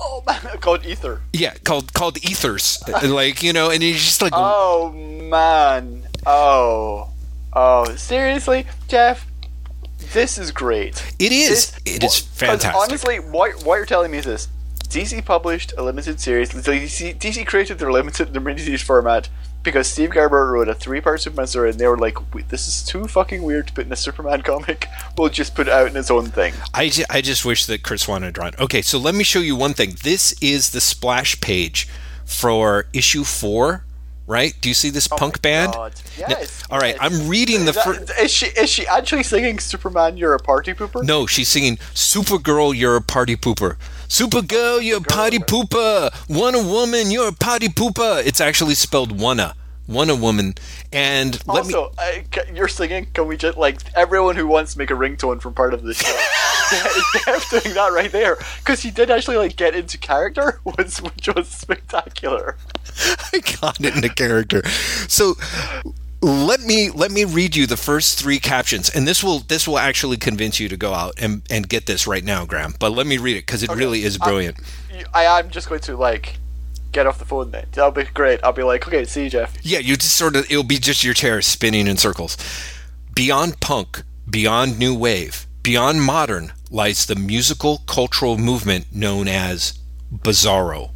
Oh 0.00 0.22
man, 0.26 0.40
called 0.60 0.82
Aethyr. 0.82 1.20
yeah 1.32 1.54
called 1.64 1.94
called 1.94 2.16
Aethyrs 2.16 2.78
like 3.14 3.42
you 3.42 3.52
know 3.52 3.70
and 3.70 3.82
he's 3.82 4.04
just 4.04 4.20
like 4.20 4.32
Oh 4.34 4.90
man. 4.92 6.02
Oh. 6.26 7.10
Oh. 7.52 7.94
Seriously, 7.96 8.66
Jeff? 8.88 9.26
This 10.12 10.36
is 10.38 10.50
great. 10.50 11.02
it 11.18 11.32
is 11.32 11.72
This- 11.72 11.96
it 11.96 12.04
is 12.04 12.18
fantastic 12.18 12.74
Honestly, 12.80 13.18
what, 13.20 13.62
what 13.64 13.76
you're 13.76 13.86
telling 13.86 14.10
me 14.10 14.18
is 14.18 14.24
this. 14.24 14.48
DC 14.94 15.24
published 15.24 15.72
a 15.76 15.82
limited 15.82 16.20
series. 16.20 16.50
DC, 16.50 17.16
DC 17.18 17.44
created 17.46 17.78
their 17.78 17.90
limited 17.90 18.32
their 18.32 18.40
miniseries 18.40 18.82
format 18.82 19.28
because 19.64 19.88
Steve 19.88 20.10
Gerber 20.10 20.52
wrote 20.52 20.68
a 20.68 20.74
three-part 20.74 21.20
Superman 21.22 21.46
story, 21.46 21.70
and 21.70 21.78
they 21.80 21.88
were 21.88 21.98
like, 21.98 22.16
"This 22.48 22.68
is 22.68 22.84
too 22.84 23.08
fucking 23.08 23.42
weird 23.42 23.66
to 23.68 23.72
put 23.72 23.86
in 23.86 23.92
a 23.92 23.96
Superman 23.96 24.42
comic. 24.42 24.88
We'll 25.18 25.30
just 25.30 25.54
put 25.54 25.66
it 25.68 25.72
out 25.72 25.88
in 25.88 25.96
its 25.96 26.10
own 26.10 26.26
thing." 26.26 26.54
I, 26.72 26.90
ju- 26.90 27.04
I 27.10 27.22
just 27.22 27.44
wish 27.44 27.66
that 27.66 27.82
Curt 27.82 28.00
Swan 28.00 28.22
had 28.22 28.34
drawn. 28.34 28.52
Okay, 28.60 28.82
so 28.82 28.98
let 28.98 29.14
me 29.14 29.24
show 29.24 29.40
you 29.40 29.56
one 29.56 29.74
thing. 29.74 29.96
This 30.02 30.32
is 30.40 30.70
the 30.70 30.80
splash 30.80 31.40
page 31.40 31.88
for 32.24 32.86
issue 32.92 33.24
four, 33.24 33.84
right? 34.28 34.54
Do 34.60 34.68
you 34.68 34.74
see 34.74 34.90
this 34.90 35.08
oh 35.10 35.16
punk 35.16 35.42
band? 35.42 35.70
Oh 35.74 35.78
God. 35.78 35.94
Now- 36.20 36.26
Yes. 36.28 36.62
all 36.70 36.78
right, 36.78 36.94
yes. 36.94 36.98
I'm 37.00 37.28
reading 37.28 37.64
the 37.64 37.72
first. 37.72 38.12
Is 38.20 38.30
she 38.32 38.46
is 38.46 38.70
she 38.70 38.86
actually 38.86 39.24
singing 39.24 39.58
Superman? 39.58 40.16
You're 40.16 40.34
a 40.34 40.38
party 40.38 40.72
pooper. 40.72 41.02
No, 41.02 41.26
she's 41.26 41.48
singing 41.48 41.78
Supergirl, 41.94 42.76
you're 42.76 42.94
a 42.96 43.02
party 43.02 43.34
pooper. 43.36 43.76
Supergirl, 44.14 44.80
you're 44.80 44.98
a 44.98 45.00
potty 45.00 45.40
pooper. 45.40 46.08
Wanna 46.28 46.62
woman, 46.62 47.10
you're 47.10 47.26
a 47.26 47.32
potty 47.32 47.66
pooper. 47.66 48.24
It's 48.24 48.40
actually 48.40 48.74
spelled 48.74 49.18
wanna. 49.18 49.56
Wanna 49.88 50.14
woman. 50.14 50.54
And 50.92 51.44
let 51.48 51.66
me. 51.66 51.74
Also, 51.74 51.92
I, 51.98 52.24
ca- 52.30 52.44
you're 52.54 52.68
singing. 52.68 53.08
Can 53.12 53.26
we 53.26 53.36
just 53.36 53.58
like 53.58 53.80
everyone 53.96 54.36
who 54.36 54.46
wants 54.46 54.74
to 54.74 54.78
make 54.78 54.92
a 54.92 54.94
ringtone 54.94 55.40
from 55.40 55.52
part 55.54 55.74
of 55.74 55.82
the 55.82 55.94
show? 55.94 56.16
Dev 57.26 57.44
doing 57.50 57.74
that 57.74 57.90
right 57.92 58.12
there 58.12 58.36
because 58.60 58.82
he 58.82 58.92
did 58.92 59.10
actually 59.10 59.36
like 59.36 59.56
get 59.56 59.74
into 59.74 59.98
character, 59.98 60.60
was 60.64 60.98
which 60.98 61.28
was 61.34 61.48
spectacular. 61.48 62.56
I 63.32 63.40
got 63.60 63.80
into 63.80 64.08
character. 64.10 64.62
So 65.08 65.34
let 66.24 66.60
me 66.60 66.90
let 66.90 67.10
me 67.10 67.24
read 67.24 67.54
you 67.54 67.66
the 67.66 67.76
first 67.76 68.18
three 68.18 68.38
captions, 68.40 68.88
and 68.88 69.06
this 69.06 69.22
will 69.22 69.40
this 69.40 69.68
will 69.68 69.78
actually 69.78 70.16
convince 70.16 70.58
you 70.58 70.68
to 70.70 70.76
go 70.76 70.94
out 70.94 71.14
and, 71.18 71.42
and 71.50 71.68
get 71.68 71.86
this 71.86 72.06
right 72.06 72.24
now, 72.24 72.46
Graeme. 72.46 72.74
But 72.78 72.92
let 72.92 73.06
me 73.06 73.18
read 73.18 73.36
it 73.36 73.46
because 73.46 73.62
it 73.62 73.70
really 73.70 74.02
is 74.04 74.16
brilliant. 74.16 74.58
You- 74.92 75.04
I 75.12 75.24
am 75.38 75.50
just 75.50 75.68
going 75.68 75.80
to 75.82 75.96
like 75.96 76.38
get 76.92 77.06
off 77.06 77.18
the 77.18 77.24
phone 77.24 77.50
then. 77.50 77.66
That'll 77.72 77.90
be 77.90 78.04
great. 78.04 78.40
I'll 78.42 78.52
be 78.52 78.62
like, 78.62 78.86
okay, 78.86 79.04
see 79.04 79.24
you, 79.24 79.30
Jeff. 79.30 79.54
Yeah, 79.62 79.80
you 79.80 79.96
just 79.96 80.16
sort 80.16 80.36
of 80.36 80.44
it'll 80.50 80.62
be 80.62 80.78
just 80.78 81.04
your 81.04 81.14
chair 81.14 81.42
spinning 81.42 81.86
in 81.86 81.96
circles. 81.98 82.36
Beyond 83.14 83.60
punk, 83.60 84.02
beyond 84.28 84.78
new 84.78 84.94
wave, 84.96 85.46
beyond 85.62 86.02
modern 86.02 86.52
lies 86.70 87.04
the 87.06 87.16
musical 87.16 87.78
cultural 87.86 88.38
movement 88.38 88.86
known 88.92 89.28
as 89.28 89.78
Bizarro. 90.12 90.90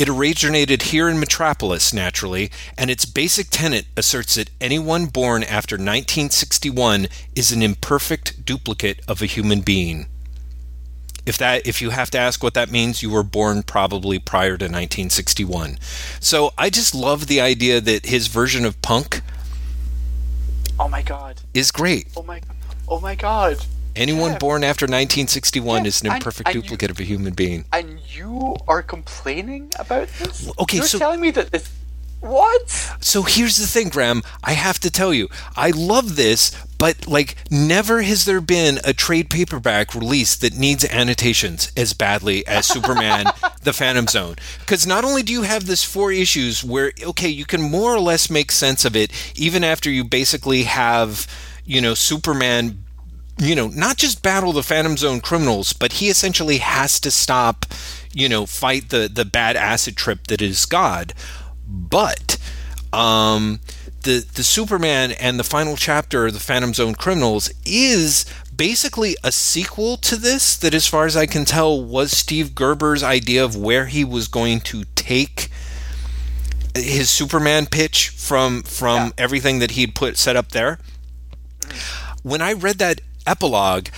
It 0.00 0.08
originated 0.08 0.80
here 0.80 1.10
in 1.10 1.20
Metropolis, 1.20 1.92
naturally, 1.92 2.50
and 2.78 2.90
its 2.90 3.04
basic 3.04 3.48
tenet 3.50 3.84
asserts 3.98 4.36
that 4.36 4.48
anyone 4.58 5.04
born 5.04 5.42
after 5.42 5.74
1961 5.74 7.06
is 7.34 7.52
an 7.52 7.60
imperfect 7.60 8.46
duplicate 8.46 9.02
of 9.06 9.20
a 9.20 9.26
human 9.26 9.60
being. 9.60 10.06
If 11.26 11.36
that 11.36 11.66
if 11.66 11.82
you 11.82 11.90
have 11.90 12.10
to 12.12 12.18
ask 12.18 12.42
what 12.42 12.54
that 12.54 12.70
means, 12.70 13.02
you 13.02 13.10
were 13.10 13.22
born 13.22 13.62
probably 13.62 14.18
prior 14.18 14.56
to 14.56 14.64
1961. 14.64 15.76
So 16.18 16.54
I 16.56 16.70
just 16.70 16.94
love 16.94 17.26
the 17.26 17.42
idea 17.42 17.78
that 17.82 18.06
his 18.06 18.28
version 18.28 18.64
of 18.64 18.80
punk 18.80 19.20
Oh 20.78 20.88
my 20.88 21.02
god. 21.02 21.42
is 21.52 21.70
great. 21.70 22.08
Oh 22.16 22.22
my. 22.22 22.40
Oh 22.88 23.00
my 23.00 23.14
god. 23.16 23.66
Anyone 23.96 24.32
Yeah. 24.32 24.38
born 24.38 24.64
after 24.64 24.86
1961 24.86 25.82
Yeah, 25.84 25.88
is 25.88 26.00
an 26.02 26.12
imperfect 26.12 26.48
and 26.48 26.54
you- 26.56 26.62
duplicate 26.62 26.90
of 26.90 27.00
a 27.00 27.04
human 27.04 27.34
being. 27.34 27.64
And 27.72 27.98
you 28.08 28.56
are 28.68 28.82
complaining 28.82 29.72
about 29.78 30.08
this? 30.18 30.48
okay, 30.58 30.78
You're 30.78 30.86
so- 30.86 30.98
telling 30.98 31.20
me 31.20 31.30
that 31.32 31.50
this. 31.52 31.64
What? 32.20 32.68
So 33.00 33.22
here's 33.22 33.56
the 33.56 33.66
thing, 33.66 33.88
Graeme. 33.88 34.22
I 34.44 34.52
have 34.52 34.78
to 34.80 34.90
tell 34.90 35.14
you, 35.14 35.28
I 35.56 35.70
love 35.70 36.16
this, 36.16 36.52
but 36.76 37.06
like, 37.08 37.34
never 37.50 38.02
has 38.02 38.26
there 38.26 38.42
been 38.42 38.78
a 38.84 38.92
trade 38.92 39.30
paperback 39.30 39.94
release 39.94 40.36
that 40.36 40.52
needs 40.52 40.84
annotations 40.84 41.72
as 41.78 41.94
badly 41.94 42.46
as 42.46 42.66
Superman: 42.66 43.24
The 43.62 43.72
Phantom 43.72 44.06
Zone. 44.06 44.36
Because 44.60 44.86
not 44.86 45.02
only 45.02 45.22
do 45.22 45.32
you 45.32 45.42
have 45.42 45.64
this 45.66 45.82
four 45.82 46.12
issues 46.12 46.62
where, 46.62 46.92
okay, 47.02 47.28
you 47.30 47.46
can 47.46 47.62
more 47.62 47.94
or 47.94 48.00
less 48.00 48.28
make 48.28 48.52
sense 48.52 48.84
of 48.84 48.94
it, 48.94 49.10
even 49.34 49.64
after 49.64 49.88
you 49.90 50.04
basically 50.04 50.64
have, 50.64 51.26
you 51.64 51.80
know, 51.80 51.94
Superman 51.94 52.84
you 53.40 53.54
know, 53.54 53.68
not 53.68 53.96
just 53.96 54.22
battle 54.22 54.52
the 54.52 54.62
Phantom 54.62 54.96
Zone 54.96 55.20
criminals, 55.20 55.72
but 55.72 55.94
he 55.94 56.08
essentially 56.08 56.58
has 56.58 57.00
to 57.00 57.10
stop, 57.10 57.64
you 58.12 58.28
know, 58.28 58.44
fight 58.46 58.90
the 58.90 59.10
the 59.12 59.24
bad 59.24 59.56
acid 59.56 59.96
trip 59.96 60.26
that 60.26 60.42
is 60.42 60.66
God. 60.66 61.14
But 61.66 62.36
um, 62.92 63.60
the 64.02 64.24
the 64.34 64.42
Superman 64.44 65.12
and 65.12 65.38
the 65.38 65.44
final 65.44 65.76
chapter, 65.76 66.26
of 66.26 66.34
the 66.34 66.40
Phantom 66.40 66.74
Zone 66.74 66.94
criminals, 66.94 67.50
is 67.64 68.26
basically 68.54 69.16
a 69.24 69.32
sequel 69.32 69.96
to 69.98 70.16
this. 70.16 70.56
That, 70.56 70.74
as 70.74 70.86
far 70.86 71.06
as 71.06 71.16
I 71.16 71.24
can 71.26 71.46
tell, 71.46 71.82
was 71.82 72.10
Steve 72.12 72.54
Gerber's 72.54 73.02
idea 73.02 73.42
of 73.42 73.56
where 73.56 73.86
he 73.86 74.04
was 74.04 74.28
going 74.28 74.60
to 74.60 74.84
take 74.96 75.48
his 76.74 77.08
Superman 77.08 77.66
pitch 77.66 78.10
from 78.10 78.62
from 78.64 79.06
Yeah. 79.06 79.10
everything 79.16 79.60
that 79.60 79.72
he'd 79.72 79.94
put 79.94 80.18
set 80.18 80.36
up 80.36 80.50
there 80.50 80.78
when 82.22 82.42
I 82.42 82.52
read 82.52 82.78
that 82.78 83.00
epilogue, 83.30 83.88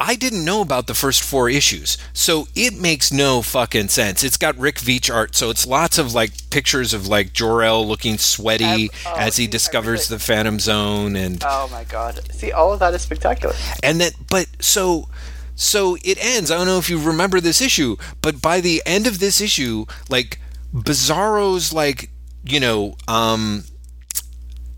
I 0.00 0.14
didn't 0.14 0.44
know 0.44 0.60
about 0.60 0.86
the 0.86 0.94
first 0.94 1.22
four 1.22 1.50
issues, 1.50 1.98
so 2.12 2.46
it 2.54 2.74
makes 2.74 3.10
no 3.10 3.42
fucking 3.42 3.88
sense. 3.88 4.22
It's 4.22 4.36
got 4.36 4.56
Rick 4.56 4.76
Veitch 4.76 5.12
art, 5.12 5.34
so 5.34 5.50
it's 5.50 5.66
lots 5.66 5.98
of 5.98 6.14
like 6.14 6.50
pictures 6.50 6.94
of 6.94 7.08
like 7.08 7.32
Jor-El 7.32 7.84
looking 7.86 8.16
sweaty 8.16 8.90
oh, 9.06 9.14
as 9.16 9.36
he 9.38 9.48
discovers 9.48 10.02
everything- 10.02 10.18
the 10.18 10.24
Phantom 10.24 10.60
Zone, 10.60 11.16
and 11.16 11.42
Oh 11.44 11.68
my 11.72 11.82
god! 11.84 12.20
See, 12.32 12.52
all 12.52 12.72
of 12.72 12.78
that 12.78 12.94
is 12.94 13.02
spectacular. 13.02 13.56
and 13.82 14.00
that. 14.00 14.14
But 14.30 14.46
so 14.60 15.08
so 15.56 15.96
it 16.04 16.24
ends. 16.24 16.52
I 16.52 16.56
don't 16.56 16.68
know 16.68 16.78
if 16.78 16.88
you 16.88 17.00
remember 17.02 17.40
this 17.40 17.60
issue, 17.60 17.96
but 18.22 18.40
by 18.40 18.60
the 18.60 18.80
end 18.86 19.08
of 19.08 19.18
this 19.18 19.40
issue, 19.40 19.86
like 20.08 20.38
Bizarro's 20.72 21.72
like 21.72 22.10
you 22.44 22.60
know 22.60 22.94
um 23.08 23.64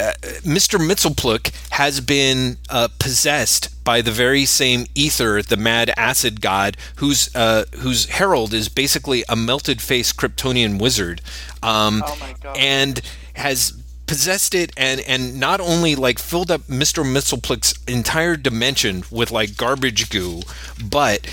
Mr. 0.01 0.79
Mxyzptlk 0.79 1.53
has 1.71 2.01
been 2.01 2.57
uh, 2.69 2.89
possessed 2.99 3.85
by 3.85 4.01
the 4.01 4.11
very 4.11 4.45
same 4.45 4.87
Aethyr, 4.95 5.47
the 5.47 5.57
mad 5.57 5.93
acid 5.97 6.41
god, 6.41 6.77
whose 6.97 7.35
uh, 7.35 7.65
whose 7.77 8.07
herald 8.07 8.55
is 8.55 8.69
basically 8.69 9.25
a 9.29 9.37
melted 9.37 9.81
face 9.81 10.13
Kryptonian 10.13 10.81
wizard, 10.81 11.21
um, 11.63 12.03
Oh 12.07 12.55
and 12.57 13.01
has 13.35 13.73
possessed 14.07 14.55
it 14.55 14.73
and 14.77 15.01
and 15.03 15.39
not 15.39 15.61
only 15.61 15.95
like 15.95 16.19
filled 16.19 16.51
up 16.51 16.63
Mr. 16.63 17.05
Mxyzptlk's 17.05 17.75
entire 17.87 18.37
dimension 18.37 19.05
with 19.11 19.31
like 19.31 19.57
garbage 19.57 20.11
goo, 20.11 20.43
but 20.83 21.29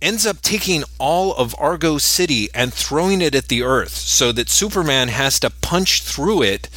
ends 0.00 0.26
up 0.26 0.40
taking 0.42 0.84
all 0.98 1.34
of 1.34 1.54
Argo 1.58 1.98
City 1.98 2.48
and 2.54 2.72
throwing 2.72 3.22
it 3.22 3.34
at 3.34 3.48
the 3.48 3.62
Earth, 3.62 3.92
so 3.92 4.32
that 4.32 4.48
Superman 4.48 5.08
has 5.08 5.40
to 5.40 5.50
punch 5.50 6.02
through 6.02 6.42
it 6.42 6.68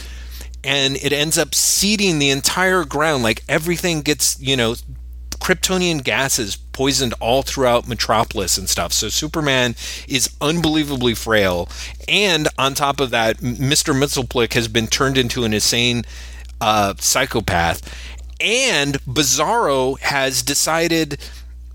and 0.68 0.97
it 0.97 1.13
ends 1.13 1.38
up 1.38 1.55
seeding 1.55 2.20
the 2.20 2.30
entire 2.30 2.84
ground. 2.84 3.24
Like 3.24 3.41
everything 3.47 4.01
gets, 4.01 4.38
you 4.39 4.57
know, 4.57 4.76
Kryptonian 5.39 6.03
gases 6.03 6.57
poisoned 6.57 7.13
all 7.22 7.41
throughout 7.41 7.88
Metropolis 7.88 8.57
and 8.57 8.68
stuff. 8.68 8.91
So 8.91 9.07
Superman 9.07 9.76
is 10.09 10.30
unbelievably 10.41 11.13
frail. 11.13 11.70
And 12.09 12.49
on 12.59 12.74
top 12.74 12.99
of 12.99 13.11
that, 13.11 13.38
Mr. 13.38 13.97
Mxyzptlk 13.97 14.53
has 14.53 14.68
been 14.68 14.88
turned 14.88 15.18
into 15.18 15.45
an 15.45 15.53
insane 15.53 16.03
uh, 16.59 16.95
psychopath. 16.97 17.82
And 18.41 18.95
Bizarro 19.05 19.97
has 20.01 20.43
decided 20.43 21.18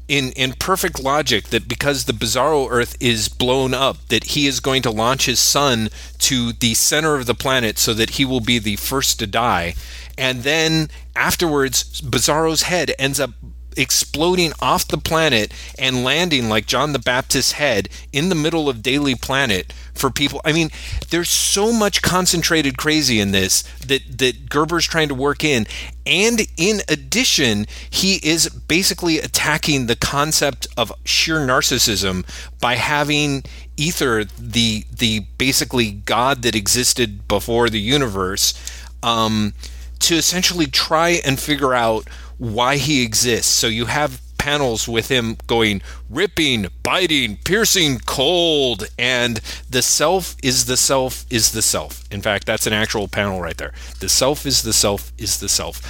in 0.08 0.32
in 0.32 0.52
perfect 0.54 1.00
logic 1.00 1.48
that 1.48 1.68
because 1.68 2.04
the 2.04 2.12
bizarro 2.12 2.68
earth 2.70 2.96
is 3.00 3.28
blown 3.28 3.72
up 3.72 4.08
that 4.08 4.24
he 4.24 4.46
is 4.46 4.60
going 4.60 4.82
to 4.82 4.90
launch 4.90 5.26
his 5.26 5.40
son 5.40 5.88
to 6.18 6.52
the 6.52 6.74
center 6.74 7.14
of 7.14 7.26
the 7.26 7.34
planet 7.34 7.78
so 7.78 7.94
that 7.94 8.10
he 8.10 8.24
will 8.24 8.40
be 8.40 8.58
the 8.58 8.76
first 8.76 9.18
to 9.18 9.26
die. 9.26 9.74
And 10.18 10.42
then 10.42 10.90
afterwards 11.16 12.00
bizarro's 12.00 12.62
head 12.62 12.94
ends 12.98 13.20
up 13.20 13.30
exploding 13.76 14.52
off 14.60 14.86
the 14.88 14.98
planet 14.98 15.52
and 15.78 16.04
landing 16.04 16.48
like 16.48 16.66
John 16.66 16.92
the 16.92 16.98
Baptist's 16.98 17.52
head 17.52 17.88
in 18.12 18.28
the 18.28 18.34
middle 18.34 18.68
of 18.68 18.82
Daily 18.82 19.14
Planet 19.14 19.72
for 19.94 20.10
people. 20.10 20.40
I 20.44 20.52
mean, 20.52 20.70
there's 21.10 21.28
so 21.28 21.72
much 21.72 22.02
concentrated 22.02 22.78
crazy 22.78 23.20
in 23.20 23.32
this 23.32 23.62
that 23.86 24.18
that 24.18 24.48
Gerber's 24.48 24.86
trying 24.86 25.08
to 25.08 25.14
work 25.14 25.44
in, 25.44 25.66
and 26.06 26.40
in 26.56 26.80
addition, 26.88 27.66
he 27.90 28.16
is 28.16 28.48
basically 28.48 29.18
attacking 29.18 29.86
the 29.86 29.96
concept 29.96 30.66
of 30.76 30.92
sheer 31.04 31.38
narcissism 31.38 32.24
by 32.60 32.76
having 32.76 33.44
Aethyr, 33.76 34.28
the 34.38 34.84
the 34.90 35.20
basically 35.38 35.90
God 35.90 36.42
that 36.42 36.54
existed 36.54 37.28
before 37.28 37.68
the 37.68 37.80
universe, 37.80 38.54
um, 39.02 39.52
to 40.00 40.16
essentially 40.16 40.66
try 40.66 41.20
and 41.24 41.38
figure 41.38 41.74
out 41.74 42.08
why 42.38 42.76
he 42.76 43.02
exists. 43.02 43.52
So 43.52 43.68
you 43.68 43.86
have 43.86 44.20
panels 44.42 44.88
with 44.88 45.06
him 45.06 45.36
going 45.46 45.80
ripping, 46.10 46.66
biting, 46.82 47.36
piercing, 47.44 48.00
cold, 48.06 48.88
and 48.98 49.40
the 49.70 49.80
self 49.80 50.34
is 50.42 50.64
the 50.64 50.76
self 50.76 51.24
is 51.30 51.52
the 51.52 51.62
self. 51.62 52.02
In 52.10 52.20
fact, 52.20 52.44
that's 52.44 52.66
an 52.66 52.72
actual 52.72 53.06
panel 53.06 53.40
right 53.40 53.56
there. 53.56 53.72
The 54.00 54.08
self 54.08 54.44
is 54.44 54.64
the 54.64 54.72
self 54.72 55.12
is 55.16 55.38
the 55.38 55.48
self. 55.48 55.80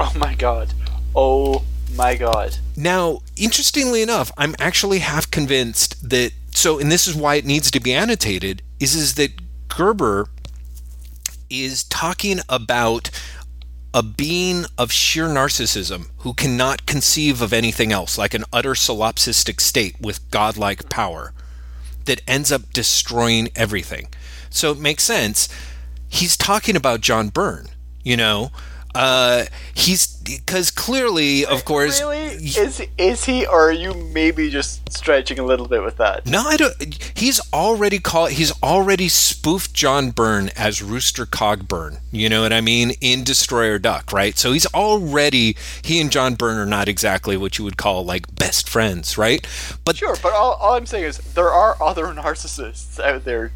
Oh 0.00 0.12
my 0.16 0.34
god! 0.34 0.74
Oh 1.14 1.62
my 1.94 2.16
god! 2.16 2.56
Now, 2.76 3.20
interestingly 3.36 4.02
enough, 4.02 4.32
I'm 4.36 4.56
actually 4.58 4.98
half 4.98 5.30
convinced 5.30 6.10
that 6.10 6.32
so 6.50 6.80
and 6.80 6.90
this 6.90 7.06
is 7.06 7.14
why 7.14 7.36
it 7.36 7.44
needs 7.44 7.70
to 7.70 7.78
be 7.78 7.94
annotated 7.94 8.62
is 8.80 8.96
is 8.96 9.14
that 9.14 9.30
Gerber 9.68 10.26
is 11.48 11.84
talking 11.84 12.40
about 12.48 13.10
a 13.92 14.02
being 14.02 14.64
of 14.78 14.92
sheer 14.92 15.26
narcissism 15.26 16.08
who 16.18 16.32
cannot 16.32 16.86
conceive 16.86 17.42
of 17.42 17.52
anything 17.52 17.92
else, 17.92 18.16
like 18.16 18.34
an 18.34 18.44
utter 18.52 18.74
solipsistic 18.74 19.60
state 19.60 20.00
with 20.00 20.30
godlike 20.30 20.88
power 20.88 21.32
that 22.04 22.22
ends 22.26 22.52
up 22.52 22.72
destroying 22.72 23.48
everything. 23.56 24.08
So 24.48 24.70
it 24.72 24.78
makes 24.78 25.02
sense. 25.02 25.48
He's 26.08 26.36
talking 26.36 26.76
about 26.76 27.00
John 27.00 27.28
Byrne, 27.28 27.68
you 28.02 28.16
know. 28.16 28.50
Uh, 28.94 29.44
he's 29.74 30.19
because 30.22 30.70
clearly, 30.70 31.46
of 31.46 31.64
course, 31.64 32.00
really 32.00 32.18
is 32.18 32.82
is 32.98 33.24
he, 33.24 33.46
or 33.46 33.68
are 33.68 33.72
you 33.72 33.94
maybe 33.94 34.50
just 34.50 34.92
stretching 34.92 35.38
a 35.38 35.44
little 35.44 35.68
bit 35.68 35.82
with 35.82 35.96
that? 35.98 36.26
No, 36.26 36.42
I 36.42 36.56
don't. 36.56 36.74
He's 37.14 37.40
already 37.52 37.98
called. 37.98 38.32
He's 38.32 38.52
already 38.62 39.08
spoofed 39.08 39.74
John 39.74 40.10
Byrne 40.10 40.50
as 40.56 40.82
Rooster 40.82 41.26
Cogburn. 41.26 42.00
You 42.10 42.28
know 42.28 42.42
what 42.42 42.52
I 42.52 42.60
mean 42.60 42.92
in 43.00 43.24
Destroyer 43.24 43.78
Duck, 43.78 44.12
right? 44.12 44.36
So 44.36 44.52
he's 44.52 44.66
already. 44.66 45.56
He 45.82 46.00
and 46.00 46.10
John 46.10 46.34
Byrne 46.34 46.58
are 46.58 46.66
not 46.66 46.88
exactly 46.88 47.36
what 47.36 47.58
you 47.58 47.64
would 47.64 47.76
call 47.76 48.04
like 48.04 48.34
best 48.34 48.68
friends, 48.68 49.16
right? 49.16 49.46
But 49.84 49.96
Sure, 49.96 50.16
but 50.22 50.32
all, 50.32 50.54
all 50.54 50.74
I'm 50.76 50.86
saying 50.86 51.04
is 51.04 51.18
there 51.18 51.50
are 51.50 51.76
other 51.82 52.06
narcissists 52.06 52.98
out 52.98 53.24
there. 53.24 53.52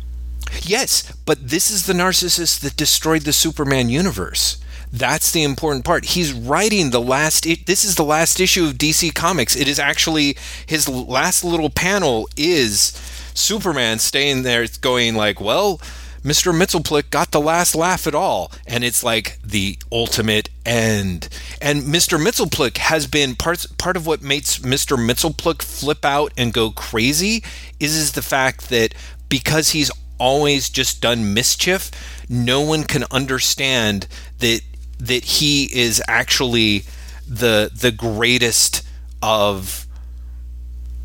yes, 0.63 1.11
but 1.25 1.49
this 1.49 1.71
is 1.71 1.87
the 1.87 1.95
narcissist 1.95 2.61
that 2.61 2.77
destroyed 2.77 3.23
the 3.23 3.33
Superman 3.33 3.89
universe. 3.89 4.59
That's 4.95 5.33
the 5.33 5.43
important 5.43 5.85
part. 5.85 6.05
He's 6.05 6.33
writing 6.33 6.91
the 6.91 7.01
last. 7.01 7.49
This 7.67 7.85
is 7.85 7.97
the 7.97 8.05
last 8.05 8.39
issue 8.39 8.65
of 8.65 8.75
DC 8.75 9.13
Comics. 9.13 9.57
It 9.57 9.67
is 9.67 9.81
actually 9.81 10.37
his 10.67 10.89
last 10.89 11.43
little 11.43 11.69
panel 11.69 12.29
is 12.37 12.93
Superman 13.35 13.99
staying 13.99 14.45
there, 14.45 14.65
going 14.81 15.17
like, 15.17 15.41
"Well, 15.41 15.81
Mr. 16.23 16.55
Mxyzptlk 16.57 17.11
got 17.11 17.33
the 17.33 17.41
last 17.41 17.75
laugh 17.75 18.07
at 18.07 18.15
all," 18.15 18.53
and 18.69 18.85
it's 18.85 19.03
like 19.03 19.41
the 19.43 19.77
ultimate 19.91 20.49
end. 20.65 21.29
And 21.61 21.83
Mr. 21.83 22.17
Mxyzptlk 22.17 22.77
has 22.77 23.09
been 23.09 23.35
part 23.35 23.67
part 23.77 23.97
of 23.97 24.07
what 24.07 24.23
makes 24.23 24.59
Mr. 24.61 24.97
Mxyzptlk 24.97 25.61
flip 25.63 26.05
out 26.05 26.33
and 26.37 26.53
go 26.53 26.71
crazy 26.71 27.43
is 27.81 27.97
is 27.97 28.13
the 28.13 28.23
fact 28.23 28.69
that 28.69 28.95
because 29.29 29.71
he's 29.71 29.91
always 30.19 30.69
just 30.69 31.01
done 31.01 31.35
mischief, 31.35 31.91
no 32.29 32.61
one 32.61 32.85
can 32.85 33.05
understand 33.11 34.07
that 34.39 34.61
that 35.07 35.25
he 35.25 35.65
is 35.77 36.03
actually 36.09 36.85
the 37.29 37.71
the 37.75 37.91
greatest 37.91 38.87
of 39.23 39.87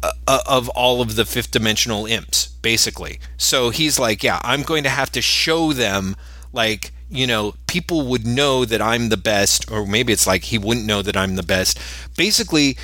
uh, 0.04 0.40
of 0.46 0.70
all 0.70 1.02
of 1.02 1.16
the 1.16 1.26
fifth 1.26 1.52
dimensional 1.52 2.06
imps 2.06 2.48
basically 2.62 3.20
so 3.38 3.70
he's 3.70 4.00
like 4.00 4.24
yeah 4.24 4.40
i'm 4.44 4.64
going 4.64 4.84
to 4.84 4.90
have 4.90 5.12
to 5.12 5.22
show 5.22 5.74
them 5.74 6.16
like 6.54 6.92
you 7.10 7.26
know 7.26 7.54
people 7.68 8.08
would 8.08 8.26
know 8.26 8.66
that 8.66 8.82
i'm 8.82 9.10
the 9.10 9.18
best 9.18 9.70
or 9.72 9.86
maybe 9.86 10.14
it's 10.14 10.28
like 10.28 10.44
he 10.46 10.58
wouldn't 10.58 10.86
know 10.86 11.02
that 11.02 11.18
i'm 11.18 11.36
the 11.36 11.44
best 11.44 11.80
basically 12.16 12.78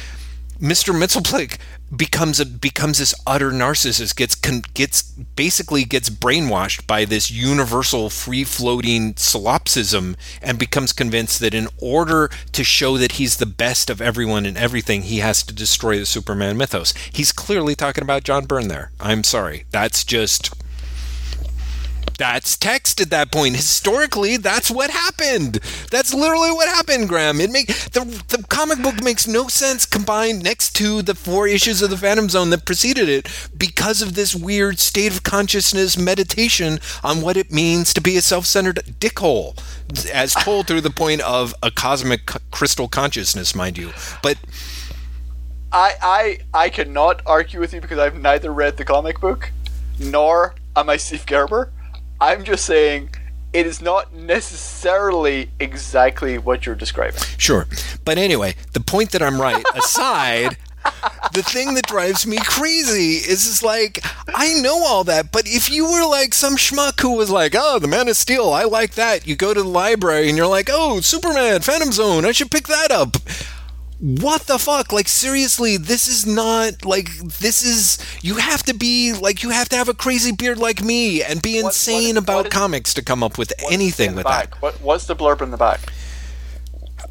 Mr. 0.59 0.93
Mxyzptlk 0.93 1.57
becomes 1.97 2.39
a 2.39 2.45
becomes 2.45 2.99
this 2.99 3.15
utter 3.25 3.51
narcissist 3.51 4.15
gets 4.15 4.35
con, 4.35 4.63
gets 4.73 5.01
basically 5.01 5.83
gets 5.83 6.09
brainwashed 6.09 6.87
by 6.87 7.05
this 7.05 7.31
universal 7.31 8.09
free 8.09 8.43
floating 8.43 9.15
solipsism 9.17 10.15
and 10.41 10.57
becomes 10.57 10.93
convinced 10.93 11.39
that 11.39 11.53
in 11.53 11.67
order 11.81 12.29
to 12.51 12.63
show 12.63 12.97
that 12.97 13.13
he's 13.13 13.37
the 13.37 13.45
best 13.45 13.89
of 13.89 14.01
everyone 14.01 14.45
and 14.45 14.57
everything 14.57 15.03
he 15.03 15.19
has 15.19 15.43
to 15.43 15.53
destroy 15.53 15.97
the 15.97 16.05
Superman 16.05 16.57
mythos. 16.57 16.93
He's 17.11 17.31
clearly 17.31 17.75
talking 17.75 18.03
about 18.03 18.23
John 18.23 18.45
Byrne 18.45 18.67
there. 18.67 18.91
I'm 18.99 19.23
sorry. 19.23 19.65
That's 19.71 20.03
just 20.03 20.53
that's 22.17 22.55
text 22.57 23.01
at 23.01 23.09
that 23.09 23.31
point. 23.31 23.55
Historically, 23.55 24.37
that's 24.37 24.71
what 24.71 24.89
happened. 24.89 25.59
That's 25.91 26.13
literally 26.13 26.51
what 26.51 26.67
happened, 26.67 27.09
Graeme. 27.09 27.41
It 27.41 27.51
make 27.51 27.67
the 27.67 28.05
the 28.27 28.43
comic 28.49 28.81
book 28.81 29.03
makes 29.03 29.27
no 29.27 29.47
sense 29.47 29.85
combined 29.85 30.43
next 30.43 30.75
to 30.77 31.01
the 31.01 31.15
four 31.15 31.47
issues 31.47 31.81
of 31.81 31.89
the 31.89 31.97
Phantom 31.97 32.29
Zone 32.29 32.49
that 32.51 32.65
preceded 32.65 33.09
it 33.09 33.27
because 33.57 34.01
of 34.01 34.15
this 34.15 34.35
weird 34.35 34.79
state 34.79 35.11
of 35.11 35.23
consciousness 35.23 35.97
meditation 35.97 36.79
on 37.03 37.21
what 37.21 37.37
it 37.37 37.51
means 37.51 37.93
to 37.93 38.01
be 38.01 38.15
a 38.17 38.21
self-centered 38.21 38.95
dickhole, 38.99 39.57
as 40.13 40.33
told 40.33 40.67
through 40.67 40.81
the 40.81 40.89
point 40.89 41.21
of 41.21 41.53
a 41.61 41.71
cosmic 41.71 42.25
crystal 42.51 42.87
consciousness, 42.87 43.55
mind 43.55 43.77
you. 43.77 43.91
But 44.23 44.37
I 45.71 45.93
I 46.01 46.39
I 46.53 46.69
cannot 46.69 47.21
argue 47.25 47.59
with 47.59 47.73
you 47.73 47.81
because 47.81 47.99
I've 47.99 48.19
neither 48.19 48.53
read 48.53 48.77
the 48.77 48.85
comic 48.85 49.19
book, 49.19 49.51
nor 49.99 50.55
am 50.75 50.89
I 50.89 50.97
Steve 50.97 51.25
Gerber. 51.25 51.71
I'm 52.25 52.43
just 52.43 52.65
saying 52.65 53.11
it 53.53 53.67
is 53.67 53.83
not 53.83 54.11
necessarily 54.11 55.51
exactly 55.59 56.39
what 56.39 56.65
you're 56.65 56.73
describing. 56.73 57.21
Sure. 57.37 57.67
But 58.03 58.17
anyway, 58.17 58.55
the 58.73 58.79
point 58.79 59.11
that 59.11 59.21
I'm 59.21 59.39
right 59.39 59.63
aside, 59.75 60.57
the 61.33 61.43
thing 61.43 61.75
that 61.75 61.85
drives 61.85 62.25
me 62.25 62.37
crazy 62.37 63.17
is 63.17 63.45
is 63.45 63.61
like 63.61 64.03
I 64.27 64.55
know 64.55 64.83
all 64.83 65.03
that, 65.03 65.31
but 65.31 65.47
if 65.47 65.69
you 65.69 65.85
were 65.85 66.09
like 66.09 66.33
some 66.33 66.57
schmuck 66.57 66.99
who 66.99 67.15
was 67.15 67.29
like, 67.29 67.53
"Oh, 67.55 67.77
the 67.77 67.87
Man 67.87 68.07
of 68.07 68.17
Steel, 68.17 68.49
I 68.49 68.63
like 68.63 68.95
that." 68.95 69.27
You 69.27 69.35
go 69.35 69.53
to 69.53 69.61
the 69.61 69.69
library 69.69 70.27
and 70.27 70.35
you're 70.35 70.47
like, 70.47 70.69
"Oh, 70.71 71.01
Superman, 71.01 71.61
Phantom 71.61 71.91
Zone, 71.91 72.25
I 72.25 72.31
should 72.31 72.49
pick 72.49 72.67
that 72.67 72.89
up." 72.89 73.17
What 74.07 74.43
the 74.43 74.59
fuck? 74.59 74.93
Like 74.93 75.07
seriously, 75.07 75.77
this 75.77 76.07
is 76.07 76.27
not 76.27 76.85
like 76.85 77.09
this 77.17 77.63
is 77.63 77.97
you 78.21 78.35
have 78.35 78.61
to 78.63 78.73
be 78.75 79.13
like 79.13 79.41
you 79.41 79.49
have 79.49 79.67
to 79.69 79.75
have 79.75 79.89
a 79.89 79.95
crazy 79.95 80.31
beard 80.31 80.59
like 80.59 80.83
me 80.83 81.23
and 81.23 81.41
be 81.41 81.55
What- 81.63 81.69
insane 81.69 82.13
what- 82.13 82.23
about 82.23 82.35
what 82.35 82.45
is- 82.45 82.53
comics 82.53 82.93
to 82.93 83.01
come 83.01 83.23
up 83.23 83.39
with 83.39 83.51
anything 83.71 84.13
with 84.13 84.27
that. 84.27 84.61
What, 84.61 84.79
what's 84.79 85.05
the 85.07 85.15
blurb 85.15 85.41
in 85.41 85.49
the 85.49 85.57
back? 85.57 85.91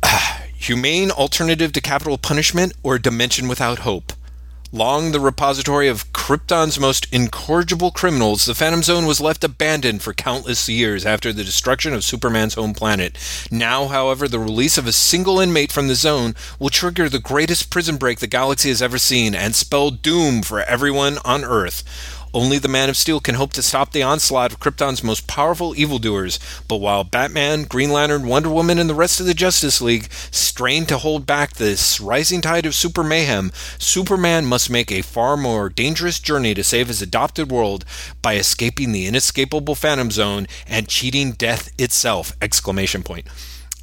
humane 0.57 1.11
alternative 1.11 1.73
to 1.73 1.81
capital 1.81 2.16
punishment 2.16 2.75
or 2.85 2.97
dimension 3.01 3.49
without 3.49 3.81
hope. 3.81 4.12
Long 4.71 5.11
the 5.11 5.19
repository 5.21 5.89
of 5.89 6.12
Krypton's 6.24 6.80
most 6.80 7.06
incorrigible 7.12 7.90
criminals, 7.90 8.46
the 8.46 8.55
Phantom 8.55 8.82
Zone 8.82 9.05
was 9.05 9.20
left 9.20 9.44
abandoned 9.44 10.01
for 10.01 10.14
countless 10.14 10.66
years 10.70 11.05
after 11.05 11.34
the 11.34 11.44
destruction 11.44 11.92
of 11.92 12.02
Superman's 12.02 12.55
home 12.55 12.72
planet. 12.72 13.18
Now, 13.51 13.88
however, 13.88 14.26
the 14.26 14.38
release 14.38 14.78
of 14.78 14.86
a 14.86 14.92
single 14.92 15.38
inmate 15.38 15.70
from 15.70 15.86
the 15.86 15.94
zone 15.94 16.34
will 16.59 16.70
trigger 16.70 17.10
the 17.10 17.18
greatest 17.18 17.68
prison 17.68 17.98
break 17.98 18.20
the 18.20 18.26
galaxy 18.26 18.70
has 18.70 18.80
ever 18.80 18.96
seen 18.96 19.34
and 19.34 19.55
spell 19.55 19.90
doom 19.90 20.40
for 20.40 20.62
everyone 20.62 21.18
on 21.26 21.44
Earth. 21.44 21.84
Only 22.35 22.59
the 22.59 22.66
Man 22.66 22.90
of 22.90 22.97
Steel 22.97 23.20
can 23.20 23.36
hope 23.36 23.52
to 23.52 23.62
stop 23.62 23.93
the 23.93 24.02
onslaught 24.02 24.52
of 24.52 24.59
Krypton's 24.59 25.05
most 25.05 25.28
powerful 25.28 25.73
evildoers. 25.77 26.40
But 26.66 26.78
while 26.78 27.05
Batman, 27.05 27.62
Green 27.62 27.93
Lantern, 27.93 28.27
Wonder 28.27 28.51
Woman, 28.51 28.81
and 28.81 28.90
the 28.90 28.94
rest 28.94 29.20
of 29.20 29.27
the 29.27 29.35
Justice 29.35 29.81
League 29.81 30.12
strain 30.32 30.85
to 30.86 30.98
hold 30.98 31.27
back 31.27 31.52
this 31.52 32.01
rising 32.01 32.40
tide 32.40 32.66
of 32.66 32.74
super 32.74 33.05
mayhem, 33.05 33.52
Superman 33.78 34.47
must 34.47 34.69
make 34.69 34.90
a 34.90 35.02
far 35.02 35.36
more 35.36 35.69
dangerous 35.69 36.19
journey 36.19 36.55
to 36.55 36.65
save 36.65 36.89
his 36.89 37.01
adopted 37.01 37.52
world 37.52 37.85
by 38.20 38.35
escaping 38.35 38.90
the 38.90 39.06
inescapable 39.06 39.77
Phantom 39.77 40.11
Zone 40.11 40.48
and 40.66 40.89
cheating 40.89 41.32
death 41.32 41.70
itself! 41.78 42.32
Exclamation 42.43 43.05
point 43.05 43.28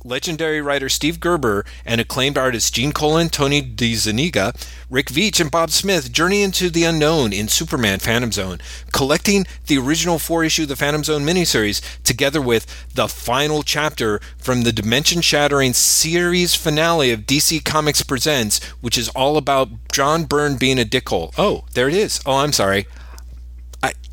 legendary 0.03 0.61
writer 0.61 0.89
Steve 0.89 1.19
Gerber 1.19 1.65
and 1.85 2.01
acclaimed 2.01 2.37
artists 2.37 2.71
Gene 2.71 2.91
Colan, 2.91 3.29
Tony 3.29 3.61
DeZuniga, 3.61 4.55
Rick 4.89 5.07
Veitch, 5.07 5.39
and 5.39 5.51
Bob 5.51 5.71
Smith 5.71 6.11
journey 6.11 6.41
into 6.41 6.69
the 6.69 6.83
unknown 6.83 7.33
in 7.33 7.47
Superman 7.47 7.99
Phantom 7.99 8.31
Zone, 8.31 8.59
collecting 8.91 9.45
the 9.67 9.77
original 9.77 10.19
four 10.19 10.43
issue 10.43 10.65
The 10.65 10.75
Phantom 10.75 11.03
Zone 11.03 11.23
miniseries 11.23 11.81
together 12.03 12.41
with 12.41 12.65
the 12.93 13.07
final 13.07 13.63
chapter 13.63 14.19
from 14.37 14.63
the 14.63 14.71
dimension 14.71 15.21
shattering 15.21 15.73
series 15.73 16.55
finale 16.55 17.11
of 17.11 17.21
DC 17.21 17.63
Comics 17.63 18.03
Presents, 18.03 18.63
which 18.81 18.97
is 18.97 19.09
all 19.09 19.37
about 19.37 19.69
John 19.91 20.25
Byrne 20.25 20.57
being 20.57 20.79
a 20.79 20.85
dickhole. 20.85 21.33
Oh, 21.37 21.65
there 21.73 21.87
it 21.87 21.95
is. 21.95 22.21
Oh, 22.25 22.37
I'm 22.37 22.53
sorry. 22.53 22.87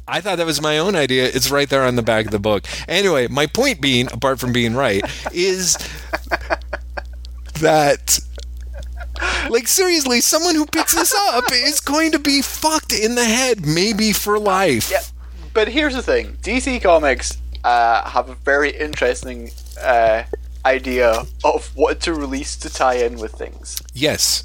I, 0.09 0.21
thought 0.21 0.39
that 0.39 0.47
was 0.47 0.61
my 0.61 0.79
own 0.79 0.97
idea. 0.97 1.27
It's 1.27 1.51
right 1.51 1.69
there 1.69 1.83
on 1.83 1.97
the 1.97 2.03
back 2.03 2.27
of 2.27 2.33
the 2.33 2.39
book. 2.39 2.65
Anyway, 2.89 3.29
my 3.29 3.47
point 3.47 3.81
being, 3.81 4.07
apart 4.13 4.41
from 4.41 4.53
being 4.53 4.75
right, 4.75 5.03
is 5.33 5.77
that 7.61 8.19
like 9.51 9.69
seriously, 9.69 10.21
someone 10.21 10.55
who 10.55 10.67
picks 10.67 10.95
this 10.95 11.15
up 11.15 11.45
is 11.53 11.81
going 11.81 12.13
to 12.13 12.19
be 12.19 12.43
fucked 12.43 12.93
in 12.93 13.15
the 13.15 13.25
head, 13.25 13.67
maybe 13.67 14.13
for 14.13 14.39
life. 14.39 14.91
Yeah, 14.91 15.03
but 15.55 15.69
here's 15.69 15.95
the 15.95 16.03
thing: 16.03 16.37
DC 16.43 16.83
Comics 16.83 17.39
uh, 17.65 18.09
have 18.09 18.29
a 18.29 18.35
very 18.35 18.71
interesting 18.71 19.51
uh, 19.81 20.25
idea 20.65 21.25
of 21.45 21.71
what 21.75 22.01
to 22.01 22.15
release 22.15 22.57
to 22.57 22.71
tie 22.71 22.97
in 22.97 23.19
with 23.19 23.33
things. 23.33 23.83
Yes. 23.95 24.45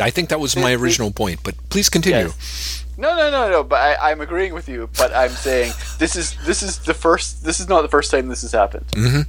I 0.00 0.10
think 0.10 0.28
that 0.28 0.38
was 0.38 0.56
my 0.56 0.74
original 0.74 1.10
point, 1.10 1.40
but 1.42 1.56
please 1.70 1.88
continue. 1.88 2.26
Yes. 2.26 2.84
No, 2.98 3.16
no, 3.16 3.30
no, 3.30 3.48
no. 3.48 3.62
But 3.62 3.76
I, 3.76 4.10
I'm 4.10 4.20
agreeing 4.20 4.52
with 4.52 4.68
you. 4.68 4.90
But 4.98 5.14
I'm 5.14 5.30
saying 5.30 5.72
this 5.98 6.16
is 6.16 6.36
this 6.44 6.62
is 6.62 6.80
the 6.80 6.92
first. 6.92 7.44
This 7.44 7.60
is 7.60 7.68
not 7.68 7.82
the 7.82 7.88
first 7.88 8.10
time 8.10 8.28
this 8.28 8.42
has 8.42 8.52
happened. 8.52 8.88
Mm-hmm. 8.88 9.20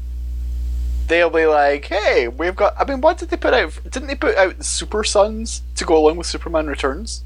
They'll 1.08 1.30
be 1.30 1.46
like, 1.46 1.86
"Hey, 1.86 2.28
we've 2.28 2.56
got." 2.56 2.74
I 2.78 2.84
mean, 2.84 3.00
what 3.00 3.20
did 3.20 3.30
they 3.30 3.38
put 3.38 3.54
out? 3.54 3.80
Didn't 3.84 4.08
they 4.08 4.16
put 4.16 4.36
out 4.36 4.66
Super 4.66 5.04
Sons 5.04 5.62
to 5.76 5.86
go 5.86 5.96
along 5.96 6.18
with 6.18 6.28
Superman 6.28 6.68
Returns? 6.68 7.24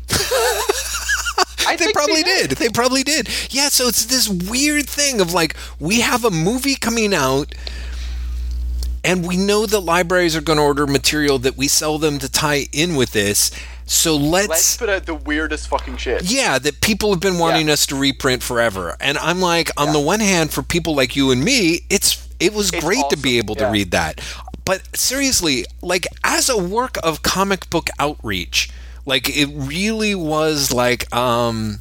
I 1.65 1.76
They 1.80 1.91
probably 1.91 2.24
did. 2.24 2.52
They 2.52 2.70
probably 2.70 3.03
did. 3.03 3.30
Yeah, 3.49 3.70
so 3.70 3.88
it's 3.88 4.06
this 4.06 4.28
weird 4.28 4.88
thing 4.88 5.22
of 5.22 5.34
like 5.34 5.56
we 5.80 6.02
have 6.02 6.26
a 6.26 6.30
movie 6.30 6.76
coming 6.76 7.14
out 7.14 7.56
and 9.03 9.28
we 9.28 9.38
know 9.38 9.65
that 9.65 9.80
libraries 9.80 10.36
are 10.36 10.41
going 10.41 10.57
to 10.57 10.64
order 10.64 10.88
material 10.88 11.38
that 11.40 11.57
we 11.57 11.68
sell 11.68 11.98
them 11.98 12.20
to 12.20 12.32
tie 12.32 12.68
in 12.72 12.95
with 12.95 13.11
this. 13.11 13.52
So 13.85 14.15
let's, 14.15 14.47
Let's 14.49 14.77
put 14.77 14.89
out 14.89 15.05
the 15.05 15.15
weirdest 15.15 15.68
fucking 15.68 15.97
shit. 15.97 16.23
yeah, 16.23 16.57
that 16.57 16.80
people 16.81 17.11
have 17.11 17.19
been 17.19 17.38
wanting 17.38 17.68
Yeah. 17.68 17.73
us 17.73 17.85
to 17.88 17.95
reprint 17.95 18.41
forever. 18.41 18.95
And 18.99 19.18
I'm 19.18 19.41
like, 19.41 19.69
on 19.77 19.91
the 19.93 19.99
one 19.99 20.19
hand, 20.22 20.51
for 20.51 20.64
people 20.64 20.95
like 20.95 21.15
you 21.15 21.31
and 21.31 21.43
me, 21.43 21.81
it's 21.89 22.26
it 22.39 22.53
was 22.53 22.72
It's 22.72 22.84
great 22.84 23.03
to 23.10 23.18
be 23.18 23.38
awesome, 23.39 23.45
able 23.45 23.55
to 23.55 23.68
read 23.68 23.91
that. 23.91 24.22
But 24.65 24.95
seriously, 24.95 25.65
like 25.81 26.07
as 26.23 26.49
a 26.49 26.57
work 26.57 26.97
of 27.03 27.22
comic 27.23 27.69
book 27.69 27.89
outreach, 27.99 28.69
like 29.05 29.30
it 29.30 29.49
really 29.53 30.15
was 30.15 30.72
like 30.72 31.14
um 31.14 31.80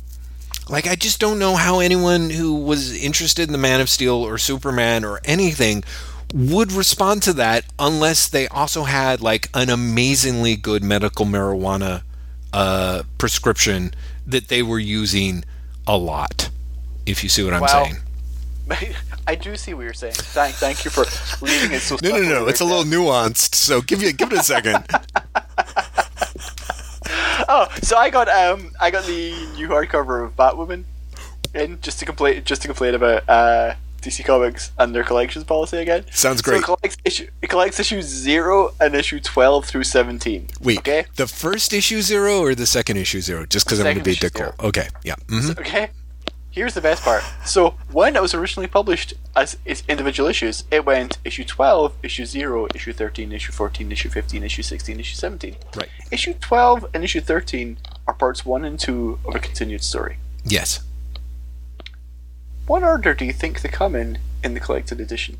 like 0.68 0.86
I 0.88 0.96
just 0.96 1.20
don't 1.20 1.38
know 1.38 1.54
how 1.56 1.78
anyone 1.80 2.30
who 2.30 2.54
was 2.54 2.92
interested 2.92 3.48
in 3.48 3.52
the 3.52 3.58
Man 3.58 3.80
of 3.80 3.88
Steel 3.88 4.14
or 4.16 4.38
Superman 4.38 5.04
or 5.04 5.20
anything 5.24 5.84
would 6.32 6.72
respond 6.72 7.22
to 7.24 7.32
that 7.34 7.64
unless 7.78 8.28
they 8.28 8.48
also 8.48 8.84
had 8.84 9.20
like 9.20 9.48
an 9.54 9.68
amazingly 9.70 10.56
good 10.56 10.82
medical 10.82 11.26
marijuana 11.26 12.02
uh, 12.52 13.02
prescription 13.18 13.92
that 14.26 14.48
they 14.48 14.62
were 14.62 14.78
using 14.78 15.44
a 15.86 15.96
lot. 15.96 16.50
If 17.06 17.22
you 17.22 17.28
see 17.28 17.42
what 17.44 17.52
I'm 17.54 17.60
Wow. 17.62 17.84
saying. 17.84 17.96
I 19.26 19.34
do 19.34 19.56
see 19.56 19.74
what 19.74 19.82
you're 19.82 19.92
saying. 19.92 20.14
Thank, 20.14 20.54
thank 20.56 20.84
you 20.84 20.90
for 20.90 21.04
leaving 21.44 21.72
it 21.72 21.80
so. 21.80 21.96
No, 22.02 22.10
no, 22.10 22.22
no. 22.22 22.46
It's 22.46 22.60
a 22.60 22.64
little 22.64 22.84
nuanced. 22.84 23.54
So 23.54 23.80
give 23.82 24.02
you 24.02 24.12
give 24.12 24.32
it 24.32 24.38
a 24.38 24.42
second. 24.42 24.84
Oh, 27.48 27.66
so 27.82 27.96
I 27.98 28.08
got 28.08 28.28
um 28.28 28.70
I 28.80 28.90
got 28.90 29.04
the 29.04 29.32
new 29.56 29.68
hardcover 29.68 30.24
of 30.24 30.36
Batwoman 30.36 30.84
in 31.54 31.80
just 31.82 31.98
to 31.98 32.04
complain 32.06 32.42
just 32.44 32.62
to 32.62 32.68
complain 32.68 32.94
about 32.94 33.28
uh 33.28 33.74
DC 34.02 34.24
Comics 34.24 34.72
and 34.78 34.94
their 34.94 35.04
collections 35.04 35.44
policy 35.44 35.78
again. 35.78 36.04
Sounds 36.10 36.40
So 36.40 36.44
great. 36.50 36.58
it 36.60 36.64
collects 36.64 36.96
issue 37.04 37.28
it 37.40 37.48
collects 37.48 37.78
issues 37.80 38.04
zero 38.06 38.72
and 38.80 38.94
issue 38.94 39.20
twelve 39.20 39.64
through 39.64 39.84
seventeen. 39.84 40.48
Wait, 40.60 40.78
Okay. 40.78 41.06
the 41.16 41.26
first 41.26 41.72
issue 41.72 42.02
zero 42.02 42.40
or 42.40 42.54
the 42.54 42.66
second 42.66 42.96
issue 42.98 43.20
zero? 43.20 43.46
Just 43.46 43.66
because 43.66 43.78
I'm 43.80 43.84
going 43.84 43.98
to 43.98 44.02
be 44.04 44.12
issue 44.12 44.28
dick. 44.28 44.60
Okay, 44.62 44.88
yeah. 45.04 45.14
hmm 45.28 45.50
Okay. 45.58 45.90
Here's 46.50 46.74
the 46.74 46.82
best 46.82 47.02
part. 47.02 47.24
So 47.46 47.76
when 47.92 48.14
it 48.14 48.20
was 48.20 48.34
originally 48.34 48.66
published 48.68 49.14
as 49.34 49.56
its 49.64 49.82
individual 49.88 50.28
issues, 50.28 50.64
it 50.70 50.84
went 50.84 51.16
issue 51.24 51.44
twelve, 51.44 51.94
issue 52.02 52.26
zero, 52.26 52.66
issue 52.74 52.92
thirteen, 52.92 53.32
issue 53.32 53.52
fourteen, 53.52 53.90
issue 53.90 54.10
fifteen, 54.10 54.44
issue 54.44 54.62
sixteen, 54.62 55.00
issue 55.00 55.14
seventeen. 55.16 55.56
Right. 55.74 55.88
Issue 56.10 56.34
twelve 56.34 56.84
and 56.92 57.02
issue 57.04 57.22
thirteen 57.22 57.78
are 58.06 58.12
parts 58.12 58.44
one 58.44 58.66
and 58.66 58.78
two 58.78 59.18
of 59.26 59.34
a 59.34 59.38
continued 59.38 59.82
story. 59.82 60.18
Yes. 60.44 60.80
What 62.66 62.84
order 62.84 63.12
do 63.12 63.24
you 63.24 63.32
think 63.32 63.60
they 63.60 63.68
come 63.68 63.96
in 63.96 64.18
in 64.44 64.54
the 64.54 64.60
collected 64.60 65.00
edition? 65.00 65.38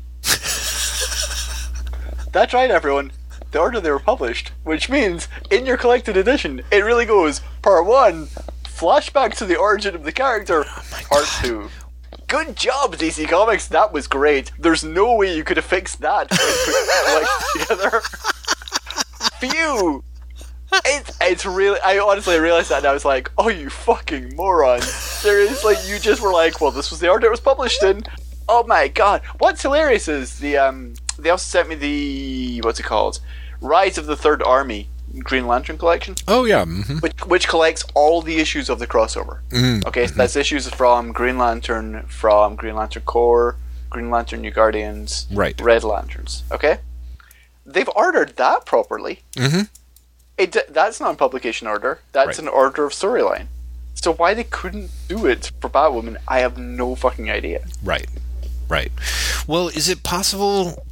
That's 2.31 2.53
right, 2.53 2.69
everyone. 2.69 3.11
The 3.51 3.59
order 3.59 3.79
they 3.79 3.91
were 3.91 3.99
published, 3.99 4.51
which 4.63 4.89
means 4.89 5.27
in 5.49 5.65
your 5.65 5.77
collected 5.77 6.17
edition, 6.17 6.63
it 6.71 6.83
really 6.83 7.05
goes 7.05 7.41
part 7.61 7.85
one, 7.85 8.27
flashback 8.63 9.37
to 9.37 9.45
the 9.45 9.55
origin 9.55 9.95
of 9.95 10.03
the 10.03 10.11
character, 10.11 10.65
oh 10.67 11.01
part 11.09 11.25
two. 11.41 11.69
Good 12.27 12.55
job, 12.55 12.97
DC 12.97 13.27
Comics. 13.29 13.67
That 13.67 13.93
was 13.93 14.07
great. 14.07 14.51
There's 14.57 14.83
no 14.83 15.15
way 15.15 15.35
you 15.35 15.43
could 15.43 15.57
have 15.57 15.65
fixed 15.65 16.01
that 16.01 16.31
when 16.31 16.39
putting 16.65 16.87
the 16.87 17.03
collection 17.05 17.61
together. 17.61 18.01
Phew. 19.39 20.03
It's 20.85 21.17
it's 21.21 21.45
really. 21.45 21.79
I 21.83 21.99
honestly 21.99 22.39
realized 22.39 22.69
that 22.69 22.79
and 22.79 22.87
I 22.87 22.93
was 22.93 23.05
like, 23.05 23.31
"Oh, 23.37 23.49
you 23.49 23.69
fucking 23.69 24.35
moron!" 24.35 24.81
Seriously, 24.81 25.75
you 25.87 25.99
just 25.99 26.21
were 26.21 26.31
like, 26.33 26.59
"Well, 26.61 26.71
this 26.71 26.89
was 26.91 26.99
the 26.99 27.09
order 27.09 27.27
it 27.27 27.31
was 27.31 27.39
published 27.39 27.83
in." 27.83 28.03
Oh 28.49 28.63
my 28.67 28.87
god! 28.87 29.21
What's 29.39 29.61
hilarious 29.61 30.07
is 30.07 30.39
the 30.39 30.57
um. 30.57 30.93
They 31.17 31.29
also 31.29 31.43
sent 31.45 31.69
me 31.69 31.75
the 31.75 32.61
what's 32.63 32.79
it 32.79 32.83
called, 32.83 33.19
Rise 33.61 33.97
of 33.97 34.05
the 34.07 34.15
Third 34.17 34.41
Army 34.43 34.89
Green 35.19 35.45
Lantern 35.45 35.77
collection, 35.77 36.15
Oh 36.27 36.43
yeah. 36.43 36.65
hmm 36.65 36.97
which 36.97 37.13
which 37.25 37.47
collects 37.47 37.85
all 37.93 38.21
the 38.23 38.37
issues 38.39 38.67
of 38.69 38.79
the 38.79 38.87
crossover. 38.87 39.41
Mm. 39.49 39.85
Okay, 39.85 40.07
so 40.07 40.15
that's 40.15 40.35
issues 40.35 40.67
from 40.69 41.11
Green 41.11 41.37
Lantern, 41.37 42.03
from 42.07 42.55
Green 42.55 42.75
Lantern 42.75 43.03
Corps, 43.03 43.55
Green 43.91 44.09
Lantern 44.09 44.41
New 44.41 44.49
Guardians, 44.51 45.27
Right. 45.31 45.59
Red 45.61 45.83
Lanterns. 45.83 46.43
Okay, 46.51 46.79
they've 47.63 47.89
ordered 47.95 48.35
that 48.37 48.65
properly. 48.65 49.21
Mhm. 49.35 49.69
It 50.37 50.55
that's 50.73 50.99
not 50.99 51.11
in 51.11 51.15
publication 51.15 51.67
order. 51.67 51.99
That's 52.11 52.39
Right. 52.39 52.39
an 52.39 52.47
order 52.47 52.85
of 52.85 52.93
storyline. 52.93 53.47
So 53.93 54.13
why 54.13 54.33
they 54.33 54.43
couldn't 54.43 54.89
do 55.07 55.25
it 55.27 55.51
for 55.61 55.69
Batwoman, 55.69 56.17
I 56.27 56.39
have 56.39 56.57
no 56.57 56.95
fucking 56.95 57.29
idea. 57.29 57.65
Right. 57.83 58.07
Right. 58.67 58.91
Well, 59.47 59.67
is 59.69 59.87
it 59.89 60.03
possible? 60.03 60.83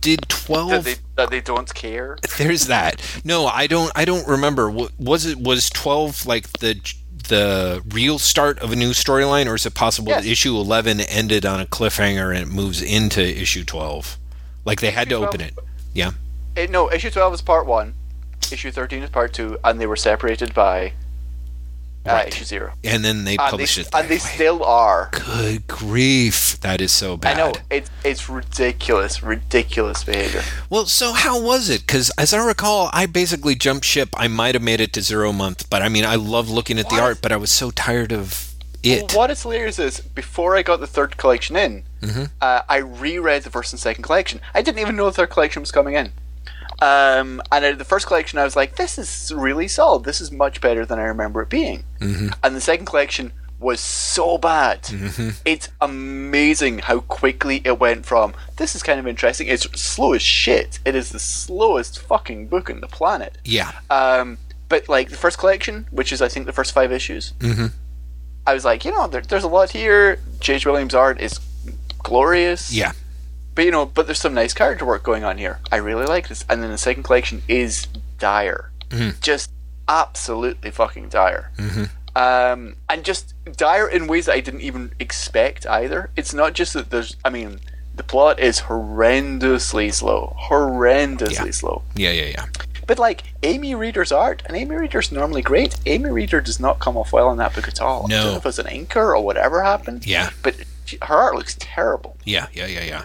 Did 0.00 0.20
That 0.20 0.28
twelve? 0.28 0.84
they 0.84 0.96
that 1.16 1.30
they 1.30 1.40
don't 1.40 1.72
care. 1.74 2.16
There's 2.38 2.66
that. 2.66 3.00
No, 3.24 3.46
I 3.46 3.66
don't. 3.66 3.92
I 3.94 4.04
don't 4.04 4.26
remember. 4.26 4.70
Wa- 4.70 4.88
Was 4.98 5.26
it 5.26 5.38
was 5.38 5.68
twelve 5.70 6.24
like 6.26 6.50
the 6.60 6.80
the 7.28 7.82
real 7.88 8.18
start 8.20 8.58
of 8.60 8.70
a 8.72 8.76
new 8.76 8.90
storyline, 8.90 9.46
or 9.46 9.56
is 9.56 9.66
it 9.66 9.74
possible 9.74 10.08
Yes. 10.10 10.22
that 10.24 10.30
issue 10.30 10.56
eleven 10.56 11.00
ended 11.00 11.44
on 11.44 11.60
a 11.60 11.66
cliffhanger 11.66 12.30
and 12.34 12.38
it 12.48 12.52
moves 12.54 12.80
into 12.80 13.20
issue 13.20 13.64
twelve? 13.64 14.16
Like 14.64 14.80
they 14.80 14.90
had 14.92 15.08
to 15.10 15.16
Issue 15.16 15.24
open 15.26 15.40
it. 15.40 15.54
Yeah. 15.92 16.12
Eh, 16.56 16.66
no, 16.70 16.90
issue 16.92 17.10
twelve 17.10 17.34
is 17.34 17.42
part 17.42 17.66
one, 17.66 17.94
issue 18.50 18.70
thirteen 18.70 19.02
is 19.02 19.10
part 19.10 19.32
two, 19.32 19.58
and 19.64 19.80
they 19.80 19.86
were 19.86 19.96
separated 19.96 20.54
by 20.54 20.92
uh, 22.06 22.12
Right. 22.12 22.28
issue 22.28 22.44
zero. 22.44 22.72
And 22.84 23.04
then 23.04 23.24
they 23.24 23.32
And 23.32 23.38
they, 23.40 23.50
published 23.50 23.78
it. 23.78 23.88
and 23.92 24.08
they 24.08 24.14
way. 24.14 24.18
still 24.18 24.62
are. 24.64 25.10
Good 25.12 25.66
grief! 25.66 26.60
That 26.60 26.80
is 26.80 26.92
so 26.92 27.16
bad. 27.16 27.36
I 27.36 27.40
know 27.40 27.52
it's 27.70 27.90
it's 28.04 28.28
ridiculous, 28.28 29.22
ridiculous 29.24 30.04
behavior. 30.04 30.42
Well, 30.70 30.86
so 30.86 31.12
how 31.12 31.40
was 31.40 31.68
it? 31.68 31.80
Because 31.80 32.10
as 32.16 32.32
I 32.32 32.44
recall, 32.46 32.90
I 32.92 33.06
basically 33.06 33.56
jumped 33.56 33.84
ship. 33.84 34.10
I 34.16 34.28
might 34.28 34.54
have 34.54 34.62
made 34.62 34.80
it 34.80 34.92
to 34.92 35.02
zero 35.02 35.32
month, 35.32 35.68
but 35.68 35.82
I 35.82 35.88
mean, 35.88 36.04
I 36.04 36.14
love 36.14 36.48
looking 36.48 36.78
at 36.78 36.88
the 36.90 37.00
art, 37.00 37.18
but 37.20 37.32
I 37.32 37.36
was 37.36 37.50
so 37.50 37.70
tired 37.72 38.12
of 38.12 38.52
it. 38.84 39.12
What 39.14 39.32
is 39.32 39.42
hilarious 39.42 39.80
is 39.80 39.98
before 40.00 40.54
I 40.56 40.62
got 40.62 40.78
the 40.78 40.86
third 40.86 41.16
collection 41.16 41.56
in, 41.56 41.82
Mm-hmm. 42.02 42.24
uh, 42.40 42.60
I 42.68 42.76
reread 42.76 43.42
the 43.42 43.50
first 43.50 43.72
and 43.72 43.80
second 43.80 44.04
collection. 44.04 44.40
I 44.54 44.62
didn't 44.62 44.78
even 44.78 44.94
know 44.94 45.06
the 45.06 45.12
third 45.12 45.30
collection 45.30 45.60
was 45.60 45.72
coming 45.72 45.94
in. 45.94 46.12
Um, 46.80 47.40
and 47.52 47.64
out 47.64 47.72
of 47.72 47.78
the 47.78 47.84
first 47.84 48.06
collection, 48.06 48.38
I 48.38 48.44
was 48.44 48.56
like, 48.56 48.76
"This 48.76 48.98
is 48.98 49.32
really 49.34 49.68
solid. 49.68 50.04
This 50.04 50.20
is 50.20 50.30
much 50.30 50.60
better 50.60 50.84
than 50.86 50.98
I 50.98 51.04
remember 51.04 51.42
it 51.42 51.48
being." 51.48 51.84
Mm-hmm. 52.00 52.28
And 52.42 52.54
the 52.56 52.60
second 52.60 52.86
collection 52.86 53.32
was 53.58 53.80
so 53.80 54.36
bad. 54.36 54.80
It's 55.46 55.70
amazing 55.80 56.80
how 56.80 57.00
quickly 57.00 57.62
it 57.64 57.78
went 57.78 58.04
from 58.04 58.34
this 58.56 58.74
is 58.76 58.82
kind 58.82 59.00
of 59.00 59.06
interesting. 59.06 59.46
It's 59.48 59.64
slow 59.80 60.12
as 60.12 60.20
shit. 60.20 60.78
It 60.84 60.94
is 60.94 61.08
the 61.10 61.18
slowest 61.18 61.98
fucking 61.98 62.48
book 62.48 62.68
on 62.68 62.80
the 62.82 62.86
planet. 62.86 63.38
Yeah. 63.44 63.72
Um, 63.88 64.36
but 64.68 64.88
like 64.90 65.08
the 65.08 65.16
first 65.16 65.38
collection, 65.38 65.86
which 65.90 66.12
is 66.12 66.20
I 66.20 66.28
think 66.28 66.44
the 66.44 66.52
first 66.52 66.72
five 66.72 66.92
issues, 66.92 67.32
Mhm. 67.38 67.72
I 68.46 68.52
was 68.52 68.64
like, 68.66 68.84
you 68.84 68.92
know, 68.92 69.06
there, 69.06 69.22
there's 69.22 69.42
a 69.44 69.48
lot 69.48 69.70
here. 69.70 70.18
J.H. 70.40 70.66
Williams' 70.66 70.94
art 70.94 71.18
is 71.20 71.40
glorious. 72.02 72.72
Yeah. 72.72 72.92
But 73.56 73.64
you 73.64 73.72
know, 73.72 73.86
but 73.86 74.06
there's 74.06 74.20
some 74.20 74.34
nice 74.34 74.52
character 74.54 74.84
work 74.84 75.02
going 75.02 75.24
on 75.24 75.38
here. 75.38 75.58
I 75.72 75.76
really 75.78 76.06
like 76.06 76.28
this. 76.28 76.44
And 76.48 76.62
then 76.62 76.70
the 76.70 76.78
second 76.78 77.02
collection 77.02 77.42
is 77.48 77.88
dire, 78.18 78.70
Mhm. 78.90 79.20
just 79.20 79.50
absolutely 79.88 80.70
fucking 80.70 81.08
dire. 81.08 81.50
Mhm. 81.58 81.88
Um, 82.14 82.76
and 82.88 83.04
just 83.04 83.34
dire 83.56 83.88
in 83.88 84.06
ways 84.06 84.26
that 84.26 84.34
I 84.34 84.40
didn't 84.40 84.60
even 84.62 84.92
expect 85.00 85.66
either. 85.66 86.10
It's 86.16 86.32
not 86.32 86.52
just 86.54 86.72
that 86.74 86.90
there's. 86.90 87.16
I 87.24 87.30
mean, 87.30 87.60
the 87.94 88.02
plot 88.02 88.38
is 88.38 88.60
horrendously 88.62 89.92
slow, 89.92 90.36
horrendously 90.48 91.46
Yeah. 91.46 91.50
slow. 91.50 91.82
Yeah. 91.94 92.10
Yeah. 92.10 92.24
Yeah. 92.26 92.44
But 92.86 92.98
like 92.98 93.24
Amy 93.42 93.74
Reeder's 93.74 94.12
art, 94.12 94.42
and 94.46 94.56
Amy 94.56 94.76
Reeder's 94.76 95.10
normally 95.10 95.42
great. 95.42 95.74
Amy 95.86 96.10
Reeder 96.10 96.40
does 96.40 96.60
not 96.60 96.78
come 96.78 96.96
off 96.96 97.12
well 97.12 97.30
in 97.32 97.38
that 97.38 97.54
book 97.54 97.66
at 97.68 97.80
all. 97.80 98.04
I 98.04 98.08
No. 98.08 98.22
don't 98.22 98.32
know 98.32 98.38
if 98.38 98.46
it's 98.46 98.58
an 98.58 98.66
inker 98.66 99.08
or 99.16 99.20
whatever 99.24 99.62
happened. 99.62 100.06
Yeah. 100.06 100.30
But 100.42 100.54
her 101.02 101.16
art 101.16 101.34
looks 101.34 101.56
terrible. 101.58 102.16
Yeah. 102.24 102.46
Yeah. 102.52 102.66
Yeah. 102.66 102.84
Yeah. 102.84 103.02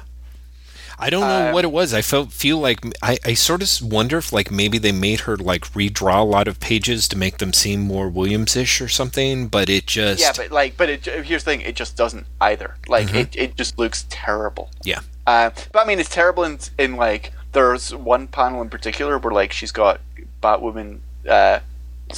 I 1.02 1.10
don't 1.10 1.22
know 1.22 1.48
Um, 1.48 1.54
what 1.54 1.66
it 1.66 1.72
was. 1.72 1.94
I 1.94 2.02
felt 2.02 2.32
feel 2.32 2.60
like 2.60 2.80
I, 3.02 3.18
I 3.26 3.34
sort 3.34 3.62
of 3.64 3.92
wonder 3.92 4.18
if 4.20 4.32
like 4.32 4.52
maybe 4.52 4.78
they 4.78 4.92
made 4.92 5.22
her 5.22 5.36
like 5.36 5.64
redraw 5.74 6.20
a 6.22 6.24
lot 6.24 6.48
of 6.48 6.60
pages 6.60 7.08
to 7.10 7.18
make 7.18 7.40
them 7.40 7.54
seem 7.54 7.82
more 7.82 8.08
Williams-ish 8.08 8.80
or 8.82 8.88
something, 8.88 9.48
but 9.48 9.70
it 9.70 9.88
just 9.88 10.22
Yeah, 10.22 10.32
but 10.36 10.52
like, 10.52 10.78
but 10.78 10.90
it, 10.90 11.06
here's 11.06 11.44
the 11.44 11.52
thing: 11.52 11.62
it 11.62 11.76
just 11.76 11.98
doesn't 11.98 12.28
either. 12.40 12.76
Like, 12.88 13.08
Mm-hmm. 13.08 13.18
it, 13.18 13.36
it 13.36 13.56
just 13.58 13.78
looks 13.80 14.06
terrible. 14.10 14.70
yeah. 14.84 15.00
Uh, 15.28 15.50
but 15.72 15.84
I 15.84 15.86
mean, 15.88 16.00
it's 16.00 16.10
terrible 16.10 16.44
in 16.44 16.60
in 16.78 16.96
like 16.96 17.32
there's 17.52 17.94
one 17.94 18.28
panel 18.28 18.62
in 18.62 18.70
particular 18.70 19.18
where 19.18 19.34
like 19.34 19.52
she's 19.52 19.72
got 19.72 20.00
Batwoman 20.42 21.00
uh, 21.30 21.60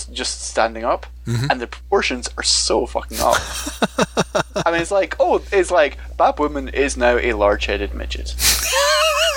just 0.06 0.42
standing 0.42 0.84
up, 0.84 1.06
Mm-hmm. 1.26 1.52
and 1.52 1.62
the 1.62 1.68
proportions 1.68 2.30
are 2.38 2.44
so 2.44 2.86
fucking 2.86 3.20
off. 3.22 3.80
I 4.66 4.72
mean, 4.72 4.82
it's 4.82 4.92
like 4.92 5.16
oh, 5.20 5.42
it's 5.54 5.72
like 5.72 5.98
Batwoman 6.20 6.74
is 6.74 6.98
now 6.98 7.18
a 7.18 7.32
large-headed 7.34 7.94
midget. 7.94 8.36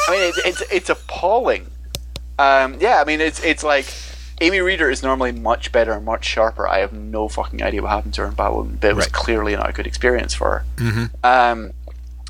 I 0.09 0.11
mean, 0.12 0.23
it's 0.23 0.39
it's, 0.61 0.73
it's 0.73 0.91
appalling. 0.91 1.66
Um, 2.39 2.77
yeah, 2.81 3.01
I 3.01 3.05
mean, 3.05 3.20
it's 3.20 3.43
it's 3.45 3.62
like 3.62 3.87
Amy 4.41 4.61
Reeder 4.61 4.91
is 4.91 5.03
normally 5.03 5.33
much 5.33 5.70
better 5.73 5.93
and 5.93 6.05
much 6.05 6.24
sharper. 6.24 6.69
I 6.69 6.78
have 6.81 6.93
no 6.93 7.28
fucking 7.28 7.62
idea 7.62 7.83
what 7.83 7.91
happened 7.91 8.15
to 8.15 8.23
her 8.23 8.27
in 8.28 8.35
Batwoman, 8.35 8.81
but 8.81 8.91
it 8.91 8.97
was 8.97 9.07
Right. 9.07 9.12
clearly 9.12 9.55
not 9.57 9.70
a 9.70 9.73
good 9.73 9.87
experience 9.87 10.35
for 10.35 10.51
her. 10.51 10.65
Mm-hmm. 10.77 11.05
Um, 11.24 11.73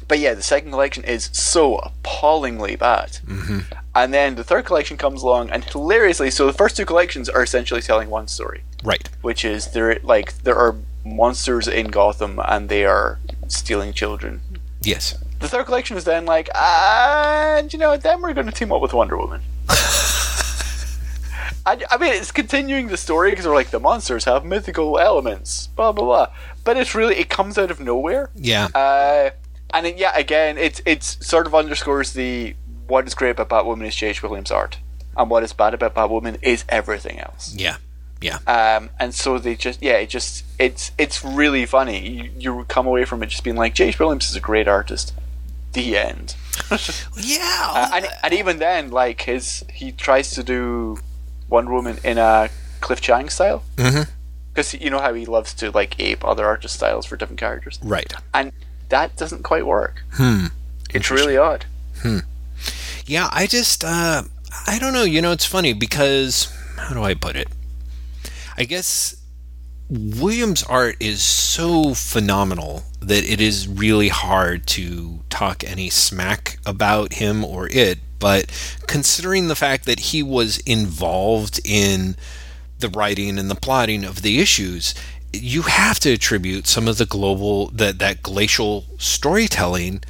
but 0.09 0.19
yeah, 0.19 0.35
the 0.35 0.43
second 0.43 0.71
collection 0.71 1.05
is 1.05 1.31
so 1.33 1.79
appallingly 1.79 2.77
bad. 2.77 3.19
Mm-hmm. 3.27 3.61
And 3.95 4.13
then 4.15 4.35
the 4.35 4.45
third 4.45 4.65
collection 4.65 4.97
comes 4.97 5.23
along, 5.23 5.51
and 5.51 5.65
hilariously, 5.65 6.31
so 6.31 6.47
the 6.47 6.53
first 6.53 6.77
two 6.77 6.85
collections 6.85 7.29
are 7.29 7.43
essentially 7.43 7.81
telling 7.81 8.11
one 8.11 8.29
story, 8.29 8.63
Right. 8.85 9.09
which 9.23 9.45
is 9.45 9.73
there 9.73 9.99
like 10.03 10.43
there 10.43 10.57
are 10.57 10.77
monsters 11.05 11.67
in 11.69 11.89
Gotham 11.89 12.41
and 12.47 12.69
they 12.69 12.85
are 12.85 13.19
stealing 13.49 13.93
children. 13.93 14.41
Yes. 14.83 15.17
The 15.41 15.49
third 15.49 15.67
collection 15.67 15.97
is 15.97 16.05
then 16.05 16.25
like, 16.27 16.49
and 16.55 17.73
you 17.73 17.79
know, 17.79 17.97
then 17.97 18.21
we're 18.23 18.35
going 18.35 18.47
to 18.47 18.53
team 18.53 18.73
up 18.73 18.81
with 18.83 18.93
Wonder 18.93 19.17
Woman. 19.17 19.43
I, 21.65 21.81
I 21.91 21.97
mean, 21.99 22.13
it's 22.13 22.31
continuing 22.31 22.87
the 22.89 22.97
story 22.97 23.31
because 23.31 23.47
we're 23.47 23.55
like 23.55 23.71
the 23.71 23.81
monsters 23.81 24.25
have 24.25 24.45
mythical 24.45 24.99
elements, 25.01 25.67
blah 25.69 25.91
blah 25.93 26.05
blah. 26.05 26.27
But 26.65 26.77
it's 26.77 26.95
really 26.95 27.17
it 27.17 27.29
comes 27.29 27.59
out 27.59 27.71
of 27.73 27.81
nowhere. 27.81 28.31
Yeah. 28.37 28.69
Uh, 28.75 29.31
and 29.73 29.87
it, 29.87 29.97
yeah, 29.97 30.13
again, 30.17 30.59
it's 30.59 30.81
it's 30.87 31.25
sort 31.27 31.47
of 31.47 31.55
underscores 31.55 32.13
the 32.13 32.55
what 32.87 33.07
is 33.07 33.15
great 33.15 33.31
about 33.39 33.49
Batwoman 33.49 33.87
is 33.87 33.97
J.H. 33.97 34.23
Williams' 34.23 34.51
art, 34.51 34.79
and 35.17 35.29
what 35.31 35.43
is 35.43 35.53
bad 35.53 35.75
about 35.75 35.95
Batwoman 35.95 36.39
is 36.43 36.65
everything 36.69 37.19
else. 37.21 37.55
Yeah. 37.57 37.77
Yeah. 38.21 38.39
Um, 38.47 38.91
and 38.99 39.15
so 39.15 39.39
they 39.39 39.57
just 39.57 39.83
yeah, 39.83 39.95
it 39.99 40.09
just 40.09 40.45
it's 40.59 40.93
it's 40.99 41.25
really 41.25 41.67
funny. 41.67 42.09
You 42.09 42.31
you 42.39 42.65
come 42.69 42.87
away 42.87 43.05
from 43.05 43.23
it 43.23 43.27
just 43.27 43.45
being 43.45 43.57
like 43.57 43.75
J.H. 43.75 43.99
Williams 43.99 44.31
is 44.31 44.37
a 44.37 44.41
great 44.41 44.69
artist. 44.69 45.13
The 45.73 45.97
end. 45.99 46.35
Yeah. 47.19 47.69
Uh, 47.71 47.91
and 47.95 48.09
and 48.23 48.33
even 48.35 48.59
then, 48.59 48.91
like 48.91 49.23
his 49.23 49.65
he 49.73 49.93
tries 49.93 50.31
to 50.33 50.43
do 50.43 50.99
Wonder 51.49 51.73
Woman 51.73 51.99
in 52.05 52.17
a 52.19 52.49
Cliff 52.81 53.01
Chiang 53.01 53.29
style 53.29 53.63
Mhm. 53.77 54.09
because 54.53 54.73
you 54.75 54.89
know 54.91 55.01
how 55.01 55.13
he 55.13 55.27
loves 55.27 55.53
to 55.55 55.71
like 55.71 55.99
ape 56.01 56.25
other 56.25 56.47
artist 56.47 56.75
styles 56.77 57.05
for 57.07 57.17
different 57.17 57.39
characters, 57.41 57.79
Right. 57.83 58.13
and 58.33 58.53
that 58.89 59.17
doesn't 59.17 59.43
quite 59.43 59.67
work. 59.67 60.03
Hmm. 60.13 60.47
It's 60.91 61.11
really 61.11 61.37
odd. 61.37 61.65
Yeah, 63.07 63.29
I 63.33 63.47
just 63.47 63.85
uh 63.85 64.23
I 64.67 64.79
don't 64.79 64.93
know, 64.93 65.05
you 65.05 65.21
know 65.23 65.33
it's 65.33 65.45
funny 65.45 65.73
because 65.73 66.53
how 66.77 66.95
do 66.95 67.03
I 67.03 67.15
put 67.15 67.37
it? 67.37 67.49
I 68.57 68.65
guess 68.65 69.17
Williams' 69.89 70.65
art 70.65 70.97
is 70.99 71.23
so 71.23 71.95
phenomenal 71.95 72.85
that 73.01 73.25
it 73.25 73.41
is 73.41 73.69
really 73.69 74.09
hard 74.09 74.67
to 74.69 75.21
talk 75.31 75.63
any 75.63 75.91
smack 75.91 76.59
about 76.67 77.15
him 77.15 77.45
or 77.45 77.69
it, 77.69 77.99
but 78.19 78.51
considering 78.87 79.47
the 79.47 79.55
fact 79.55 79.85
that 79.85 80.01
he 80.01 80.23
was 80.23 80.59
involved 80.59 81.61
in 81.65 82.17
the 82.79 82.89
writing 82.89 83.39
and 83.39 83.51
the 83.51 83.55
plotting 83.55 84.05
of 84.05 84.23
the 84.23 84.41
issues, 84.41 84.95
you 85.33 85.63
have 85.63 85.99
to 86.01 86.13
attribute 86.13 86.67
some 86.67 86.89
of 86.89 86.99
the 86.99 87.07
global 87.07 87.69
that 87.71 87.99
that 87.99 88.23
glacial 88.23 88.85
storytelling 88.99 90.03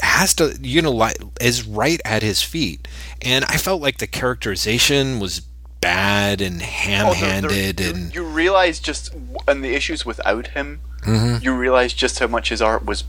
has 0.00 0.34
to 0.34 0.56
you 0.60 0.82
know 0.82 0.90
li- 0.92 1.14
is 1.40 1.66
right 1.66 2.00
at 2.04 2.22
his 2.22 2.42
feet 2.42 2.86
and 3.22 3.44
i 3.46 3.56
felt 3.56 3.80
like 3.80 3.96
the 3.98 4.06
characterization 4.06 5.18
was 5.20 5.40
bad 5.80 6.40
and 6.42 6.56
Oh, 6.56 6.58
there- 6.58 6.66
ham-handed 6.68 7.76
there- 7.78 7.86
you, 7.88 7.94
and 7.94 8.14
you 8.14 8.24
realize 8.24 8.78
just 8.80 9.14
and 9.48 9.64
the 9.64 9.74
issues 9.74 10.04
without 10.04 10.48
him, 10.48 10.80
Mhm. 11.02 11.42
you 11.42 11.54
realize 11.54 11.92
just 11.94 12.18
how 12.18 12.26
much 12.26 12.48
his 12.48 12.60
art 12.60 12.84
was 12.84 13.04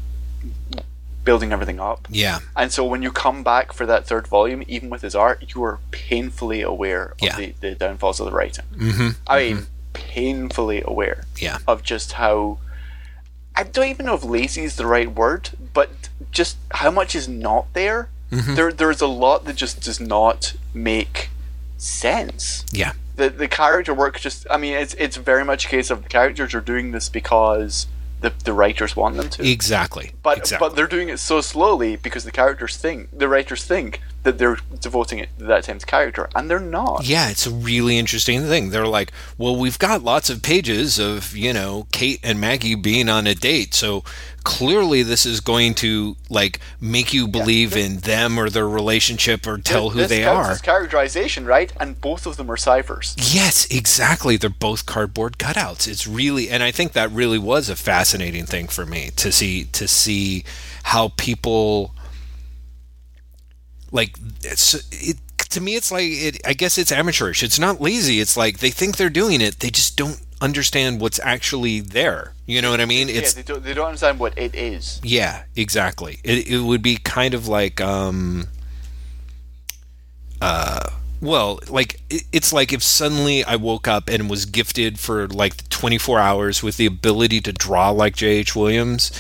building 1.23 1.51
everything 1.51 1.79
up. 1.79 2.07
yeah 2.09 2.39
And 2.55 2.71
so 2.71 2.85
when 2.85 3.01
you 3.01 3.11
come 3.11 3.43
back 3.43 3.73
for 3.73 3.85
that 3.85 4.05
third 4.07 4.27
volume, 4.27 4.63
even 4.67 4.89
with 4.89 5.01
his 5.01 5.13
art, 5.15 5.43
you 5.53 5.61
are 5.63 5.79
painfully 5.91 6.61
aware 6.61 7.03
of 7.13 7.17
Yeah. 7.21 7.35
the, 7.35 7.53
the 7.59 7.75
downfalls 7.75 8.19
of 8.21 8.27
the 8.27 8.31
writing. 8.31 8.63
hmm 8.77 9.09
I 9.27 9.39
mean, 9.39 9.67
painfully 9.97 10.81
aware 10.85 11.23
yeah 11.41 11.57
of 11.67 11.81
just 11.83 12.13
how. 12.13 12.59
I 13.59 13.63
don't 13.63 13.89
even 13.89 14.05
know 14.05 14.13
if 14.13 14.23
lazy 14.23 14.63
is 14.63 14.75
the 14.75 14.85
right 14.85 15.11
word, 15.11 15.49
but 15.73 15.89
just 16.31 16.57
how 16.81 16.91
much 16.91 17.15
is 17.15 17.27
not 17.27 17.65
there. 17.73 18.09
Mhm. 18.31 18.55
There, 18.55 18.71
there's 18.71 19.01
a 19.01 19.07
lot 19.07 19.45
that 19.45 19.55
just 19.55 19.81
does 19.81 19.99
not 19.99 20.53
make 20.73 21.29
sense. 21.77 22.65
yeah 22.71 22.93
The 23.15 23.29
the 23.29 23.47
character 23.47 23.93
work 23.93 24.19
just. 24.19 24.45
I 24.49 24.57
mean, 24.57 24.73
it's 24.73 24.93
it's 24.95 25.17
very 25.17 25.43
much 25.43 25.65
a 25.65 25.69
case 25.69 25.89
of 25.89 26.03
the 26.03 26.09
characters 26.09 26.53
are 26.53 26.61
doing 26.61 26.91
this 26.91 27.09
because 27.09 27.87
the 28.21 28.31
the 28.43 28.53
writers 28.53 28.95
want 28.95 29.15
them 29.17 29.29
to. 29.29 29.47
exactly 29.49 30.11
But 30.23 30.37
exactly 30.39 30.67
but 30.69 30.75
they're 30.75 30.87
doing 30.97 31.09
it 31.09 31.19
so 31.19 31.41
slowly 31.41 31.95
because 31.95 32.23
the 32.25 32.31
characters 32.31 32.77
think 32.77 33.09
the 33.17 33.27
writers 33.27 33.63
think 33.63 34.01
that 34.27 34.37
they're 34.37 34.57
devoting 34.81 35.19
it 35.19 35.29
that 35.39 35.63
time 35.63 35.79
to 35.79 35.85
character, 35.85 36.27
and 36.35 36.49
they're 36.49 36.59
not. 36.59 37.05
Yeah, 37.05 37.29
it's 37.29 37.47
a 37.47 37.49
really 37.51 37.97
interesting 37.97 38.41
thing. 38.41 38.71
They're 38.71 38.85
like, 38.85 39.13
well, 39.37 39.55
we've 39.55 39.79
got 39.79 40.03
lots 40.03 40.29
of 40.29 40.41
pages 40.41 40.99
of, 40.99 41.35
you 41.35 41.53
know, 41.53 41.87
Kate 41.93 42.19
and 42.23 42.39
Maggie 42.41 42.75
being 42.75 43.07
on 43.07 43.25
a 43.25 43.33
date. 43.33 43.73
So 43.73 44.03
clearly 44.43 45.03
this 45.03 45.25
is 45.25 45.39
going 45.41 45.73
to 45.75 46.15
like 46.29 46.59
make 46.81 47.13
you 47.13 47.27
believe 47.27 47.71
this- 47.71 47.85
in 47.85 47.97
them 48.01 48.37
or 48.37 48.49
their 48.49 48.67
relationship 48.67 49.47
or 49.47 49.57
tell 49.57 49.91
who 49.91 49.99
This 49.99 50.09
they 50.09 50.25
are. 50.25 50.51
as 50.51 50.61
characterization, 50.61 51.45
right? 51.45 51.71
And 51.79 51.99
both 52.01 52.25
of 52.25 52.35
them 52.37 52.51
are 52.51 52.57
ciphers. 52.57 53.15
Yes, 53.17 53.65
exactly. 53.71 54.35
They're 54.35 54.49
both 54.49 54.85
cardboard 54.85 55.37
cutouts. 55.37 55.87
It's 55.87 56.05
really, 56.05 56.49
and 56.49 56.63
I 56.63 56.71
think 56.71 56.91
that 56.93 57.09
really 57.11 57.39
was 57.39 57.69
a 57.69 57.75
fascinating 57.77 58.45
thing 58.45 58.67
for 58.67 58.85
me 58.85 59.11
to 59.15 59.31
see 59.31 59.65
to 59.71 59.87
see 59.87 60.43
how 60.83 61.13
people 61.17 61.93
like 63.91 64.17
it's 64.43 64.73
it 64.91 65.17
to 65.37 65.61
me 65.61 65.75
it's 65.75 65.91
like 65.91 66.05
it 66.05 66.41
I 66.45 66.53
guess 66.53 66.77
it's 66.77 66.91
amateurish. 66.91 67.43
It's 67.43 67.59
not 67.59 67.81
lazy. 67.81 68.19
It's 68.19 68.37
like 68.37 68.59
they 68.59 68.71
think 68.71 68.97
they're 68.97 69.09
doing 69.09 69.41
it. 69.41 69.59
They 69.59 69.69
just 69.69 69.97
don't 69.97 70.21
understand 70.41 71.01
what's 71.01 71.19
actually 71.23 71.79
there. 71.79 72.33
You 72.45 72.61
know 72.61 72.71
what 72.71 72.81
I 72.81 72.85
mean? 72.85 73.09
yeah, 73.09 73.21
they 73.35 73.41
don't 73.43 73.63
they 73.63 73.73
don't 73.73 73.87
understand 73.87 74.19
what 74.19 74.37
it 74.37 74.55
is. 74.55 75.01
yeah, 75.03 75.43
exactly. 75.55 76.19
It, 76.23 76.47
it 76.47 76.59
would 76.59 76.81
be 76.81 76.97
kind 76.97 77.33
of 77.33 77.47
like, 77.47 77.81
um, 77.81 78.47
uh, 80.41 80.89
well, 81.21 81.59
like 81.69 81.99
it, 82.09 82.23
it's 82.31 82.53
like 82.53 82.71
if 82.71 82.83
suddenly 82.83 83.43
I 83.43 83.55
woke 83.55 83.87
up 83.87 84.09
and 84.09 84.29
was 84.29 84.45
gifted 84.45 84.99
for 84.99 85.27
like 85.27 85.67
24 85.69 86.19
hours 86.19 86.63
with 86.63 86.77
the 86.77 86.85
ability 86.85 87.41
to 87.41 87.51
draw 87.51 87.89
like 87.89 88.15
J.H. 88.15 88.55
Williams. 88.55 89.11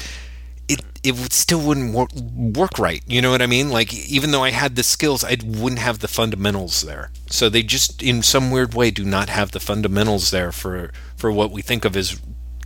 It 1.07 1.33
still 1.33 1.61
wouldn't 1.61 1.93
work, 1.93 2.09
work 2.13 2.79
right. 2.79 3.01
You 3.07 3.21
know 3.21 3.31
what 3.31 3.41
I 3.41 3.47
mean? 3.47 3.69
Like 3.69 3.93
even 3.93 4.31
though 4.31 4.43
I 4.43 4.51
had 4.51 4.75
the 4.75 4.83
skills, 4.83 5.23
I 5.23 5.37
wouldn't 5.43 5.79
have 5.79 5.99
the 5.99 6.07
fundamentals 6.07 6.81
there. 6.81 7.11
So 7.29 7.49
they 7.49 7.63
just, 7.63 8.01
in 8.01 8.23
some 8.23 8.51
weird 8.51 8.73
way, 8.73 8.91
do 8.91 9.03
not 9.05 9.29
have 9.29 9.51
the 9.51 9.59
fundamentals 9.59 10.31
there 10.31 10.51
for 10.51 10.91
for 11.15 11.31
what 11.31 11.51
we 11.51 11.61
think 11.61 11.85
of 11.85 11.95
as, 11.95 12.19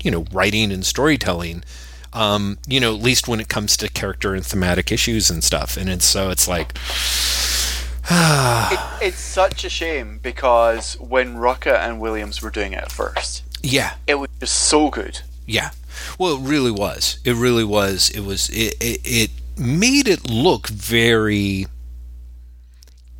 you 0.03 0.11
know, 0.11 0.25
writing 0.31 0.71
and 0.71 0.85
storytelling 0.85 1.63
um, 2.13 2.57
you 2.67 2.79
know, 2.79 2.93
at 2.93 3.01
least 3.01 3.27
when 3.27 3.39
it 3.39 3.47
comes 3.47 3.77
to 3.77 3.89
character 3.89 4.33
and 4.33 4.45
thematic 4.45 4.91
issues 4.91 5.29
and 5.29 5.43
stuff. 5.43 5.77
And 5.77 5.89
it's 5.89 6.05
so 6.05 6.29
it's 6.29 6.47
like, 6.47 6.73
It, 8.09 8.79
it's 9.01 9.19
such 9.19 9.63
a 9.63 9.69
shame 9.69 10.19
because 10.21 10.99
when 10.99 11.35
Rucka 11.35 11.77
and 11.79 11.99
Williams 11.99 12.41
were 12.41 12.49
doing 12.49 12.73
it 12.73 12.83
at 12.83 12.91
first, 12.91 13.43
yeah, 13.63 13.95
it 14.07 14.15
was 14.15 14.29
just 14.39 14.55
so 14.55 14.89
good. 14.89 15.21
yeah. 15.45 15.71
Well, 16.17 16.35
it 16.35 16.41
really 16.41 16.71
was. 16.71 17.19
It 17.25 17.35
really 17.35 17.63
was. 17.63 18.09
It 18.09 18.21
was. 18.21 18.49
It 18.49 18.75
it, 18.79 19.01
it 19.03 19.31
made 19.57 20.07
it 20.07 20.29
look 20.29 20.67
very 20.67 21.67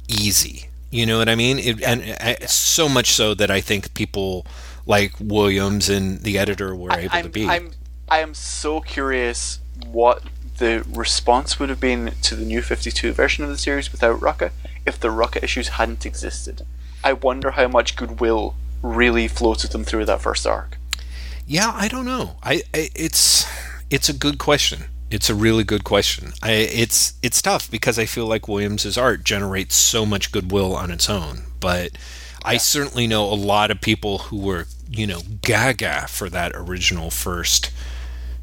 easy. 0.08 0.70
You 0.90 1.06
know 1.06 1.18
what 1.18 1.30
I 1.30 1.36
mean? 1.36 1.58
It, 1.60 1.82
and 1.84 2.02
uh, 2.20 2.48
so 2.48 2.90
much 2.90 3.12
so 3.12 3.34
that 3.34 3.50
I 3.50 3.62
think 3.62 3.94
people 3.94 4.46
like 4.86 5.14
Williams 5.20 5.90
and 5.90 6.20
the 6.22 6.38
editor 6.38 6.76
were 6.76 6.92
able 6.92 7.16
I'm, 7.16 7.24
to 7.24 7.30
be. 7.30 7.48
I'm 7.48 7.72
I 8.10 8.20
am 8.20 8.34
so 8.34 8.82
curious 8.82 9.60
what 9.86 10.22
the 10.58 10.86
response 10.90 11.60
would 11.60 11.70
have 11.70 11.80
been 11.80 12.14
to 12.22 12.36
the 12.36 12.46
new 12.46 12.62
52 12.62 13.14
version 13.14 13.44
of 13.44 13.50
the 13.50 13.58
series 13.58 13.92
without 13.92 14.20
Rucka 14.20 14.52
if 14.86 15.00
the 15.00 15.08
Rucka 15.08 15.42
issues 15.42 15.70
hadn't 15.70 16.06
existed. 16.06 16.66
I 17.04 17.14
wonder 17.14 17.52
how 17.52 17.68
much 17.68 17.96
goodwill 17.96 18.56
really 18.82 19.28
floated 19.28 19.72
them 19.72 19.84
through 19.84 20.06
that 20.06 20.22
first 20.22 20.46
arc. 20.46 20.78
Yeah, 21.48 21.72
I 21.74 21.88
don't 21.88 22.06
know. 22.06 22.38
I, 22.44 22.62
I 22.74 22.90
it's 22.96 23.46
it's 23.90 24.10
a 24.10 24.14
good 24.14 24.38
question. 24.38 24.86
It's 25.10 25.30
a 25.30 25.36
really 25.36 25.64
good 25.64 25.84
question. 25.84 26.34
I 26.42 26.52
it's 26.52 27.14
it's 27.22 27.42
tough 27.42 27.70
because 27.70 28.00
I 28.00 28.06
feel 28.06 28.26
like 28.28 28.48
Williams's 28.48 28.98
art 28.98 29.24
generates 29.24 29.76
so 29.76 30.06
much 30.06 30.32
goodwill 30.32 30.76
on 30.76 30.92
its 30.92 31.10
own, 31.10 31.44
but 31.60 31.92
I 32.44 32.58
certainly 32.58 33.08
know 33.08 33.26
a 33.26 33.36
lot 33.36 33.70
of 33.72 33.82
people 33.82 34.18
who 34.20 34.38
were, 34.38 34.66
you 34.90 35.06
know, 35.06 35.22
gaga 35.42 36.08
for 36.08 36.30
that 36.30 36.54
original 36.56 37.10
first 37.12 37.72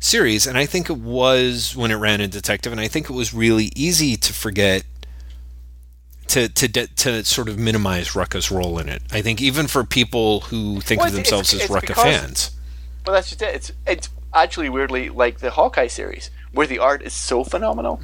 series 0.01 0.47
and 0.47 0.57
I 0.57 0.65
think 0.66 0.89
it 0.89 0.99
was 0.99 1.75
when 1.75 1.91
it 1.91 1.97
ran 1.97 2.20
in 2.20 2.31
Detective 2.31 2.70
and 2.70 2.81
I 2.81 2.87
think 2.87 3.11
it 3.11 3.15
was 3.15 3.35
really 3.35 3.73
easy 3.75 4.16
to 4.16 4.33
forget 4.33 4.85
to 6.29 6.49
to 6.49 6.69
to 6.87 7.25
sort 7.25 7.49
of 7.49 7.59
minimize 7.59 8.11
Rucka's 8.11 8.51
role 8.51 8.79
in 8.79 8.89
it. 8.89 9.03
I 9.11 9.23
think 9.23 9.41
even 9.41 9.66
for 9.66 9.83
people 9.85 10.41
who 10.41 10.81
think 10.81 11.01
Well, 11.01 11.09
of 11.09 11.15
themselves 11.15 11.55
it's- 11.55 11.70
as 11.70 11.75
Rucka 11.75 11.95
fans. 11.95 12.51
Well, 13.09 13.15
that's 13.15 13.31
just 13.31 13.41
it. 13.41 13.55
It's 13.55 13.73
it's 13.87 14.09
actually 14.35 14.69
weirdly 14.69 15.09
like 15.09 15.39
the 15.39 15.51
Hawkeye 15.51 15.87
series, 15.87 16.31
where 16.53 16.67
the 16.67 16.79
art 16.79 17.01
is 17.03 17.15
so 17.15 17.43
phenomenal 17.43 18.03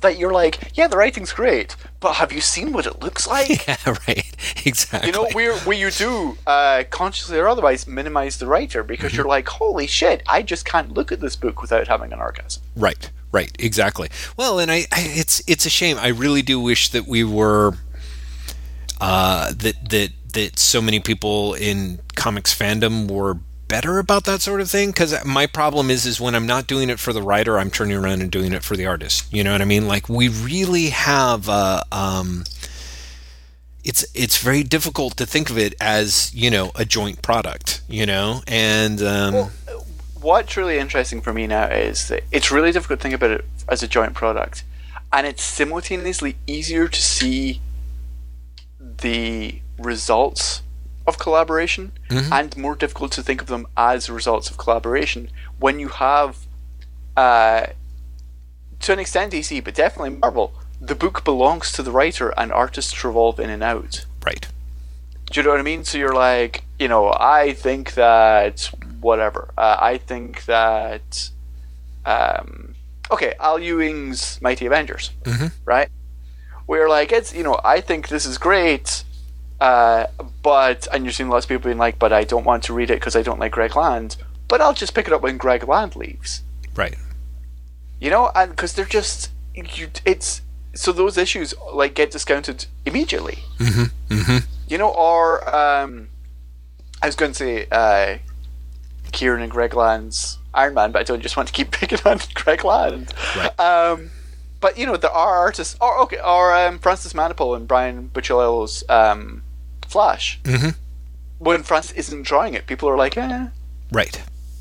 that 0.00 0.18
you're 0.18 0.32
like, 0.32 0.70
yeah, 0.74 0.86
the 0.86 0.96
writing's 0.96 1.32
great, 1.32 1.74
but 1.98 2.12
have 2.14 2.32
you 2.32 2.40
seen 2.40 2.72
what 2.72 2.86
it 2.86 3.00
looks 3.00 3.26
like? 3.26 3.66
Yeah, 3.68 3.96
right. 4.06 4.24
Exactly. 4.66 5.08
You 5.08 5.12
know, 5.12 5.28
where 5.32 5.56
where 5.66 5.76
you 5.76 5.90
do 5.90 6.38
uh, 6.46 6.84
consciously 6.90 7.38
or 7.38 7.48
otherwise 7.48 7.88
minimize 7.88 8.38
the 8.38 8.46
writer 8.46 8.84
because 8.84 9.10
Mm-hmm. 9.10 9.16
you're 9.16 9.26
like, 9.26 9.48
holy 9.48 9.88
shit, 9.88 10.22
I 10.28 10.42
just 10.42 10.64
can't 10.64 10.92
look 10.92 11.10
at 11.10 11.20
this 11.20 11.34
book 11.36 11.60
without 11.60 11.88
having 11.88 12.12
an 12.12 12.20
orgasm. 12.20 12.62
Right, 12.76 13.10
right, 13.32 13.50
exactly. 13.58 14.10
Well, 14.36 14.60
and 14.60 14.70
I, 14.70 14.86
I 14.92 15.00
it's 15.22 15.42
it's 15.48 15.66
a 15.66 15.70
shame. 15.70 15.96
I 15.98 16.08
really 16.08 16.42
do 16.42 16.60
wish 16.60 16.90
that 16.90 17.06
we 17.08 17.24
were 17.24 17.72
uh, 19.00 19.52
that 19.52 19.90
that 19.90 20.10
that 20.32 20.58
so 20.58 20.80
many 20.80 21.00
people 21.00 21.54
in 21.54 22.00
comics 22.16 22.54
fandom 22.56 23.10
were 23.10 23.38
better 23.74 23.98
about 23.98 24.22
that 24.22 24.40
sort 24.40 24.60
of 24.60 24.70
thing? 24.70 24.90
Because 24.90 25.24
my 25.24 25.46
problem 25.48 25.90
is 25.90 26.06
is 26.06 26.20
when 26.20 26.36
i'm 26.36 26.46
not 26.46 26.68
doing 26.68 26.88
it 26.90 27.00
for 27.00 27.12
the 27.12 27.20
writer 27.20 27.58
i'm 27.58 27.72
turning 27.72 27.96
around 27.96 28.22
and 28.22 28.30
doing 28.30 28.52
it 28.52 28.62
for 28.62 28.76
the 28.76 28.86
artist. 28.86 29.32
You 29.32 29.42
know 29.42 29.50
what 29.50 29.60
i 29.60 29.64
mean? 29.64 29.88
Like 29.88 30.08
we 30.08 30.28
really 30.28 30.90
have 30.90 31.48
uh, 31.48 31.82
um, 31.90 32.44
it's 33.82 34.06
it's 34.14 34.38
very 34.38 34.62
difficult 34.62 35.16
to 35.16 35.26
think 35.26 35.50
of 35.50 35.58
it 35.58 35.74
as 35.80 36.32
you 36.32 36.50
know 36.50 36.70
a 36.76 36.84
joint 36.84 37.20
product 37.20 37.82
you 37.88 38.06
know? 38.06 38.42
And 38.46 39.02
um, 39.02 39.50
What's 40.20 40.56
really 40.56 40.78
interesting 40.78 41.20
for 41.20 41.32
me 41.32 41.46
now 41.48 41.66
is 41.66 42.08
that 42.08 42.22
it's 42.30 42.50
really 42.52 42.70
difficult 42.70 43.00
to 43.00 43.02
think 43.02 43.14
about 43.14 43.32
it 43.32 43.44
as 43.68 43.82
a 43.82 43.88
joint 43.88 44.14
product, 44.14 44.64
and 45.12 45.26
it's 45.26 45.42
simultaneously 45.42 46.36
easier 46.46 46.86
to 46.88 47.02
see 47.02 47.60
the 48.80 49.60
results 49.78 50.62
of 51.06 51.18
collaboration 51.18 51.92
and 52.10 52.56
more 52.56 52.74
difficult 52.74 53.12
to 53.12 53.22
think 53.22 53.40
of 53.42 53.48
them 53.48 53.66
as 53.76 54.08
results 54.08 54.48
of 54.50 54.56
collaboration 54.56 55.30
when 55.58 55.78
you 55.78 55.88
have 55.88 56.46
uh, 57.16 57.66
to 58.80 58.92
an 58.92 58.98
extent 58.98 59.32
DC, 59.32 59.62
but 59.64 59.74
definitely 59.74 60.10
Marvel. 60.10 60.54
The 60.80 60.94
book 60.94 61.24
belongs 61.24 61.72
to 61.72 61.82
the 61.82 61.90
writer, 61.92 62.34
and 62.36 62.52
artists 62.52 63.04
revolve 63.04 63.38
in 63.40 63.48
and 63.50 63.62
out. 63.62 64.04
right 64.26 64.46
Do 65.30 65.40
you 65.40 65.44
know 65.44 65.50
what 65.50 65.60
I 65.60 65.62
mean? 65.62 65.84
So 65.84 65.96
you're 65.98 66.14
like, 66.14 66.64
you 66.78 66.88
know, 66.88 67.14
I 67.18 67.52
think 67.54 67.94
that 67.94 68.70
whatever. 69.00 69.48
Uh, 69.56 69.76
I 69.80 69.98
think 69.98 70.44
that, 70.46 71.30
um, 72.04 72.74
okay, 73.10 73.34
Al 73.40 73.58
Ewing's 73.58 74.40
Mighty 74.42 74.66
Avengers, 74.66 75.10
Mhm. 75.24 75.52
right? 75.64 75.88
Where 76.66 76.88
like 76.88 77.12
it's, 77.12 77.34
you 77.34 77.42
know, 77.42 77.60
I 77.64 77.80
think 77.80 78.08
this 78.08 78.26
is 78.26 78.36
great, 78.38 79.04
uh, 79.60 80.06
but 80.42 80.86
and 80.92 81.04
you're 81.04 81.12
seeing 81.12 81.28
lots 81.28 81.44
of 81.44 81.48
people 81.48 81.68
being 81.68 81.78
like, 81.78 81.98
but 81.98 82.12
I 82.12 82.24
don't 82.24 82.44
want 82.44 82.64
to 82.64 82.72
read 82.72 82.90
it 82.90 83.00
because 83.00 83.16
I 83.16 83.22
don't 83.22 83.38
like 83.38 83.52
Greg 83.52 83.76
Land. 83.76 84.16
But 84.48 84.60
I'll 84.60 84.74
just 84.74 84.94
pick 84.94 85.06
it 85.06 85.12
up 85.12 85.22
when 85.22 85.36
Greg 85.38 85.66
Land 85.66 85.96
leaves. 85.96 86.42
right 86.74 86.96
You 87.98 88.10
know, 88.10 88.30
and 88.34 88.50
because 88.50 88.74
they're 88.74 88.84
just, 88.84 89.30
you, 89.54 89.88
it's 90.04 90.42
so 90.74 90.92
those 90.92 91.16
issues 91.16 91.54
like 91.72 91.94
get 91.94 92.10
discounted 92.10 92.66
immediately. 92.84 93.38
mm-hmm, 93.58 94.14
mm-hmm. 94.14 94.38
You 94.68 94.78
know, 94.78 94.90
or 94.90 95.54
um, 95.54 96.08
I 97.02 97.06
was 97.06 97.16
going 97.16 97.32
to 97.32 97.38
say 97.38 97.66
uh, 97.70 98.18
Kieron 99.12 99.42
and 99.42 99.50
Greg 99.50 99.74
Land's 99.74 100.38
Iron 100.52 100.74
Man, 100.74 100.92
but 100.92 101.00
I 101.00 101.02
don't 101.04 101.20
just 101.20 101.36
want 101.36 101.48
to 101.48 101.54
keep 101.54 101.70
picking 101.72 101.98
on 102.04 102.18
Greg 102.34 102.64
Land. 102.64 103.14
Right. 103.36 103.60
Um, 103.60 104.10
but 104.60 104.78
you 104.78 104.86
know, 104.86 104.96
there 104.96 105.10
are 105.10 105.36
artists, 105.36 105.76
or 105.80 105.98
okay, 106.00 106.18
or 106.24 106.54
um, 106.54 106.78
Francis 106.78 107.12
Manapul 107.12 107.56
and 107.56 107.68
Brian 107.68 108.10
Buccellato's 108.12 108.82
um, 108.88 109.42
Flash. 109.94 110.40
Mm-hmm. 110.42 110.70
When 111.38 111.62
France 111.62 111.92
isn't 111.92 112.22
drawing 112.30 112.54
it, 112.54 112.66
people 112.66 112.88
are 112.88 112.96
like, 113.04 113.16
eh, 113.16 113.46
right 113.92 114.14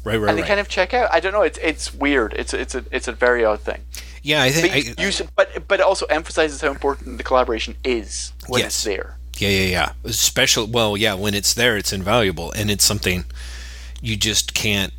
right 0.06 0.18
right 0.20 0.30
and 0.30 0.38
they 0.38 0.42
right 0.44 0.48
kind 0.48 0.60
of 0.60 0.68
check 0.68 0.94
out. 0.94 1.08
I 1.12 1.20
don't 1.22 1.34
know. 1.34 1.42
It's 1.42 1.60
it's 1.72 1.94
weird. 2.06 2.34
It's 2.42 2.54
it's 2.54 2.76
a 2.76 2.82
it's 2.92 3.08
a 3.08 3.14
very 3.26 3.44
odd 3.50 3.62
thing. 3.70 3.82
yeah 4.22 4.44
i 4.48 4.50
think 4.52 4.68
But, 4.68 4.76
I, 4.76 5.04
you, 5.04 5.10
you- 5.10 5.28
but 5.40 5.48
but 5.70 5.80
it 5.82 5.86
also 5.92 6.06
emphasizes 6.20 6.62
how 6.62 6.70
important 6.78 7.18
the 7.18 7.24
collaboration 7.24 7.74
is 7.84 8.34
when 8.48 8.60
Yes. 8.62 8.68
it's 8.76 8.84
there. 8.84 9.10
Yeah, 9.42 9.50
yeah, 9.50 9.66
yeah. 9.78 9.90
Especially 10.04 10.70
Well, 10.78 10.96
yeah. 11.06 11.16
When 11.24 11.34
it's 11.34 11.54
there, 11.56 11.76
it's 11.82 11.92
invaluable, 11.94 12.52
and 12.52 12.70
it's 12.70 12.86
something 12.86 13.26
you 14.02 14.16
just 14.30 14.54
can't. 14.54 14.94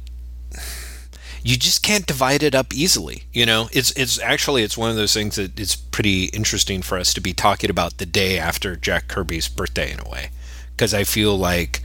You 1.47 1.59
just 1.59 1.83
can't 1.83 2.07
divide 2.07 2.43
it 2.43 2.55
up 2.55 2.73
easily. 2.73 3.25
You 3.35 3.45
know, 3.45 3.69
it's 3.71 3.91
it's 3.93 4.19
actually 4.19 4.63
it's 4.63 4.79
one 4.79 4.89
of 4.89 4.97
those 4.97 5.13
things 5.13 5.37
that 5.37 5.61
it's 5.61 5.77
pretty 5.77 6.25
interesting 6.27 6.81
for 6.81 6.97
us 6.97 7.13
to 7.13 7.21
be 7.21 7.35
talking 7.35 7.69
about 7.69 7.99
the 7.99 8.07
day 8.07 8.39
after 8.39 8.77
Jack 8.77 9.09
Kirby's 9.09 9.47
birthday 9.47 9.93
in 9.93 10.01
a 10.01 10.09
way, 10.09 10.31
because 10.75 10.95
I 10.95 11.05
feel 11.05 11.37
like 11.37 11.83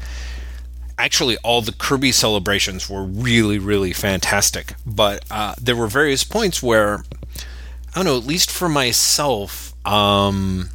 actually 0.97 1.35
all 1.43 1.61
the 1.61 1.73
Kirby 1.73 2.13
celebrations 2.13 2.89
were 2.89 3.03
really 3.03 3.59
really 3.59 3.91
fantastic, 3.91 4.75
but 4.85 5.25
uh, 5.29 5.55
there 5.61 5.75
were 5.75 5.87
various 5.87 6.23
points 6.23 6.63
where 6.63 7.03
I 7.89 7.95
don't 7.95 8.05
know, 8.05 8.17
at 8.17 8.25
least 8.25 8.49
for 8.49 8.69
myself, 8.69 9.73
um, 9.85 10.69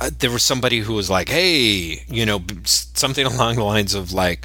uh, 0.00 0.10
there 0.18 0.30
was 0.30 0.42
somebody 0.42 0.80
who 0.80 0.94
was 0.94 1.08
like, 1.08 1.28
"Hey, 1.28 2.04
you 2.08 2.26
know, 2.26 2.42
something 2.64 3.26
along 3.32 3.56
the 3.56 3.64
lines 3.64 3.94
of 3.94 4.12
like." 4.12 4.44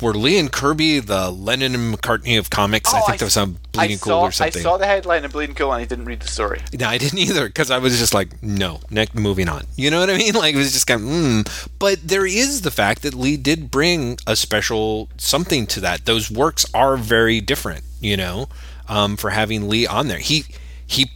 Were 0.00 0.12
Lee 0.12 0.38
and 0.38 0.50
Kirby 0.50 0.98
the 0.98 1.30
Lennon 1.30 1.74
and 1.74 1.94
McCartney 1.94 2.36
of 2.38 2.50
comics? 2.50 2.92
I 2.92 2.98
Oh, 2.98 3.02
think 3.02 3.14
I 3.14 3.16
that 3.18 3.24
was 3.26 3.36
s- 3.36 3.42
on 3.42 3.58
Bleeding 3.72 3.96
I 3.96 4.00
Cool 4.00 4.12
or 4.14 4.32
something. 4.32 4.60
I 4.60 4.62
saw 4.62 4.76
the 4.76 4.86
headline 4.86 5.24
of 5.24 5.32
Bleeding 5.32 5.54
Cool 5.54 5.72
and 5.72 5.80
I 5.80 5.84
didn't 5.84 6.04
read 6.06 6.20
the 6.20 6.26
story. 6.28 6.60
No, 6.78 6.88
I 6.88 6.98
didn't 6.98 7.18
either 7.20 7.46
because 7.46 7.70
I 7.70 7.78
was 7.78 7.96
just 7.98 8.12
like, 8.12 8.42
no, 8.42 8.80
next, 8.90 9.14
moving 9.14 9.48
on. 9.48 9.64
You 9.76 9.90
know 9.90 10.00
what 10.00 10.10
I 10.10 10.16
mean? 10.16 10.34
Like 10.44 10.54
it 10.54 10.58
was 10.58 10.72
just 10.72 10.86
kind 10.88 11.00
of, 11.00 11.06
mm. 11.08 11.68
but 11.78 12.00
there 12.06 12.26
is 12.26 12.62
the 12.62 12.70
fact 12.72 13.02
that 13.02 13.14
Lee 13.14 13.36
did 13.36 13.70
bring 13.70 14.18
a 14.26 14.34
special 14.36 15.08
something 15.16 15.66
to 15.68 15.80
that. 15.80 16.06
Those 16.06 16.28
works 16.30 16.66
are 16.74 16.96
very 16.96 17.40
different, 17.40 17.84
you 18.00 18.16
know, 18.16 18.48
um, 18.88 19.16
for 19.16 19.30
having 19.30 19.68
Lee 19.68 19.86
on 19.86 20.08
there. 20.08 20.18
He 20.18 20.44
he 20.86 21.10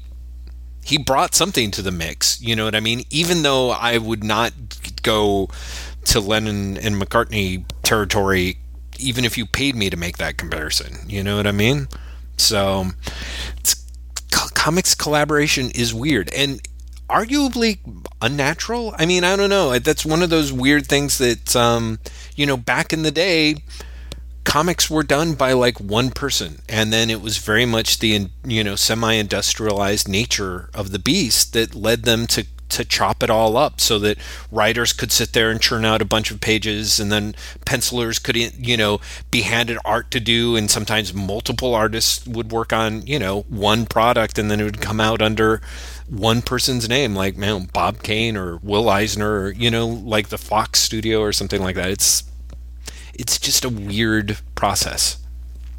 he 0.84 0.96
brought 0.98 1.34
something 1.34 1.70
to 1.72 1.82
the 1.82 1.90
mix. 1.90 2.40
You 2.40 2.54
know 2.56 2.64
what 2.64 2.74
I 2.76 2.80
mean? 2.80 3.02
Even 3.10 3.42
though 3.42 3.70
I 3.70 3.98
would 3.98 4.22
not 4.24 4.52
go 5.02 5.48
to 6.06 6.20
Lennon 6.20 6.78
and 6.78 6.94
McCartney 6.94 7.64
territory, 7.82 8.56
even 8.98 9.24
if 9.24 9.38
you 9.38 9.46
paid 9.46 9.74
me 9.74 9.90
to 9.90 9.96
make 9.96 10.18
that 10.18 10.36
comparison. 10.36 11.08
You 11.08 11.22
know 11.22 11.36
what 11.36 11.46
I 11.46 11.52
mean? 11.52 11.88
So, 12.36 12.86
comics 14.54 14.94
collaboration 14.94 15.70
is 15.74 15.94
weird 15.94 16.32
and 16.34 16.60
arguably 17.08 17.78
unnatural. 18.20 18.94
I 18.98 19.06
mean, 19.06 19.24
I 19.24 19.36
don't 19.36 19.50
know. 19.50 19.78
That's 19.78 20.04
one 20.04 20.22
of 20.22 20.30
those 20.30 20.52
weird 20.52 20.86
things 20.86 21.18
that, 21.18 21.56
um, 21.56 21.98
you 22.36 22.46
know, 22.46 22.56
back 22.56 22.92
in 22.92 23.02
the 23.02 23.10
day, 23.10 23.56
comics 24.44 24.88
were 24.88 25.02
done 25.02 25.34
by 25.34 25.52
like 25.52 25.78
one 25.78 26.10
person 26.10 26.62
and 26.70 26.90
then 26.90 27.10
it 27.10 27.20
was 27.20 27.36
very 27.36 27.66
much 27.66 27.98
the 27.98 28.28
you 28.46 28.64
know 28.64 28.74
semi-industrialized 28.74 30.08
nature 30.08 30.70
of 30.72 30.90
the 30.90 30.98
beast 30.98 31.52
that 31.52 31.74
led 31.74 32.04
them 32.04 32.26
to 32.26 32.46
to 32.68 32.84
chop 32.84 33.22
it 33.22 33.30
all 33.30 33.56
up 33.56 33.80
so 33.80 33.98
that 33.98 34.18
writers 34.50 34.92
could 34.92 35.12
sit 35.12 35.32
there 35.32 35.50
and 35.50 35.60
churn 35.60 35.84
out 35.84 36.02
a 36.02 36.04
bunch 36.04 36.30
of 36.30 36.40
pages 36.40 37.00
and 37.00 37.10
then 37.10 37.34
pencilers 37.64 38.18
could 38.18 38.36
you 38.36 38.76
know 38.76 39.00
be 39.30 39.42
handed 39.42 39.78
art 39.84 40.10
to 40.10 40.20
do 40.20 40.56
and 40.56 40.70
sometimes 40.70 41.14
multiple 41.14 41.74
artists 41.74 42.26
would 42.26 42.50
work 42.52 42.72
on 42.72 43.06
you 43.06 43.18
know 43.18 43.42
one 43.42 43.86
product 43.86 44.38
and 44.38 44.50
then 44.50 44.60
it 44.60 44.64
would 44.64 44.80
come 44.80 45.00
out 45.00 45.22
under 45.22 45.60
one 46.08 46.42
person's 46.42 46.88
name 46.88 47.14
like 47.14 47.36
man 47.36 47.68
Bob 47.72 48.02
Kane 48.02 48.36
or 48.36 48.56
Will 48.58 48.88
Eisner 48.88 49.40
or 49.40 49.50
you 49.52 49.70
know 49.70 49.86
like 49.86 50.28
the 50.28 50.38
Fox 50.38 50.80
studio 50.80 51.20
or 51.20 51.32
something 51.32 51.62
like 51.62 51.76
that 51.76 51.90
it's 51.90 52.24
it's 53.18 53.38
just 53.38 53.64
a 53.64 53.68
weird 53.68 54.38
process. 54.54 55.18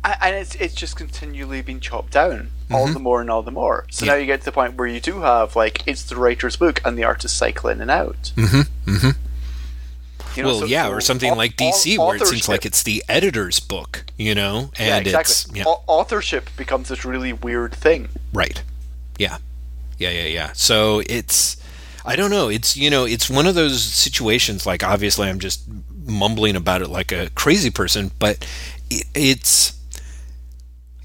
And 0.03 0.35
it's, 0.35 0.55
it's 0.55 0.75
just 0.75 0.95
continually 0.95 1.61
being 1.61 1.79
chopped 1.79 2.11
down 2.11 2.51
all 2.71 2.87
the 2.87 2.99
more 2.99 3.21
and 3.21 3.29
all 3.29 3.41
the 3.43 3.51
more. 3.51 3.85
So 3.89 3.97
Mm-hmm. 4.01 4.05
Yeah. 4.05 4.11
now 4.13 4.17
you 4.19 4.25
get 4.25 4.39
to 4.41 4.45
the 4.45 4.51
point 4.51 4.75
where 4.75 4.87
you 4.87 4.99
do 4.99 5.21
have, 5.21 5.55
like, 5.55 5.83
it's 5.87 6.03
the 6.03 6.15
writer's 6.15 6.55
book 6.55 6.81
and 6.85 6.97
the 6.97 7.03
artist 7.03 7.37
cycle 7.37 7.69
in 7.69 7.81
and 7.81 7.89
out. 7.91 8.31
Mm-hmm. 8.35 8.91
Mm-hmm. 8.91 9.09
You 10.35 10.43
know, 10.43 10.49
well, 10.49 10.59
so- 10.59 10.65
yeah, 10.65 10.83
so 10.85 10.91
or 10.91 11.01
something 11.01 11.35
like 11.35 11.55
DC, 11.55 11.97
where 11.97 12.15
it 12.15 12.25
seems 12.27 12.47
like 12.47 12.65
it's 12.65 12.83
the 12.83 13.03
editor's 13.09 13.59
book, 13.59 14.05
you 14.17 14.35
know, 14.35 14.69
yeah, 14.79 14.97
and 14.97 15.07
exactly. 15.07 15.31
it's 15.31 15.47
yeah, 15.55 15.63
Au- 15.65 15.83
authorship 15.87 16.49
becomes 16.55 16.89
this 16.89 17.03
really 17.03 17.33
weird 17.33 17.73
thing. 17.73 18.09
right, 18.31 18.61
yeah, 19.17 19.37
yeah, 19.97 20.11
yeah, 20.11 20.25
yeah. 20.25 20.51
So 20.53 21.01
it's, 21.07 21.57
I 22.05 22.15
don't 22.15 22.29
know, 22.29 22.47
it's 22.47 22.77
you 22.77 22.89
know, 22.91 23.05
it's 23.05 23.27
one 23.29 23.47
of 23.47 23.55
those 23.55 23.81
situations. 23.83 24.65
Like, 24.67 24.83
obviously, 24.83 25.27
I'm 25.27 25.39
just 25.39 25.61
mumbling 26.05 26.55
about 26.55 26.81
it 26.83 26.89
like 26.89 27.11
a 27.11 27.29
crazy 27.31 27.71
person, 27.71 28.11
but 28.19 28.45
it, 28.91 29.05
it's 29.15 29.73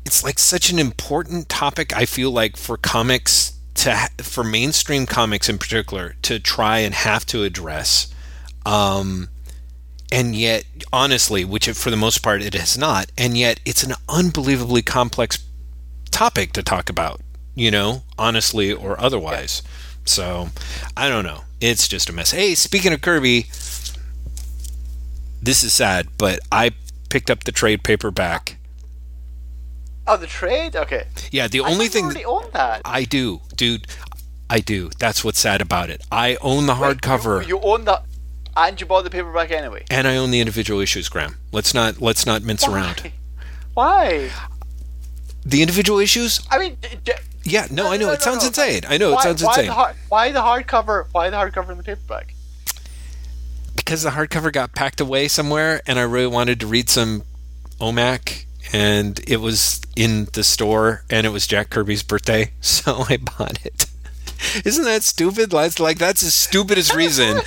it's 0.05 0.22
like 0.22 0.39
such 0.39 0.70
an 0.70 0.78
important 0.78 1.48
topic. 1.48 1.97
I 1.97 2.05
feel 2.05 2.31
like 2.31 2.56
for 2.56 2.76
comics 2.76 3.52
to 3.74 4.09
for 4.18 4.44
mainstream 4.44 5.06
comics 5.06 5.48
in 5.48 5.59
particular 5.59 6.14
to 6.22 6.39
try 6.39 6.78
and 6.78 6.94
have 6.94 7.26
to 7.26 7.43
address. 7.43 8.12
Um, 8.64 9.28
and 10.12 10.36
yet, 10.36 10.64
honestly, 10.93 11.44
which 11.44 11.66
it, 11.66 11.76
for 11.76 11.90
the 11.90 11.97
most 11.97 12.22
part 12.22 12.43
it 12.43 12.55
has 12.55 12.78
not, 12.78 13.10
and 13.18 13.36
yet 13.36 13.60
it's 13.64 13.82
an 13.82 13.94
unbelievably 14.09 14.82
complex 14.82 15.44
topic 16.10 16.52
to 16.52 16.62
talk 16.62 16.89
about, 16.89 17.20
you 17.55 17.70
know, 17.70 18.05
honestly 18.16 18.72
or 18.72 19.01
otherwise. 19.01 19.62
So, 20.05 20.51
I 20.97 21.09
don't 21.09 21.24
know. 21.24 21.44
It's 21.60 21.89
just 21.89 22.09
a 22.09 22.12
mess. 22.12 22.31
Hey, 22.31 22.55
speaking 22.55 22.93
of 22.93 23.01
Kirby, 23.01 23.47
this 25.43 25.64
is 25.64 25.72
sad, 25.72 26.09
but 26.18 26.40
I 26.52 26.72
picked 27.09 27.31
up 27.31 27.44
the 27.44 27.52
trade 27.52 27.82
paperback. 27.82 28.56
Oh, 30.06 30.16
the 30.16 30.26
trade? 30.26 30.76
Okay. 30.76 31.06
Yeah, 31.32 31.48
the 31.48 31.60
I 31.60 31.70
only 31.70 31.89
thing 31.89 32.05
you 32.05 32.10
already 32.10 32.24
owned 32.26 32.52
that. 32.52 32.82
I 32.85 33.05
do, 33.05 33.40
dude, 33.56 33.86
I 34.51 34.60
do. 34.60 34.90
That's 34.98 35.24
what's 35.24 35.39
sad 35.40 35.60
about 35.62 35.89
it. 35.90 36.02
I 36.12 36.36
own 36.43 36.66
the 36.66 36.74
Wait, 36.74 36.98
hardcover. 36.98 37.43
You, 37.43 37.48
you 37.56 37.60
own 37.62 37.85
that, 37.86 38.05
and 38.56 38.78
you 38.81 38.86
bought 38.86 39.05
the 39.05 39.10
paperback 39.10 39.51
anyway. 39.51 39.85
and 39.90 40.06
I 40.06 40.16
own 40.16 40.31
the 40.31 40.40
individual 40.40 40.81
issues, 40.81 41.09
Graeme. 41.09 41.36
Let's 41.52 41.72
not 41.72 42.01
let's 42.02 42.26
not 42.26 42.43
mince 42.43 42.68
around. 42.68 43.10
Why? 43.72 44.31
The 45.47 45.62
individual 45.62 45.98
issues? 45.98 46.40
I 46.51 46.59
mean, 46.59 46.76
d- 47.05 47.12
Yeah, 47.43 47.66
no, 47.70 47.90
I 47.90 47.97
know 47.97 48.06
no, 48.06 48.12
it 48.12 48.20
no, 48.20 48.24
sounds 48.24 48.43
no. 48.43 48.48
insane. 48.48 48.82
I 48.89 48.97
know 48.98 49.12
why, 49.12 49.20
it 49.20 49.22
sounds 49.22 49.43
why 49.43 49.51
insane 49.52 49.66
The 49.66 49.72
hard, 49.72 49.97
why 50.09 50.32
the 50.32 50.40
hardcover? 50.40 51.06
Why 51.12 51.31
the 51.31 51.36
hardcover 51.36 51.70
in 51.70 51.78
the 51.78 51.82
paperback? 51.85 52.35
because 53.76 54.02
the 54.02 54.10
hardcover 54.10 54.51
got 54.52 54.74
packed 54.74 55.01
away 55.01 55.28
somewhere, 55.28 55.81
and 55.86 55.98
I 55.98 56.02
really 56.02 56.26
wanted 56.28 56.60
to 56.60 56.66
read 56.66 56.89
some 56.89 57.22
OMAC, 57.81 58.44
and 58.74 59.20
it 59.28 59.36
was 59.36 59.80
in 59.94 60.24
the 60.32 60.42
store, 60.42 61.05
and 61.09 61.24
it 61.24 61.30
was 61.30 61.46
Jack 61.46 61.70
Kirby's 61.70 62.02
birthday, 62.02 62.51
so 62.60 63.05
I 63.09 63.18
bought 63.18 63.64
it. 63.64 63.86
Isn't 64.64 64.84
that 64.84 65.05
stupid? 65.05 65.51
That's 65.51 65.78
like 65.78 65.98
that's 65.98 66.20
the 66.22 66.30
stupidest 66.30 66.94
reason. 66.94 67.40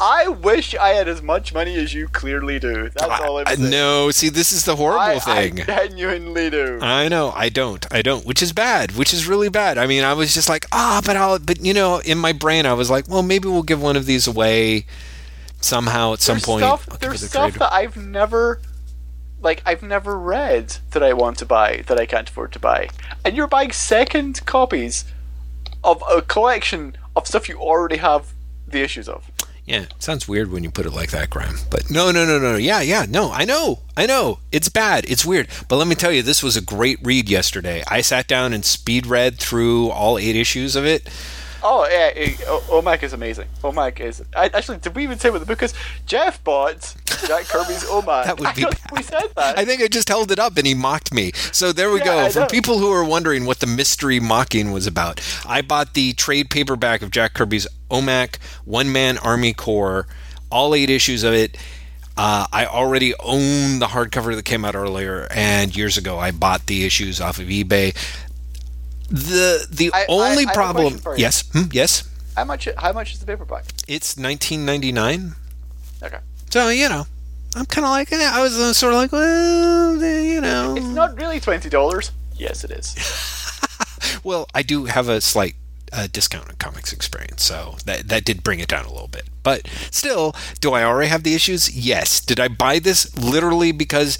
I 0.00 0.28
wish 0.28 0.74
I 0.74 0.90
had 0.90 1.08
as 1.08 1.22
much 1.22 1.54
money 1.54 1.76
as 1.76 1.92
you 1.94 2.08
clearly 2.08 2.58
do. 2.58 2.88
That's 2.88 3.20
all 3.20 3.38
I'm 3.38 3.46
saying. 3.46 3.70
no, 3.70 4.10
see, 4.10 4.30
this 4.30 4.50
is 4.50 4.64
the 4.64 4.76
horrible 4.76 4.98
I, 4.98 5.18
thing. 5.18 5.60
I 5.60 5.64
genuinely 5.64 6.50
do. 6.50 6.78
I 6.80 7.08
know, 7.08 7.32
I 7.36 7.48
don't, 7.50 7.86
I 7.92 8.00
don't, 8.02 8.24
which 8.26 8.42
is 8.42 8.52
bad, 8.52 8.92
which 8.96 9.12
is 9.12 9.28
really 9.28 9.50
bad. 9.50 9.78
I 9.78 9.86
mean, 9.86 10.04
I 10.04 10.14
was 10.14 10.34
just 10.34 10.48
like, 10.48 10.66
ah, 10.72 11.02
but 11.04 11.16
I'll, 11.16 11.38
but 11.38 11.64
you 11.64 11.74
know, 11.74 11.98
in 11.98 12.18
my 12.18 12.32
brain, 12.32 12.66
I 12.66 12.72
was 12.72 12.90
like, 12.90 13.08
well, 13.08 13.22
maybe 13.22 13.46
we'll 13.48 13.62
give 13.62 13.80
one 13.80 13.96
of 13.96 14.06
these 14.06 14.26
away 14.26 14.86
somehow 15.60 16.14
at 16.14 16.20
some 16.20 16.36
there's 16.36 16.44
point. 16.44 16.64
stuff, 16.64 16.86
there's 16.98 17.28
stuff 17.28 17.54
that 17.54 17.72
I've 17.72 17.96
never, 17.96 18.60
like, 19.46 19.62
I've 19.64 19.82
never 19.82 20.18
read 20.18 20.78
that 20.90 21.04
I 21.04 21.12
want 21.12 21.38
to 21.38 21.46
buy 21.46 21.84
that 21.86 22.00
I 22.00 22.04
can't 22.04 22.28
afford 22.28 22.52
to 22.54 22.58
buy, 22.58 22.88
and 23.24 23.36
you're 23.36 23.46
buying 23.46 23.70
second 23.70 24.44
copies 24.44 25.04
of 25.84 26.02
a 26.10 26.20
collection 26.20 26.96
of 27.14 27.28
stuff 27.28 27.48
you 27.48 27.56
already 27.58 27.98
have 27.98 28.32
the 28.66 28.82
issues 28.82 29.08
of. 29.08 29.30
Yeah, 29.64 29.86
sounds 30.00 30.26
weird 30.26 30.50
when 30.50 30.64
you 30.64 30.70
put 30.70 30.86
it 30.86 30.92
like 30.92 31.10
that, 31.12 31.30
Graeme. 31.30 31.58
But 31.70 31.90
no, 31.90 32.10
no, 32.10 32.24
no, 32.24 32.38
no, 32.40 32.52
no. 32.52 32.56
Yeah, 32.56 32.80
yeah, 32.80 33.06
no, 33.08 33.30
I 33.32 33.44
know, 33.44 33.82
I 33.96 34.06
know. 34.06 34.40
It's 34.50 34.68
bad. 34.68 35.04
It's 35.08 35.24
weird. 35.24 35.48
But 35.68 35.76
let 35.76 35.86
me 35.86 35.94
tell 35.94 36.12
you, 36.12 36.22
this 36.22 36.42
was 36.42 36.56
a 36.56 36.60
great 36.60 36.98
read 37.02 37.28
yesterday. 37.28 37.84
I 37.86 38.00
sat 38.00 38.26
down 38.26 38.52
and 38.52 38.64
speed 38.64 39.06
read 39.06 39.38
through 39.38 39.90
all 39.90 40.18
eight 40.18 40.36
issues 40.36 40.74
of 40.74 40.84
it. 40.84 41.08
Oh 41.62 41.86
yeah, 41.90 42.10
eh, 42.14 42.36
O- 42.46 42.80
OMAC 42.82 43.02
is 43.02 43.12
amazing. 43.12 43.46
OMAC 43.62 44.00
is. 44.00 44.22
I, 44.36 44.46
actually, 44.46 44.78
did 44.78 44.94
we 44.94 45.02
even 45.02 45.18
say 45.18 45.30
what 45.30 45.38
the 45.40 45.46
book 45.46 45.62
is? 45.62 45.74
Jeff 46.06 46.42
bought 46.44 46.94
Jack 47.26 47.44
Kirby's 47.44 47.84
OMAC. 47.84 48.24
That 48.26 48.38
would 48.38 48.48
I 48.48 48.52
be 48.52 48.62
think 48.62 48.92
we 48.92 49.02
said 49.02 49.28
that. 49.36 49.58
I 49.58 49.64
think 49.64 49.82
I 49.82 49.88
just 49.88 50.08
held 50.08 50.30
it 50.30 50.38
up 50.38 50.56
and 50.56 50.66
he 50.66 50.74
mocked 50.74 51.12
me. 51.14 51.32
So 51.52 51.72
there 51.72 51.90
we 51.90 51.98
Yeah, 52.00 52.04
go. 52.04 52.18
I 52.18 52.28
For 52.30 52.40
know. 52.40 52.46
people 52.46 52.78
who 52.78 52.90
are 52.92 53.04
wondering 53.04 53.46
what 53.46 53.60
the 53.60 53.66
mystery 53.66 54.20
mocking 54.20 54.70
was 54.72 54.86
about, 54.86 55.20
I 55.46 55.62
bought 55.62 55.94
the 55.94 56.12
trade 56.12 56.50
paperback 56.50 57.02
of 57.02 57.10
Jack 57.10 57.34
Kirby's 57.34 57.66
OMAC 57.90 58.36
One 58.64 58.92
Man 58.92 59.18
Army 59.18 59.52
Corps, 59.52 60.06
all 60.50 60.74
eight 60.74 60.90
issues 60.90 61.22
of 61.24 61.34
it. 61.34 61.56
Uh, 62.18 62.46
I 62.50 62.64
already 62.64 63.12
own 63.20 63.78
the 63.78 63.88
hardcover 63.88 64.34
that 64.34 64.44
came 64.46 64.64
out 64.64 64.74
earlier, 64.74 65.28
and 65.30 65.76
years 65.76 65.98
ago 65.98 66.18
I 66.18 66.30
bought 66.30 66.64
the 66.66 66.86
issues 66.86 67.20
off 67.20 67.38
of 67.38 67.44
eBay. 67.48 67.94
The 69.08 69.66
the 69.70 69.90
I- 69.94 70.00
I- 70.02 70.06
only 70.08 70.44
I 70.44 70.48
have 70.48 70.50
a 70.50 70.52
problem, 70.52 70.98
for 70.98 71.14
you. 71.16 71.22
yes, 71.22 71.44
hmm, 71.52 71.68
yes, 71.72 72.02
How 72.36 72.44
much? 72.44 72.68
How 72.76 72.92
much 72.92 73.12
is 73.14 73.20
the 73.20 73.26
paperback? 73.26 73.64
it's 73.88 74.16
1999. 74.16 75.34
Okay. 76.02 76.18
So 76.50 76.68
you 76.68 76.88
know, 76.88 77.06
I'm 77.54 77.66
kind 77.66 77.84
of 77.84 77.90
like 77.90 78.12
eh, 78.12 78.30
I 78.32 78.42
was 78.42 78.58
uh, 78.58 78.72
sort 78.72 78.92
of 78.94 78.98
like, 78.98 79.12
well, 79.12 80.02
eh, 80.02 80.22
you 80.34 80.40
know, 80.40 80.74
It's 80.76 80.86
not 80.86 81.16
really 81.16 81.40
twenty 81.40 81.68
dollars. 81.68 82.10
Yes, 82.36 82.64
it 82.64 82.70
is. 82.70 82.94
Well, 84.22 84.46
I 84.54 84.62
do 84.62 84.86
have 84.86 85.08
a 85.08 85.20
slight 85.20 85.54
uh, 85.92 86.06
discount 86.10 86.48
on 86.48 86.56
comics 86.56 86.92
experience, 86.92 87.42
so 87.44 87.76
that 87.86 88.08
that 88.08 88.24
did 88.24 88.42
bring 88.42 88.60
it 88.60 88.68
down 88.68 88.84
a 88.84 88.90
little 88.92 89.08
bit. 89.08 89.24
But 89.42 89.68
still, 89.90 90.34
do 90.60 90.72
I 90.72 90.82
already 90.82 91.08
have 91.08 91.22
the 91.22 91.34
issues? 91.34 91.70
Yes. 91.76 92.20
Did 92.20 92.40
I 92.40 92.48
buy 92.48 92.78
this 92.80 93.16
literally 93.16 93.70
because 93.72 94.18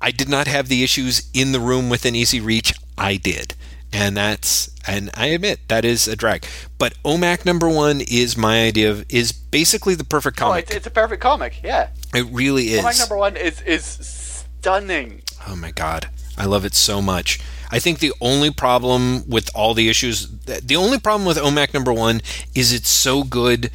I 0.00 0.10
did 0.10 0.28
not 0.28 0.46
have 0.46 0.68
the 0.68 0.84
issues 0.84 1.28
in 1.32 1.52
the 1.52 1.60
room 1.60 1.88
within 1.88 2.14
easy 2.14 2.40
reach? 2.40 2.74
I 2.98 3.16
did. 3.16 3.54
And 3.96 4.16
that's 4.16 4.70
and 4.86 5.10
I 5.14 5.26
admit 5.28 5.60
that 5.68 5.84
is 5.84 6.06
a 6.06 6.16
drag. 6.16 6.46
But 6.78 6.94
OMAC 7.04 7.44
number 7.44 7.68
one 7.68 8.00
is 8.02 8.36
my 8.36 8.64
idea 8.64 8.90
of 8.90 9.04
is 9.08 9.32
basically 9.32 9.94
the 9.94 10.04
perfect 10.04 10.40
Oh, 10.40 10.46
comic. 10.46 10.66
it's, 10.66 10.76
it's 10.76 10.86
a 10.86 10.90
perfect 10.90 11.22
comic. 11.22 11.60
Yeah. 11.62 11.88
it 12.14 12.26
really 12.30 12.68
is. 12.74 12.84
OMAC 12.84 12.98
number 12.98 13.16
one 13.16 13.36
is 13.36 13.60
is 13.62 13.84
stunning. 13.84 15.22
Oh 15.48 15.56
my 15.56 15.70
god, 15.70 16.08
I 16.36 16.44
love 16.44 16.64
it 16.64 16.74
so 16.74 17.00
much. 17.00 17.40
I 17.70 17.78
think 17.78 17.98
the 17.98 18.12
only 18.20 18.50
problem 18.52 19.28
with 19.28 19.50
all 19.54 19.74
the 19.74 19.88
issues, 19.88 20.28
the 20.44 20.76
only 20.76 20.98
problem 21.00 21.26
with 21.26 21.36
OMAC 21.36 21.74
number 21.74 21.92
one 21.92 22.20
is 22.54 22.72
it's 22.72 22.88
so 22.88 23.24
good, 23.24 23.70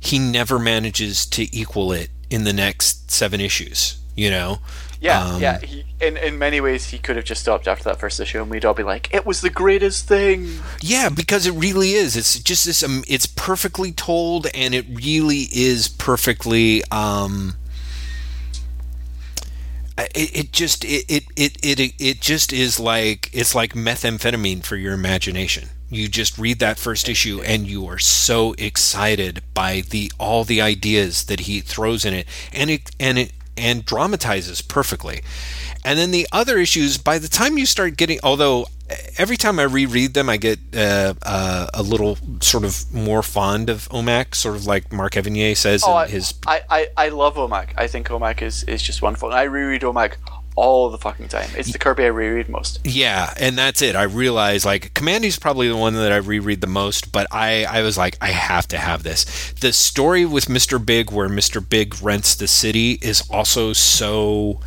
he 0.00 0.18
never 0.18 0.58
manages 0.58 1.24
to 1.26 1.54
equal 1.56 1.92
it 1.92 2.10
in 2.30 2.44
the 2.44 2.52
next 2.52 3.10
seven 3.10 3.40
issues. 3.40 3.98
You 4.16 4.30
know? 4.30 4.58
Yeah, 5.06 5.24
Um, 5.24 5.40
yeah. 5.40 5.58
He, 5.60 5.84
in 6.00 6.16
in 6.16 6.38
many 6.38 6.60
ways, 6.60 6.86
he 6.90 6.98
could 6.98 7.16
have 7.16 7.24
just 7.24 7.40
stopped 7.40 7.66
after 7.66 7.84
that 7.84 7.98
first 7.98 8.20
issue, 8.20 8.40
and 8.42 8.50
we'd 8.50 8.64
all 8.64 8.74
be 8.74 8.82
like, 8.82 9.12
"It 9.14 9.24
was 9.24 9.40
the 9.40 9.50
greatest 9.50 10.06
thing." 10.06 10.60
Yeah, 10.82 11.08
because 11.08 11.46
it 11.46 11.52
really 11.52 11.92
is. 11.92 12.16
It's 12.16 12.38
just 12.38 12.66
this. 12.66 12.82
Um, 12.82 13.02
it's 13.08 13.26
perfectly 13.26 13.92
told, 13.92 14.46
and 14.54 14.74
it 14.74 14.84
really 14.90 15.48
is 15.52 15.88
perfectly. 15.88 16.82
Um, 16.90 17.54
it, 19.98 20.36
it 20.36 20.52
just 20.52 20.84
it, 20.84 21.04
it 21.08 21.24
it 21.36 21.56
it 21.64 21.94
it 21.98 22.20
just 22.20 22.52
is 22.52 22.78
like 22.78 23.30
it's 23.32 23.54
like 23.54 23.72
methamphetamine 23.72 24.64
for 24.64 24.76
your 24.76 24.92
imagination. 24.92 25.70
You 25.88 26.08
just 26.08 26.36
read 26.36 26.58
that 26.58 26.80
first 26.80 27.08
issue 27.08 27.40
and 27.42 27.64
you 27.66 27.86
are 27.86 27.98
so 27.98 28.56
excited 28.58 29.40
by 29.54 29.82
the 29.88 30.10
all 30.18 30.42
the 30.42 30.60
ideas 30.60 31.24
that 31.26 31.40
he 31.40 31.60
throws 31.60 32.04
in 32.04 32.12
it, 32.12 32.26
and 32.52 32.70
it 32.70 32.90
and 32.98 33.18
it 33.18 33.32
and 33.56 33.84
dramatizes 33.84 34.62
perfectly. 34.62 35.22
And 35.84 35.98
then 35.98 36.10
the 36.10 36.26
other 36.32 36.58
issues, 36.58 36.98
by 36.98 37.18
the 37.18 37.28
time 37.28 37.58
you 37.58 37.66
start 37.66 37.96
getting, 37.96 38.18
although 38.22 38.66
every 39.18 39.36
time 39.36 39.58
I 39.58 39.64
reread 39.64 40.14
them, 40.14 40.28
I 40.28 40.36
get 40.36 40.58
uh, 40.74 41.14
uh, 41.22 41.68
a 41.72 41.82
little 41.82 42.18
sort 42.40 42.64
of 42.64 42.92
more 42.92 43.22
fond 43.22 43.70
of 43.70 43.88
OMAC, 43.90 44.34
sort 44.34 44.56
of 44.56 44.66
like 44.66 44.92
Mark 44.92 45.12
Evanier 45.14 45.56
says 45.56 45.82
Oh, 45.86 45.92
in 45.92 45.96
I, 45.96 46.06
his. 46.08 46.34
I, 46.46 46.62
I, 46.68 46.88
I 46.96 47.08
love 47.10 47.36
OMAC. 47.36 47.70
I 47.76 47.86
think 47.86 48.08
OMAC 48.08 48.42
is, 48.42 48.64
is 48.64 48.82
just 48.82 49.02
wonderful. 49.02 49.30
And 49.30 49.38
I 49.38 49.44
reread 49.44 49.82
OMAC 49.82 50.14
all 50.56 50.90
the 50.90 50.98
fucking 50.98 51.28
time. 51.28 51.50
It's 51.54 51.70
the 51.70 51.78
Kirby 51.78 52.04
I 52.04 52.08
reread 52.08 52.48
most. 52.48 52.80
Yeah, 52.82 53.32
and 53.38 53.56
that's 53.56 53.82
it. 53.82 53.94
I 53.94 54.04
realize 54.04 54.64
like 54.64 54.94
Kamandi's 54.94 55.38
probably 55.38 55.68
the 55.68 55.76
one 55.76 55.94
that 55.94 56.10
I 56.10 56.16
reread 56.16 56.62
the 56.62 56.66
most, 56.66 57.12
but 57.12 57.26
I, 57.30 57.64
I 57.64 57.82
was 57.82 57.98
like, 57.98 58.16
I 58.22 58.30
have 58.30 58.66
to 58.68 58.78
have 58.78 59.02
this. 59.02 59.52
The 59.60 59.72
story 59.72 60.24
with 60.24 60.46
Mr. 60.46 60.84
Big, 60.84 61.12
where 61.12 61.28
Mr. 61.28 61.66
Big 61.66 62.02
rents 62.02 62.34
the 62.34 62.48
city, 62.48 62.98
is 63.02 63.22
also 63.30 63.74
so 63.74 64.60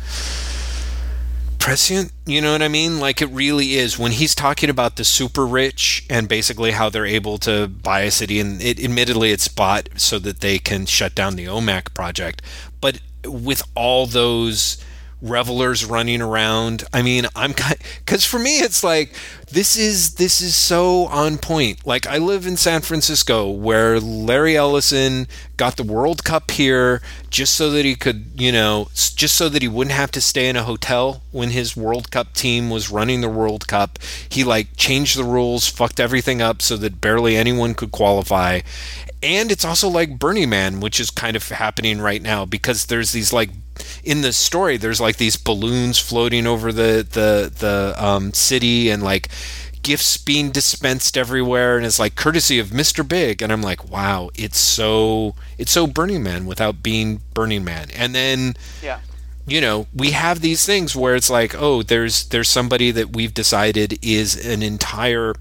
prescient. 1.58 2.12
You 2.24 2.40
know 2.40 2.52
what 2.52 2.62
I 2.62 2.68
mean? 2.68 3.00
Like 3.00 3.20
it 3.20 3.28
really 3.30 3.74
is 3.74 3.98
when 3.98 4.12
he's 4.12 4.34
talking 4.34 4.70
about 4.70 4.94
the 4.94 5.04
super 5.04 5.44
rich 5.44 6.06
and 6.08 6.28
basically 6.28 6.70
how 6.70 6.88
they're 6.88 7.04
able 7.04 7.38
to 7.38 7.66
buy 7.66 8.02
a 8.02 8.12
city, 8.12 8.38
and 8.38 8.62
it 8.62 8.82
admittedly 8.82 9.32
it's 9.32 9.48
bought 9.48 9.88
so 9.96 10.20
that 10.20 10.40
they 10.40 10.60
can 10.60 10.86
shut 10.86 11.16
down 11.16 11.34
the 11.34 11.46
OMAC 11.46 11.94
project, 11.94 12.42
but 12.80 13.00
with 13.24 13.62
all 13.74 14.06
those 14.06 14.82
revelers 15.22 15.84
running 15.84 16.22
around. 16.22 16.84
I 16.92 17.02
mean, 17.02 17.26
I'm 17.36 17.54
because 17.98 18.24
for 18.24 18.38
me 18.38 18.58
it's 18.58 18.82
like 18.82 19.14
this 19.50 19.76
is 19.76 20.14
this 20.14 20.40
is 20.40 20.56
so 20.56 21.06
on 21.06 21.38
point. 21.38 21.86
Like 21.86 22.06
I 22.06 22.18
live 22.18 22.46
in 22.46 22.56
San 22.56 22.80
Francisco 22.80 23.50
where 23.50 24.00
Larry 24.00 24.56
Ellison 24.56 25.26
got 25.56 25.76
the 25.76 25.82
World 25.82 26.24
Cup 26.24 26.50
here 26.52 27.02
just 27.28 27.54
so 27.54 27.70
that 27.70 27.84
he 27.84 27.94
could, 27.94 28.30
you 28.34 28.52
know, 28.52 28.88
just 28.94 29.36
so 29.36 29.48
that 29.48 29.62
he 29.62 29.68
wouldn't 29.68 29.94
have 29.94 30.10
to 30.12 30.20
stay 30.20 30.48
in 30.48 30.56
a 30.56 30.64
hotel 30.64 31.22
when 31.32 31.50
his 31.50 31.76
World 31.76 32.10
Cup 32.10 32.32
team 32.32 32.70
was 32.70 32.90
running 32.90 33.20
the 33.20 33.28
World 33.28 33.66
Cup. 33.68 33.98
He 34.28 34.44
like 34.44 34.76
changed 34.76 35.18
the 35.18 35.24
rules, 35.24 35.66
fucked 35.66 36.00
everything 36.00 36.40
up 36.40 36.62
so 36.62 36.76
that 36.78 37.00
barely 37.00 37.36
anyone 37.36 37.74
could 37.74 37.92
qualify. 37.92 38.60
And 39.22 39.52
it's 39.52 39.64
also 39.64 39.88
like 39.88 40.18
Burning 40.18 40.48
Man, 40.48 40.80
which 40.80 40.98
is 40.98 41.10
kind 41.10 41.36
of 41.36 41.46
happening 41.48 42.00
right 42.00 42.22
now 42.22 42.46
because 42.46 42.86
there's 42.86 43.12
these 43.12 43.32
like 43.32 43.50
in 44.04 44.22
the 44.22 44.32
story 44.32 44.76
there's 44.76 45.00
like 45.00 45.16
these 45.16 45.36
balloons 45.36 45.98
floating 45.98 46.46
over 46.46 46.72
the 46.72 47.06
the 47.10 47.52
the 47.58 47.94
um, 48.02 48.32
city 48.32 48.90
and 48.90 49.02
like 49.02 49.28
gifts 49.82 50.18
being 50.18 50.50
dispensed 50.50 51.16
everywhere 51.16 51.76
and 51.78 51.86
it's 51.86 51.98
like 51.98 52.14
courtesy 52.14 52.58
of 52.58 52.68
Mr. 52.68 53.06
Big 53.06 53.40
and 53.40 53.50
I'm 53.50 53.62
like 53.62 53.88
wow 53.90 54.28
it's 54.34 54.58
so 54.58 55.34
it's 55.56 55.72
so 55.72 55.86
Burning 55.86 56.22
Man 56.22 56.44
without 56.44 56.82
being 56.82 57.22
Burning 57.32 57.64
Man 57.64 57.88
and 57.96 58.14
then 58.14 58.54
Yeah. 58.82 59.00
you 59.46 59.60
know 59.62 59.86
we 59.94 60.10
have 60.10 60.40
these 60.42 60.66
things 60.66 60.94
where 60.94 61.14
it's 61.16 61.30
like 61.30 61.54
oh 61.54 61.82
there's 61.82 62.24
there's 62.28 62.48
somebody 62.50 62.90
that 62.90 63.14
we've 63.16 63.32
decided 63.32 63.98
is 64.02 64.36
an 64.46 64.62
entire 64.62 65.34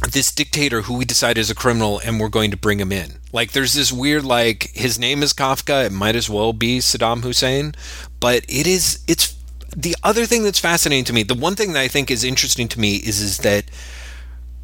this 0.00 0.32
dictator 0.32 0.82
who 0.82 0.94
we 0.94 1.04
decide 1.04 1.38
is 1.38 1.50
a 1.50 1.54
criminal 1.54 2.00
and 2.04 2.20
we're 2.20 2.28
going 2.28 2.50
to 2.50 2.56
bring 2.56 2.80
him 2.80 2.92
in. 2.92 3.14
Like 3.32 3.52
there's 3.52 3.74
this 3.74 3.92
weird 3.92 4.24
like 4.24 4.70
his 4.74 4.98
name 4.98 5.22
is 5.22 5.32
Kafka, 5.32 5.86
it 5.86 5.92
might 5.92 6.16
as 6.16 6.28
well 6.28 6.52
be 6.52 6.78
Saddam 6.78 7.22
Hussein, 7.22 7.74
but 8.20 8.44
it 8.48 8.66
is 8.66 9.02
it's 9.08 9.34
the 9.76 9.96
other 10.02 10.26
thing 10.26 10.42
that's 10.42 10.58
fascinating 10.58 11.04
to 11.04 11.12
me, 11.12 11.22
the 11.22 11.34
one 11.34 11.54
thing 11.54 11.72
that 11.72 11.80
I 11.80 11.88
think 11.88 12.10
is 12.10 12.24
interesting 12.24 12.68
to 12.68 12.80
me 12.80 12.96
is 12.96 13.20
is 13.20 13.38
that 13.38 13.64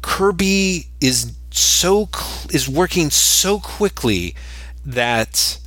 Kirby 0.01 0.87
is 1.01 1.33
so 1.51 2.09
is 2.51 2.67
working 2.67 3.09
so 3.09 3.59
quickly 3.59 4.35
that 4.85 5.59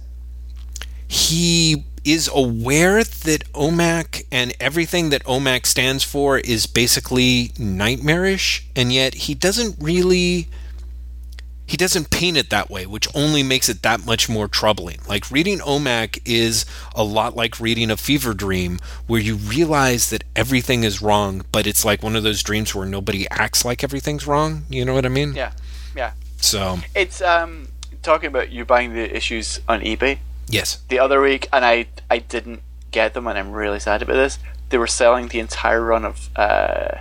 he 1.08 1.84
is 2.06 2.30
aware 2.32 3.02
that 3.02 3.52
OMAC 3.52 4.24
and 4.30 4.54
everything 4.60 5.10
that 5.10 5.24
OMAC 5.24 5.66
stands 5.66 6.04
for 6.04 6.38
is 6.38 6.66
basically 6.66 7.50
nightmarish, 7.58 8.64
and 8.76 8.92
yet 8.92 9.14
he 9.14 9.34
doesn't 9.34 9.76
really 9.80 10.46
he 11.66 11.76
doesn't 11.76 12.10
paint 12.10 12.36
it 12.36 12.48
that 12.50 12.70
way, 12.70 12.86
which 12.86 13.08
only 13.12 13.42
makes 13.42 13.68
it 13.68 13.82
that 13.82 14.06
much 14.06 14.28
more 14.28 14.46
troubling. 14.46 14.98
Like 15.08 15.32
reading 15.32 15.58
OMAC 15.58 16.22
is 16.24 16.64
a 16.94 17.02
lot 17.02 17.34
like 17.34 17.58
reading 17.58 17.90
a 17.90 17.96
fever 17.96 18.34
dream 18.34 18.78
where 19.08 19.20
you 19.20 19.34
realize 19.34 20.10
that 20.10 20.22
everything 20.36 20.84
is 20.84 21.02
wrong, 21.02 21.44
but 21.50 21.66
it's 21.66 21.84
like 21.84 22.04
one 22.04 22.14
of 22.14 22.22
those 22.22 22.40
dreams 22.44 22.72
where 22.72 22.86
nobody 22.86 23.28
acts 23.30 23.64
like 23.64 23.82
everything's 23.82 24.28
wrong. 24.28 24.62
You 24.70 24.84
know 24.84 24.94
what 24.94 25.04
I 25.04 25.08
mean? 25.08 25.34
Yeah. 25.34 25.50
Yeah. 25.96 26.12
So, 26.36 26.78
It's 26.94 27.20
um 27.20 27.66
talking 28.04 28.28
about 28.28 28.50
you 28.52 28.64
buying 28.64 28.94
the 28.94 29.16
issues 29.16 29.58
on 29.68 29.80
eBay 29.80 30.18
yes. 30.48 30.78
the 30.88 30.98
other 30.98 31.20
week, 31.20 31.48
and 31.52 31.64
I 31.64 31.86
I 32.10 32.18
didn't 32.18 32.62
get 32.90 33.14
them, 33.14 33.26
and 33.26 33.38
I'm 33.38 33.52
really 33.52 33.80
sad 33.80 34.02
about 34.02 34.14
this. 34.14 34.38
They 34.70 34.78
were 34.78 34.86
selling 34.86 35.28
the 35.28 35.38
entire 35.38 35.82
run 35.82 36.04
of 36.04 36.28
uh, 36.36 36.98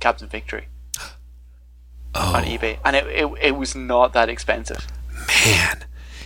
Captain 0.00 0.28
Victory 0.28 0.66
Oh, 2.14 2.34
on 2.36 2.44
eBay, 2.44 2.78
and 2.84 2.96
it, 2.96 3.06
it 3.06 3.26
it 3.40 3.56
was 3.56 3.74
not 3.74 4.12
that 4.14 4.28
expensive. 4.28 4.86
man. 5.28 5.78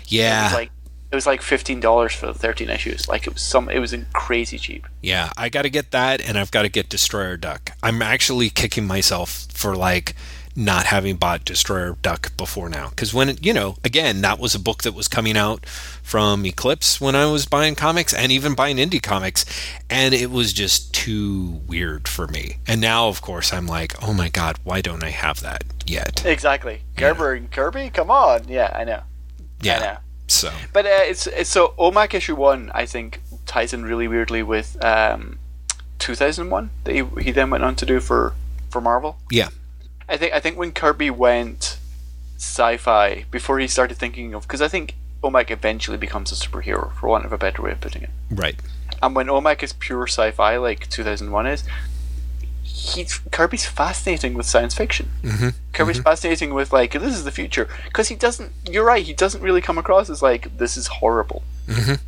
It 0.03 0.13
Yeah. 0.13 0.45
was 0.45 0.53
like 0.55 0.71
it 1.11 1.15
was 1.17 1.27
like 1.27 1.43
fifteen 1.43 1.81
dollars 1.81 2.13
for 2.15 2.27
the 2.27 2.35
thirteen 2.35 2.71
issues. 2.71 3.09
Like 3.09 3.27
it 3.27 3.33
was 3.35 3.43
some 3.43 3.69
it 3.69 3.79
was 3.81 3.95
crazy 4.13 4.59
cheap. 4.59 4.87
Yeah, 5.03 5.31
I 5.37 5.49
got 5.49 5.63
to 5.63 5.71
get 5.71 5.91
that, 5.91 6.21
and 6.21 6.39
I've 6.39 6.51
got 6.53 6.63
to 6.63 6.69
get 6.69 6.89
Destroyer 6.89 7.37
Duck. 7.37 7.73
I'm 7.83 8.01
actually 8.03 8.51
kicking 8.51 8.87
myself 8.87 9.47
for 9.53 9.75
like 9.75 10.15
not 10.57 10.87
having 10.87 11.17
bought 11.17 11.45
Destroyer 11.45 11.97
Duck 12.03 12.37
before 12.37 12.69
now, 12.69 12.89
because 12.91 13.15
when 13.15 13.29
it, 13.29 13.45
you 13.45 13.53
know, 13.53 13.77
again, 13.85 14.21
that 14.23 14.39
was 14.39 14.55
a 14.55 14.59
book 14.59 14.83
that 14.83 14.95
was 14.95 15.09
coming 15.09 15.37
out 15.37 15.65
from 15.67 16.45
Eclipse 16.45 17.01
when 17.01 17.15
I 17.15 17.27
was 17.27 17.47
buying 17.47 17.75
comics 17.75 18.13
and 18.13 18.33
even 18.33 18.55
buying 18.55 18.77
indie 18.77 19.03
comics, 19.03 19.45
and 19.89 20.13
it 20.13 20.31
was 20.31 20.53
just 20.53 20.93
too 20.93 21.61
weird 21.67 22.09
for 22.09 22.27
me. 22.27 22.57
And 22.67 22.81
now, 22.81 23.09
of 23.09 23.23
course, 23.23 23.53
I'm 23.53 23.67
like, 23.67 23.95
oh 24.03 24.13
my 24.13 24.29
god, 24.29 24.59
why 24.65 24.81
don't 24.81 25.05
I 25.05 25.11
have 25.11 25.41
that 25.41 25.65
yet? 25.87 26.25
Exactly. 26.27 26.83
Gerber 26.97 27.33
and 27.35 27.51
Kirby, 27.51 27.91
come 27.91 28.11
on. 28.11 28.49
Yeah, 28.49 28.73
I 28.75 28.85
know. 28.85 29.01
I 29.01 29.03
Yeah, 29.63 29.79
know. 29.79 29.97
so 30.27 30.53
But 30.73 30.87
uh, 30.87 31.03
it's, 31.03 31.27
it's 31.27 31.51
so 31.51 31.75
OMAC 31.79 32.15
issue 32.15 32.35
one. 32.37 32.71
I 32.75 32.87
think 32.87 33.21
ties 33.47 33.73
in 33.73 33.85
really 33.85 34.07
weirdly 34.09 34.43
with 34.43 34.77
um, 34.85 35.39
2001 35.99 36.71
that 36.85 36.95
he, 36.95 37.05
he 37.23 37.31
then 37.31 37.51
went 37.51 37.65
on 37.65 37.77
to 37.77 37.87
do 37.87 38.01
for 38.01 38.35
for 38.71 38.81
Marvel. 38.81 39.19
yeah, 39.31 39.49
I 40.11 40.17
think 40.17 40.33
I 40.35 40.41
think 40.41 40.59
when 40.59 40.73
Kirby 40.73 41.11
went 41.11 41.79
sci-fi 42.37 43.25
before 43.31 43.59
he 43.59 43.67
started 43.69 43.97
thinking 43.97 44.35
of 44.35 44.43
because 44.43 44.63
I 44.63 44.69
think 44.69 44.95
OMAC 45.23 45.51
eventually 45.51 45.97
becomes 45.99 46.33
a 46.33 46.35
superhero 46.35 46.93
for 46.95 47.09
want 47.09 47.25
of 47.27 47.33
a 47.33 47.39
better 47.39 47.63
way 47.63 47.73
of 47.73 47.81
putting 47.81 48.03
it. 48.03 48.11
right, 48.31 48.57
And 49.03 49.15
when 49.15 49.27
OMAC 49.27 49.63
is 49.63 49.73
pure 49.75 50.07
sci-fi 50.07 50.57
like 50.57 50.89
2001 50.89 51.47
is, 51.47 51.65
he's 52.63 53.19
Kirby's 53.31 53.67
fascinating 53.67 54.35
with 54.35 54.47
science 54.47 54.75
fiction. 54.75 55.11
mm-hmm. 55.23 55.49
Kirby's 55.73 55.99
fascinating 56.01 56.55
with 56.55 56.73
like 56.73 56.93
this 56.93 57.15
is 57.15 57.25
the 57.25 57.31
future 57.31 57.69
because 57.87 58.09
he 58.09 58.17
doesn't. 58.17 58.53
You're 58.69 58.85
right. 58.85 59.05
He 59.05 59.13
doesn't 59.13 59.43
really 59.43 59.61
come 59.61 59.79
across 59.79 60.09
as 60.11 60.23
like 60.23 60.57
this 60.59 60.77
is 60.77 60.87
horrible. 60.87 61.43
Mhm. 61.67 62.01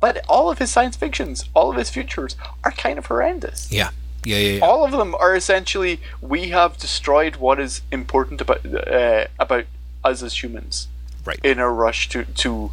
But 0.00 0.24
all 0.28 0.48
of 0.50 0.58
his 0.58 0.70
science 0.70 0.94
fictions, 0.96 1.44
all 1.54 1.70
of 1.70 1.76
his 1.76 1.90
futures 1.90 2.36
are 2.62 2.70
kind 2.70 2.98
of 2.98 3.06
horrendous. 3.06 3.66
yeah, 3.72 3.90
yeah, 4.24 4.36
yeah, 4.38 4.52
yeah. 4.58 4.64
All 4.64 4.84
of 4.84 4.90
them 4.92 5.14
are 5.14 5.34
essentially 5.34 6.00
we 6.20 6.48
have 6.50 6.76
destroyed 6.78 7.36
what 7.36 7.58
is 7.60 7.82
important 7.92 8.40
about 8.40 8.64
uh, 8.66 9.26
about 9.38 9.64
us 10.04 10.22
as 10.22 10.42
humans 10.42 10.88
right, 11.24 11.38
in 11.42 11.58
a 11.58 11.70
rush 11.70 12.08
to 12.10 12.24
to 12.24 12.70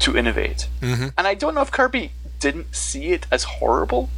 to 0.00 0.16
innovate. 0.16 0.68
Mhm. 0.80 1.12
And 1.18 1.26
I 1.26 1.34
don't 1.34 1.54
know 1.54 1.62
if 1.62 1.70
Kirby 1.72 2.12
didn't 2.40 2.74
see 2.74 3.06
it 3.12 3.26
as 3.32 3.42
horrible 3.44 4.10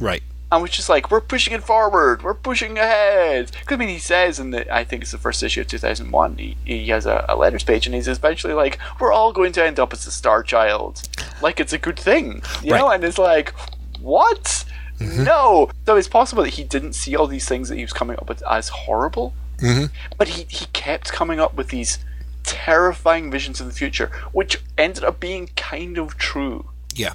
right, 0.00 0.22
and 0.50 0.62
was 0.62 0.70
just 0.70 0.88
like, 0.88 1.10
we're 1.10 1.20
pushing 1.20 1.52
it 1.52 1.62
forward, 1.62 2.22
we're 2.22 2.32
pushing 2.34 2.78
ahead. 2.78 3.50
Because 3.52 3.74
I 3.74 3.76
mean, 3.76 3.88
he 3.88 3.98
says 3.98 4.38
in 4.38 4.50
the, 4.52 4.72
I 4.74 4.84
think 4.84 5.02
it's 5.02 5.12
the 5.12 5.18
first 5.18 5.42
issue 5.42 5.60
of 5.62 5.66
2001, 5.66 6.38
he, 6.38 6.56
he 6.64 6.88
has 6.88 7.04
a, 7.04 7.24
a 7.28 7.36
letters 7.36 7.64
page 7.64 7.84
and 7.86 7.94
he's 7.94 8.08
eventually 8.08 8.54
like, 8.54 8.78
we're 9.00 9.12
all 9.12 9.32
going 9.32 9.52
to 9.52 9.64
end 9.64 9.78
up 9.80 9.92
as 9.92 10.06
a 10.06 10.10
star 10.12 10.42
child. 10.42 11.02
Like 11.42 11.58
it's 11.60 11.72
a 11.74 11.78
good 11.78 11.98
thing, 11.98 12.40
you 12.62 12.72
Right. 12.72 12.78
know? 12.78 12.88
And 12.90 13.02
it's 13.04 13.18
like, 13.18 13.52
what? 14.00 14.64
No. 15.00 15.70
So 15.86 15.96
it's 15.96 16.08
possible 16.08 16.42
that 16.42 16.54
he 16.54 16.64
didn't 16.64 16.94
see 16.94 17.14
all 17.16 17.26
these 17.26 17.46
things 17.48 17.68
that 17.68 17.76
he 17.76 17.82
was 17.82 17.92
coming 17.92 18.16
up 18.18 18.28
with 18.28 18.42
as 18.48 18.68
horrible, 18.68 19.34
Mhm. 19.58 19.90
but 20.18 20.28
he 20.28 20.46
he 20.48 20.66
kept 20.66 21.12
coming 21.12 21.38
up 21.40 21.54
with 21.54 21.68
these 21.68 21.98
terrifying 22.44 23.30
visions 23.30 23.60
of 23.60 23.66
the 23.66 23.72
future, 23.72 24.10
which 24.32 24.58
ended 24.78 25.04
up 25.04 25.18
being 25.20 25.48
kind 25.56 25.98
of 25.98 26.16
true. 26.16 26.70
Yeah. 26.94 27.12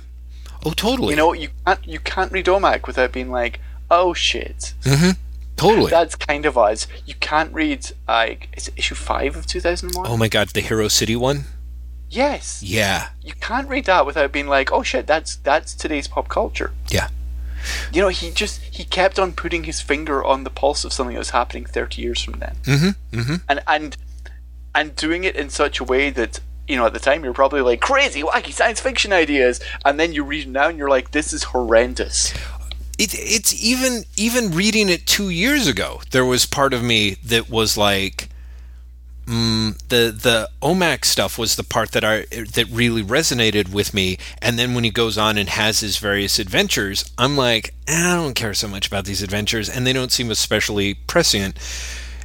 Oh, 0.66 0.72
totally. 0.72 1.12
You 1.12 1.16
know, 1.16 1.34
you 1.34 1.50
can't 1.66 1.88
you 1.88 2.00
can't 2.00 2.32
read 2.32 2.46
OMAC 2.48 2.86
without 2.88 3.12
being 3.12 3.32
like, 3.32 3.60
oh 3.90 4.14
shit. 4.14 4.74
Mhm. 4.84 5.18
Totally. 5.58 5.90
That's 5.92 6.16
kind 6.16 6.46
of 6.46 6.58
us. 6.58 6.88
You 7.06 7.14
can't 7.20 7.54
read 7.54 7.92
like 8.08 8.50
is 8.58 8.68
it 8.68 8.74
issue 8.78 8.96
five 8.96 9.36
of 9.36 9.46
two 9.48 9.60
thousand 9.60 9.94
one? 9.96 10.06
oh 10.08 10.18
my 10.18 10.28
God, 10.28 10.50
the 10.50 10.62
Hero 10.62 10.88
City 10.88 11.16
one. 11.16 11.46
Yes. 12.10 12.62
Yeah. 12.62 13.10
You 13.24 13.34
can't 13.40 13.70
read 13.70 13.86
that 13.86 14.06
without 14.06 14.32
being 14.34 14.48
like, 14.48 14.72
oh 14.72 14.84
shit, 14.84 15.08
that's 15.08 15.38
that's 15.38 15.74
today's 15.74 16.08
pop 16.08 16.28
culture. 16.28 16.74
Yeah. 16.90 17.08
You 17.92 18.02
know, 18.02 18.10
he 18.10 18.32
just 18.32 18.62
he 18.62 18.84
kept 18.84 19.20
on 19.20 19.34
putting 19.34 19.64
his 19.64 19.82
finger 19.82 20.24
on 20.24 20.44
the 20.44 20.50
pulse 20.50 20.84
of 20.84 20.94
something 20.94 21.16
that 21.16 21.20
was 21.20 21.32
happening 21.32 21.66
thirty 21.66 22.02
years 22.02 22.24
from 22.24 22.40
then. 22.40 22.56
Mm-hmm. 22.64 23.20
Mm-hmm. 23.20 23.36
And 23.50 23.64
and 23.68 23.98
and 24.74 24.96
doing 24.96 25.24
it 25.24 25.36
in 25.36 25.50
such 25.50 25.80
a 25.80 25.84
way 25.84 26.10
that 26.12 26.40
you 26.68 26.78
know, 26.78 26.86
at 26.86 26.94
the 26.94 27.00
time 27.00 27.24
you're 27.24 27.34
probably 27.34 27.62
like 27.62 27.82
crazy, 27.82 28.24
wacky 28.24 28.54
science 28.54 28.80
fiction 28.80 29.12
ideas, 29.12 29.60
and 29.84 30.00
then 30.00 30.14
you 30.14 30.24
read 30.24 30.48
it 30.48 30.50
now 30.50 30.70
and 30.70 30.78
you're 30.78 30.90
like, 30.90 31.12
this 31.12 31.34
is 31.34 31.44
horrendous. 31.44 32.34
It, 32.98 33.14
it's 33.14 33.54
even 33.62 34.06
even 34.16 34.52
reading 34.52 34.88
it 34.88 35.06
two 35.06 35.30
years 35.30 35.68
ago. 35.68 36.02
There 36.12 36.26
was 36.26 36.46
part 36.46 36.74
of 36.74 36.84
me 36.84 37.18
that 37.26 37.50
was 37.50 37.78
like, 37.78 38.30
mm, 39.26 39.78
the 39.90 40.12
the 40.12 40.50
Omac 40.62 41.06
stuff 41.06 41.38
was 41.38 41.56
the 41.56 41.64
part 41.64 41.92
that 41.92 42.04
I 42.04 42.26
that 42.32 42.68
really 42.72 43.04
resonated 43.04 43.72
with 43.74 43.94
me. 43.94 44.18
And 44.42 44.58
then 44.58 44.74
when 44.74 44.84
he 44.84 44.92
goes 44.92 45.18
on 45.18 45.38
and 45.38 45.50
has 45.50 45.80
his 45.80 45.98
various 45.98 46.40
adventures, 46.40 47.12
I'm 47.18 47.38
like, 47.38 47.74
"Eh, 47.88 48.12
I 48.12 48.16
don't 48.16 48.34
care 48.34 48.54
so 48.54 48.68
much 48.68 48.88
about 48.88 49.06
these 49.06 49.22
adventures, 49.24 49.70
and 49.70 49.86
they 49.86 49.94
don't 49.94 50.12
seem 50.12 50.32
especially 50.32 50.96
prescient. 50.96 51.58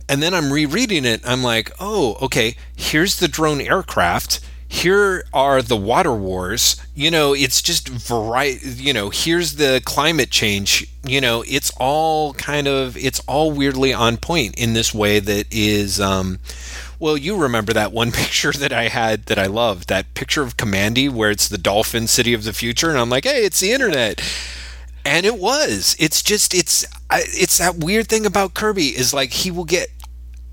And 0.08 0.22
then 0.22 0.34
I'm 0.34 0.52
rereading 0.52 1.04
it. 1.04 1.20
I'm 1.24 1.42
like, 1.42 1.70
oh, 1.80 2.16
okay. 2.22 2.56
Here's 2.76 3.18
the 3.18 3.28
drone 3.28 3.60
aircraft. 3.60 4.40
Here 4.68 5.24
are 5.32 5.62
the 5.62 5.76
water 5.76 6.14
wars. 6.14 6.76
You 6.94 7.10
know, 7.10 7.34
it's 7.34 7.62
just 7.62 7.88
variety. 7.88 8.68
You 8.68 8.92
know, 8.92 9.10
here's 9.10 9.56
the 9.56 9.80
climate 9.84 10.30
change. 10.30 10.86
You 11.04 11.20
know, 11.20 11.44
it's 11.46 11.72
all 11.78 12.34
kind 12.34 12.66
of, 12.66 12.96
it's 12.96 13.20
all 13.26 13.52
weirdly 13.52 13.92
on 13.92 14.16
point 14.16 14.56
in 14.56 14.74
this 14.74 14.94
way 14.94 15.18
that 15.20 15.46
is. 15.50 16.00
Um, 16.00 16.38
well, 16.98 17.16
you 17.16 17.36
remember 17.36 17.72
that 17.72 17.92
one 17.92 18.12
picture 18.12 18.52
that 18.52 18.72
I 18.72 18.88
had 18.88 19.26
that 19.26 19.38
I 19.38 19.46
loved, 19.46 19.88
that 19.88 20.14
picture 20.14 20.42
of 20.42 20.56
Kamandi 20.56 21.10
where 21.10 21.30
it's 21.30 21.48
the 21.48 21.58
dolphin 21.58 22.06
city 22.06 22.34
of 22.34 22.44
the 22.44 22.52
future, 22.52 22.90
and 22.90 22.98
I'm 22.98 23.10
like, 23.10 23.24
hey, 23.24 23.44
it's 23.44 23.60
the 23.60 23.72
internet. 23.72 24.20
And 25.04 25.24
it 25.24 25.38
was. 25.38 25.94
It's 26.00 26.22
just 26.22 26.52
it's 26.52 26.84
it's 27.12 27.58
that 27.58 27.76
weird 27.76 28.08
thing 28.08 28.26
about 28.26 28.54
kirby 28.54 28.88
is 28.88 29.14
like 29.14 29.30
he 29.30 29.52
will 29.52 29.64
get 29.64 29.88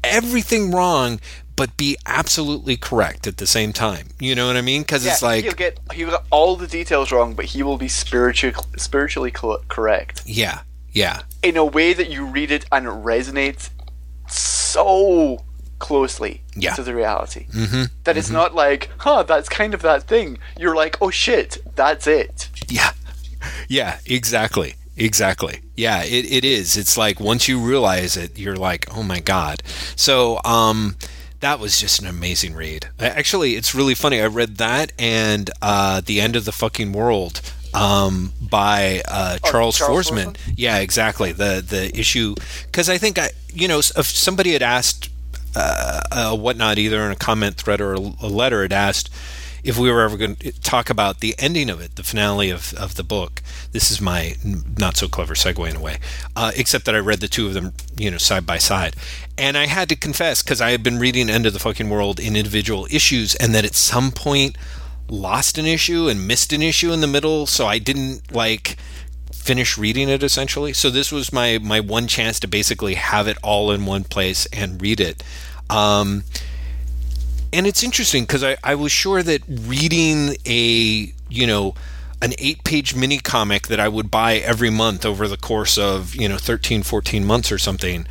everything 0.04 0.70
wrong 0.70 1.20
but 1.56 1.78
be 1.78 1.96
absolutely 2.06 2.76
correct 2.76 3.26
at 3.26 3.38
the 3.38 3.48
same 3.48 3.74
time. 3.74 4.10
You 4.20 4.36
know 4.36 4.48
what 4.48 4.56
i 4.56 4.62
mean? 4.62 4.82
Because 4.82 5.06
it's 5.06 5.24
like 5.24 5.44
he'll 5.44 5.54
get 5.54 5.80
he'll 5.92 6.12
get 6.12 6.24
all 6.30 6.56
the 6.56 6.68
details 6.68 7.12
wrong, 7.12 7.34
but 7.34 7.46
he 7.46 7.64
will 7.64 7.78
be 7.78 7.88
spiritually 7.88 8.56
spiritually 8.78 9.32
co- 9.32 9.62
correct. 9.70 10.22
Yeah 10.26 10.62
yeah. 10.94 11.24
In 11.42 11.58
a 11.58 11.66
way 11.66 11.94
that 11.94 12.10
you 12.10 12.26
read 12.26 12.52
it 12.52 12.66
and 12.72 12.86
it 12.86 12.90
resonates 12.90 13.70
so 14.30 15.44
closely 15.90 16.42
Yeah. 16.56 16.74
to 16.78 16.84
the 16.84 16.96
reality. 16.96 17.44
Mm-hmm. 17.52 17.84
That 18.06 18.16
it's 18.18 18.30
not 18.40 18.50
like, 18.56 18.90
huh, 19.06 19.24
that's 19.32 19.50
kind 19.50 19.74
of 19.74 19.82
that 19.82 20.04
thing. 20.14 20.38
You're 20.62 20.76
like, 20.84 20.96
oh 21.02 21.12
shit, 21.12 21.58
that's 21.76 22.06
it. 22.08 22.50
yeah. 22.70 22.92
Yeah 23.68 23.98
exactly. 24.06 24.76
Exactly. 24.96 25.56
Yeah 25.76 26.04
it, 26.18 26.26
it 26.38 26.46
is. 26.46 26.78
It's 26.78 26.96
like 26.98 27.20
once 27.20 27.48
you 27.50 27.60
realize 27.60 28.16
it 28.16 28.32
you're 28.44 28.56
like 28.70 28.84
oh 28.96 29.04
my 29.04 29.20
god. 29.20 29.58
So 29.96 30.40
um 30.46 30.96
that 31.42 31.60
was 31.60 31.74
just 31.84 32.02
an 32.02 32.08
amazing 32.08 32.54
read. 32.56 32.88
Actually 33.00 33.56
it's 33.60 33.76
really 33.76 33.96
funny. 33.96 34.22
I 34.22 34.28
read 34.28 34.58
that 34.58 34.94
and 34.98 35.50
uh 35.62 36.02
the 36.10 36.22
end 36.22 36.36
of 36.38 36.46
the 36.46 36.54
fucking 36.64 36.94
world 36.94 37.42
um 37.74 38.32
by 38.40 39.02
uh 39.08 39.38
charles, 39.50 39.76
Oh, 39.82 39.88
Charles 39.88 40.10
forsman. 40.12 40.34
Forsman? 40.34 40.54
yeah 40.56 40.78
exactly. 40.88 41.32
The 41.34 41.52
the 41.76 41.84
issue 42.04 42.36
because 42.68 42.88
i 42.96 42.98
think 43.04 43.18
i 43.20 43.28
you 43.62 43.68
know 43.68 43.80
if 43.80 44.06
somebody 44.28 44.52
had 44.54 44.62
asked 44.78 45.10
uh, 45.56 46.02
uh, 46.12 46.38
whatnot, 46.38 46.78
either 46.78 47.02
in 47.06 47.12
a 47.12 47.16
comment 47.16 47.56
thread 47.56 47.82
or 47.82 47.94
a, 47.94 48.00
a 48.00 48.28
letter, 48.28 48.64
it 48.64 48.72
asked 48.72 49.10
if 49.64 49.78
we 49.78 49.90
were 49.90 50.02
ever 50.02 50.18
going 50.18 50.36
to 50.36 50.52
talk 50.62 50.90
about 50.90 51.22
the 51.22 51.36
ending 51.40 51.70
of 51.70 51.80
it, 51.80 51.96
the 51.96 52.04
finale 52.04 52.50
of, 52.50 52.74
of 52.74 52.96
the 52.96 53.04
book. 53.04 53.42
This 53.72 53.90
is 53.92 54.02
my 54.02 54.36
not 54.78 54.98
so 54.98 55.08
clever 55.08 55.36
segue 55.36 55.70
in 55.70 55.78
a 55.78 55.82
way, 55.82 56.00
uh, 56.36 56.52
except 56.56 56.86
that 56.86 56.96
I 56.96 57.00
read 57.00 57.22
the 57.22 57.30
two 57.30 57.48
of 57.48 57.54
them, 57.54 57.74
you 57.98 58.12
know, 58.12 58.18
side 58.18 58.46
by 58.46 58.58
side. 58.58 58.96
And 59.38 59.58
I 59.58 59.68
had 59.68 59.88
to 59.90 59.96
confess, 59.96 60.44
because 60.44 60.60
I 60.60 60.72
had 60.72 60.84
been 60.84 61.00
reading 61.00 61.30
End 61.30 61.46
of 61.46 61.54
the 61.54 61.60
Fucking 61.60 61.90
World 61.90 62.20
in 62.20 62.36
individual 62.36 62.88
issues, 62.92 63.36
and 63.36 63.56
that 63.56 63.66
at 63.66 63.74
some 63.74 64.12
point 64.12 64.58
lost 65.08 65.58
an 65.58 65.66
issue 65.66 66.10
and 66.10 66.28
missed 66.28 66.52
an 66.52 66.62
issue 66.62 66.92
in 66.92 67.02
the 67.02 67.08
middle, 67.08 67.46
so 67.46 67.66
I 67.66 67.80
didn't 67.80 68.34
like 68.34 68.76
finish 69.44 69.78
reading 69.78 70.08
it 70.10 70.24
essentially. 70.24 70.74
So 70.74 70.90
this 70.90 71.12
was 71.12 71.34
my 71.34 71.60
my 71.62 71.80
one 71.80 72.08
chance 72.08 72.40
to 72.40 72.48
basically 72.48 72.96
have 72.96 73.28
it 73.28 73.38
all 73.44 73.72
in 73.72 73.86
one 73.86 74.06
place 74.06 74.48
and 74.54 74.82
read 74.82 75.00
it. 75.00 75.22
Um, 75.70 76.24
and 77.52 77.68
it's 77.68 77.84
interesting 77.84 78.24
because 78.24 78.44
I, 78.44 78.58
I 78.64 78.76
was 78.76 78.92
sure 78.92 79.22
that 79.22 79.42
reading 79.48 80.38
a 80.46 81.14
you 81.30 81.48
know 81.48 81.76
an 82.22 82.34
eight 82.38 82.64
page 82.64 82.96
mini 82.96 83.20
comic 83.20 83.68
that 83.68 83.80
I 83.82 83.90
would 83.90 84.10
buy 84.10 84.36
every 84.38 84.70
month 84.70 85.06
over 85.06 85.28
the 85.28 85.38
course 85.38 85.78
of 85.78 86.16
you 86.16 86.30
know 86.30 86.38
13 86.38 86.84
14 86.84 87.26
months 87.26 87.52
or 87.52 87.58
something 87.58 88.08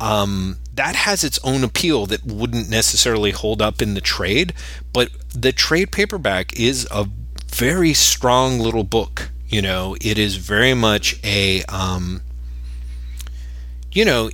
um, 0.00 0.58
that 0.74 0.94
has 0.94 1.24
its 1.24 1.40
own 1.42 1.64
appeal 1.64 2.06
that 2.06 2.24
wouldn't 2.24 2.70
necessarily 2.70 3.32
hold 3.32 3.60
up 3.60 3.82
in 3.82 3.94
the 3.94 4.00
trade 4.00 4.54
but 4.92 5.10
the 5.34 5.52
trade 5.52 5.90
paperback 5.90 6.56
is 6.58 6.86
a 6.92 7.08
very 7.48 7.92
strong 7.92 8.60
little 8.60 8.84
book 8.84 9.30
you 9.48 9.62
know 9.62 9.96
it 10.00 10.18
is 10.18 10.36
very 10.36 10.74
much 10.74 11.18
a 11.24 11.62
um, 11.64 12.22
you 13.92 14.04
know 14.04 14.30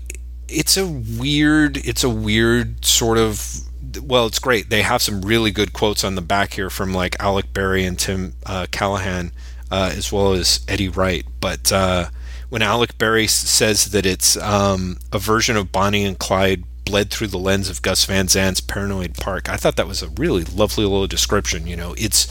it's 0.49 0.77
a 0.77 0.87
weird 0.87 1.77
it's 1.79 2.05
a 2.05 2.11
weird 2.11 2.85
sort 2.85 3.19
of 3.19 3.61
well 4.03 4.27
it's 4.27 4.39
great. 4.39 4.71
They 4.71 4.83
have 4.83 5.03
some 5.03 5.23
really 5.23 5.51
good 5.51 5.73
quotes 5.73 6.05
on 6.05 6.15
the 6.15 6.23
back 6.23 6.55
here 6.55 6.71
from 6.71 6.93
like 6.93 7.17
alec 7.21 7.53
berry 7.53 7.85
and 7.85 7.99
tim 7.99 8.35
uh, 8.47 8.67
callahan 8.71 9.33
uh, 9.71 9.93
as 9.97 10.13
well 10.13 10.33
as 10.33 10.65
eddie 10.69 10.89
wright. 10.89 11.25
But 11.41 11.71
uh, 11.73 12.07
when 12.49 12.63
alec 12.63 12.99
berry 12.99 13.27
says 13.27 13.91
that 13.91 14.07
it's 14.07 14.37
um, 14.37 14.99
a 15.13 15.19
version 15.19 15.57
of 15.57 15.73
bonnie 15.73 16.05
and 16.05 16.19
clyde 16.19 16.65
bled 16.85 17.11
through 17.11 17.29
the 17.29 17.39
lens 17.39 17.71
of 17.71 17.81
gus 17.81 18.05
van 18.05 18.29
sant's 18.29 18.61
paranoid 18.61 19.15
park 19.15 19.49
i 19.49 19.57
thought 19.57 19.75
that 19.77 19.89
was 19.89 20.03
a 20.03 20.09
really 20.11 20.45
lovely 20.45 20.85
little 20.85 21.07
description 21.07 21.67
you 21.67 21.77
know. 21.77 21.95
It's 21.97 22.29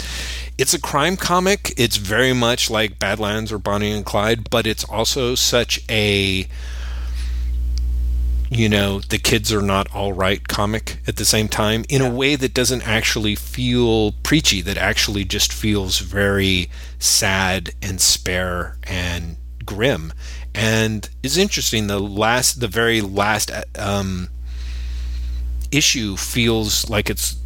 it's 0.57 0.73
a 0.73 0.80
crime 0.80 1.17
comic 1.17 1.73
it's 1.77 1.97
very 1.97 2.34
much 2.34 2.69
like 2.69 2.99
badlands 2.99 3.51
or 3.51 3.57
bonnie 3.57 3.91
and 3.91 4.05
clyde 4.05 4.49
but 4.49 4.67
it's 4.67 4.84
also 4.85 5.35
such 5.35 5.80
a 5.89 6.47
you 8.55 8.69
know, 8.69 8.99
the 8.99 9.17
kids 9.17 9.51
are 9.51 9.61
not 9.61 9.93
all 9.95 10.13
right 10.13 10.47
comic 10.47 10.99
at 11.07 11.15
the 11.15 11.25
same 11.25 11.47
time 11.47 11.85
in 11.89 12.01
a 12.01 12.09
way 12.09 12.35
that 12.35 12.53
doesn't 12.53 12.88
actually 12.88 13.35
feel 13.35 14.11
preachy, 14.23 14.61
that 14.61 14.77
actually 14.77 15.25
just 15.25 15.51
feels 15.51 15.99
very 15.99 16.69
sad 16.99 17.71
and 17.81 17.99
spare 17.99 18.77
and 18.84 19.38
grim. 19.65 20.13
And 20.53 21.09
is 21.23 21.38
interesting. 21.38 21.88
The 21.88 21.99
last, 21.99 22.59
the 22.59 22.67
very 22.67 23.01
last 23.01 23.49
um, 23.77 24.30
issue 25.71 26.15
feels 26.15 26.89
like 26.89 27.09
it's. 27.09 27.38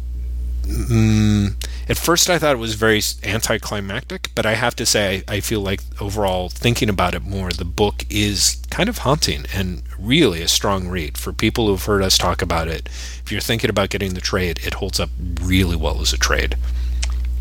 Mm, 0.68 1.54
at 1.88 1.96
first, 1.96 2.28
I 2.28 2.38
thought 2.38 2.56
it 2.56 2.58
was 2.58 2.74
very 2.74 3.00
anticlimactic, 3.24 4.30
but 4.34 4.44
I 4.44 4.54
have 4.54 4.76
to 4.76 4.84
say, 4.84 5.24
I, 5.26 5.36
I 5.36 5.40
feel 5.40 5.60
like 5.60 5.80
overall, 5.98 6.50
thinking 6.50 6.90
about 6.90 7.14
it 7.14 7.22
more, 7.22 7.50
the 7.50 7.64
book 7.64 8.04
is 8.10 8.62
kind 8.70 8.88
of 8.88 8.98
haunting 8.98 9.46
and 9.54 9.82
really 9.98 10.42
a 10.42 10.48
strong 10.48 10.88
read 10.88 11.16
for 11.16 11.32
people 11.32 11.66
who've 11.66 11.82
heard 11.82 12.02
us 12.02 12.18
talk 12.18 12.42
about 12.42 12.68
it. 12.68 12.86
If 13.24 13.32
you're 13.32 13.40
thinking 13.40 13.70
about 13.70 13.88
getting 13.88 14.12
the 14.12 14.20
trade, 14.20 14.60
it 14.62 14.74
holds 14.74 15.00
up 15.00 15.08
really 15.40 15.76
well 15.76 16.02
as 16.02 16.12
a 16.12 16.18
trade. 16.18 16.56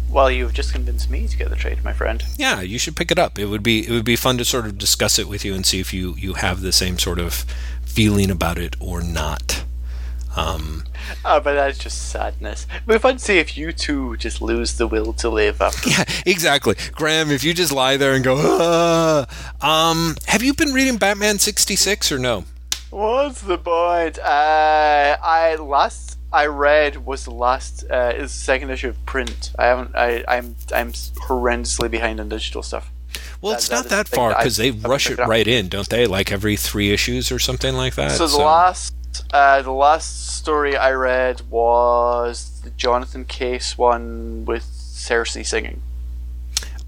Well, 0.09 0.31
you've 0.31 0.53
just 0.53 0.71
convinced 0.71 1.09
me 1.09 1.27
to 1.27 1.37
get 1.37 1.49
the 1.49 1.57
trade, 1.57 1.83
my 1.83 1.91
friend. 1.91 2.23
Yeah, 2.37 2.61
you 2.61 2.79
should 2.79 2.95
pick 2.95 3.11
it 3.11 3.19
up. 3.19 3.37
It 3.37 3.47
would 3.47 3.61
be 3.61 3.85
it 3.85 3.91
would 3.91 4.05
be 4.05 4.15
fun 4.15 4.37
to 4.37 4.45
sort 4.45 4.65
of 4.65 4.77
discuss 4.77 5.19
it 5.19 5.27
with 5.27 5.43
you 5.43 5.53
and 5.53 5.65
see 5.65 5.81
if 5.81 5.93
you 5.93 6.15
you 6.15 6.35
have 6.35 6.61
the 6.61 6.71
same 6.71 6.97
sort 6.97 7.19
of 7.19 7.45
feeling 7.83 8.31
about 8.31 8.57
it 8.57 8.77
or 8.79 9.01
not. 9.01 9.65
Um, 10.37 10.83
Ah, 11.23 11.39
but 11.39 11.53
that's 11.53 11.77
just 11.77 12.09
sadness. 12.09 12.67
Be 12.85 12.97
fun 12.97 13.17
to 13.17 13.23
see 13.23 13.37
if 13.39 13.57
you 13.57 13.71
two 13.71 14.17
just 14.17 14.41
lose 14.41 14.77
the 14.77 14.87
will 14.87 15.13
to 15.13 15.29
live 15.29 15.61
after. 15.61 15.89
yeah, 15.89 16.03
exactly, 16.25 16.75
Graeme. 16.91 17.31
If 17.31 17.43
you 17.43 17.53
just 17.53 17.71
lie 17.71 17.97
there 17.97 18.13
and 18.13 18.23
go, 18.23 18.35
ah. 18.37 19.25
um, 19.61 20.15
have 20.27 20.43
you 20.43 20.53
been 20.53 20.73
reading 20.73 20.97
Batman 20.97 21.39
sixty 21.39 21.75
six 21.75 22.11
or 22.11 22.19
no? 22.19 22.43
What's 22.89 23.41
the 23.41 23.57
point? 23.57 24.19
Uh, 24.19 25.17
I 25.21 25.55
last 25.55 26.17
I 26.31 26.45
read 26.47 27.05
was 27.05 27.23
the 27.25 27.31
last 27.31 27.85
uh, 27.89 28.13
is 28.15 28.31
the 28.33 28.39
second 28.39 28.69
issue 28.69 28.89
of 28.89 29.05
print. 29.05 29.51
I 29.57 29.65
haven't. 29.65 29.95
I 29.95 30.23
I'm 30.27 30.55
I'm 30.73 30.91
horrendously 30.91 31.89
behind 31.89 32.19
on 32.19 32.29
digital 32.29 32.63
stuff. 32.63 32.91
Well, 33.41 33.53
That- 33.53 33.59
it's 33.59 33.71
not 33.71 33.85
is 33.85 33.91
that 33.91 34.07
far 34.09 34.35
because 34.35 34.57
they 34.57 34.71
rush 34.71 35.09
it 35.09 35.19
up. 35.19 35.27
right 35.29 35.47
in, 35.47 35.69
don't 35.69 35.87
they? 35.89 36.05
Like 36.05 36.31
every 36.31 36.55
three 36.55 36.91
issues 36.91 37.31
or 37.31 37.39
something 37.39 37.75
like 37.75 37.95
that. 37.95 38.11
So 38.11 38.27
the 38.27 38.37
last, 38.37 38.93
uh, 39.31 39.61
the 39.61 39.71
last 39.71 40.35
story 40.37 40.75
I 40.75 40.91
read 40.91 41.41
was 41.49 42.61
the 42.63 42.69
Jonathan 42.71 43.25
Case 43.25 43.77
one 43.77 44.45
with 44.45 44.63
Circe 44.63 45.37
singing. 45.47 45.81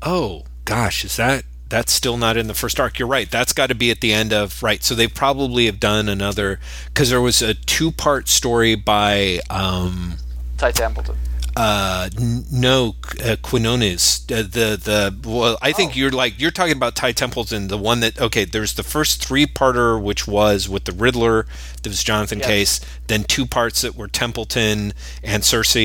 Oh 0.01 0.43
gosh, 0.65 1.03
is 1.05 1.15
that 1.17 1.43
that's 1.69 1.91
still 1.93 2.17
not 2.17 2.37
in 2.37 2.47
the 2.47 2.53
first 2.53 2.79
arc? 2.79 2.97
You're 2.99 3.07
right. 3.07 3.29
That's 3.29 3.53
got 3.53 3.67
to 3.67 3.75
be 3.75 3.91
at 3.91 4.01
the 4.01 4.13
end 4.13 4.33
of 4.33 4.63
right. 4.63 4.83
So 4.83 4.95
they 4.95 5.07
probably 5.07 5.65
have 5.67 5.79
done 5.79 6.09
another 6.09 6.59
because 6.87 7.09
there 7.09 7.21
was 7.21 7.41
a 7.41 7.53
two 7.53 7.91
part 7.91 8.27
story 8.27 8.75
by 8.75 9.39
um, 9.49 10.15
Ty 10.57 10.71
Templeton. 10.71 11.15
uh, 11.55 12.09
no 12.51 12.95
uh, 13.23 13.35
Quinones. 13.41 14.25
Uh, 14.31 14.37
the 14.43 14.79
the 14.81 15.29
well, 15.29 15.57
I 15.61 15.71
think 15.73 15.91
Oh. 15.91 15.95
you're 15.95 16.11
like 16.11 16.39
you're 16.39 16.51
talking 16.51 16.75
about 16.75 16.95
Ty 16.95 17.11
Templeton, 17.11 17.67
the 17.67 17.77
one 17.77 17.99
that 17.99 18.19
okay. 18.19 18.45
There's 18.45 18.73
the 18.73 18.83
first 18.83 19.23
three 19.23 19.45
parter 19.45 20.01
which 20.01 20.27
was 20.27 20.67
with 20.69 20.85
the 20.85 20.91
Riddler. 20.93 21.45
That 21.83 21.89
was 21.89 22.03
Jonathan 22.03 22.39
Yes. 22.39 22.47
Case. 22.47 22.79
Then 23.07 23.23
two 23.23 23.45
parts 23.45 23.81
that 23.81 23.95
were 23.95 24.07
Templeton 24.07 24.93
and 25.23 25.43
Circe. 25.43 25.75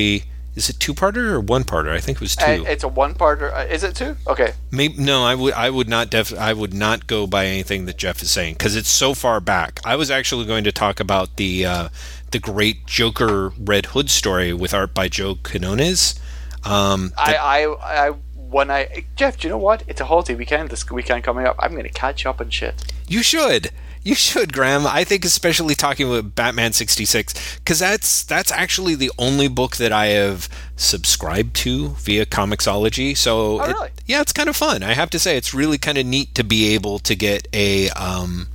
Is 0.55 0.69
it 0.69 0.79
two 0.79 0.93
parter 0.93 1.31
or 1.31 1.41
one 1.41 1.65
parter? 1.65 1.89
I 1.91 1.99
think 1.99 2.17
it 2.17 2.21
was 2.21 2.35
two. 2.35 2.45
Uh, 2.45 2.63
it's 2.63 2.83
a 2.83 2.87
one-parter. 2.87 3.53
Uh, 3.53 3.65
is 3.69 3.83
it 3.83 3.93
two? 3.93 4.15
Okay. 4.25 4.53
Maybe 4.71 4.95
no, 4.97 5.23
I 5.23 5.35
would 5.35 5.53
I 5.53 5.69
would 5.69 5.89
not 5.89 6.09
def 6.09 6.33
I 6.33 6.53
would 6.53 6.73
not 6.73 7.07
go 7.07 7.27
by 7.27 7.45
anything 7.45 7.85
that 7.87 7.97
Jeff 7.97 8.21
is 8.21 8.31
saying 8.31 8.53
because 8.53 8.75
it's 8.77 8.87
so 8.89 9.13
far 9.13 9.41
back. 9.41 9.81
I 9.83 9.97
was 9.97 10.09
actually 10.09 10.45
going 10.45 10.63
to 10.63 10.71
talk 10.71 11.01
about 11.01 11.35
the 11.35 11.65
uh, 11.65 11.89
the 12.31 12.39
great 12.39 12.85
Joker 12.85 13.51
Red 13.59 13.87
Hood 13.87 14.09
story 14.09 14.53
with 14.53 14.73
art 14.73 14.93
by 14.93 15.09
Joe 15.09 15.35
Quinones. 15.43 16.15
Um, 16.63 17.11
I, 17.17 17.35
I, 17.35 18.07
I, 18.07 18.09
when 18.35 18.71
I, 18.71 19.05
Jeff, 19.15 19.37
do 19.37 19.47
you 19.47 19.51
know 19.51 19.57
what? 19.57 19.83
It's 19.87 20.01
a 20.01 20.05
holiday 20.05 20.33
weekend 20.35 20.69
this 20.69 20.89
weekend 20.89 21.23
coming 21.23 21.45
up. 21.45 21.55
I'm 21.59 21.71
going 21.73 21.83
to 21.83 21.89
catch 21.89 22.25
up 22.25 22.39
and 22.39 22.51
shit. 22.51 22.93
you 23.07 23.21
should 23.21 23.71
you 24.05 24.15
should 24.15 24.53
Graeme. 24.53 24.85
I 24.87 25.03
think 25.03 25.25
especially 25.25 25.75
talking 25.75 26.07
about 26.07 26.35
Batman 26.35 26.71
sixty 26.71 27.03
six 27.03 27.33
because 27.57 27.79
that's 27.79 28.23
that's 28.23 28.51
actually 28.51 28.95
the 28.95 29.11
only 29.17 29.49
book 29.49 29.75
that 29.77 29.91
I 29.91 30.05
have 30.07 30.47
subscribed 30.77 31.55
to 31.57 31.89
via 31.99 32.25
Comixology. 32.25 33.17
So 33.17 33.59
Oh, 33.59 33.63
it- 33.63 33.73
really? 33.73 33.89
yeah, 34.05 34.21
it's 34.21 34.31
kind 34.31 34.47
of 34.47 34.55
fun. 34.55 34.83
I 34.83 34.93
have 34.93 35.09
to 35.09 35.19
say 35.19 35.35
it's 35.35 35.53
really 35.53 35.77
kind 35.77 35.97
of 35.97 36.05
neat 36.05 36.33
to 36.35 36.43
be 36.43 36.73
able 36.75 36.99
to 36.99 37.15
get 37.15 37.47
a. 37.51 37.89
Um, 37.89 38.47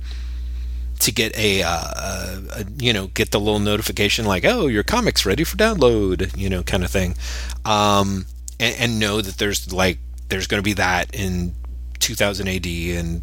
to 0.99 1.11
get 1.11 1.35
a, 1.35 1.63
uh, 1.63 1.69
a, 1.71 2.41
a 2.61 2.65
you 2.77 2.93
know 2.93 3.07
get 3.07 3.31
the 3.31 3.39
little 3.39 3.57
notification 3.59 4.23
like 4.23 4.45
oh 4.45 4.67
your 4.67 4.83
comics 4.83 5.25
ready 5.25 5.43
for 5.43 5.57
download 5.57 6.37
you 6.37 6.47
know 6.47 6.61
kind 6.61 6.83
of 6.83 6.91
thing 6.91 7.15
um, 7.65 8.27
and, 8.59 8.75
and 8.77 8.99
know 8.99 9.19
that 9.19 9.39
there's 9.39 9.73
like 9.73 9.97
there's 10.29 10.45
going 10.45 10.59
to 10.59 10.63
be 10.63 10.73
that 10.73 11.09
in 11.15 11.55
2000 12.01 12.47
AD 12.47 12.65
and 12.65 13.21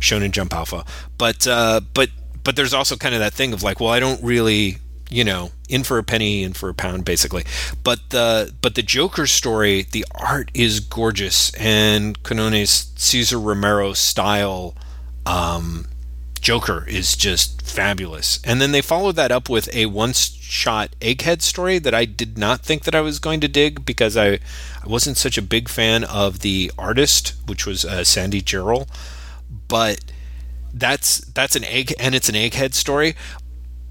Shonen 0.00 0.30
Jump 0.30 0.52
Alpha. 0.52 0.84
But 1.16 1.46
uh, 1.46 1.80
but 1.94 2.10
but 2.44 2.56
there's 2.56 2.74
also 2.74 2.96
kind 2.96 3.14
of 3.14 3.20
that 3.20 3.34
thing 3.34 3.52
of 3.52 3.62
like 3.62 3.80
well 3.80 3.90
I 3.90 4.00
don't 4.00 4.22
really 4.22 4.78
you 5.10 5.24
know 5.24 5.50
in 5.68 5.84
for 5.84 5.98
a 5.98 6.02
penny 6.02 6.42
in 6.42 6.52
for 6.52 6.68
a 6.68 6.74
pound 6.74 7.04
basically. 7.04 7.44
But 7.82 8.10
the 8.10 8.52
but 8.60 8.74
the 8.74 8.82
Joker 8.82 9.26
story 9.26 9.82
the 9.82 10.04
art 10.14 10.50
is 10.54 10.80
gorgeous 10.80 11.54
and 11.54 12.22
Quinones' 12.22 12.92
Cesar 12.96 13.38
Romero 13.38 13.92
style 13.92 14.74
um, 15.26 15.86
Joker 16.40 16.84
is 16.88 17.16
just 17.16 17.62
fabulous. 17.62 18.40
And 18.44 18.60
then 18.60 18.72
they 18.72 18.80
followed 18.80 19.16
that 19.16 19.32
up 19.32 19.48
with 19.48 19.72
a 19.74 19.86
one-shot 19.86 20.90
Egghead 21.00 21.42
story 21.42 21.78
that 21.78 21.94
I 21.94 22.04
did 22.04 22.38
not 22.38 22.60
think 22.60 22.84
that 22.84 22.94
I 22.94 23.00
was 23.00 23.18
going 23.18 23.40
to 23.40 23.48
dig 23.48 23.84
because 23.84 24.16
I, 24.16 24.32
I 24.32 24.86
wasn't 24.86 25.16
such 25.16 25.38
a 25.38 25.42
big 25.42 25.68
fan 25.68 26.04
of 26.04 26.40
the 26.40 26.72
artist, 26.78 27.34
which 27.46 27.66
was 27.66 27.84
uh, 27.84 28.04
Sandy 28.04 28.42
Jarrell. 28.42 28.88
But 29.68 30.00
that's 30.72 31.18
that's 31.18 31.56
an 31.56 31.64
egg 31.64 31.94
and 31.98 32.14
it's 32.14 32.28
an 32.28 32.34
Egghead 32.34 32.74
story. 32.74 33.14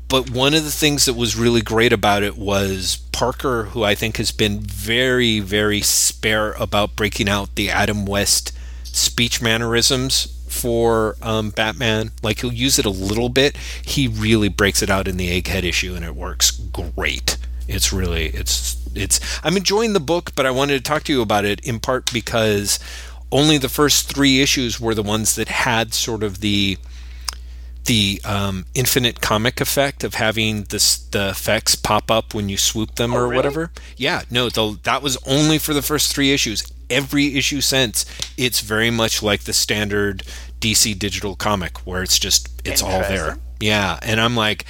But 0.10 0.30
one 0.30 0.54
of 0.54 0.64
the 0.64 0.72
things 0.72 1.06
that 1.06 1.16
was 1.16 1.36
really 1.36 1.62
great 1.62 1.92
about 1.92 2.24
it 2.24 2.38
was 2.38 2.98
Parker, 3.12 3.66
who 3.66 3.84
I 3.84 3.94
think 3.94 4.18
has 4.18 4.32
been 4.32 4.62
very, 4.62 5.42
very 5.42 5.82
spare 5.82 6.54
about 6.54 6.96
breaking 6.96 7.28
out 7.28 7.56
the 7.56 7.70
Adam 7.70 8.06
West 8.06 8.54
speech 8.84 9.42
mannerisms 9.42 10.37
for 10.58 11.16
um, 11.22 11.52
Batman. 11.52 12.12
Like 12.24 12.42
he'll 12.42 12.54
use 12.54 12.80
it 12.80 12.86
a 12.86 12.90
little 12.90 13.30
bit. 13.30 13.56
He 13.84 14.08
really 14.08 14.50
breaks 14.50 14.82
it 14.82 14.90
out 14.90 15.08
in 15.08 15.18
the 15.18 15.42
Egghead 15.42 15.64
issue, 15.64 15.96
and 15.96 16.04
it 16.04 16.16
works 16.16 16.52
great. 16.52 17.38
It's 17.68 17.92
really 17.92 18.28
it's 18.28 18.82
it's. 18.96 19.20
I'm 19.44 19.58
enjoying 19.58 19.94
the 19.94 20.00
book, 20.00 20.34
but 20.36 20.46
I 20.46 20.52
wanted 20.52 20.78
to 20.78 20.84
talk 20.84 21.04
to 21.04 21.14
you 21.14 21.22
about 21.22 21.46
it 21.46 21.60
in 21.62 21.80
part 21.80 22.12
because 22.12 22.80
only 23.32 23.58
the 23.58 23.70
first 23.70 24.12
three 24.12 24.42
issues 24.42 24.80
were 24.80 24.96
the 24.96 25.04
ones 25.04 25.36
that 25.36 25.50
had 25.50 25.94
sort 25.94 26.24
of 26.24 26.40
the 26.40 26.78
the 27.88 28.22
um, 28.26 28.66
infinite 28.74 29.22
comic 29.22 29.60
effect 29.60 30.04
of 30.04 30.16
having 30.16 30.64
this 30.64 30.98
the 30.98 31.30
effects 31.30 31.76
pop 31.76 32.12
up 32.12 32.34
when 32.34 32.50
you 32.50 32.58
swoop 32.58 32.96
them 32.96 33.14
or 33.14 33.24
really? 33.24 33.36
whatever. 33.38 33.72
Yeah, 33.96 34.24
no, 34.30 34.50
the, 34.50 34.78
that 34.84 35.02
was 35.02 35.18
only 35.26 35.58
for 35.58 35.74
the 35.74 35.82
first 35.82 36.14
three 36.14 36.32
issues. 36.34 36.70
Every 36.90 37.36
issue 37.36 37.62
since, 37.62 38.06
it's 38.38 38.62
very 38.62 38.92
much 38.92 39.24
like 39.24 39.42
the 39.42 39.54
standard 39.54 40.24
DC 40.60 40.98
digital 40.98 41.36
comic, 41.36 41.86
where 41.86 42.04
it's 42.04 42.20
just 42.20 42.62
it's 42.66 42.82
all 42.82 43.02
there. 43.02 43.38
Yeah, 43.60 44.00
and 44.02 44.20
I'm 44.20 44.36
like, 44.36 44.66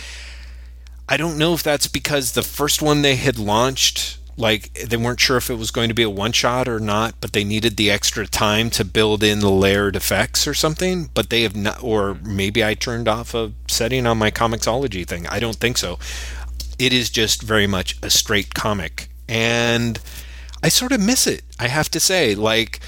I 1.09 1.17
don't 1.17 1.37
know 1.37 1.53
if 1.53 1.63
that's 1.63 1.87
because 1.87 2.31
the 2.33 2.41
first 2.41 2.81
one 2.81 3.01
they 3.01 3.15
had 3.15 3.37
launched, 3.37 4.17
like 4.37 4.73
they 4.73 4.97
weren't 4.97 5.19
sure 5.19 5.37
if 5.37 5.49
it 5.49 5.55
was 5.55 5.71
going 5.71 5.89
to 5.89 5.95
be 5.95 6.03
a 6.03 6.09
one 6.09 6.31
shot 6.31 6.67
or 6.67 6.79
not, 6.79 7.15
but 7.19 7.33
they 7.33 7.43
needed 7.43 7.75
the 7.75 7.89
extra 7.89 8.27
time 8.27 8.69
to 8.71 8.85
build 8.85 9.23
in 9.23 9.39
the 9.39 9.49
layered 9.49 9.95
effects 9.95 10.47
or 10.47 10.53
something. 10.53 11.09
But 11.13 11.29
they 11.29 11.43
have 11.43 11.55
not, 11.55 11.81
or 11.83 12.15
maybe 12.23 12.63
I 12.63 12.73
turned 12.73 13.07
off 13.07 13.33
a 13.33 13.51
setting 13.67 14.05
on 14.05 14.17
my 14.17 14.31
Comixology 14.31 15.07
thing. 15.07 15.27
I 15.27 15.39
don't 15.39 15.57
think 15.57 15.77
so. 15.77 15.99
It 16.77 16.93
is 16.93 17.09
just 17.09 17.41
very 17.41 17.67
much 17.67 17.97
a 18.03 18.09
straight 18.09 18.53
comic, 18.53 19.09
and 19.27 19.99
I 20.61 20.69
sort 20.69 20.91
of 20.91 21.01
miss 21.01 21.27
it. 21.27 21.43
I 21.59 21.67
have 21.67 21.89
to 21.91 21.99
say, 21.99 22.35
like. 22.35 22.79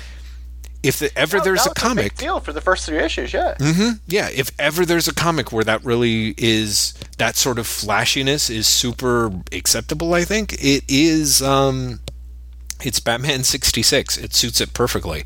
If 0.81 0.99
the, 0.99 1.17
ever 1.17 1.37
That- 1.37 1.43
there's 1.43 1.65
a 1.65 1.71
comic, 1.71 2.15
big 2.15 2.15
deal 2.15 2.39
for 2.39 2.53
the 2.53 2.61
first 2.61 2.85
three 2.85 2.99
issues, 2.99 3.33
yeah. 3.33 3.55
hmm 3.59 3.91
Yeah, 4.07 4.29
if 4.29 4.49
ever 4.57 4.85
there's 4.85 5.07
a 5.09 5.13
comic 5.13 5.51
where 5.51 5.63
that 5.65 5.83
really 5.83 6.33
is 6.37 6.93
that 7.17 7.35
sort 7.35 7.59
of 7.59 7.67
flashiness 7.67 8.49
is 8.49 8.65
super 8.67 9.29
acceptable, 9.51 10.13
I 10.13 10.23
think 10.23 10.53
it 10.53 10.83
is. 10.87 11.41
Um, 11.41 11.99
it's 12.81 13.01
Batman 13.01 13.43
sixty 13.43 13.83
six. 13.83 14.17
It 14.17 14.33
suits 14.33 14.61
it 14.61 14.73
perfectly. 14.73 15.25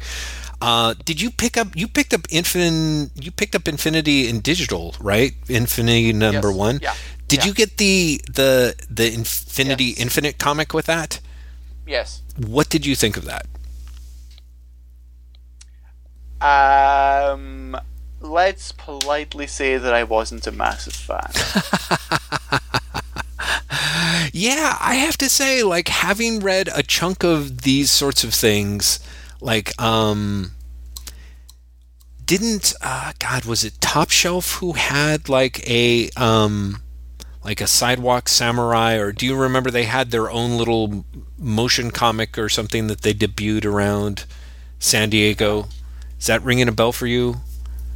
Uh, 0.60 0.96
did 1.06 1.22
you 1.22 1.30
pick 1.30 1.56
up? 1.56 1.76
You 1.76 1.88
picked 1.88 2.14
up 2.16 2.22
Infin. 2.30 3.12
You 3.22 3.30
picked 3.30 3.54
up 3.54 3.68
Infinity 3.68 4.28
in 4.28 4.40
digital, 4.40 4.96
right? 5.00 5.34
Infinity 5.50 6.14
number 6.14 6.48
Yes, 6.50 6.58
one. 6.58 6.80
yeah, 6.82 6.96
Did 7.28 7.40
yeah. 7.42 7.46
you 7.46 7.54
get 7.54 7.78
the 7.78 8.22
the 8.26 8.74
the 8.90 9.14
Infinity 9.14 9.84
Yes. 9.94 10.00
Infinite 10.00 10.40
comic 10.40 10.74
with 10.74 10.86
that? 10.88 11.20
Yes. 11.86 12.22
What 12.38 12.70
did 12.70 12.86
you 12.88 12.96
think 12.96 13.18
of 13.18 13.26
that? 13.26 13.46
Um, 16.44 17.78
let's 18.20 18.72
politely 18.74 19.48
say 19.48 19.78
that 19.78 19.94
I 19.94 20.04
wasn't 20.04 20.46
a 20.48 20.52
massive 20.52 20.94
fan. 20.94 21.32
Yeah, 24.32 24.78
I 24.80 24.96
have 24.96 25.18
to 25.18 25.30
say, 25.30 25.64
like 25.64 25.88
having 25.90 26.40
read 26.40 26.70
a 26.74 26.82
chunk 26.82 27.24
of 27.24 27.62
these 27.62 27.92
sorts 27.92 28.24
of 28.24 28.34
things, 28.34 29.00
like 29.42 29.80
um 29.82 30.52
didn't 32.26 32.74
uh 32.82 33.12
God 33.20 33.46
was 33.46 33.64
it 33.64 33.80
Top 33.82 34.10
Shelf 34.10 34.54
who 34.56 34.74
had 34.74 35.30
like 35.30 35.68
a 35.70 36.10
um 36.16 36.82
like 37.44 37.60
a 37.62 37.68
sidewalk 37.68 38.30
samurai 38.30 38.96
or 38.96 39.12
do 39.12 39.26
you 39.26 39.36
remember 39.36 39.70
they 39.70 39.84
had 39.84 40.12
their 40.12 40.32
own 40.32 40.58
little 40.58 41.06
motion 41.38 41.92
comic 41.92 42.38
or 42.38 42.48
something 42.50 42.88
that 42.88 43.02
they 43.02 43.14
debuted 43.14 43.66
around 43.66 44.26
San 44.80 45.10
Diego? 45.10 45.68
Is 46.24 46.28
that 46.28 46.42
ringing 46.42 46.70
a 46.70 46.72
bell 46.72 46.94
for 46.94 47.06
you? 47.06 47.42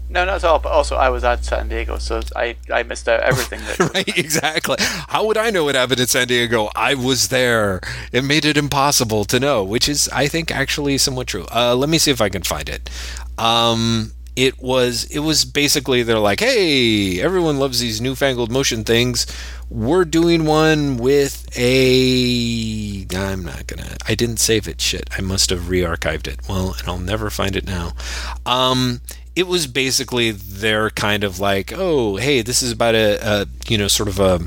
no, 0.09 0.25
not 0.25 0.35
at 0.35 0.43
all. 0.43 0.59
But 0.59 0.73
also, 0.73 0.97
I 0.97 1.07
was 1.07 1.23
at 1.23 1.45
San 1.45 1.69
Diego, 1.69 1.97
so 1.97 2.19
I, 2.35 2.57
I 2.69 2.83
missed 2.83 3.07
out 3.07 3.21
everything. 3.21 3.61
That 3.61 3.79
right, 3.93 4.17
exactly. 4.17 4.75
How 4.79 5.25
would 5.25 5.37
I 5.37 5.49
know 5.49 5.63
what 5.63 5.75
happened 5.75 6.01
in 6.01 6.07
San 6.07 6.27
Diego? 6.27 6.69
I 6.75 6.93
was 6.93 7.29
there. 7.29 7.79
It 8.11 8.25
made 8.25 8.43
it 8.43 8.57
impossible 8.57 9.23
to 9.23 9.39
know, 9.39 9.63
which 9.63 9.87
is, 9.87 10.09
I 10.09 10.27
think, 10.27 10.51
actually 10.51 10.97
somewhat 10.97 11.27
true. 11.27 11.45
Uh, 11.55 11.73
let 11.73 11.87
me 11.87 11.97
see 11.97 12.11
if 12.11 12.19
I 12.19 12.27
can 12.27 12.41
find 12.43 12.67
it. 12.67 12.89
Um, 13.37 14.11
it 14.37 14.61
was, 14.61 15.05
it 15.05 15.19
was 15.19 15.45
basically 15.45 16.03
they're 16.03 16.19
like, 16.19 16.39
hey, 16.39 17.19
everyone 17.19 17.57
loves 17.57 17.79
these 17.79 17.99
newfangled 17.99 18.51
motion 18.51 18.83
things. 18.83 19.25
We're 19.67 20.05
doing 20.05 20.45
one 20.45 20.97
with 20.97 21.49
a. 21.57 23.07
I'm 23.15 23.43
not 23.43 23.65
gonna. 23.65 23.97
I 24.07 24.13
didn't 24.13 24.37
save 24.37 24.67
it. 24.67 24.79
Shit. 24.79 25.09
I 25.17 25.21
must 25.21 25.49
have 25.49 25.69
re-archived 25.69 26.27
it. 26.27 26.47
Well, 26.47 26.75
and 26.77 26.87
I'll 26.87 26.99
never 26.99 27.31
find 27.31 27.55
it 27.55 27.65
now. 27.65 27.93
Um, 28.45 29.01
it 29.35 29.47
was 29.47 29.65
basically 29.65 30.29
their 30.29 30.91
kind 30.91 31.23
of 31.23 31.39
like, 31.39 31.73
oh, 31.75 32.17
hey, 32.17 32.43
this 32.43 32.61
is 32.61 32.71
about 32.71 32.93
a, 32.93 33.17
a 33.21 33.47
you 33.67 33.77
know, 33.79 33.87
sort 33.87 34.07
of 34.07 34.19
a 34.19 34.41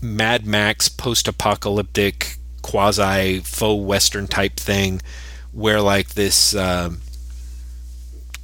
Mad 0.00 0.46
Max 0.46 0.88
post-apocalyptic 0.88 2.36
quasi 2.62 3.40
faux 3.40 3.84
western 3.84 4.28
type 4.28 4.56
thing, 4.56 5.02
where 5.52 5.80
like 5.80 6.10
this 6.10 6.54
uh, 6.54 6.90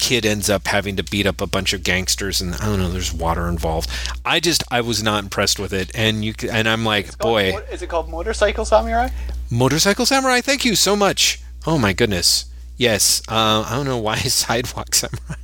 kid 0.03 0.27
ends 0.27 0.51
up 0.51 0.67
having 0.67 0.97
to 0.97 1.05
beat 1.05 1.27
up 1.27 1.41
a 1.41 1.47
bunch 1.47 1.73
of 1.73 1.85
gangsters, 1.85 2.41
and 2.41 2.55
I 2.57 2.67
don't 2.67 2.79
know, 2.81 2.91
there's 2.91 3.13
water 3.15 3.47
involved. 3.49 3.89
I 4.25 4.41
just 4.41 4.65
I 4.71 4.81
was 4.81 5.01
not 5.03 5.23
impressed 5.23 5.59
with 5.61 5.73
it, 5.73 5.93
and 5.95 6.25
you 6.25 6.35
and 6.51 6.69
I'm 6.69 6.85
like, 6.85 7.17
boy, 7.19 7.53
Called- 7.53 7.65
is 7.73 7.83
it 7.83 7.89
called 7.89 8.09
Motorcycle 8.11 8.65
Samurai? 8.65 9.09
motorcycle 9.51 10.07
samurai. 10.07 10.41
Thank 10.41 10.65
you 10.65 10.75
so 10.75 10.97
much. 10.97 11.41
Oh 11.67 11.79
my 11.79 11.93
goodness, 11.93 12.47
yes. 12.77 13.23
Uh, 13.29 13.65
I 13.69 13.75
don't 13.77 13.87
know 13.87 13.99
why 13.99 14.17
sidewalk 14.43 14.95
samurai. 14.95 15.37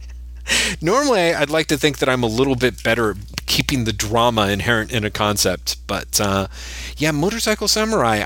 Normally, 0.80 1.34
I'd 1.34 1.50
like 1.50 1.66
to 1.68 1.78
think 1.78 1.98
that 1.98 2.08
I'm 2.08 2.22
a 2.22 2.28
little 2.28 2.54
bit 2.54 2.82
better 2.82 3.10
at 3.10 3.16
keeping 3.46 3.84
the 3.84 3.92
drama 3.92 4.48
inherent 4.48 4.92
in 4.92 5.04
a 5.04 5.10
concept, 5.10 5.76
but 5.86 6.20
uh, 6.20 6.48
yeah, 6.96 7.10
Motorcycle 7.10 7.68
Samurai 7.68 8.24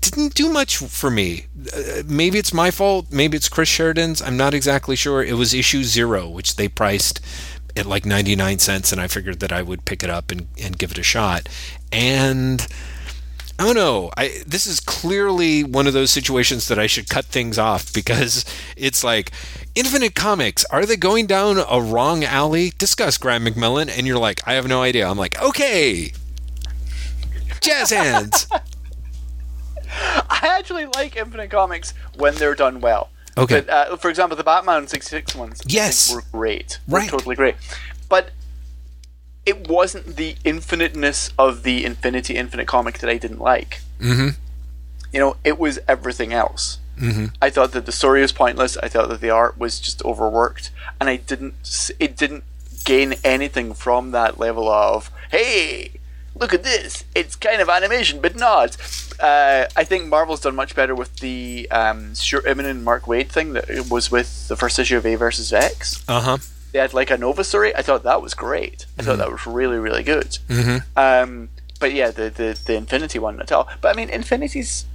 didn't 0.00 0.34
do 0.34 0.50
much 0.50 0.76
for 0.76 1.10
me. 1.10 1.46
Uh, 1.74 2.02
maybe 2.06 2.38
it's 2.38 2.52
my 2.52 2.70
fault. 2.70 3.06
Maybe 3.10 3.36
it's 3.36 3.48
Chris 3.48 3.68
Sheridan's. 3.68 4.22
I'm 4.22 4.36
not 4.36 4.54
exactly 4.54 4.96
sure. 4.96 5.22
It 5.22 5.34
was 5.34 5.54
issue 5.54 5.82
zero, 5.82 6.28
which 6.28 6.56
they 6.56 6.68
priced 6.68 7.20
at 7.76 7.86
like 7.86 8.04
99 8.04 8.58
cents, 8.58 8.92
and 8.92 9.00
I 9.00 9.06
figured 9.06 9.40
that 9.40 9.52
I 9.52 9.62
would 9.62 9.84
pick 9.84 10.02
it 10.02 10.10
up 10.10 10.30
and, 10.30 10.46
and 10.62 10.78
give 10.78 10.90
it 10.90 10.98
a 10.98 11.02
shot. 11.02 11.48
And 11.92 12.66
I 13.60 13.64
don't 13.64 13.74
know. 13.74 14.10
I 14.16 14.42
this 14.46 14.66
is 14.66 14.78
clearly 14.78 15.64
one 15.64 15.86
of 15.88 15.92
those 15.92 16.10
situations 16.12 16.68
that 16.68 16.78
I 16.78 16.86
should 16.86 17.08
cut 17.08 17.24
things 17.24 17.58
off 17.58 17.92
because 18.00 18.44
it's 18.76 19.02
like 19.02 19.32
Infinite 19.74 20.14
Comics. 20.14 20.64
Are 20.66 20.86
they 20.86 20.96
going 20.96 21.26
down 21.26 21.58
a 21.68 21.80
wrong 21.80 22.22
alley? 22.24 22.72
Discuss 22.78 23.18
Graeme 23.18 23.44
McMillan, 23.44 23.88
and 23.96 24.06
you're 24.06 24.18
like, 24.18 24.46
I 24.46 24.54
have 24.54 24.68
no 24.68 24.82
idea. 24.82 25.08
I'm 25.08 25.18
like, 25.18 25.40
okay, 25.42 26.12
jazz 27.60 27.90
hands. 27.90 28.46
I 30.30 30.54
actually 30.58 30.86
like 30.86 31.16
Infinite 31.16 31.50
Comics 31.50 31.94
when 32.16 32.34
they're 32.36 32.54
done 32.54 32.80
well. 32.80 33.10
Okay. 33.36 33.60
But, 33.62 33.68
uh, 33.70 33.96
for 33.96 34.10
example, 34.10 34.36
the 34.36 34.44
Batman 34.44 34.86
66 34.86 35.34
ones 35.34 35.62
Yes. 35.66 36.12
were 36.14 36.22
great. 36.32 36.78
Were 36.86 36.98
Right. 36.98 37.08
totally 37.08 37.36
great. 37.36 37.54
But 38.08 38.30
it 39.48 39.66
wasn't 39.66 40.16
the 40.16 40.36
infiniteness 40.44 41.30
of 41.38 41.62
the 41.62 41.86
Infinity 41.86 42.36
Infinite 42.36 42.66
comic 42.66 42.98
that 42.98 43.08
I 43.08 43.16
didn't 43.16 43.40
like. 43.40 43.80
Mm-hmm. 43.98 44.28
You 45.10 45.20
know, 45.20 45.36
it 45.42 45.58
was 45.58 45.78
everything 45.88 46.34
else. 46.34 46.78
Mm-hmm. 46.98 47.26
I 47.40 47.48
thought 47.48 47.72
that 47.72 47.86
the 47.86 47.92
story 47.92 48.20
was 48.20 48.30
pointless. 48.30 48.76
I 48.76 48.88
thought 48.88 49.08
that 49.08 49.22
the 49.22 49.30
art 49.30 49.56
was 49.56 49.80
just 49.80 50.04
overworked, 50.04 50.70
and 51.00 51.08
I 51.08 51.16
didn't. 51.16 51.54
It 51.98 52.14
didn't 52.14 52.44
gain 52.84 53.14
anything 53.24 53.72
from 53.72 54.10
that 54.10 54.38
level 54.38 54.68
of 54.68 55.10
hey, 55.30 55.92
look 56.34 56.52
at 56.52 56.62
this. 56.62 57.04
It's 57.14 57.34
kind 57.34 57.62
of 57.62 57.70
animation, 57.70 58.20
but 58.20 58.36
not. 58.36 58.76
Uh, 59.18 59.64
I 59.76 59.84
think 59.84 60.08
Marvel's 60.08 60.40
done 60.40 60.56
much 60.56 60.74
better 60.74 60.94
with 60.94 61.16
the 61.16 61.68
um, 61.70 62.14
Stuart 62.14 62.44
Immonen 62.44 62.70
and 62.70 62.84
Mark 62.84 63.04
Waid 63.04 63.28
thing 63.28 63.54
that 63.54 63.88
was 63.90 64.10
with 64.10 64.48
the 64.48 64.56
first 64.56 64.78
issue 64.78 64.98
of 64.98 65.06
A 65.06 65.14
versus 65.14 65.54
X. 65.54 66.04
Uh 66.06 66.20
huh. 66.20 66.38
They 66.72 66.78
had 66.78 66.92
like 66.92 67.10
a 67.10 67.16
Nova 67.16 67.44
story. 67.44 67.74
I 67.74 67.82
thought 67.82 68.02
that 68.02 68.20
was 68.20 68.34
great. 68.34 68.86
I 68.98 69.02
thought 69.02 69.18
that 69.18 69.30
was 69.30 69.46
really 69.46 69.78
really 69.78 70.02
good. 70.02 70.38
Mm-hmm. 70.48 70.78
Um, 70.96 71.48
but 71.80 71.92
yeah, 71.92 72.10
the, 72.10 72.30
the 72.30 72.58
the 72.64 72.74
Infinity 72.74 73.18
one 73.18 73.40
at 73.40 73.52
all. 73.52 73.68
But 73.80 73.94
I 73.94 73.96
mean, 73.96 74.10
Infinity's 74.10 74.86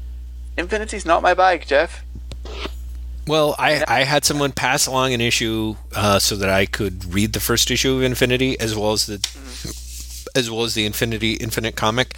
Infinity's 0.57 1.05
not 1.05 1.21
my 1.21 1.33
bag, 1.33 1.65
Jeff. 1.65 2.03
Well, 3.25 3.55
I, 3.57 3.83
I 3.87 4.03
had 4.03 4.25
someone 4.25 4.51
pass 4.51 4.85
along 4.85 5.13
an 5.13 5.21
issue 5.21 5.77
uh, 5.95 6.19
so 6.19 6.35
that 6.35 6.49
I 6.49 6.65
could 6.65 7.13
read 7.13 7.31
the 7.31 7.39
first 7.39 7.71
issue 7.71 7.95
of 7.95 8.03
Infinity 8.03 8.59
as 8.59 8.75
well 8.75 8.91
as 8.91 9.05
the 9.05 9.15
as 10.35 10.49
well 10.49 10.63
as 10.63 10.73
the 10.73 10.85
Infinity 10.85 11.33
Infinite 11.33 11.75
comic, 11.75 12.15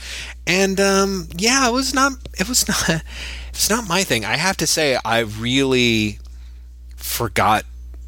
and 0.48 0.80
um, 0.80 1.28
yeah, 1.36 1.68
it 1.68 1.72
was 1.72 1.94
not 1.94 2.14
it 2.40 2.50
was 2.50 2.68
not 2.68 3.04
it's 3.50 3.70
not 3.70 3.88
my 3.88 4.04
thing. 4.04 4.26
I 4.26 4.38
have 4.38 4.58
to 4.58 4.68
say, 4.68 4.98
I 5.06 5.20
really 5.20 6.20
forgot 6.96 7.66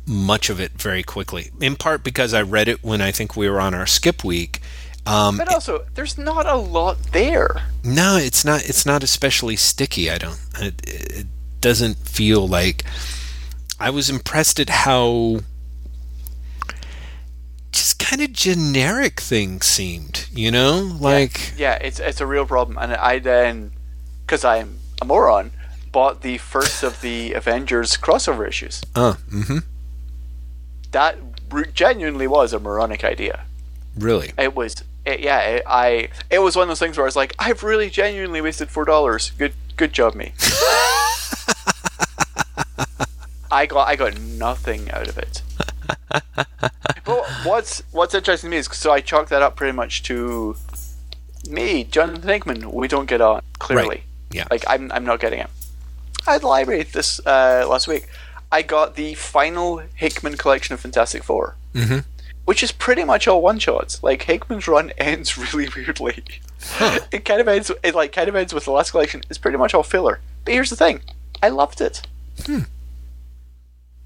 much 0.07 0.49
of 0.49 0.59
it 0.59 0.71
very 0.73 1.03
quickly. 1.03 1.51
In 1.59 1.75
part 1.75 2.03
because 2.03 2.33
I 2.33 2.41
read 2.41 2.67
it 2.67 2.83
when 2.83 3.01
I 3.01 3.11
think 3.11 3.35
we 3.35 3.49
were 3.49 3.59
on 3.59 3.73
our 3.73 3.85
skip 3.85 4.23
week. 4.23 4.61
Um, 5.05 5.37
But 5.37 5.51
also, 5.53 5.85
there's 5.95 6.17
not 6.17 6.45
a 6.45 6.55
lot 6.55 6.97
there. 7.11 7.61
no, 7.83 8.17
it's 8.17 8.43
not. 8.43 8.67
It's 8.67 8.85
not 8.85 9.03
especially 9.03 9.55
sticky. 9.55 10.09
I 10.09 10.17
don't. 10.17 10.39
It, 10.59 10.81
it 10.85 11.27
doesn't 11.61 11.97
feel 11.97 12.47
like. 12.47 12.83
I 13.79 13.89
was 13.91 14.09
impressed 14.09 14.59
at 14.59 14.69
how 14.69 15.41
just 17.71 17.99
kind 17.99 18.21
of 18.21 18.33
generic 18.33 19.19
things 19.21 19.65
seemed. 19.65 20.27
You 20.31 20.51
know, 20.51 20.97
like 20.99 21.53
Yeah, 21.57 21.75
it's 21.75 21.99
it's 21.99 22.19
a 22.21 22.25
real 22.25 22.45
problem. 22.45 22.77
And 22.77 22.93
I 22.93 23.19
then, 23.19 23.71
because 24.25 24.43
I'm 24.43 24.79
a 25.01 25.05
moron, 25.05 25.51
bought 25.91 26.21
the 26.21 26.37
first 26.37 26.83
of 26.83 27.01
the 27.01 27.33
Avengers 27.41 27.97
crossover 27.97 28.47
issues. 28.47 28.81
uh, 28.95 29.13
mm-hmm. 29.31 29.59
That 30.91 31.17
genuinely 31.73 32.27
was 32.27 32.53
a 32.53 32.59
moronic 32.59 33.03
idea. 33.03 33.45
Really, 33.97 34.31
It 34.37 34.55
was, 34.55 34.83
it, 35.05 35.21
yeah, 35.21 35.39
it, 35.39 35.63
I. 35.65 36.09
It 36.29 36.39
was 36.39 36.55
one 36.55 36.63
of 36.63 36.67
those 36.69 36.79
things 36.79 36.97
where 36.97 37.05
I 37.05 37.07
was 37.07 37.15
like, 37.15 37.33
I've 37.39 37.63
really 37.63 37.89
genuinely 37.89 38.41
wasted 38.41 38.69
four 38.69 38.85
dollars. 38.85 39.31
Good, 39.37 39.53
good 39.75 39.91
job, 39.93 40.13
me. 40.13 40.33
I 43.49 43.65
got, 43.65 43.87
I 43.87 43.95
got 43.95 44.19
nothing 44.19 44.91
out 44.91 45.07
of 45.07 45.17
it. 45.17 45.41
but 47.05 47.25
what's 47.43 47.81
what's 47.91 48.13
interesting 48.13 48.49
to 48.49 48.51
me 48.51 48.57
is 48.57 48.67
so 48.67 48.91
I 48.91 49.01
chalk 49.01 49.29
that 49.29 49.41
up 49.41 49.55
pretty 49.55 49.75
much 49.75 50.03
to 50.03 50.55
me, 51.49 51.85
Jonathan 51.85 52.27
Hickman. 52.27 52.71
We 52.71 52.87
don't 52.87 53.07
get 53.07 53.21
on 53.21 53.41
clearly. 53.59 53.87
Right. 53.87 54.03
Yeah. 54.31 54.47
Like 54.51 54.65
I'm, 54.67 54.91
I'm 54.91 55.05
not 55.05 55.19
getting 55.19 55.39
it. 55.39 55.49
I 56.27 56.33
had 56.33 56.41
the 56.41 56.47
library 56.47 56.83
this 56.83 57.25
uh, 57.25 57.65
last 57.69 57.87
week. 57.87 58.07
I 58.51 58.61
got 58.61 58.95
the 58.95 59.13
final 59.15 59.81
Hickman 59.95 60.37
collection 60.37 60.73
of 60.73 60.79
Fantastic 60.79 61.23
4 61.23 61.55
Mhm. 61.75 62.05
which 62.45 62.63
is 62.63 62.71
pretty 62.71 63.03
much 63.03 63.27
all 63.27 63.41
one 63.41 63.59
shots. 63.59 64.01
Like 64.01 64.23
Hickman's 64.23 64.67
run 64.67 64.91
ends 64.97 65.37
really 65.37 65.69
weirdly. 65.75 66.23
It 67.11 67.25
kind 67.25 67.39
of 67.41 67.47
ends. 67.47 67.71
It 67.83 67.93
like 67.95 68.11
kind 68.13 68.29
of 68.29 68.35
ends 68.35 68.53
with 68.53 68.65
the 68.65 68.71
last 68.71 68.91
collection. 68.91 69.21
It's 69.29 69.37
pretty 69.37 69.57
much 69.57 69.73
all 69.73 69.83
filler. 69.83 70.19
But 70.45 70.53
here's 70.53 70.69
the 70.69 70.75
thing, 70.77 71.01
I 71.43 71.49
loved 71.49 71.81
it. 71.81 72.01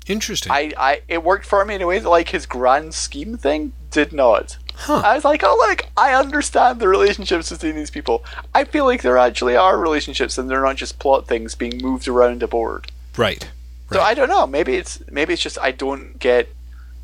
interesting. 0.08 0.52
I, 0.52 0.72
I 0.78 1.02
it 1.08 1.24
worked 1.24 1.46
for 1.46 1.64
me 1.66 1.76
in 1.76 1.82
a 1.82 1.88
way 1.88 2.00
that 2.00 2.10
like 2.10 2.30
his 2.30 2.46
grand 2.46 2.94
scheme 2.94 3.38
thing 3.38 3.74
did 3.92 4.12
not. 4.12 4.58
Huh. 4.76 5.02
I 5.06 5.16
was 5.16 5.24
like, 5.26 5.44
oh 5.44 5.56
look, 5.68 5.86
I 5.96 6.14
understand 6.14 6.80
the 6.80 6.88
relationships 6.88 7.52
between 7.52 7.76
these 7.76 7.92
people. 7.92 8.24
I 8.56 8.64
feel 8.64 8.86
like 8.86 9.02
there 9.04 9.18
actually 9.18 9.56
are 9.56 9.78
relationships, 9.78 10.38
and 10.38 10.50
they're 10.50 10.62
not 10.64 10.78
just 10.78 10.98
plot 11.00 11.28
things 11.28 11.54
being 11.56 11.78
moved 11.82 12.08
around 12.08 12.42
a 12.42 12.48
board. 12.48 12.92
right. 13.18 13.50
So 13.92 14.02
I 14.02 14.14
don't 14.14 14.30
know. 14.30 14.48
Maybe 14.48 14.76
it's 14.76 15.02
maybe 15.12 15.34
it's 15.34 15.42
just 15.42 15.60
I 15.60 15.72
don't 15.72 16.18
get 16.18 16.48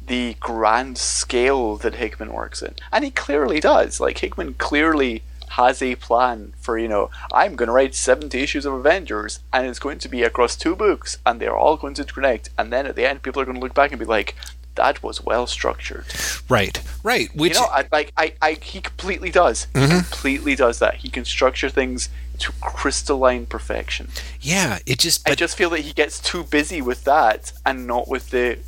the 0.05 0.35
grand 0.39 0.97
scale 0.97 1.75
that 1.77 1.95
Hickman 1.95 2.31
works 2.31 2.61
in, 2.61 2.75
and 2.93 3.03
he 3.03 3.11
clearly 3.11 3.59
does. 3.59 3.99
Like 3.99 4.19
Hickman 4.19 4.53
clearly 4.53 5.23
has 5.49 5.81
a 5.81 5.95
plan 5.95 6.53
for 6.59 6.77
you 6.77 6.87
know 6.87 7.09
I'm 7.33 7.55
going 7.55 7.67
to 7.67 7.73
write 7.73 7.93
seventy 7.93 8.41
issues 8.41 8.65
of 8.65 8.73
Avengers, 8.73 9.41
and 9.51 9.67
it's 9.67 9.79
going 9.79 9.99
to 9.99 10.07
be 10.07 10.23
across 10.23 10.55
two 10.55 10.77
books, 10.77 11.17
and 11.25 11.41
they're 11.41 11.57
all 11.57 11.75
going 11.75 11.93
to 11.95 12.05
connect, 12.05 12.51
and 12.57 12.71
then 12.71 12.85
at 12.85 12.95
the 12.95 13.05
end 13.05 13.21
people 13.21 13.41
are 13.41 13.45
going 13.45 13.57
to 13.57 13.61
look 13.61 13.73
back 13.73 13.91
and 13.91 13.99
be 13.99 14.05
like, 14.05 14.35
that 14.77 15.03
was 15.03 15.21
well 15.23 15.45
structured. 15.47 16.05
Right. 16.49 16.81
Right. 17.03 17.29
Which 17.35 17.55
You 17.55 17.59
know, 17.61 17.67
I, 17.67 17.85
like 17.91 18.13
I, 18.17 18.33
I, 18.41 18.53
he 18.53 18.79
completely 18.81 19.29
does. 19.29 19.67
He 19.73 19.79
Mm-hmm. 19.81 19.97
completely 19.99 20.55
does 20.55 20.79
that. 20.79 20.95
He 20.95 21.09
can 21.09 21.25
structure 21.25 21.69
things 21.69 22.09
to 22.39 22.51
crystalline 22.61 23.45
perfection. 23.47 24.07
yeah, 24.41 24.79
it 24.85 24.99
just 24.99 25.27
I 25.29 25.35
just 25.35 25.57
feel 25.57 25.69
that 25.71 25.81
he 25.81 25.91
gets 25.93 26.19
too 26.19 26.43
busy 26.43 26.81
with 26.81 27.03
that 27.03 27.51
and 27.65 27.85
not 27.85 28.07
with 28.07 28.29
the 28.29 28.59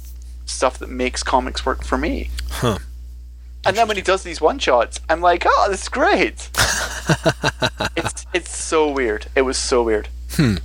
stuff 0.45 0.77
that 0.79 0.89
makes 0.89 1.21
comics 1.23 1.65
work 1.65 1.83
for 1.83 1.97
me. 1.97 2.29
huh. 2.49 2.79
And 3.65 3.75
then 3.77 3.87
when 3.87 3.97
he 3.97 4.01
does 4.03 4.23
these 4.23 4.39
one 4.41 4.57
shots, 4.57 4.99
I'm 5.09 5.21
like, 5.21 5.43
oh, 5.45 5.67
this 5.69 5.83
is 5.83 5.89
great. 5.89 6.49
it's 7.95 8.25
it's 8.33 8.55
so 8.55 8.89
weird. 8.91 9.27
It 9.35 9.41
was 9.43 9.57
so 9.57 9.83
weird. 9.83 10.07
Hmm. 10.31 10.55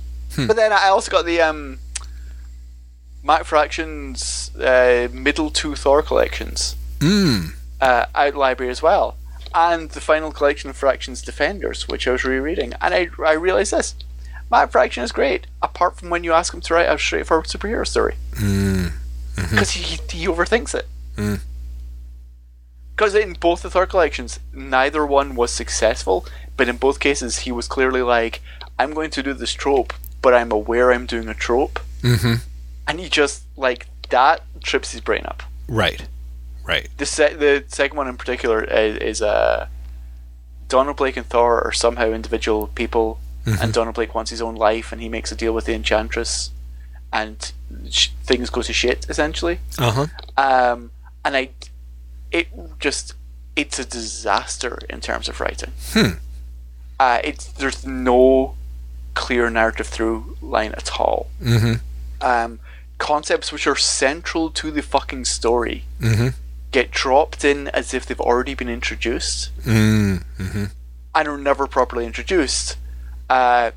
But 0.47 0.55
then 0.55 0.71
I 0.73 0.87
also 0.87 1.11
got 1.11 1.25
the 1.25 1.41
um, 1.41 1.79
Matt 3.25 3.45
Fraction's 3.45 4.51
uh, 4.55 5.07
middle 5.11 5.49
two 5.49 5.75
Thor 5.75 6.01
collections 6.03 6.75
Mm. 6.99 7.53
uh, 7.81 8.05
out 8.15 8.35
library 8.35 8.71
as 8.71 8.81
well, 8.81 9.17
and 9.53 9.89
the 9.89 9.99
final 9.99 10.31
collection 10.31 10.69
of 10.69 10.77
Fractions 10.77 11.21
Defenders, 11.21 11.87
which 11.87 12.07
I 12.07 12.11
was 12.11 12.23
rereading, 12.23 12.73
and 12.81 12.93
I 12.93 13.09
I 13.25 13.33
realized 13.33 13.73
this. 13.73 13.95
Matt 14.51 14.71
Fraction 14.71 15.03
is 15.03 15.11
great, 15.11 15.47
apart 15.61 15.97
from 15.97 16.09
when 16.11 16.23
you 16.23 16.31
ask 16.31 16.53
him 16.53 16.61
to 16.61 16.73
write 16.75 16.87
a 16.89 16.97
straightforward 16.99 17.47
superhero 17.47 17.85
story 17.85 18.15
Mm. 18.33 18.91
because 19.35 19.71
he, 19.71 19.97
he 20.11 20.27
overthinks 20.27 20.75
it. 20.75 20.87
Mm. 21.17 21.39
Because 22.95 23.15
in 23.15 23.33
both 23.33 23.63
the 23.63 23.69
Thor 23.69 23.85
collections, 23.87 24.39
neither 24.53 25.05
one 25.05 25.35
was 25.35 25.51
successful, 25.51 26.25
but 26.55 26.69
in 26.69 26.77
both 26.77 26.99
cases, 26.99 27.39
he 27.39 27.51
was 27.51 27.67
clearly 27.67 28.01
like, 28.03 28.41
I'm 28.79 28.93
going 28.93 29.09
to 29.11 29.23
do 29.23 29.33
this 29.33 29.51
trope, 29.53 29.93
but 30.21 30.33
I'm 30.33 30.51
aware 30.51 30.91
I'm 30.93 31.05
doing 31.07 31.27
a 31.27 31.33
trope. 31.33 31.79
Mm-hmm. 32.03 32.35
And 32.87 32.99
he 32.99 33.09
just, 33.09 33.43
like, 33.57 33.87
that 34.09 34.41
trips 34.61 34.91
his 34.91 35.01
brain 35.01 35.23
up. 35.25 35.43
Right. 35.67 36.07
Right. 36.63 36.89
The, 36.97 37.05
se- 37.05 37.35
the 37.35 37.63
second 37.67 37.97
one 37.97 38.07
in 38.07 38.17
particular 38.17 38.63
is, 38.63 38.97
is 38.97 39.21
uh, 39.21 39.67
Donald 40.67 40.97
Blake 40.97 41.17
and 41.17 41.25
Thor 41.25 41.61
are 41.63 41.71
somehow 41.71 42.11
individual 42.11 42.67
people, 42.67 43.19
and 43.45 43.71
Donald 43.73 43.95
Blake 43.95 44.15
wants 44.15 44.31
his 44.31 44.41
own 44.41 44.55
life, 44.55 44.91
and 44.91 44.99
he 45.01 45.07
makes 45.09 45.31
a 45.31 45.35
deal 45.35 45.53
with 45.53 45.65
the 45.65 45.73
Enchantress. 45.73 46.49
and 47.13 47.51
sh- 47.89 48.09
things 48.23 48.49
go 48.49 48.61
to 48.61 48.73
shit 48.73 49.05
essentially. 49.09 49.59
Uh 49.77 49.91
huh. 49.91 50.07
Um, 50.37 50.91
and 51.23 51.37
I, 51.37 51.49
it 52.31 52.47
just 52.79 53.13
it's 53.55 53.79
a 53.79 53.85
disaster 53.85 54.79
in 54.89 54.99
terms 54.99 55.29
of 55.29 55.39
writing. 55.39 55.71
Hmm. 55.93 56.17
Uh, 56.99 57.19
it's 57.23 57.45
there's 57.53 57.85
no 57.85 58.55
clear 59.13 59.49
narrative 59.49 59.87
through 59.87 60.37
line 60.41 60.73
at 60.73 60.99
all. 60.99 61.27
Mm-hmm. 61.41 61.75
Um, 62.21 62.59
concepts 62.97 63.51
which 63.51 63.67
are 63.67 63.75
central 63.75 64.49
to 64.49 64.71
the 64.71 64.81
fucking 64.81 65.25
story 65.25 65.83
Mm-hmm. 65.99 66.29
get 66.71 66.91
dropped 66.91 67.43
in 67.45 67.67
as 67.69 67.93
if 67.93 68.05
they've 68.05 68.19
already 68.21 68.53
been 68.53 68.69
introduced 68.69 69.51
Mm-hmm. 69.61 70.65
and 71.15 71.27
are 71.27 71.37
never 71.37 71.67
properly 71.67 72.05
introduced. 72.05 72.77
Uh, 73.29 73.71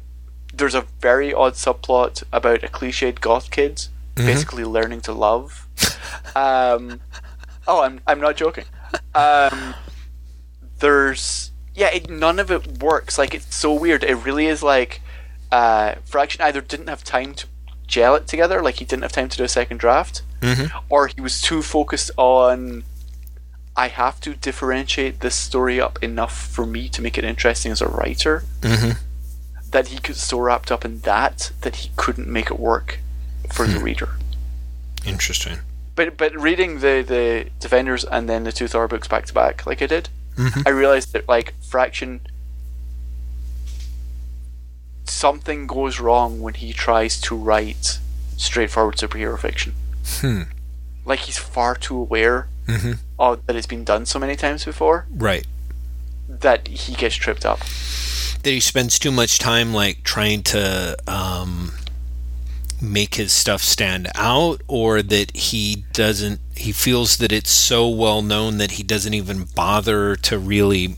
there's 0.55 0.75
a 0.75 0.87
very 1.01 1.33
odd 1.33 1.55
subplot 1.55 2.23
about 2.33 2.63
a 2.65 2.69
cliched 2.69 3.21
goth 3.21 3.51
kid 3.51 3.87
basically 4.15 4.65
learning 4.65 5.01
to 5.03 5.13
love. 5.13 5.67
Um, 6.35 7.01
oh, 7.69 7.83
I'm 7.83 8.01
I'm 8.07 8.21
not 8.21 8.37
joking. 8.37 8.65
Um, 9.15 9.75
there's 10.81 11.53
yeah, 11.75 11.89
it, 11.95 12.11
none 12.11 12.39
of 12.41 12.51
it 12.51 12.83
works. 12.83 13.17
Like 13.19 13.35
it's 13.35 13.55
so 13.55 13.73
weird. 13.73 14.03
It 14.03 14.15
really 14.17 14.47
is 14.47 14.63
like 14.63 15.01
uh, 15.53 15.97
Fraction 16.05 16.43
either 16.43 16.61
didn't 16.61 16.89
have 16.89 17.05
time 17.05 17.35
to 17.35 17.47
gel 17.89 18.15
it 18.15 18.29
together, 18.29 18.63
like 18.63 18.77
he 18.77 18.85
didn't 18.85 19.03
have 19.03 19.13
time 19.13 19.29
to 19.29 19.37
do 19.37 19.45
a 19.45 19.49
second 19.49 19.79
draft, 19.79 20.23
Mm-hmm. 20.41 20.77
or 20.89 21.09
he 21.09 21.21
was 21.21 21.43
too 21.43 21.63
focused 21.63 22.13
on 22.17 22.85
I 23.77 23.89
have 23.89 24.21
to 24.21 24.35
differentiate 24.35 25.19
this 25.21 25.35
story 25.35 25.81
up 25.81 26.01
enough 26.03 26.37
for 26.55 26.65
me 26.67 26.89
to 26.91 27.03
make 27.03 27.19
it 27.19 27.25
interesting 27.25 27.73
as 27.73 27.81
a 27.83 27.89
writer 27.89 28.45
Mm-hmm. 28.61 28.93
that 29.73 29.89
he 29.89 29.99
was 30.07 30.21
so 30.21 30.39
wrapped 30.39 30.71
up 30.71 30.85
in 30.85 31.01
that 31.01 31.51
that 31.63 31.77
he 31.77 31.91
couldn't 31.97 32.29
make 32.29 32.51
it 32.53 32.59
work 32.61 33.01
for 33.53 33.67
the 33.67 33.81
reader. 33.81 34.11
Interesting. 35.05 35.59
But 35.97 36.17
but 36.17 36.33
reading 36.41 36.81
the 36.81 37.03
the 37.07 37.51
Defenders 37.61 38.05
and 38.05 38.29
then 38.29 38.45
the 38.45 38.53
two 38.53 38.69
Thor 38.69 38.87
books 38.89 39.09
back 39.09 39.27
to 39.27 39.35
back 39.35 39.67
like 39.67 39.83
I 39.83 39.87
did, 39.87 40.09
Mhm. 40.37 40.63
I 40.67 40.71
realized 40.71 41.13
that 41.15 41.29
like 41.29 41.55
Fraction 41.61 42.21
something 45.09 45.67
goes 45.67 46.01
wrong 46.01 46.41
when 46.41 46.55
he 46.55 46.73
tries 46.73 47.21
to 47.23 47.37
write 47.37 47.99
straightforward 48.37 48.97
superhero 48.97 49.39
fiction. 49.39 49.75
Hmm. 50.21 50.43
Like 51.05 51.21
he's 51.21 51.39
far 51.39 51.75
too 51.75 51.97
aware 51.97 52.49
Mm-hmm. 52.67 52.93
of 53.19 53.47
that 53.47 53.57
it's 53.57 53.67
been 53.67 53.83
done 53.85 54.05
so 54.05 54.19
many 54.19 54.37
times 54.37 54.63
before 54.67 55.07
Right. 55.11 55.47
that 56.29 56.69
he 56.69 56.93
gets 56.95 57.15
tripped 57.15 57.47
up. 57.47 57.61
That 58.43 58.51
he 58.51 58.61
spends 58.61 58.99
too 58.99 59.11
much 59.11 59.39
time 59.39 59.73
like 59.73 60.03
trying 60.05 60.43
to 60.45 60.97
um, 61.09 61.73
make 62.81 63.15
his 63.15 63.33
stuff 63.33 63.63
stand 63.63 64.09
out, 64.15 64.61
or 64.69 65.01
that 65.03 65.35
he 65.35 65.85
doesn't. 65.95 66.41
He 66.57 66.73
feels 66.73 67.17
that 67.17 67.33
it's 67.33 67.51
so 67.51 67.89
well 67.89 68.21
known 68.21 68.59
that 68.59 68.73
he 68.73 68.83
doesn't 68.83 69.15
even 69.15 69.45
bother 69.57 70.15
to 70.17 70.39
really 70.39 70.97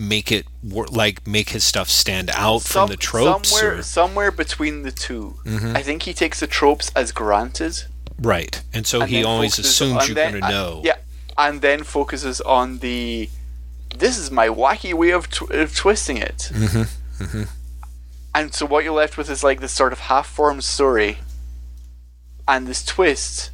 make 0.00 0.32
it 0.32 0.46
wor- 0.62 0.86
like 0.86 1.26
make 1.26 1.50
his 1.50 1.62
stuff 1.62 1.88
stand 1.90 2.30
out 2.34 2.62
from 2.62 2.88
the 2.88 2.96
tropes. 2.96 3.50
Somewhere, 3.50 3.70
or- 3.72 3.74
Mm-hmm. 3.74 3.82
somewhere 3.82 4.30
between 4.30 4.82
the 4.82 4.90
2 4.90 5.36
I 5.74 5.82
think 5.82 6.02
he 6.04 6.12
takes 6.14 6.40
the 6.40 6.46
tropes 6.46 6.90
as 6.96 7.12
granted. 7.12 7.84
right, 8.18 8.62
and 8.72 8.86
so 8.86 9.02
and 9.02 9.10
he 9.10 9.22
always 9.24 9.58
assumes 9.58 10.08
you're 10.08 10.14
going 10.16 10.40
to 10.40 10.46
uh, 10.46 10.50
know. 10.50 10.82
yeah, 10.84 10.96
and 11.36 11.60
then 11.60 11.82
focuses 11.84 12.40
on 12.40 12.78
the. 12.78 13.28
This 13.96 14.16
is 14.18 14.30
my 14.30 14.48
wacky 14.48 14.94
way 14.94 15.10
of, 15.10 15.28
tw- 15.28 15.50
of 15.50 15.74
twisting 15.76 16.16
it. 16.16 16.48
Mm-hmm. 16.52 17.42
And 18.34 18.54
so 18.54 18.64
what 18.64 18.84
you're 18.84 18.94
left 18.94 19.18
with 19.18 19.28
is 19.28 19.42
like 19.42 19.60
this 19.60 19.72
sort 19.72 19.92
of 19.92 19.98
half-formed 20.00 20.62
story, 20.64 21.18
and 22.46 22.66
this 22.68 22.84
twist, 22.84 23.50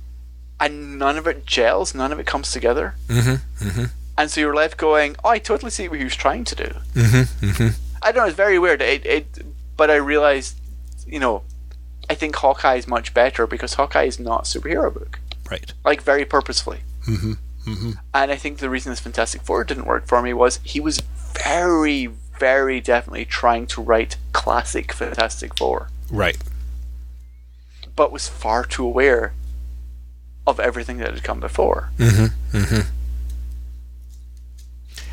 and 0.61 0.99
none 0.99 1.17
of 1.17 1.27
it 1.27 1.47
gels. 1.47 1.95
None 1.95 2.13
of 2.13 2.19
it 2.21 2.27
comes 2.27 2.51
together. 2.53 2.95
Mm-hmm. 3.09 3.85
And 4.19 4.31
so 4.31 4.41
you're 4.41 4.55
left 4.55 4.77
going, 4.79 5.17
"Oh, 5.25 5.29
I 5.31 5.39
totally 5.39 5.71
see 5.71 5.89
what 5.89 5.99
he 5.99 6.05
was 6.05 6.17
trying 6.17 6.45
to 6.45 6.55
do." 6.55 6.65
Mm-hmm. 6.95 7.47
Mm-hmm. 7.47 7.69
I 8.03 8.13
don't 8.13 8.23
know. 8.23 8.29
It's 8.29 8.37
very 8.37 8.59
weird. 8.59 8.81
It, 8.83 9.05
it, 9.05 9.27
but 9.77 9.91
I 9.91 9.97
realized, 9.97 10.59
you 11.07 11.19
know, 11.19 11.43
I 12.09 12.15
think 12.15 12.37
Hawkeye 12.37 12.77
is 12.77 12.87
much 12.87 13.13
better 13.13 13.47
because 13.47 13.75
Hawkeye 13.75 14.05
is 14.05 14.19
not 14.19 14.43
a 14.47 14.59
superhero 14.59 14.93
book, 14.93 15.19
Right. 15.51 15.73
like 15.85 16.01
very 16.03 16.25
purposefully. 16.25 16.81
Mm-hmm. 17.07 17.33
Mm-hmm. 17.71 17.91
And 18.15 18.31
I 18.31 18.37
think 18.37 18.59
the 18.59 18.71
reason 18.71 18.91
this 18.93 19.01
Fantastic 19.01 19.43
Four 19.43 19.65
didn't 19.65 19.87
work 19.87 20.07
for 20.07 20.23
me 20.23 20.33
was 20.33 20.61
he 20.63 20.79
was 20.81 21.01
very, 21.45 22.07
very 22.39 22.81
definitely 22.81 23.25
trying 23.25 23.67
to 23.69 23.83
write 23.83 24.17
classic 24.33 24.93
Fantastic 24.93 25.59
Four, 25.59 25.89
Right. 26.11 26.39
but 27.97 28.13
was 28.13 28.29
far 28.29 28.65
too 28.65 28.85
aware 28.87 29.35
of 30.47 30.61
everything 30.61 30.99
that 30.99 31.13
had 31.13 31.25
come 31.25 31.41
before. 31.41 31.91
Mm-hmm. 31.99 32.57
Mm-hmm. 32.57 32.81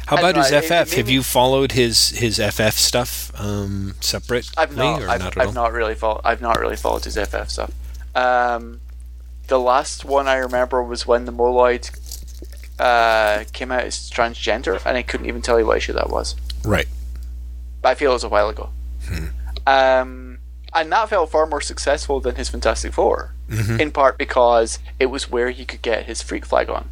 How 0.07 0.17
about 0.17 0.35
his 0.35 0.49
FF? 0.49 0.71
it 0.71 0.93
Have 0.93 1.09
you 1.09 1.23
followed 1.23 1.71
his 1.71 2.09
his 2.09 2.37
FF 2.37 2.73
stuff 2.73 3.31
um, 3.39 3.95
separately 4.01 4.51
I've 4.57 4.75
not, 4.75 5.01
I've, 5.03 5.19
not? 5.21 5.37
I've 5.37 5.53
not 5.53 5.71
really 5.71 5.95
followed. 5.95 6.21
I've 6.23 6.41
not 6.41 6.59
really 6.59 6.75
followed 6.75 7.03
his 7.05 7.17
FF 7.17 7.49
stuff. 7.49 7.71
Um, 8.15 8.81
the 9.47 9.59
last 9.59 10.05
one 10.05 10.27
I 10.27 10.35
remember 10.35 10.83
was 10.83 11.07
when 11.07 11.25
the 11.25 11.31
Moloid 11.31 11.89
uh, 12.79 13.43
came 13.53 13.71
out 13.71 13.83
as 13.83 14.09
transgender, 14.09 14.81
and 14.85 14.97
I 14.97 15.03
couldn't 15.03 15.25
even 15.27 15.41
tell 15.41 15.59
you 15.59 15.65
what 15.65 15.77
issue 15.77 15.93
that 15.93 16.09
was. 16.09 16.35
Right. 16.63 16.87
But 17.81 17.89
I 17.89 17.95
feel 17.95 18.11
it 18.11 18.15
was 18.15 18.23
a 18.23 18.29
while 18.29 18.49
ago. 18.49 18.69
Hmm. 19.05 19.25
Um, 19.65 20.37
and 20.73 20.91
that 20.91 21.09
felt 21.09 21.31
far 21.31 21.45
more 21.45 21.61
successful 21.61 22.19
than 22.19 22.35
his 22.35 22.49
Fantastic 22.49 22.93
4 22.93 23.33
Mhm. 23.49 23.79
in 23.79 23.91
part 23.91 24.17
because 24.17 24.79
it 24.99 25.07
was 25.07 25.29
where 25.29 25.51
he 25.51 25.65
could 25.65 25.81
get 25.81 26.05
his 26.05 26.21
freak 26.21 26.45
flag 26.45 26.69
on. 26.69 26.89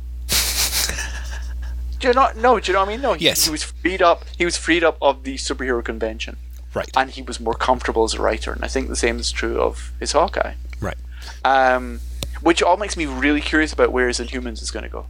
Do 2.02 2.07
you 2.10 2.14
not? 2.14 2.36
No, 2.36 2.60
do 2.60 2.68
you 2.68 2.73
know 2.73 2.80
what 2.82 2.90
I 2.90 2.91
mean? 2.91 3.02
No, 3.02 3.14
he, 3.14 3.26
Yes. 3.26 3.45
he 3.45 3.52
was 3.52 3.64
freed 3.64 4.02
up. 4.02 4.26
He 4.38 4.44
was 4.45 4.57
freed 4.57 4.84
up 4.84 4.98
of 5.02 5.23
the 5.23 5.36
superhero 5.36 5.84
convention 5.84 6.38
Right. 6.73 6.90
and 6.95 7.10
he 7.11 7.22
was 7.22 7.40
more 7.40 7.53
comfortable 7.53 8.03
as 8.03 8.14
a 8.15 8.22
writer. 8.22 8.52
And 8.52 8.64
I 8.64 8.68
think 8.68 8.88
the 8.90 8.95
same 8.95 9.19
is 9.19 9.32
true 9.32 9.61
of 9.61 9.91
his 9.99 10.11
Hawkeye. 10.11 10.53
Right. 10.80 10.98
Um, 11.45 11.99
which 12.41 12.61
all 12.64 12.78
makes 12.78 12.98
me 12.98 13.06
really 13.06 13.41
curious 13.41 13.72
about 13.72 13.91
where 13.91 14.07
his 14.07 14.19
Inhumans 14.19 14.61
is 14.61 14.72
going 14.72 14.84
to 14.84 14.90
go. 14.90 15.06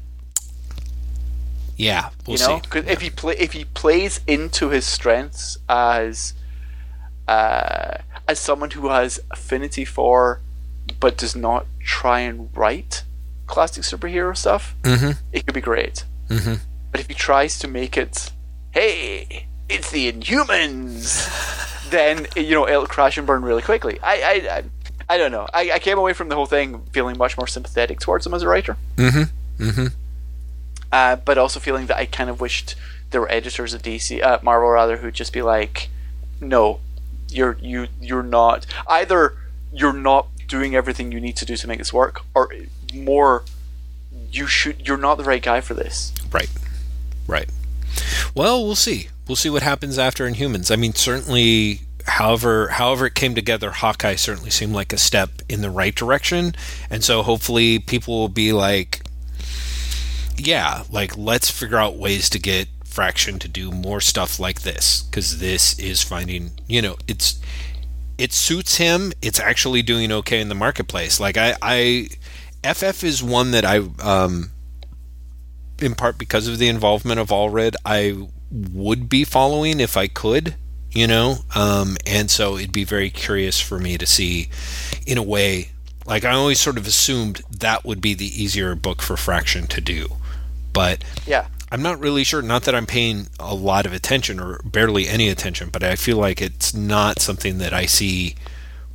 Yeah. 1.77 2.09
We'll 2.27 2.37
you 2.37 2.47
know, 2.47 2.55
see. 2.57 2.61
because 2.61 2.85
if 2.87 3.01
he 3.01 3.09
play 3.09 3.35
if 3.37 3.53
he 3.53 3.65
plays 3.65 4.19
into 4.27 4.69
his 4.69 4.85
strengths 4.85 5.57
as 5.69 6.33
uh, 7.27 7.97
as 8.27 8.39
someone 8.39 8.71
who 8.71 8.89
has 8.89 9.19
affinity 9.31 9.85
for, 9.85 10.41
but 10.99 11.17
does 11.17 11.35
not 11.35 11.65
try 11.79 12.19
and 12.19 12.49
write 12.55 13.03
classic 13.47 13.83
superhero 13.83 14.35
stuff, 14.35 14.75
Mm-hmm. 14.83 15.11
it 15.31 15.45
could 15.45 15.55
be 15.55 15.61
great. 15.61 16.03
Mm-hmm. 16.29 16.55
But 16.91 16.99
if 16.99 17.07
he 17.07 17.13
tries 17.13 17.57
to 17.59 17.67
make 17.67 17.97
it, 17.97 18.31
hey, 18.71 19.47
it's 19.69 19.89
the 19.91 20.11
Inhumans, 20.11 21.27
then 21.89 22.27
you 22.35 22.51
know 22.55 22.67
it'll 22.67 22.85
crash 22.87 23.17
and 23.17 23.25
burn 23.25 23.41
really 23.43 23.61
quickly. 23.61 23.99
I, 24.03 24.21
I, 24.21 24.57
I, 24.57 24.63
I 25.15 25.17
don't 25.17 25.31
know. 25.31 25.47
I, 25.53 25.71
I 25.73 25.79
came 25.79 25.97
away 25.97 26.13
from 26.13 26.29
the 26.29 26.35
whole 26.35 26.45
thing 26.45 26.83
feeling 26.91 27.17
much 27.17 27.37
more 27.37 27.47
sympathetic 27.47 27.99
towards 27.99 28.25
him 28.25 28.33
as 28.33 28.43
a 28.43 28.47
writer, 28.47 28.77
Mm-hmm. 28.97 29.63
Mm-hmm. 29.63 29.87
uh, 30.91 31.15
but 31.17 31.37
also 31.37 31.59
feeling 31.59 31.85
that 31.87 31.97
I 31.97 32.05
kind 32.05 32.29
of 32.29 32.41
wished 32.41 32.75
there 33.11 33.21
were 33.21 33.31
editors 33.31 33.73
at 33.73 33.81
DC, 33.83 34.23
uh, 34.23 34.39
Marvel 34.41 34.69
rather, 34.69 34.97
who'd 34.97 35.13
just 35.13 35.33
be 35.33 35.41
like, 35.41 35.89
no, 36.39 36.79
you're 37.29 37.57
you 37.61 37.87
you're 38.01 38.23
not 38.23 38.65
either 38.87 39.33
you're 39.73 39.93
not 39.93 40.27
doing 40.47 40.75
everything 40.75 41.11
you 41.13 41.21
need 41.21 41.37
to 41.37 41.45
do 41.45 41.55
to 41.55 41.67
make 41.67 41.77
this 41.77 41.93
work, 41.93 42.21
or 42.35 42.53
more, 42.93 43.43
you 44.31 44.47
should 44.47 44.85
you're 44.87 44.97
not 44.97 45.15
the 45.17 45.23
right 45.23 45.41
guy 45.43 45.61
for 45.61 45.73
this. 45.73 46.13
Right. 46.31 46.49
Right. 47.31 47.49
Well, 48.35 48.63
we'll 48.65 48.75
see. 48.75 49.07
We'll 49.27 49.37
see 49.37 49.49
what 49.49 49.63
happens 49.63 49.97
after 49.97 50.29
Inhumans. 50.29 50.69
I 50.69 50.75
mean, 50.75 50.93
certainly, 50.93 51.81
however, 52.05 52.67
however 52.67 53.05
it 53.05 53.15
came 53.15 53.33
together, 53.35 53.71
Hawkeye 53.71 54.15
certainly 54.15 54.49
seemed 54.49 54.73
like 54.73 54.91
a 54.91 54.97
step 54.97 55.29
in 55.47 55.61
the 55.61 55.69
right 55.69 55.95
direction, 55.95 56.53
and 56.89 57.03
so 57.05 57.23
hopefully 57.23 57.79
people 57.79 58.19
will 58.19 58.29
be 58.29 58.51
like, 58.51 59.01
yeah, 60.37 60.83
like 60.91 61.17
let's 61.17 61.49
figure 61.49 61.77
out 61.77 61.95
ways 61.95 62.29
to 62.31 62.39
get 62.39 62.67
Fraction 62.83 63.39
to 63.39 63.47
do 63.47 63.71
more 63.71 64.01
stuff 64.01 64.37
like 64.37 64.63
this 64.63 65.03
because 65.03 65.39
this 65.39 65.79
is 65.79 66.03
finding, 66.03 66.51
you 66.67 66.81
know, 66.81 66.97
it's 67.07 67.39
it 68.17 68.33
suits 68.33 68.75
him. 68.75 69.13
It's 69.21 69.39
actually 69.39 69.81
doing 69.81 70.11
okay 70.11 70.41
in 70.41 70.49
the 70.49 70.55
marketplace. 70.55 71.17
Like 71.17 71.37
I, 71.37 71.55
I 71.61 72.09
FF 72.73 73.05
is 73.05 73.23
one 73.23 73.51
that 73.51 73.63
I 73.63 73.77
um 74.03 74.50
in 75.81 75.95
part 75.95 76.17
because 76.17 76.47
of 76.47 76.57
the 76.57 76.67
involvement 76.67 77.19
of 77.19 77.29
Allred, 77.29 77.75
I 77.85 78.27
would 78.51 79.09
be 79.09 79.23
following 79.23 79.79
if 79.79 79.95
I 79.97 80.07
could, 80.07 80.55
you 80.91 81.07
know, 81.07 81.37
um, 81.55 81.97
and 82.05 82.29
so 82.29 82.57
it'd 82.57 82.71
be 82.71 82.83
very 82.83 83.09
curious 83.09 83.59
for 83.59 83.79
me 83.79 83.97
to 83.97 84.05
see, 84.05 84.49
in 85.05 85.17
a 85.17 85.23
way, 85.23 85.69
like 86.05 86.25
I 86.25 86.31
always 86.31 86.59
sort 86.59 86.77
of 86.77 86.87
assumed 86.87 87.41
that 87.49 87.85
would 87.85 88.01
be 88.01 88.13
the 88.13 88.25
easier 88.43 88.75
book 88.75 89.01
for 89.01 89.15
Fraction 89.15 89.67
to 89.67 89.81
do, 89.81 90.17
but 90.73 91.03
Yeah. 91.25 91.47
I'm 91.73 91.81
not 91.81 92.01
really 92.01 92.25
sure. 92.25 92.41
Not 92.41 92.63
that 92.63 92.75
I'm 92.75 92.85
paying 92.85 93.27
a 93.39 93.55
lot 93.55 93.85
of 93.85 93.93
attention 93.93 94.41
or 94.41 94.59
barely 94.65 95.07
any 95.07 95.29
attention, 95.29 95.69
but 95.69 95.83
I 95.83 95.95
feel 95.95 96.17
like 96.17 96.41
it's 96.41 96.73
not 96.73 97.21
something 97.21 97.59
that 97.59 97.73
I 97.73 97.85
see 97.85 98.35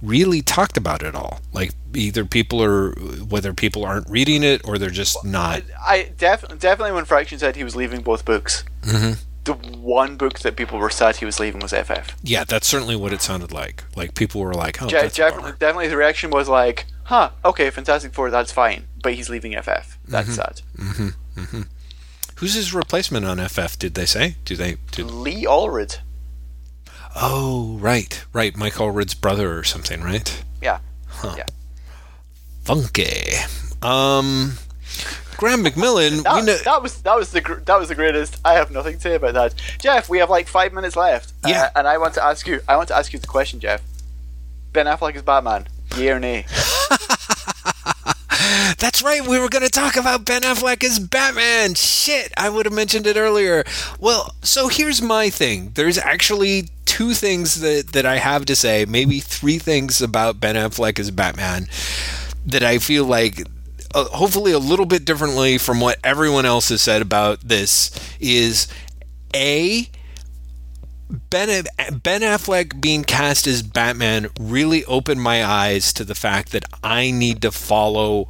really 0.03 0.43
talked 0.43 0.77
about 0.77 1.03
at 1.03 1.15
all. 1.15 1.41
Like 1.53 1.73
either 1.95 2.25
people 2.25 2.63
are 2.63 2.93
whether 2.93 3.53
people 3.53 3.85
aren't 3.85 4.09
reading 4.09 4.43
it 4.43 4.67
or 4.67 4.79
they're 4.79 4.91
just 4.91 5.25
not. 5.25 5.63
I 5.81 6.13
definitely 6.17 6.59
definitely 6.59 6.93
when 6.93 7.05
Fraction 7.05 7.39
said 7.39 7.57
he 7.57 7.65
was 7.65 7.77
leaving 7.77 8.03
both 8.03 8.25
books, 8.25 8.65
mm-hmm. 8.83 9.21
the 9.45 9.55
one 9.79 10.17
book 10.17 10.41
that 10.41 10.57
people 10.57 10.79
were 10.79 10.91
sad 10.91 11.17
he 11.17 11.25
was 11.25 11.41
leaving 11.41 11.61
was 11.61 11.73
FF. 11.73 12.15
Yeah, 12.23 12.45
that's 12.45 12.67
certainly 12.67 12.97
what 12.97 13.13
it 13.13 13.23
sounded 13.23 13.53
like. 13.53 13.85
Like 13.97 14.15
people 14.15 14.41
were 14.41 14.55
like, 14.55 14.83
"Oh, 14.83 14.89
Je- 14.89 15.01
that's 15.01 15.19
bummer." 15.19 15.53
definitely, 15.53 15.89
the 15.89 15.97
reaction 15.97 16.31
was 16.31 16.49
like, 16.49 16.87
"Huh, 17.05 17.31
okay, 17.45 17.71
Fantastic 17.71 18.13
Four, 18.13 18.31
that's 18.31 18.53
fine, 18.53 18.87
but 19.03 19.15
he's 19.15 19.31
leaving 19.31 19.53
FF. 19.53 19.99
That's 20.07 20.29
mm-hmm. 20.29 20.33
sad." 20.33 20.63
Mm-hmm. 20.77 21.09
Mm-hmm. 21.41 21.63
Who's 22.37 22.55
his 22.55 22.75
replacement 22.75 23.25
on 23.25 23.39
FF? 23.49 23.79
Did 23.79 23.95
they 23.95 24.05
say? 24.05 24.37
Do 24.45 24.57
they? 24.57 24.77
Did, 24.91 25.11
Lee 25.11 25.45
Allred. 25.45 25.99
Oh, 27.19 27.79
right, 27.81 28.25
right. 28.33 28.57
Mike 28.57 28.75
Allred's 28.75 29.15
brother 29.15 29.59
or 29.59 29.65
something, 29.65 30.03
right? 30.03 30.43
Yeah. 30.63 30.81
Yeah. 31.25 31.47
Funky. 32.65 33.33
Um, 33.83 34.53
Graeme 35.37 35.65
McMillan. 35.65 36.23
That, 36.25 36.35
we 36.35 36.43
know, 36.43 36.57
that 36.57 36.83
was 36.83 37.01
that 37.03 37.17
was 37.17 37.31
the 37.33 37.41
gr- 37.41 37.55
that 37.61 37.79
was 37.79 37.89
the 37.89 37.95
greatest. 37.95 38.39
I 38.45 38.55
have 38.55 38.71
nothing 38.71 38.97
to 38.97 39.01
say 39.01 39.15
about 39.15 39.35
that. 39.35 39.55
Jeff, 39.79 40.09
we 40.09 40.19
have 40.19 40.29
like 40.31 40.47
five 40.49 40.73
minutes 40.73 40.97
left. 40.97 41.33
Yeah. 41.47 41.65
Uh, 41.75 41.79
and 41.79 41.89
I 41.89 41.99
want 41.99 42.15
to 42.15 42.25
ask 42.25 42.47
you. 42.47 42.61
I 42.69 42.77
want 42.77 42.89
to 42.89 42.97
ask 42.97 43.13
you 43.13 43.19
the 43.19 43.27
question, 43.27 43.61
Jeff. 43.61 43.83
Ben 44.73 44.87
Affleck 44.87 45.15
is 45.17 45.23
Batman. 45.23 45.69
Yeah 45.97 46.17
or 46.17 46.21
nay? 46.21 46.45
That's 48.79 49.03
right. 49.03 49.27
We 49.27 49.39
were 49.39 49.49
going 49.49 49.65
to 49.65 49.71
talk 49.71 49.97
about 49.97 50.25
Ben 50.25 50.43
Affleck 50.43 50.85
as 50.85 50.99
Batman. 50.99 51.75
Shit, 51.75 52.33
I 52.37 52.49
would 52.51 52.67
have 52.67 52.75
mentioned 52.75 53.07
it 53.07 53.17
earlier. 53.17 53.65
Well, 53.99 54.35
so 54.43 54.69
here's 54.69 55.01
my 55.01 55.31
thing. 55.31 55.73
There's 55.75 55.99
actually 55.99 56.69
two 56.85 57.15
things 57.15 57.61
that 57.61 57.93
that 57.93 58.07
I 58.07 58.17
have 58.17 58.47
to 58.47 58.57
say, 58.57 58.85
maybe 58.87 59.21
three 59.21 59.59
things 59.59 60.01
about 60.01 60.41
Ben 60.41 60.55
Affleck 60.55 60.99
as 60.99 61.11
Batman 61.11 61.67
that 62.47 62.63
I 62.63 62.79
feel 62.79 63.05
like 63.05 63.43
uh, 63.95 64.05
hopefully 64.05 64.53
a 64.53 64.59
little 64.59 64.87
bit 64.87 65.05
differently 65.05 65.59
from 65.59 65.81
what 65.81 65.99
everyone 66.05 66.47
else 66.47 66.69
has 66.69 66.83
said 66.83 67.03
about 67.03 67.41
this 67.41 67.91
is 68.21 68.69
a 69.35 69.89
Ben, 71.09 71.65
ben 72.03 72.23
Affleck 72.23 72.81
being 72.81 73.05
cast 73.05 73.47
as 73.47 73.63
Batman 73.63 74.29
really 74.41 74.85
opened 74.87 75.23
my 75.23 75.45
eyes 75.45 75.93
to 75.95 76.05
the 76.05 76.15
fact 76.17 76.53
that 76.53 76.65
I 76.83 77.11
need 77.11 77.43
to 77.43 77.53
follow 77.53 78.29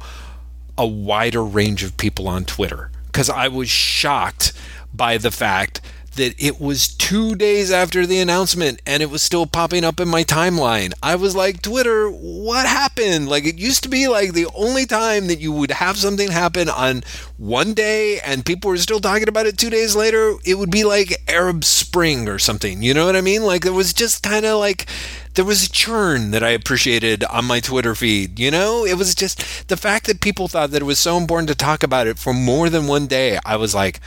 a 0.77 0.85
wider 0.85 1.43
range 1.43 1.83
of 1.83 1.97
people 1.97 2.27
on 2.27 2.45
Twitter 2.45 2.91
because 3.07 3.29
I 3.29 3.47
was 3.47 3.69
shocked 3.69 4.53
by 4.93 5.17
the 5.17 5.31
fact 5.31 5.81
that 6.17 6.35
it 6.37 6.59
was 6.59 6.87
two 6.87 7.35
days 7.35 7.71
after 7.71 8.05
the 8.05 8.19
announcement 8.19 8.81
and 8.85 9.01
it 9.01 9.09
was 9.09 9.21
still 9.21 9.47
popping 9.47 9.83
up 9.83 9.99
in 9.99 10.07
my 10.07 10.23
timeline. 10.23 10.93
I 11.01 11.15
was 11.15 11.35
like, 11.35 11.61
Twitter, 11.61 12.09
what 12.09 12.67
happened? 12.67 13.29
Like, 13.29 13.45
it 13.45 13.57
used 13.57 13.83
to 13.83 13.89
be 13.89 14.07
like 14.07 14.33
the 14.33 14.47
only 14.53 14.85
time 14.85 15.27
that 15.27 15.39
you 15.39 15.51
would 15.51 15.71
have 15.71 15.97
something 15.97 16.29
happen 16.29 16.69
on 16.69 17.03
one 17.37 17.73
day 17.73 18.19
and 18.19 18.45
people 18.45 18.69
were 18.69 18.77
still 18.77 18.99
talking 18.99 19.29
about 19.29 19.45
it 19.45 19.57
two 19.57 19.69
days 19.69 19.95
later, 19.95 20.33
it 20.43 20.55
would 20.55 20.71
be 20.71 20.83
like 20.83 21.23
Arab 21.27 21.63
Spring 21.63 22.27
or 22.27 22.39
something. 22.39 22.83
You 22.83 22.93
know 22.93 23.05
what 23.05 23.15
I 23.15 23.21
mean? 23.21 23.43
Like, 23.43 23.63
there 23.63 23.73
was 23.73 23.93
just 23.93 24.23
kind 24.23 24.45
of 24.45 24.59
like 24.59 24.87
there 25.37 25.45
was 25.45 25.63
a 25.63 25.69
churn 25.69 26.31
that 26.31 26.43
I 26.43 26.49
appreciated 26.49 27.23
on 27.25 27.45
my 27.45 27.59
Twitter 27.59 27.93
feed. 27.93 28.39
You 28.39 28.49
know, 28.49 28.85
it 28.85 28.95
was 28.95 29.13
just 29.13 29.67
the 29.67 29.77
fact 29.77 30.07
that 30.07 30.19
people 30.19 30.47
thought 30.47 30.71
that 30.71 30.81
it 30.81 30.85
was 30.85 30.97
so 30.97 31.15
important 31.15 31.47
to 31.49 31.55
talk 31.55 31.83
about 31.83 32.07
it 32.07 32.17
for 32.17 32.33
more 32.33 32.71
than 32.71 32.87
one 32.87 33.05
day. 33.05 33.37
I 33.45 33.55
was 33.55 33.75
like, 33.75 33.99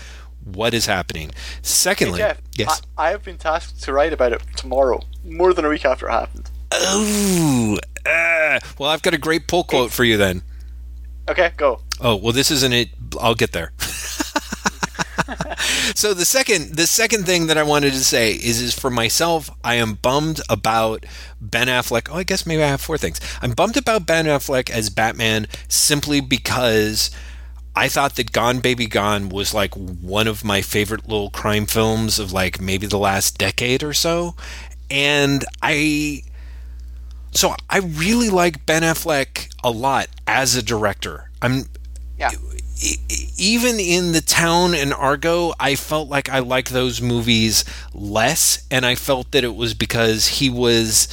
what 0.45 0.75
is 0.75 0.87
happening? 0.87 1.31
Secondly, 1.63 2.19
Jeff, 2.19 2.41
yes. 2.55 2.83
I, 2.97 3.09
I 3.09 3.11
have 3.11 3.25
been 3.25 3.39
tasked 3.39 3.83
to 3.83 3.93
write 3.93 4.13
about 4.13 4.33
it 4.33 4.43
tomorrow, 4.57 5.01
more 5.25 5.53
than 5.53 5.65
a 5.65 5.69
week 5.69 5.85
after 5.85 6.09
it 6.09 6.13
happened. 6.13 6.51
Ooh, 6.95 7.79
uh, 8.07 8.61
well, 8.79 8.91
I've 8.91 9.03
got 9.03 9.15
a 9.15 9.19
great 9.19 9.49
pull 9.49 9.65
quote 9.65 9.91
for 9.91 10.05
you 10.05 10.17
then. 10.17 10.43
Okay, 11.29 11.53
go. 11.57 11.81
Oh, 12.01 12.17
well, 12.17 12.33
this 12.33 12.51
isn't 12.51 12.73
it. 12.73 12.89
I'll 13.21 13.35
get 13.35 13.53
there. 13.53 13.73
so 15.95 16.15
the 16.15 16.25
second 16.25 16.77
the 16.77 16.87
second 16.87 17.25
thing 17.25 17.47
that 17.47 17.59
I 17.59 17.63
wanted 17.63 17.93
to 17.93 18.05
say 18.05 18.33
is 18.33 18.61
is 18.61 18.79
for 18.79 18.91
myself, 18.91 19.51
I 19.63 19.75
am 19.75 19.95
bummed 19.95 20.41
about 20.49 21.07
Ben 21.41 21.69
Affleck. 21.69 22.09
Oh, 22.11 22.17
I 22.17 22.25
guess 22.25 22.47
maybe 22.47 22.63
I 22.63 22.69
have 22.69 22.81
four 22.81 22.99
things. 22.99 23.21
I'm 23.43 23.53
bummed 23.53 23.77
about 23.77 24.07
Ben 24.07 24.27
Affleck 24.27 24.71
as 24.71 24.91
Batman 24.91 25.47
simply 25.69 26.21
because 26.21 27.11
I 27.81 27.89
thought 27.89 28.17
that 28.17 28.33
Gone 28.33 28.61
Baby 28.61 28.87
Gone 28.87 29.31
was 29.31 29.55
like 29.55 29.75
one 29.75 30.29
of 30.29 30.45
my 30.45 30.61
favorite 30.61 31.09
little 31.09 31.31
crime 31.31 31.65
films 31.65 32.19
of 32.19 32.31
like 32.31 32.61
maybe 32.61 32.87
the 32.87 32.99
last 32.99 33.39
decade 33.39 33.83
or 33.83 33.95
so. 33.95 34.35
And 34.91 35.47
I 35.63 36.25
so 37.31 37.55
I 37.71 37.79
really 37.79 38.29
like 38.29 38.67
Ben 38.67 38.83
Affleck 38.83 39.49
a 39.65 39.71
lot 39.71 40.09
as 40.27 40.55
a 40.57 40.63
director. 40.63 41.31
I'm 41.41 41.71
Yeah. 42.19 42.33
even 43.39 43.81
in 43.81 44.13
the 44.13 44.21
town 44.21 44.75
and 44.75 44.93
Argo, 44.93 45.55
I 45.59 45.75
felt 45.75 46.11
like 46.11 46.29
I 46.29 46.41
liked 46.41 46.69
those 46.75 47.01
movies 47.01 47.65
less, 47.95 48.63
and 48.71 48.85
I 48.85 48.95
felt 48.95 49.31
that 49.31 49.43
it 49.43 49.55
was 49.55 49.73
because 49.73 50.27
he 50.27 50.51
was 50.51 51.09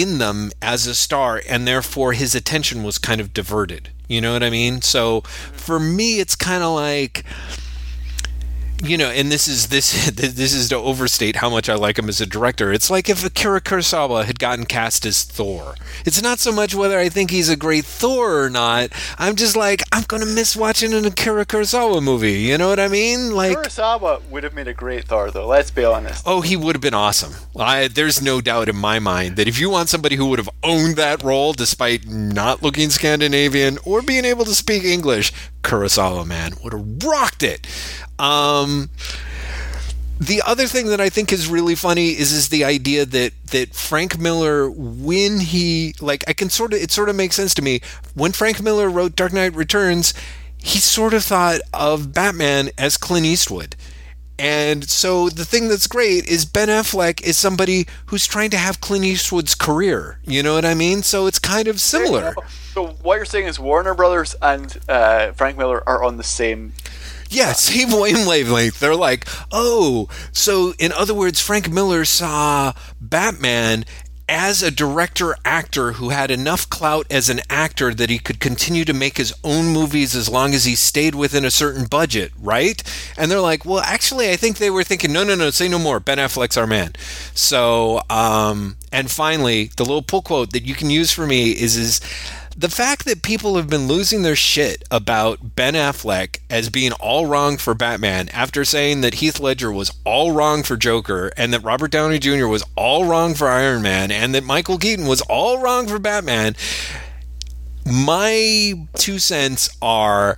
in 0.00 0.18
them 0.18 0.50
as 0.62 0.86
a 0.86 0.94
star, 0.94 1.42
and 1.48 1.66
therefore 1.66 2.12
his 2.12 2.34
attention 2.34 2.82
was 2.82 2.98
kind 2.98 3.20
of 3.20 3.32
diverted. 3.32 3.90
You 4.08 4.20
know 4.20 4.32
what 4.32 4.42
I 4.42 4.50
mean? 4.50 4.80
So 4.80 5.20
for 5.52 5.78
me, 5.78 6.20
it's 6.20 6.34
kind 6.34 6.62
of 6.62 6.74
like 6.74 7.24
you 8.82 8.96
know, 8.96 9.10
and 9.10 9.30
this 9.30 9.48
is 9.48 9.68
this 9.68 10.10
this 10.10 10.54
is 10.54 10.68
to 10.70 10.76
overstate 10.76 11.36
how 11.36 11.50
much 11.50 11.68
I 11.68 11.74
like 11.74 11.98
him 11.98 12.08
as 12.08 12.20
a 12.20 12.26
director. 12.26 12.72
It's 12.72 12.90
like 12.90 13.08
if 13.08 13.24
Akira 13.24 13.60
Kurosawa 13.60 14.24
had 14.24 14.38
gotten 14.38 14.66
cast 14.66 15.04
as 15.06 15.24
Thor. 15.24 15.74
It's 16.04 16.22
not 16.22 16.38
so 16.38 16.52
much 16.52 16.74
whether 16.74 16.98
I 16.98 17.08
think 17.08 17.30
he's 17.30 17.48
a 17.48 17.56
great 17.56 17.84
Thor 17.84 18.44
or 18.44 18.50
not. 18.50 18.90
I'm 19.18 19.36
just 19.36 19.56
like 19.56 19.82
I'm 19.92 20.04
gonna 20.04 20.26
miss 20.26 20.56
watching 20.56 20.92
an 20.92 21.04
Akira 21.04 21.44
Kurosawa 21.46 22.02
movie. 22.02 22.40
You 22.40 22.58
know 22.58 22.68
what 22.68 22.80
I 22.80 22.88
mean? 22.88 23.34
Like, 23.34 23.56
Kurosawa 23.56 24.22
would 24.30 24.44
have 24.44 24.54
made 24.54 24.68
a 24.68 24.74
great 24.74 25.04
Thor, 25.06 25.30
though. 25.30 25.46
Let's 25.46 25.70
be 25.70 25.84
honest. 25.84 26.22
oh, 26.26 26.40
he 26.40 26.56
would 26.56 26.74
have 26.74 26.82
been 26.82 26.94
awesome. 26.94 27.34
I, 27.56 27.88
there's 27.88 28.22
no 28.22 28.40
doubt 28.40 28.68
in 28.68 28.76
my 28.76 28.98
mind 28.98 29.36
that 29.36 29.48
if 29.48 29.58
you 29.58 29.70
want 29.70 29.88
somebody 29.88 30.16
who 30.16 30.26
would 30.26 30.38
have 30.38 30.50
owned 30.62 30.96
that 30.96 31.22
role 31.22 31.52
despite 31.52 32.06
not 32.06 32.62
looking 32.62 32.90
Scandinavian 32.90 33.78
or 33.84 34.02
being 34.02 34.24
able 34.24 34.44
to 34.44 34.54
speak 34.54 34.84
English, 34.84 35.32
Kurosawa 35.62 36.24
man 36.26 36.52
would 36.62 36.72
have 36.72 37.04
rocked 37.04 37.42
it. 37.42 37.66
Um, 38.18 38.90
the 40.20 40.42
other 40.44 40.66
thing 40.66 40.86
that 40.88 41.00
I 41.00 41.08
think 41.08 41.32
is 41.32 41.48
really 41.48 41.74
funny 41.74 42.08
is 42.08 42.32
is 42.32 42.48
the 42.48 42.64
idea 42.64 43.06
that 43.06 43.32
that 43.50 43.74
Frank 43.74 44.18
Miller 44.18 44.68
when 44.68 45.40
he 45.40 45.94
like 46.00 46.24
I 46.26 46.32
can 46.32 46.50
sort 46.50 46.72
of 46.72 46.80
it 46.80 46.90
sort 46.90 47.08
of 47.08 47.16
makes 47.16 47.36
sense 47.36 47.54
to 47.54 47.62
me 47.62 47.80
when 48.14 48.32
Frank 48.32 48.60
Miller 48.60 48.90
wrote 48.90 49.14
Dark 49.14 49.32
Knight 49.32 49.54
Returns 49.54 50.12
he 50.60 50.78
sort 50.80 51.14
of 51.14 51.24
thought 51.24 51.60
of 51.72 52.12
Batman 52.12 52.70
as 52.76 52.96
Clint 52.96 53.26
Eastwood. 53.26 53.76
And 54.40 54.88
so 54.88 55.28
the 55.28 55.44
thing 55.44 55.68
that's 55.68 55.88
great 55.88 56.26
is 56.28 56.44
Ben 56.44 56.68
Affleck 56.68 57.20
is 57.22 57.36
somebody 57.36 57.86
who's 58.06 58.26
trying 58.26 58.50
to 58.50 58.56
have 58.56 58.80
Clint 58.80 59.04
Eastwood's 59.04 59.56
career. 59.56 60.20
You 60.24 60.44
know 60.44 60.54
what 60.54 60.64
I 60.64 60.74
mean? 60.74 61.02
So 61.02 61.26
it's 61.26 61.40
kind 61.40 61.66
of 61.66 61.80
similar. 61.80 62.34
So 62.72 62.88
what 63.02 63.16
you're 63.16 63.24
saying 63.24 63.46
is 63.46 63.58
Warner 63.58 63.94
Brothers 63.94 64.36
and 64.40 64.78
uh, 64.88 65.32
Frank 65.32 65.58
Miller 65.58 65.82
are 65.88 66.04
on 66.04 66.18
the 66.18 66.22
same. 66.22 66.72
Yeah, 67.28 67.52
same 67.54 67.90
wavelength. 67.90 68.80
They're 68.80 68.94
like, 68.94 69.26
oh, 69.52 70.08
so 70.32 70.74
in 70.78 70.92
other 70.92 71.14
words, 71.14 71.40
Frank 71.40 71.70
Miller 71.70 72.04
saw 72.04 72.72
Batman 73.00 73.84
as 74.28 74.62
a 74.62 74.70
director 74.70 75.34
actor 75.44 75.92
who 75.92 76.10
had 76.10 76.30
enough 76.30 76.68
clout 76.68 77.06
as 77.10 77.30
an 77.30 77.40
actor 77.48 77.94
that 77.94 78.10
he 78.10 78.18
could 78.18 78.40
continue 78.40 78.84
to 78.84 78.92
make 78.92 79.16
his 79.16 79.32
own 79.42 79.66
movies 79.68 80.14
as 80.14 80.28
long 80.28 80.52
as 80.52 80.64
he 80.66 80.74
stayed 80.74 81.14
within 81.14 81.44
a 81.46 81.50
certain 81.50 81.86
budget, 81.86 82.30
right? 82.38 82.82
And 83.16 83.30
they're 83.30 83.40
like, 83.40 83.64
well, 83.64 83.80
actually, 83.80 84.30
I 84.30 84.36
think 84.36 84.58
they 84.58 84.70
were 84.70 84.84
thinking, 84.84 85.12
no, 85.12 85.24
no, 85.24 85.34
no, 85.34 85.48
say 85.50 85.66
no 85.66 85.78
more. 85.78 85.98
Ben 85.98 86.18
Affleck's 86.18 86.58
our 86.58 86.66
man. 86.66 86.92
So, 87.34 88.02
um, 88.10 88.76
and 88.92 89.10
finally, 89.10 89.70
the 89.76 89.84
little 89.84 90.02
pull 90.02 90.22
quote 90.22 90.52
that 90.52 90.66
you 90.66 90.74
can 90.74 90.90
use 90.90 91.10
for 91.10 91.26
me 91.26 91.50
is 91.52 91.76
is 91.76 92.00
the 92.58 92.68
fact 92.68 93.04
that 93.04 93.22
people 93.22 93.54
have 93.54 93.70
been 93.70 93.86
losing 93.86 94.22
their 94.22 94.34
shit 94.34 94.82
about 94.90 95.54
Ben 95.54 95.74
Affleck 95.74 96.40
as 96.50 96.70
being 96.70 96.90
all 96.94 97.26
wrong 97.26 97.56
for 97.56 97.72
Batman 97.72 98.28
after 98.30 98.64
saying 98.64 99.00
that 99.02 99.14
Heath 99.14 99.38
Ledger 99.38 99.70
was 99.70 99.92
all 100.04 100.32
wrong 100.32 100.64
for 100.64 100.76
Joker 100.76 101.30
and 101.36 101.54
that 101.54 101.62
Robert 101.62 101.92
Downey 101.92 102.18
Jr. 102.18 102.48
was 102.48 102.64
all 102.76 103.04
wrong 103.04 103.34
for 103.34 103.46
Iron 103.46 103.82
Man 103.82 104.10
and 104.10 104.34
that 104.34 104.42
Michael 104.42 104.76
Keaton 104.76 105.06
was 105.06 105.20
all 105.22 105.62
wrong 105.62 105.86
for 105.86 106.00
Batman. 106.00 106.56
My 107.86 108.74
two 108.94 109.20
cents 109.20 109.70
are 109.80 110.36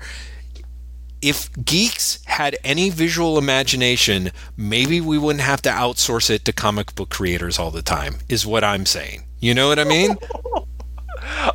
if 1.22 1.50
geeks 1.64 2.22
had 2.26 2.54
any 2.62 2.90
visual 2.90 3.38
imagination, 3.38 4.30
maybe 4.58 5.00
we 5.00 5.16
wouldn't 5.16 5.42
have 5.42 5.62
to 5.62 5.70
outsource 5.70 6.28
it 6.28 6.44
to 6.44 6.52
comic 6.52 6.94
book 6.94 7.08
creators 7.08 7.58
all 7.58 7.70
the 7.70 7.82
time, 7.82 8.16
is 8.28 8.46
what 8.46 8.62
I'm 8.62 8.84
saying. 8.84 9.24
You 9.40 9.54
know 9.54 9.68
what 9.68 9.78
I 9.78 9.84
mean? 9.84 10.16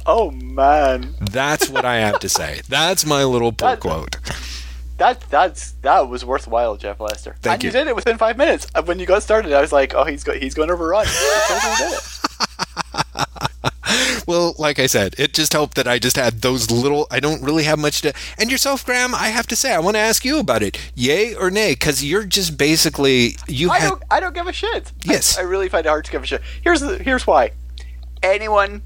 Oh 0.06 0.32
man, 0.32 1.16
That's 1.20 1.70
what 1.70 1.86
I 1.86 1.98
have 1.98 2.20
to 2.20 2.30
say. 2.30 2.62
That's 2.70 3.06
my 3.06 3.24
little 3.24 3.52
pull 3.52 3.70
That- 3.70 3.80
quote. 3.80 4.18
that 4.98 5.22
that's 5.30 5.72
that 5.82 6.08
was 6.08 6.24
worthwhile, 6.24 6.78
Jeff 6.78 7.00
Lester. 7.00 7.36
Thank 7.42 7.56
and 7.56 7.64
you. 7.64 7.68
you 7.68 7.72
did 7.74 7.88
it 7.90 7.96
within 7.96 8.18
five 8.18 8.38
minutes. 8.38 8.68
Uh, 8.76 8.82
When 8.84 8.98
you 9.00 9.06
got 9.06 9.24
started, 9.24 9.52
I 9.54 9.62
was 9.62 9.72
like, 9.74 9.94
oh, 9.94 10.06
he's 10.06 10.24
go- 10.24 10.34
he's 10.38 10.54
going 10.54 10.70
to 10.70 10.74
overrun. 10.76 11.06
You 11.06 11.42
totally 11.48 11.76
did 11.78 11.94
it. 11.94 12.02
Well, 14.28 14.56
like 14.58 14.80
I 14.80 14.88
said, 14.88 15.14
it 15.20 15.34
just 15.36 15.54
helped 15.54 15.76
that 15.76 15.88
I 15.88 16.00
just 16.00 16.16
had 16.16 16.42
those 16.42 16.72
little. 16.72 17.06
I 17.12 17.20
don't 17.20 17.44
really 17.44 17.64
have 17.66 17.78
much 17.78 18.02
to. 18.02 18.12
And 18.40 18.50
yourself, 18.50 18.84
Graeme, 18.84 19.14
I 19.14 19.28
have 19.30 19.46
to 19.48 19.56
say, 19.56 19.72
I 19.74 19.78
want 19.80 19.96
to 19.96 20.00
ask 20.00 20.26
you 20.26 20.40
about 20.40 20.64
it. 20.64 20.80
Yay 20.96 21.36
or 21.36 21.52
nay? 21.52 21.74
Because 21.74 22.04
you're 22.04 22.26
just 22.26 22.58
basically 22.58 23.36
you 23.48 23.70
I 23.70 23.80
had. 23.80 23.90
don't. 23.90 24.04
I 24.10 24.20
don't 24.20 24.34
give 24.34 24.48
a 24.48 24.54
shit. 24.54 24.92
Yes. 25.04 25.38
I, 25.38 25.42
I 25.42 25.44
really 25.44 25.70
find 25.70 25.86
it 25.86 25.90
hard 25.90 26.06
to 26.06 26.12
give 26.12 26.24
a 26.24 26.26
shit. 26.26 26.42
Here's 26.64 26.82
the. 26.82 26.98
Here's 26.98 27.28
why. 27.28 27.52
Anyone 28.24 28.82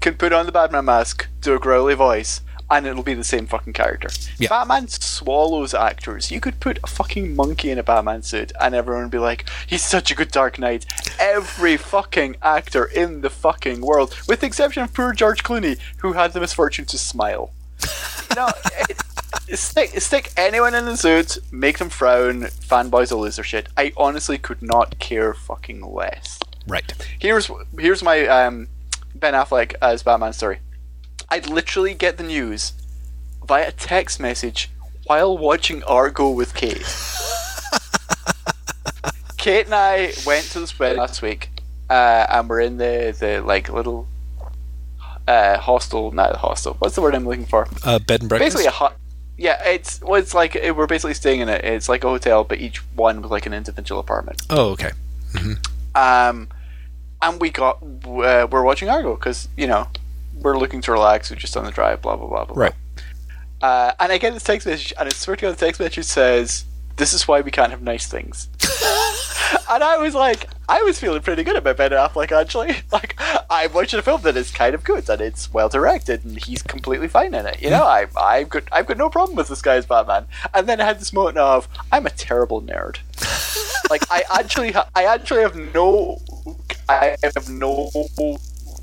can 0.00 0.14
put 0.14 0.32
on 0.32 0.46
the 0.46 0.52
Batman 0.52 0.86
mask, 0.86 1.28
do 1.40 1.54
a 1.54 1.58
growly 1.58 1.94
voice, 1.94 2.40
and 2.70 2.86
it'll 2.86 3.02
be 3.02 3.14
the 3.14 3.24
same 3.24 3.46
fucking 3.46 3.72
character. 3.72 4.08
Yeah. 4.38 4.48
Batman 4.48 4.88
swallows 4.88 5.74
actors. 5.74 6.30
You 6.30 6.40
could 6.40 6.60
put 6.60 6.78
a 6.84 6.86
fucking 6.86 7.34
monkey 7.34 7.70
in 7.70 7.78
a 7.78 7.82
Batman 7.82 8.22
suit, 8.22 8.52
and 8.60 8.74
everyone 8.74 9.04
would 9.04 9.10
be 9.10 9.18
like, 9.18 9.48
"He's 9.66 9.82
such 9.82 10.10
a 10.10 10.14
good 10.14 10.30
Dark 10.30 10.58
Knight." 10.58 10.86
Every 11.18 11.76
fucking 11.76 12.36
actor 12.42 12.84
in 12.84 13.20
the 13.20 13.30
fucking 13.30 13.80
world, 13.80 14.16
with 14.28 14.40
the 14.40 14.46
exception 14.46 14.84
of 14.84 14.94
poor 14.94 15.12
George 15.12 15.42
Clooney, 15.42 15.78
who 15.98 16.12
had 16.12 16.32
the 16.32 16.40
misfortune 16.40 16.84
to 16.86 16.98
smile. 16.98 17.52
you 18.30 18.36
know, 18.36 18.50
it, 18.88 19.58
stick 19.58 20.00
stick 20.00 20.32
anyone 20.36 20.74
in 20.74 20.84
the 20.84 20.96
suit, 20.96 21.38
make 21.50 21.78
them 21.78 21.90
frown. 21.90 22.42
Fanboys 22.42 23.10
will 23.10 23.20
lose 23.20 23.36
their 23.36 23.44
shit. 23.44 23.68
I 23.76 23.92
honestly 23.96 24.38
could 24.38 24.62
not 24.62 24.98
care 25.00 25.34
fucking 25.34 25.82
less. 25.82 26.38
Right. 26.68 26.92
Here's 27.18 27.50
here's 27.78 28.02
my 28.02 28.26
um, 28.26 28.68
Ben 29.14 29.34
Affleck 29.34 29.74
as 29.82 30.02
Batman 30.02 30.32
story. 30.32 30.60
I'd 31.28 31.48
literally 31.48 31.94
get 31.94 32.16
the 32.16 32.24
news 32.24 32.72
via 33.46 33.72
text 33.72 34.20
message 34.20 34.70
while 35.04 35.36
watching 35.36 35.82
Argo 35.84 36.30
with 36.30 36.54
Kate. 36.54 36.76
Kate 39.36 39.66
and 39.66 39.74
I 39.74 40.12
went 40.26 40.44
to 40.50 40.60
this 40.60 40.78
wedding 40.78 40.98
last 40.98 41.22
week, 41.22 41.50
uh, 41.88 42.26
and 42.28 42.48
we're 42.48 42.60
in 42.60 42.76
the 42.76 43.16
the 43.18 43.40
like 43.40 43.68
little 43.68 44.06
uh, 45.26 45.58
hostel, 45.58 46.12
not 46.12 46.36
hostel. 46.36 46.74
What's 46.78 46.94
the 46.94 47.02
word 47.02 47.14
I'm 47.14 47.26
looking 47.26 47.46
for? 47.46 47.66
Uh, 47.84 47.98
bed 47.98 48.20
and 48.20 48.28
breakfast. 48.28 48.56
Basically 48.56 48.66
a 48.66 48.70
hut. 48.70 48.96
Yeah, 49.38 49.62
it's 49.66 50.00
well, 50.02 50.16
it's 50.16 50.34
like 50.34 50.56
it, 50.56 50.76
we're 50.76 50.86
basically 50.86 51.14
staying 51.14 51.40
in 51.40 51.48
it. 51.48 51.64
It's 51.64 51.88
like 51.88 52.04
a 52.04 52.08
hotel, 52.08 52.44
but 52.44 52.58
each 52.58 52.78
one 52.94 53.22
was 53.22 53.30
like 53.30 53.46
an 53.46 53.54
individual 53.54 54.00
apartment. 54.00 54.42
oh, 54.50 54.70
okay. 54.70 54.90
Um, 55.94 56.48
and 57.22 57.40
we 57.40 57.50
got 57.50 57.82
uh, 57.82 58.46
we're 58.50 58.62
watching 58.62 58.88
Argo 58.88 59.14
because 59.14 59.48
you 59.56 59.66
know 59.66 59.88
we're 60.40 60.58
looking 60.58 60.80
to 60.82 60.92
relax. 60.92 61.30
We're 61.30 61.36
just 61.36 61.56
on 61.56 61.64
the 61.64 61.70
drive. 61.70 62.02
Blah 62.02 62.16
blah 62.16 62.26
blah 62.26 62.44
blah. 62.44 62.62
Right. 62.62 62.74
Uh, 63.60 63.92
and 64.00 64.10
I 64.10 64.18
get 64.18 64.32
this 64.32 64.42
text 64.44 64.66
message, 64.66 64.92
and 64.98 65.06
I 65.06 65.12
swear 65.12 65.36
to 65.36 65.42
God, 65.42 65.52
the 65.52 65.66
text 65.66 65.80
message 65.80 66.04
says, 66.04 66.64
"This 66.96 67.12
is 67.12 67.28
why 67.28 67.40
we 67.40 67.50
can't 67.50 67.70
have 67.70 67.82
nice 67.82 68.06
things." 68.06 68.48
and 69.70 69.84
I 69.84 69.98
was 69.98 70.14
like, 70.14 70.48
I 70.68 70.82
was 70.82 70.98
feeling 70.98 71.20
pretty 71.22 71.42
good 71.42 71.56
about 71.56 71.76
Ben 71.76 71.90
Affleck 71.90 72.32
actually. 72.32 72.76
Like, 72.92 73.20
I'm 73.48 73.72
watching 73.72 74.00
a 74.00 74.02
film 74.02 74.22
that 74.22 74.36
is 74.36 74.50
kind 74.50 74.74
of 74.74 74.82
good 74.82 75.08
and 75.08 75.20
it's 75.20 75.52
well 75.52 75.68
directed, 75.68 76.24
and 76.24 76.42
he's 76.42 76.62
completely 76.62 77.08
fine 77.08 77.34
in 77.34 77.46
it. 77.46 77.60
You 77.60 77.70
know, 77.70 77.84
I 77.84 78.06
I've 78.16 78.48
got 78.48 78.64
I've 78.72 78.86
got 78.86 78.96
no 78.96 79.10
problem 79.10 79.36
with 79.36 79.48
this 79.48 79.62
guy 79.62 79.76
as 79.76 79.86
Batman. 79.86 80.26
And 80.54 80.68
then 80.68 80.80
I 80.80 80.84
had 80.84 80.98
this 80.98 81.12
moment 81.12 81.38
of, 81.38 81.68
I'm 81.92 82.06
a 82.06 82.10
terrible 82.10 82.62
nerd. 82.62 82.98
like, 83.90 84.02
I 84.10 84.24
actually 84.30 84.72
ha- 84.72 84.88
I 84.94 85.04
actually 85.04 85.42
have 85.42 85.56
no 85.56 86.20
I 86.88 87.16
have 87.22 87.48
no 87.48 87.90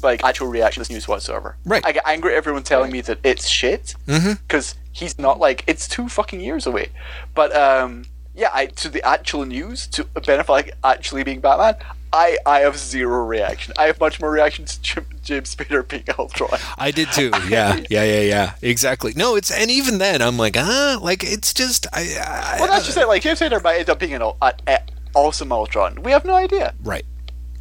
like 0.04 0.24
actual 0.24 0.48
reaction 0.48 0.84
to 0.84 0.88
this 0.90 0.96
news 0.96 1.08
whatsoever. 1.08 1.58
Right. 1.66 1.86
I 1.86 1.92
get 1.92 2.04
angry 2.06 2.34
at 2.34 2.38
everyone 2.38 2.64
telling 2.64 2.92
me 2.92 3.02
that 3.02 3.20
it's 3.24 3.48
shit 3.48 3.96
because 4.06 4.76
he's 4.92 5.18
not 5.20 5.40
like 5.40 5.64
it's 5.68 5.88
two 5.88 6.08
fucking 6.10 6.40
years 6.40 6.66
away. 6.66 6.90
But 7.34 7.56
um, 7.56 8.06
yeah, 8.36 8.50
I 8.54 8.68
to 8.68 8.90
the 8.90 9.04
actual 9.04 9.46
news 9.46 9.88
to 9.88 10.04
Ben 10.04 10.40
Affleck 10.40 10.72
actually 10.84 11.24
being 11.24 11.40
Batman, 11.40 11.76
I 12.14 12.38
I 12.46 12.60
have 12.60 12.78
zero 12.78 13.26
reaction. 13.26 13.74
I 13.78 13.88
have 13.88 14.00
much 14.00 14.20
more 14.20 14.32
reaction 14.32 14.66
to 14.66 14.82
Jim, 14.82 15.06
James 15.24 15.56
Spader 15.56 15.88
being 15.88 16.04
Ultron. 16.18 16.60
I 16.78 16.92
did 16.92 17.12
too. 17.12 17.32
Yeah, 17.48 17.78
yeah, 17.90 18.04
yeah, 18.04 18.22
yeah. 18.22 18.54
Exactly. 18.62 19.14
No, 19.16 19.36
it's 19.36 19.52
and 19.52 19.72
even 19.72 20.00
then, 20.00 20.22
I'm 20.22 20.38
like, 20.38 20.58
ah, 20.58 21.00
like 21.02 21.24
it's 21.24 21.54
just, 21.54 21.88
I, 21.94 22.02
I 22.02 22.58
Well, 22.60 22.68
that's 22.68 22.86
just 22.86 22.98
it. 22.98 23.08
Like 23.08 23.22
James 23.22 23.40
Spader 23.40 23.64
might 23.64 23.80
end 23.80 23.90
up 23.90 24.00
being 24.00 24.14
an, 24.14 24.22
an, 24.22 24.54
an 24.68 24.80
awesome 25.16 25.52
Ultron. 25.52 26.02
We 26.04 26.12
have 26.12 26.26
no 26.26 26.36
idea. 26.36 26.74
Right. 26.84 27.06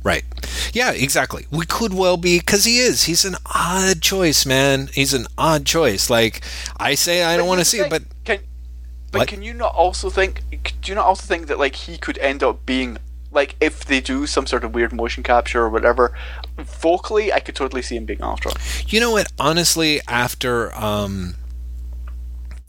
Right. 0.06 0.22
Yeah, 0.72 0.92
exactly. 0.92 1.46
We 1.50 1.66
could 1.66 1.92
well 1.92 2.16
be 2.16 2.38
because 2.38 2.64
he 2.64 2.78
is. 2.78 3.02
He's 3.10 3.24
an 3.24 3.34
odd 3.44 4.00
choice, 4.00 4.46
man. 4.46 4.88
He's 4.94 5.12
an 5.12 5.26
odd 5.36 5.66
choice. 5.66 6.08
Like 6.08 6.42
I 6.76 6.94
say, 6.94 7.24
I 7.24 7.36
don't 7.36 7.48
want 7.48 7.58
to 7.58 7.64
see 7.64 7.78
it, 7.80 7.90
but 7.90 8.04
can 8.24 8.38
but 9.10 9.18
What? 9.22 9.28
can 9.28 9.42
you 9.42 9.52
not 9.52 9.74
also 9.74 10.08
think? 10.08 10.42
Do 10.52 10.92
you 10.92 10.94
not 10.94 11.06
also 11.06 11.26
think 11.26 11.48
that 11.48 11.58
like 11.58 11.74
he 11.74 11.98
could 11.98 12.18
end 12.18 12.44
up 12.44 12.64
being 12.64 12.98
like 13.32 13.56
if 13.60 13.84
they 13.84 14.00
do 14.00 14.28
some 14.28 14.46
sort 14.46 14.62
of 14.62 14.74
weird 14.76 14.92
motion 14.92 15.24
capture 15.24 15.62
or 15.62 15.68
whatever? 15.68 16.16
Vocally, 16.56 17.32
I 17.32 17.40
could 17.40 17.56
totally 17.56 17.82
see 17.82 17.96
him 17.96 18.04
being 18.04 18.22
Ultron. 18.22 18.54
you 18.86 19.00
know 19.00 19.10
what? 19.10 19.26
Honestly, 19.40 20.00
after 20.06 20.72
um, 20.76 21.34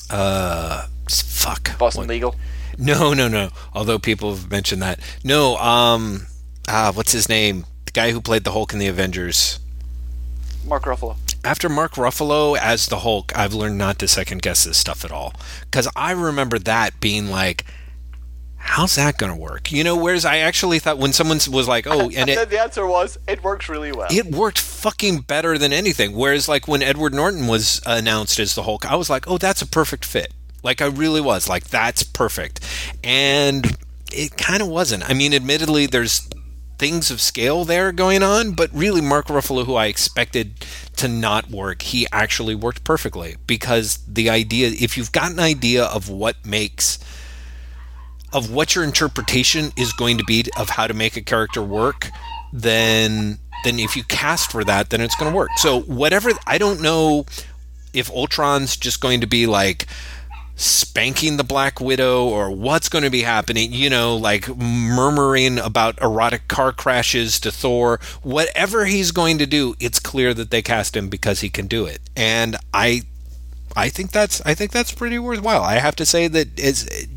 uh, 0.09 0.88
fuck, 1.07 1.77
Boston 1.77 2.01
What- 2.01 2.09
Legal. 2.09 2.35
No, 2.80 3.14
no, 3.14 3.27
no. 3.27 3.49
Although 3.76 3.99
people 3.99 4.34
have 4.35 4.49
mentioned 4.51 4.81
that. 4.81 4.99
No, 5.23 5.57
um, 5.57 6.27
ah, 6.68 6.91
what's 6.94 7.11
his 7.11 7.30
name? 7.30 7.65
The 7.85 7.91
guy 7.91 8.11
who 8.11 8.22
played 8.22 8.44
the 8.44 8.52
Hulk 8.52 8.73
in 8.73 8.80
the 8.80 8.88
Avengers. 8.88 9.60
Mark 10.65 10.84
Ruffalo. 10.84 11.15
after 11.45 11.69
Mark 11.69 11.94
Ruffalo 11.94 12.57
as 12.57 12.88
the 12.88 12.99
Hulk, 12.99 13.31
I've 13.38 13.53
learned 13.53 13.77
not 13.77 13.99
to 13.99 14.07
second 14.07 14.41
guess 14.41 14.65
this 14.65 14.77
stuff 14.77 15.06
at 15.06 15.11
all. 15.11 15.34
Because 15.61 15.88
I 15.95 16.11
remember 16.11 16.60
that 16.60 16.99
being 16.99 17.27
like, 17.27 17.64
how's 18.57 18.95
that 18.95 19.18
going 19.18 19.31
to 19.31 19.38
work? 19.38 19.72
You 19.72 19.84
know, 19.84 19.95
whereas 19.95 20.26
I 20.26 20.38
actually 20.39 20.80
thought 20.80 20.98
when 20.98 21.14
someone 21.14 21.39
was 21.49 21.68
like, 21.68 21.88
oh, 21.88 22.10
and 22.15 22.30
it, 22.30 22.49
the 22.49 22.60
answer 22.60 22.85
was 22.85 23.18
it 23.27 23.44
works 23.44 23.69
really 23.69 23.94
well. 23.94 24.10
it 24.11 24.26
worked 24.26 24.60
fucking 24.60 25.22
better 25.22 25.57
than 25.57 25.72
anything. 25.72 26.14
Whereas, 26.14 26.49
like, 26.49 26.68
when 26.68 26.84
Edward 26.84 27.14
Norton 27.14 27.48
was 27.48 27.81
announced 27.85 28.39
as 28.39 28.56
the 28.56 28.64
Hulk, 28.64 28.85
I 28.85 28.95
was 28.95 29.10
like, 29.10 29.26
oh, 29.27 29.38
that's 29.38 29.61
a 29.61 29.68
perfect 29.68 30.03
fit. 30.03 30.34
Like, 30.64 30.81
I 30.81 30.88
really 30.88 31.22
was. 31.22 31.48
Like, 31.48 31.65
that's 31.65 32.03
perfect. 32.03 32.60
And 33.03 33.77
it 34.11 34.35
kind 34.35 34.61
of 34.61 34.68
wasn't. 34.68 35.10
I 35.10 35.14
mean, 35.14 35.34
admittedly, 35.34 35.85
there's 35.85 36.27
things 36.77 37.09
of 37.09 37.19
scale 37.19 37.65
there 37.65 37.91
going 37.91 38.23
on, 38.23 38.51
but 38.51 38.69
really, 38.73 39.01
Mark 39.01 39.27
Ruffalo, 39.27 39.65
who 39.65 39.75
I 39.75 39.87
expected 39.87 40.65
to 40.97 41.07
not 41.07 41.49
work, 41.49 41.81
he 41.81 42.07
actually 42.11 42.55
worked 42.55 42.83
perfectly 42.83 43.37
because 43.47 43.99
the 44.07 44.29
idea, 44.29 44.69
if 44.69 44.97
you've 44.97 45.11
got 45.11 45.31
an 45.31 45.39
idea 45.39 45.85
of 45.85 46.09
what 46.09 46.45
makes 46.45 46.99
of 48.33 48.51
what 48.51 48.75
your 48.75 48.83
interpretation 48.83 49.71
is 49.77 49.93
going 49.93 50.17
to 50.17 50.23
be 50.25 50.43
of 50.57 50.69
how 50.69 50.85
to 50.85 50.93
make 50.93 51.15
a 51.15 51.21
character 51.21 51.61
work, 51.61 52.09
then 52.51 53.39
then 53.63 53.79
if 53.79 53.95
you 53.95 54.03
cast 54.03 54.51
for 54.51 54.63
that, 54.63 54.89
then 54.89 55.01
it's 55.01 55.15
going 55.15 55.31
to 55.31 55.35
work. 55.35 55.49
So 55.57 55.81
whatever 55.81 56.31
I 56.45 56.57
don't 56.57 56.81
know 56.81 57.25
if 57.93 58.09
Ultron's 58.11 58.77
just 58.77 59.01
going 59.01 59.21
to 59.21 59.27
be 59.27 59.47
like 59.47 59.87
spanking 60.57 61.38
the 61.38 61.43
Black 61.43 61.79
Widow 61.79 62.27
or 62.27 62.49
what's 62.51 62.89
going 62.89 63.03
to 63.03 63.11
be 63.11 63.21
happening, 63.21 63.71
you 63.71 63.89
know, 63.89 64.17
like 64.17 64.49
murmuring 64.57 65.59
about 65.59 66.01
erotic 66.01 66.47
car 66.47 66.73
crashes 66.73 67.39
to 67.41 67.51
Thor, 67.51 67.99
whatever 68.23 68.85
he's 68.85 69.11
going 69.11 69.38
to 69.38 69.45
do, 69.45 69.75
it's 69.79 69.99
clear 69.99 70.34
that 70.34 70.49
they 70.49 70.63
cast 70.63 70.97
him 70.97 71.09
because 71.09 71.41
he 71.41 71.49
can 71.49 71.67
do 71.67 71.85
it. 71.85 72.01
And 72.15 72.57
I 72.73 73.03
I 73.75 73.89
think 73.89 74.11
that's 74.11 74.41
I 74.41 74.55
think 74.55 74.71
that's 74.71 74.91
pretty 74.91 75.19
worthwhile. 75.19 75.61
I 75.61 75.75
have 75.75 75.95
to 75.97 76.05
say 76.05 76.27
that 76.27 77.07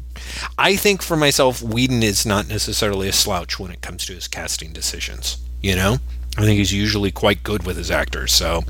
I 0.59 0.77
think 0.77 1.01
for 1.01 1.17
myself, 1.17 1.62
Whedon 1.62 2.03
is 2.03 2.27
not 2.27 2.47
necessarily 2.47 3.09
a 3.09 3.12
slouch 3.12 3.59
when 3.59 3.71
it 3.71 3.81
comes 3.81 4.05
to 4.07 4.15
his 4.15 4.29
casting 4.29 4.73
decisions. 4.73 5.39
You 5.62 5.77
know, 5.77 5.97
I 6.37 6.43
think 6.43 6.59
he's 6.59 6.73
usually 6.73 7.11
quite 7.11 7.43
good 7.43 7.65
with 7.65 7.79
his 7.79 7.91
actors. 7.91 8.33
So, 8.33 8.62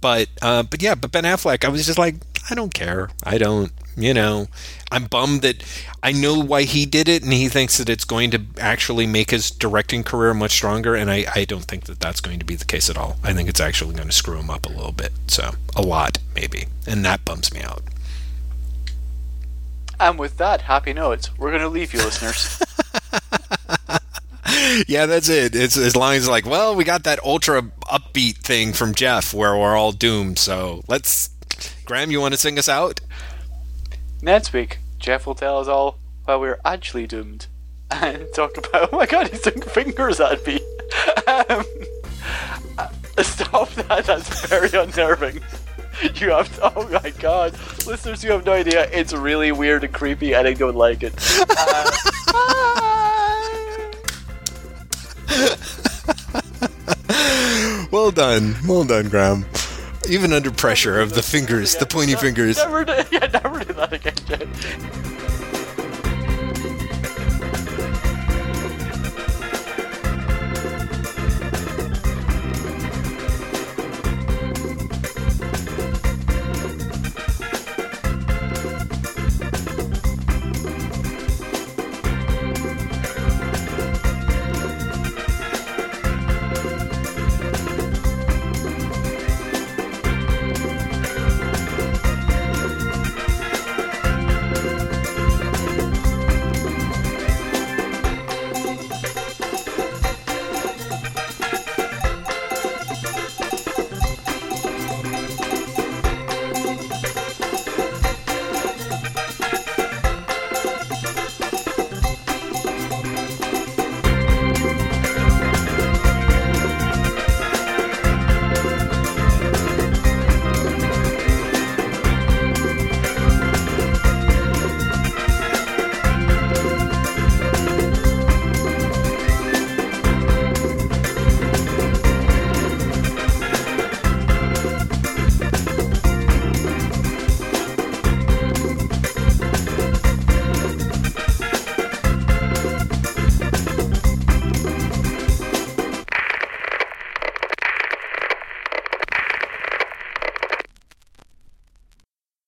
but 0.00 0.28
uh, 0.40 0.62
but 0.62 0.82
yeah, 0.82 0.94
but 0.94 1.12
Ben 1.12 1.24
Affleck, 1.24 1.64
I 1.64 1.68
was 1.68 1.84
just 1.84 1.98
like, 1.98 2.14
I 2.50 2.54
don't 2.54 2.72
care. 2.72 3.10
I 3.24 3.38
don't. 3.38 3.72
You 3.96 4.14
know, 4.14 4.46
I'm 4.92 5.06
bummed 5.06 5.42
that 5.42 5.64
I 6.04 6.12
know 6.12 6.38
why 6.38 6.62
he 6.62 6.86
did 6.86 7.08
it, 7.08 7.24
and 7.24 7.32
he 7.32 7.48
thinks 7.48 7.78
that 7.78 7.88
it's 7.88 8.04
going 8.04 8.30
to 8.30 8.42
actually 8.58 9.08
make 9.08 9.32
his 9.32 9.50
directing 9.50 10.04
career 10.04 10.32
much 10.34 10.52
stronger. 10.52 10.94
And 10.94 11.10
I, 11.10 11.26
I 11.34 11.44
don't 11.44 11.64
think 11.64 11.86
that 11.86 11.98
that's 11.98 12.20
going 12.20 12.38
to 12.38 12.44
be 12.44 12.54
the 12.54 12.64
case 12.64 12.88
at 12.88 12.96
all. 12.96 13.16
I 13.24 13.32
think 13.32 13.48
it's 13.48 13.60
actually 13.60 13.96
going 13.96 14.06
to 14.06 14.14
screw 14.14 14.38
him 14.38 14.50
up 14.50 14.66
a 14.66 14.68
little 14.68 14.92
bit. 14.92 15.12
So, 15.26 15.54
a 15.74 15.82
lot, 15.82 16.18
maybe. 16.36 16.66
And 16.86 17.04
that 17.04 17.24
bums 17.24 17.52
me 17.52 17.60
out. 17.60 17.82
And 19.98 20.16
with 20.16 20.36
that 20.36 20.62
happy 20.62 20.92
note, 20.92 21.30
we're 21.36 21.50
going 21.50 21.62
to 21.62 21.68
leave 21.68 21.92
you, 21.92 21.98
listeners. 21.98 22.62
yeah, 24.86 25.06
that's 25.06 25.28
it. 25.28 25.56
It's 25.56 25.76
as 25.76 25.96
long 25.96 26.14
as 26.14 26.28
like, 26.28 26.46
well, 26.46 26.76
we 26.76 26.84
got 26.84 27.02
that 27.02 27.18
ultra 27.24 27.62
upbeat 27.62 28.36
thing 28.36 28.72
from 28.72 28.94
Jeff 28.94 29.34
where 29.34 29.56
we're 29.56 29.76
all 29.76 29.90
doomed. 29.90 30.38
So 30.38 30.84
let's, 30.86 31.30
Graeme, 31.88 32.10
you 32.10 32.20
want 32.20 32.34
to 32.34 32.38
sing 32.38 32.58
us 32.58 32.68
out? 32.68 33.00
Next 34.20 34.52
week, 34.52 34.76
Jeff 34.98 35.26
will 35.26 35.34
tell 35.34 35.58
us 35.58 35.68
all 35.68 35.96
why 36.26 36.36
we're 36.36 36.58
actually 36.62 37.06
doomed 37.06 37.46
and 37.90 38.26
talk 38.34 38.58
about. 38.58 38.92
Oh 38.92 38.98
my 38.98 39.06
god, 39.06 39.28
he's 39.28 39.40
doing 39.40 39.62
fingers 39.62 40.20
at 40.20 40.46
me. 40.46 40.56
Um, 41.26 41.64
uh, 42.76 42.88
stop 43.22 43.70
that. 43.70 44.04
That's 44.04 44.46
very 44.46 44.68
unnerving. 44.78 45.40
You 46.14 46.30
have 46.30 46.54
to, 46.54 46.72
oh 46.76 46.88
my 47.02 47.10
god, 47.18 47.54
listeners, 47.84 48.22
you 48.22 48.30
have 48.30 48.46
no 48.46 48.52
idea. 48.52 48.88
It's 48.92 49.12
really 49.12 49.50
weird 49.50 49.82
and 49.82 49.92
creepy, 49.92 50.32
and 50.32 50.46
I 50.46 50.52
don't 50.52 50.76
like 50.76 51.02
it. 51.02 51.12
Uh, 51.40 51.90
bye. 52.32 52.68
Well, 57.08 57.88
Well 57.90 58.10
done. 58.12 58.54
Well 58.68 58.84
done, 58.84 59.08
Graeme. 59.08 59.44
Even 60.08 60.32
under 60.32 60.50
pressure 60.50 61.00
of 61.00 61.12
the 61.12 61.22
fingers, 61.22 61.76
the 61.76 61.86
pointy 61.86 62.14
fingers. 62.14 62.56
Never 62.56 62.80
yeah, 63.12 63.26
never 63.26 63.62
do 63.64 63.72
that 63.74 63.92
again, 63.92 64.14
Jay. 64.26 65.27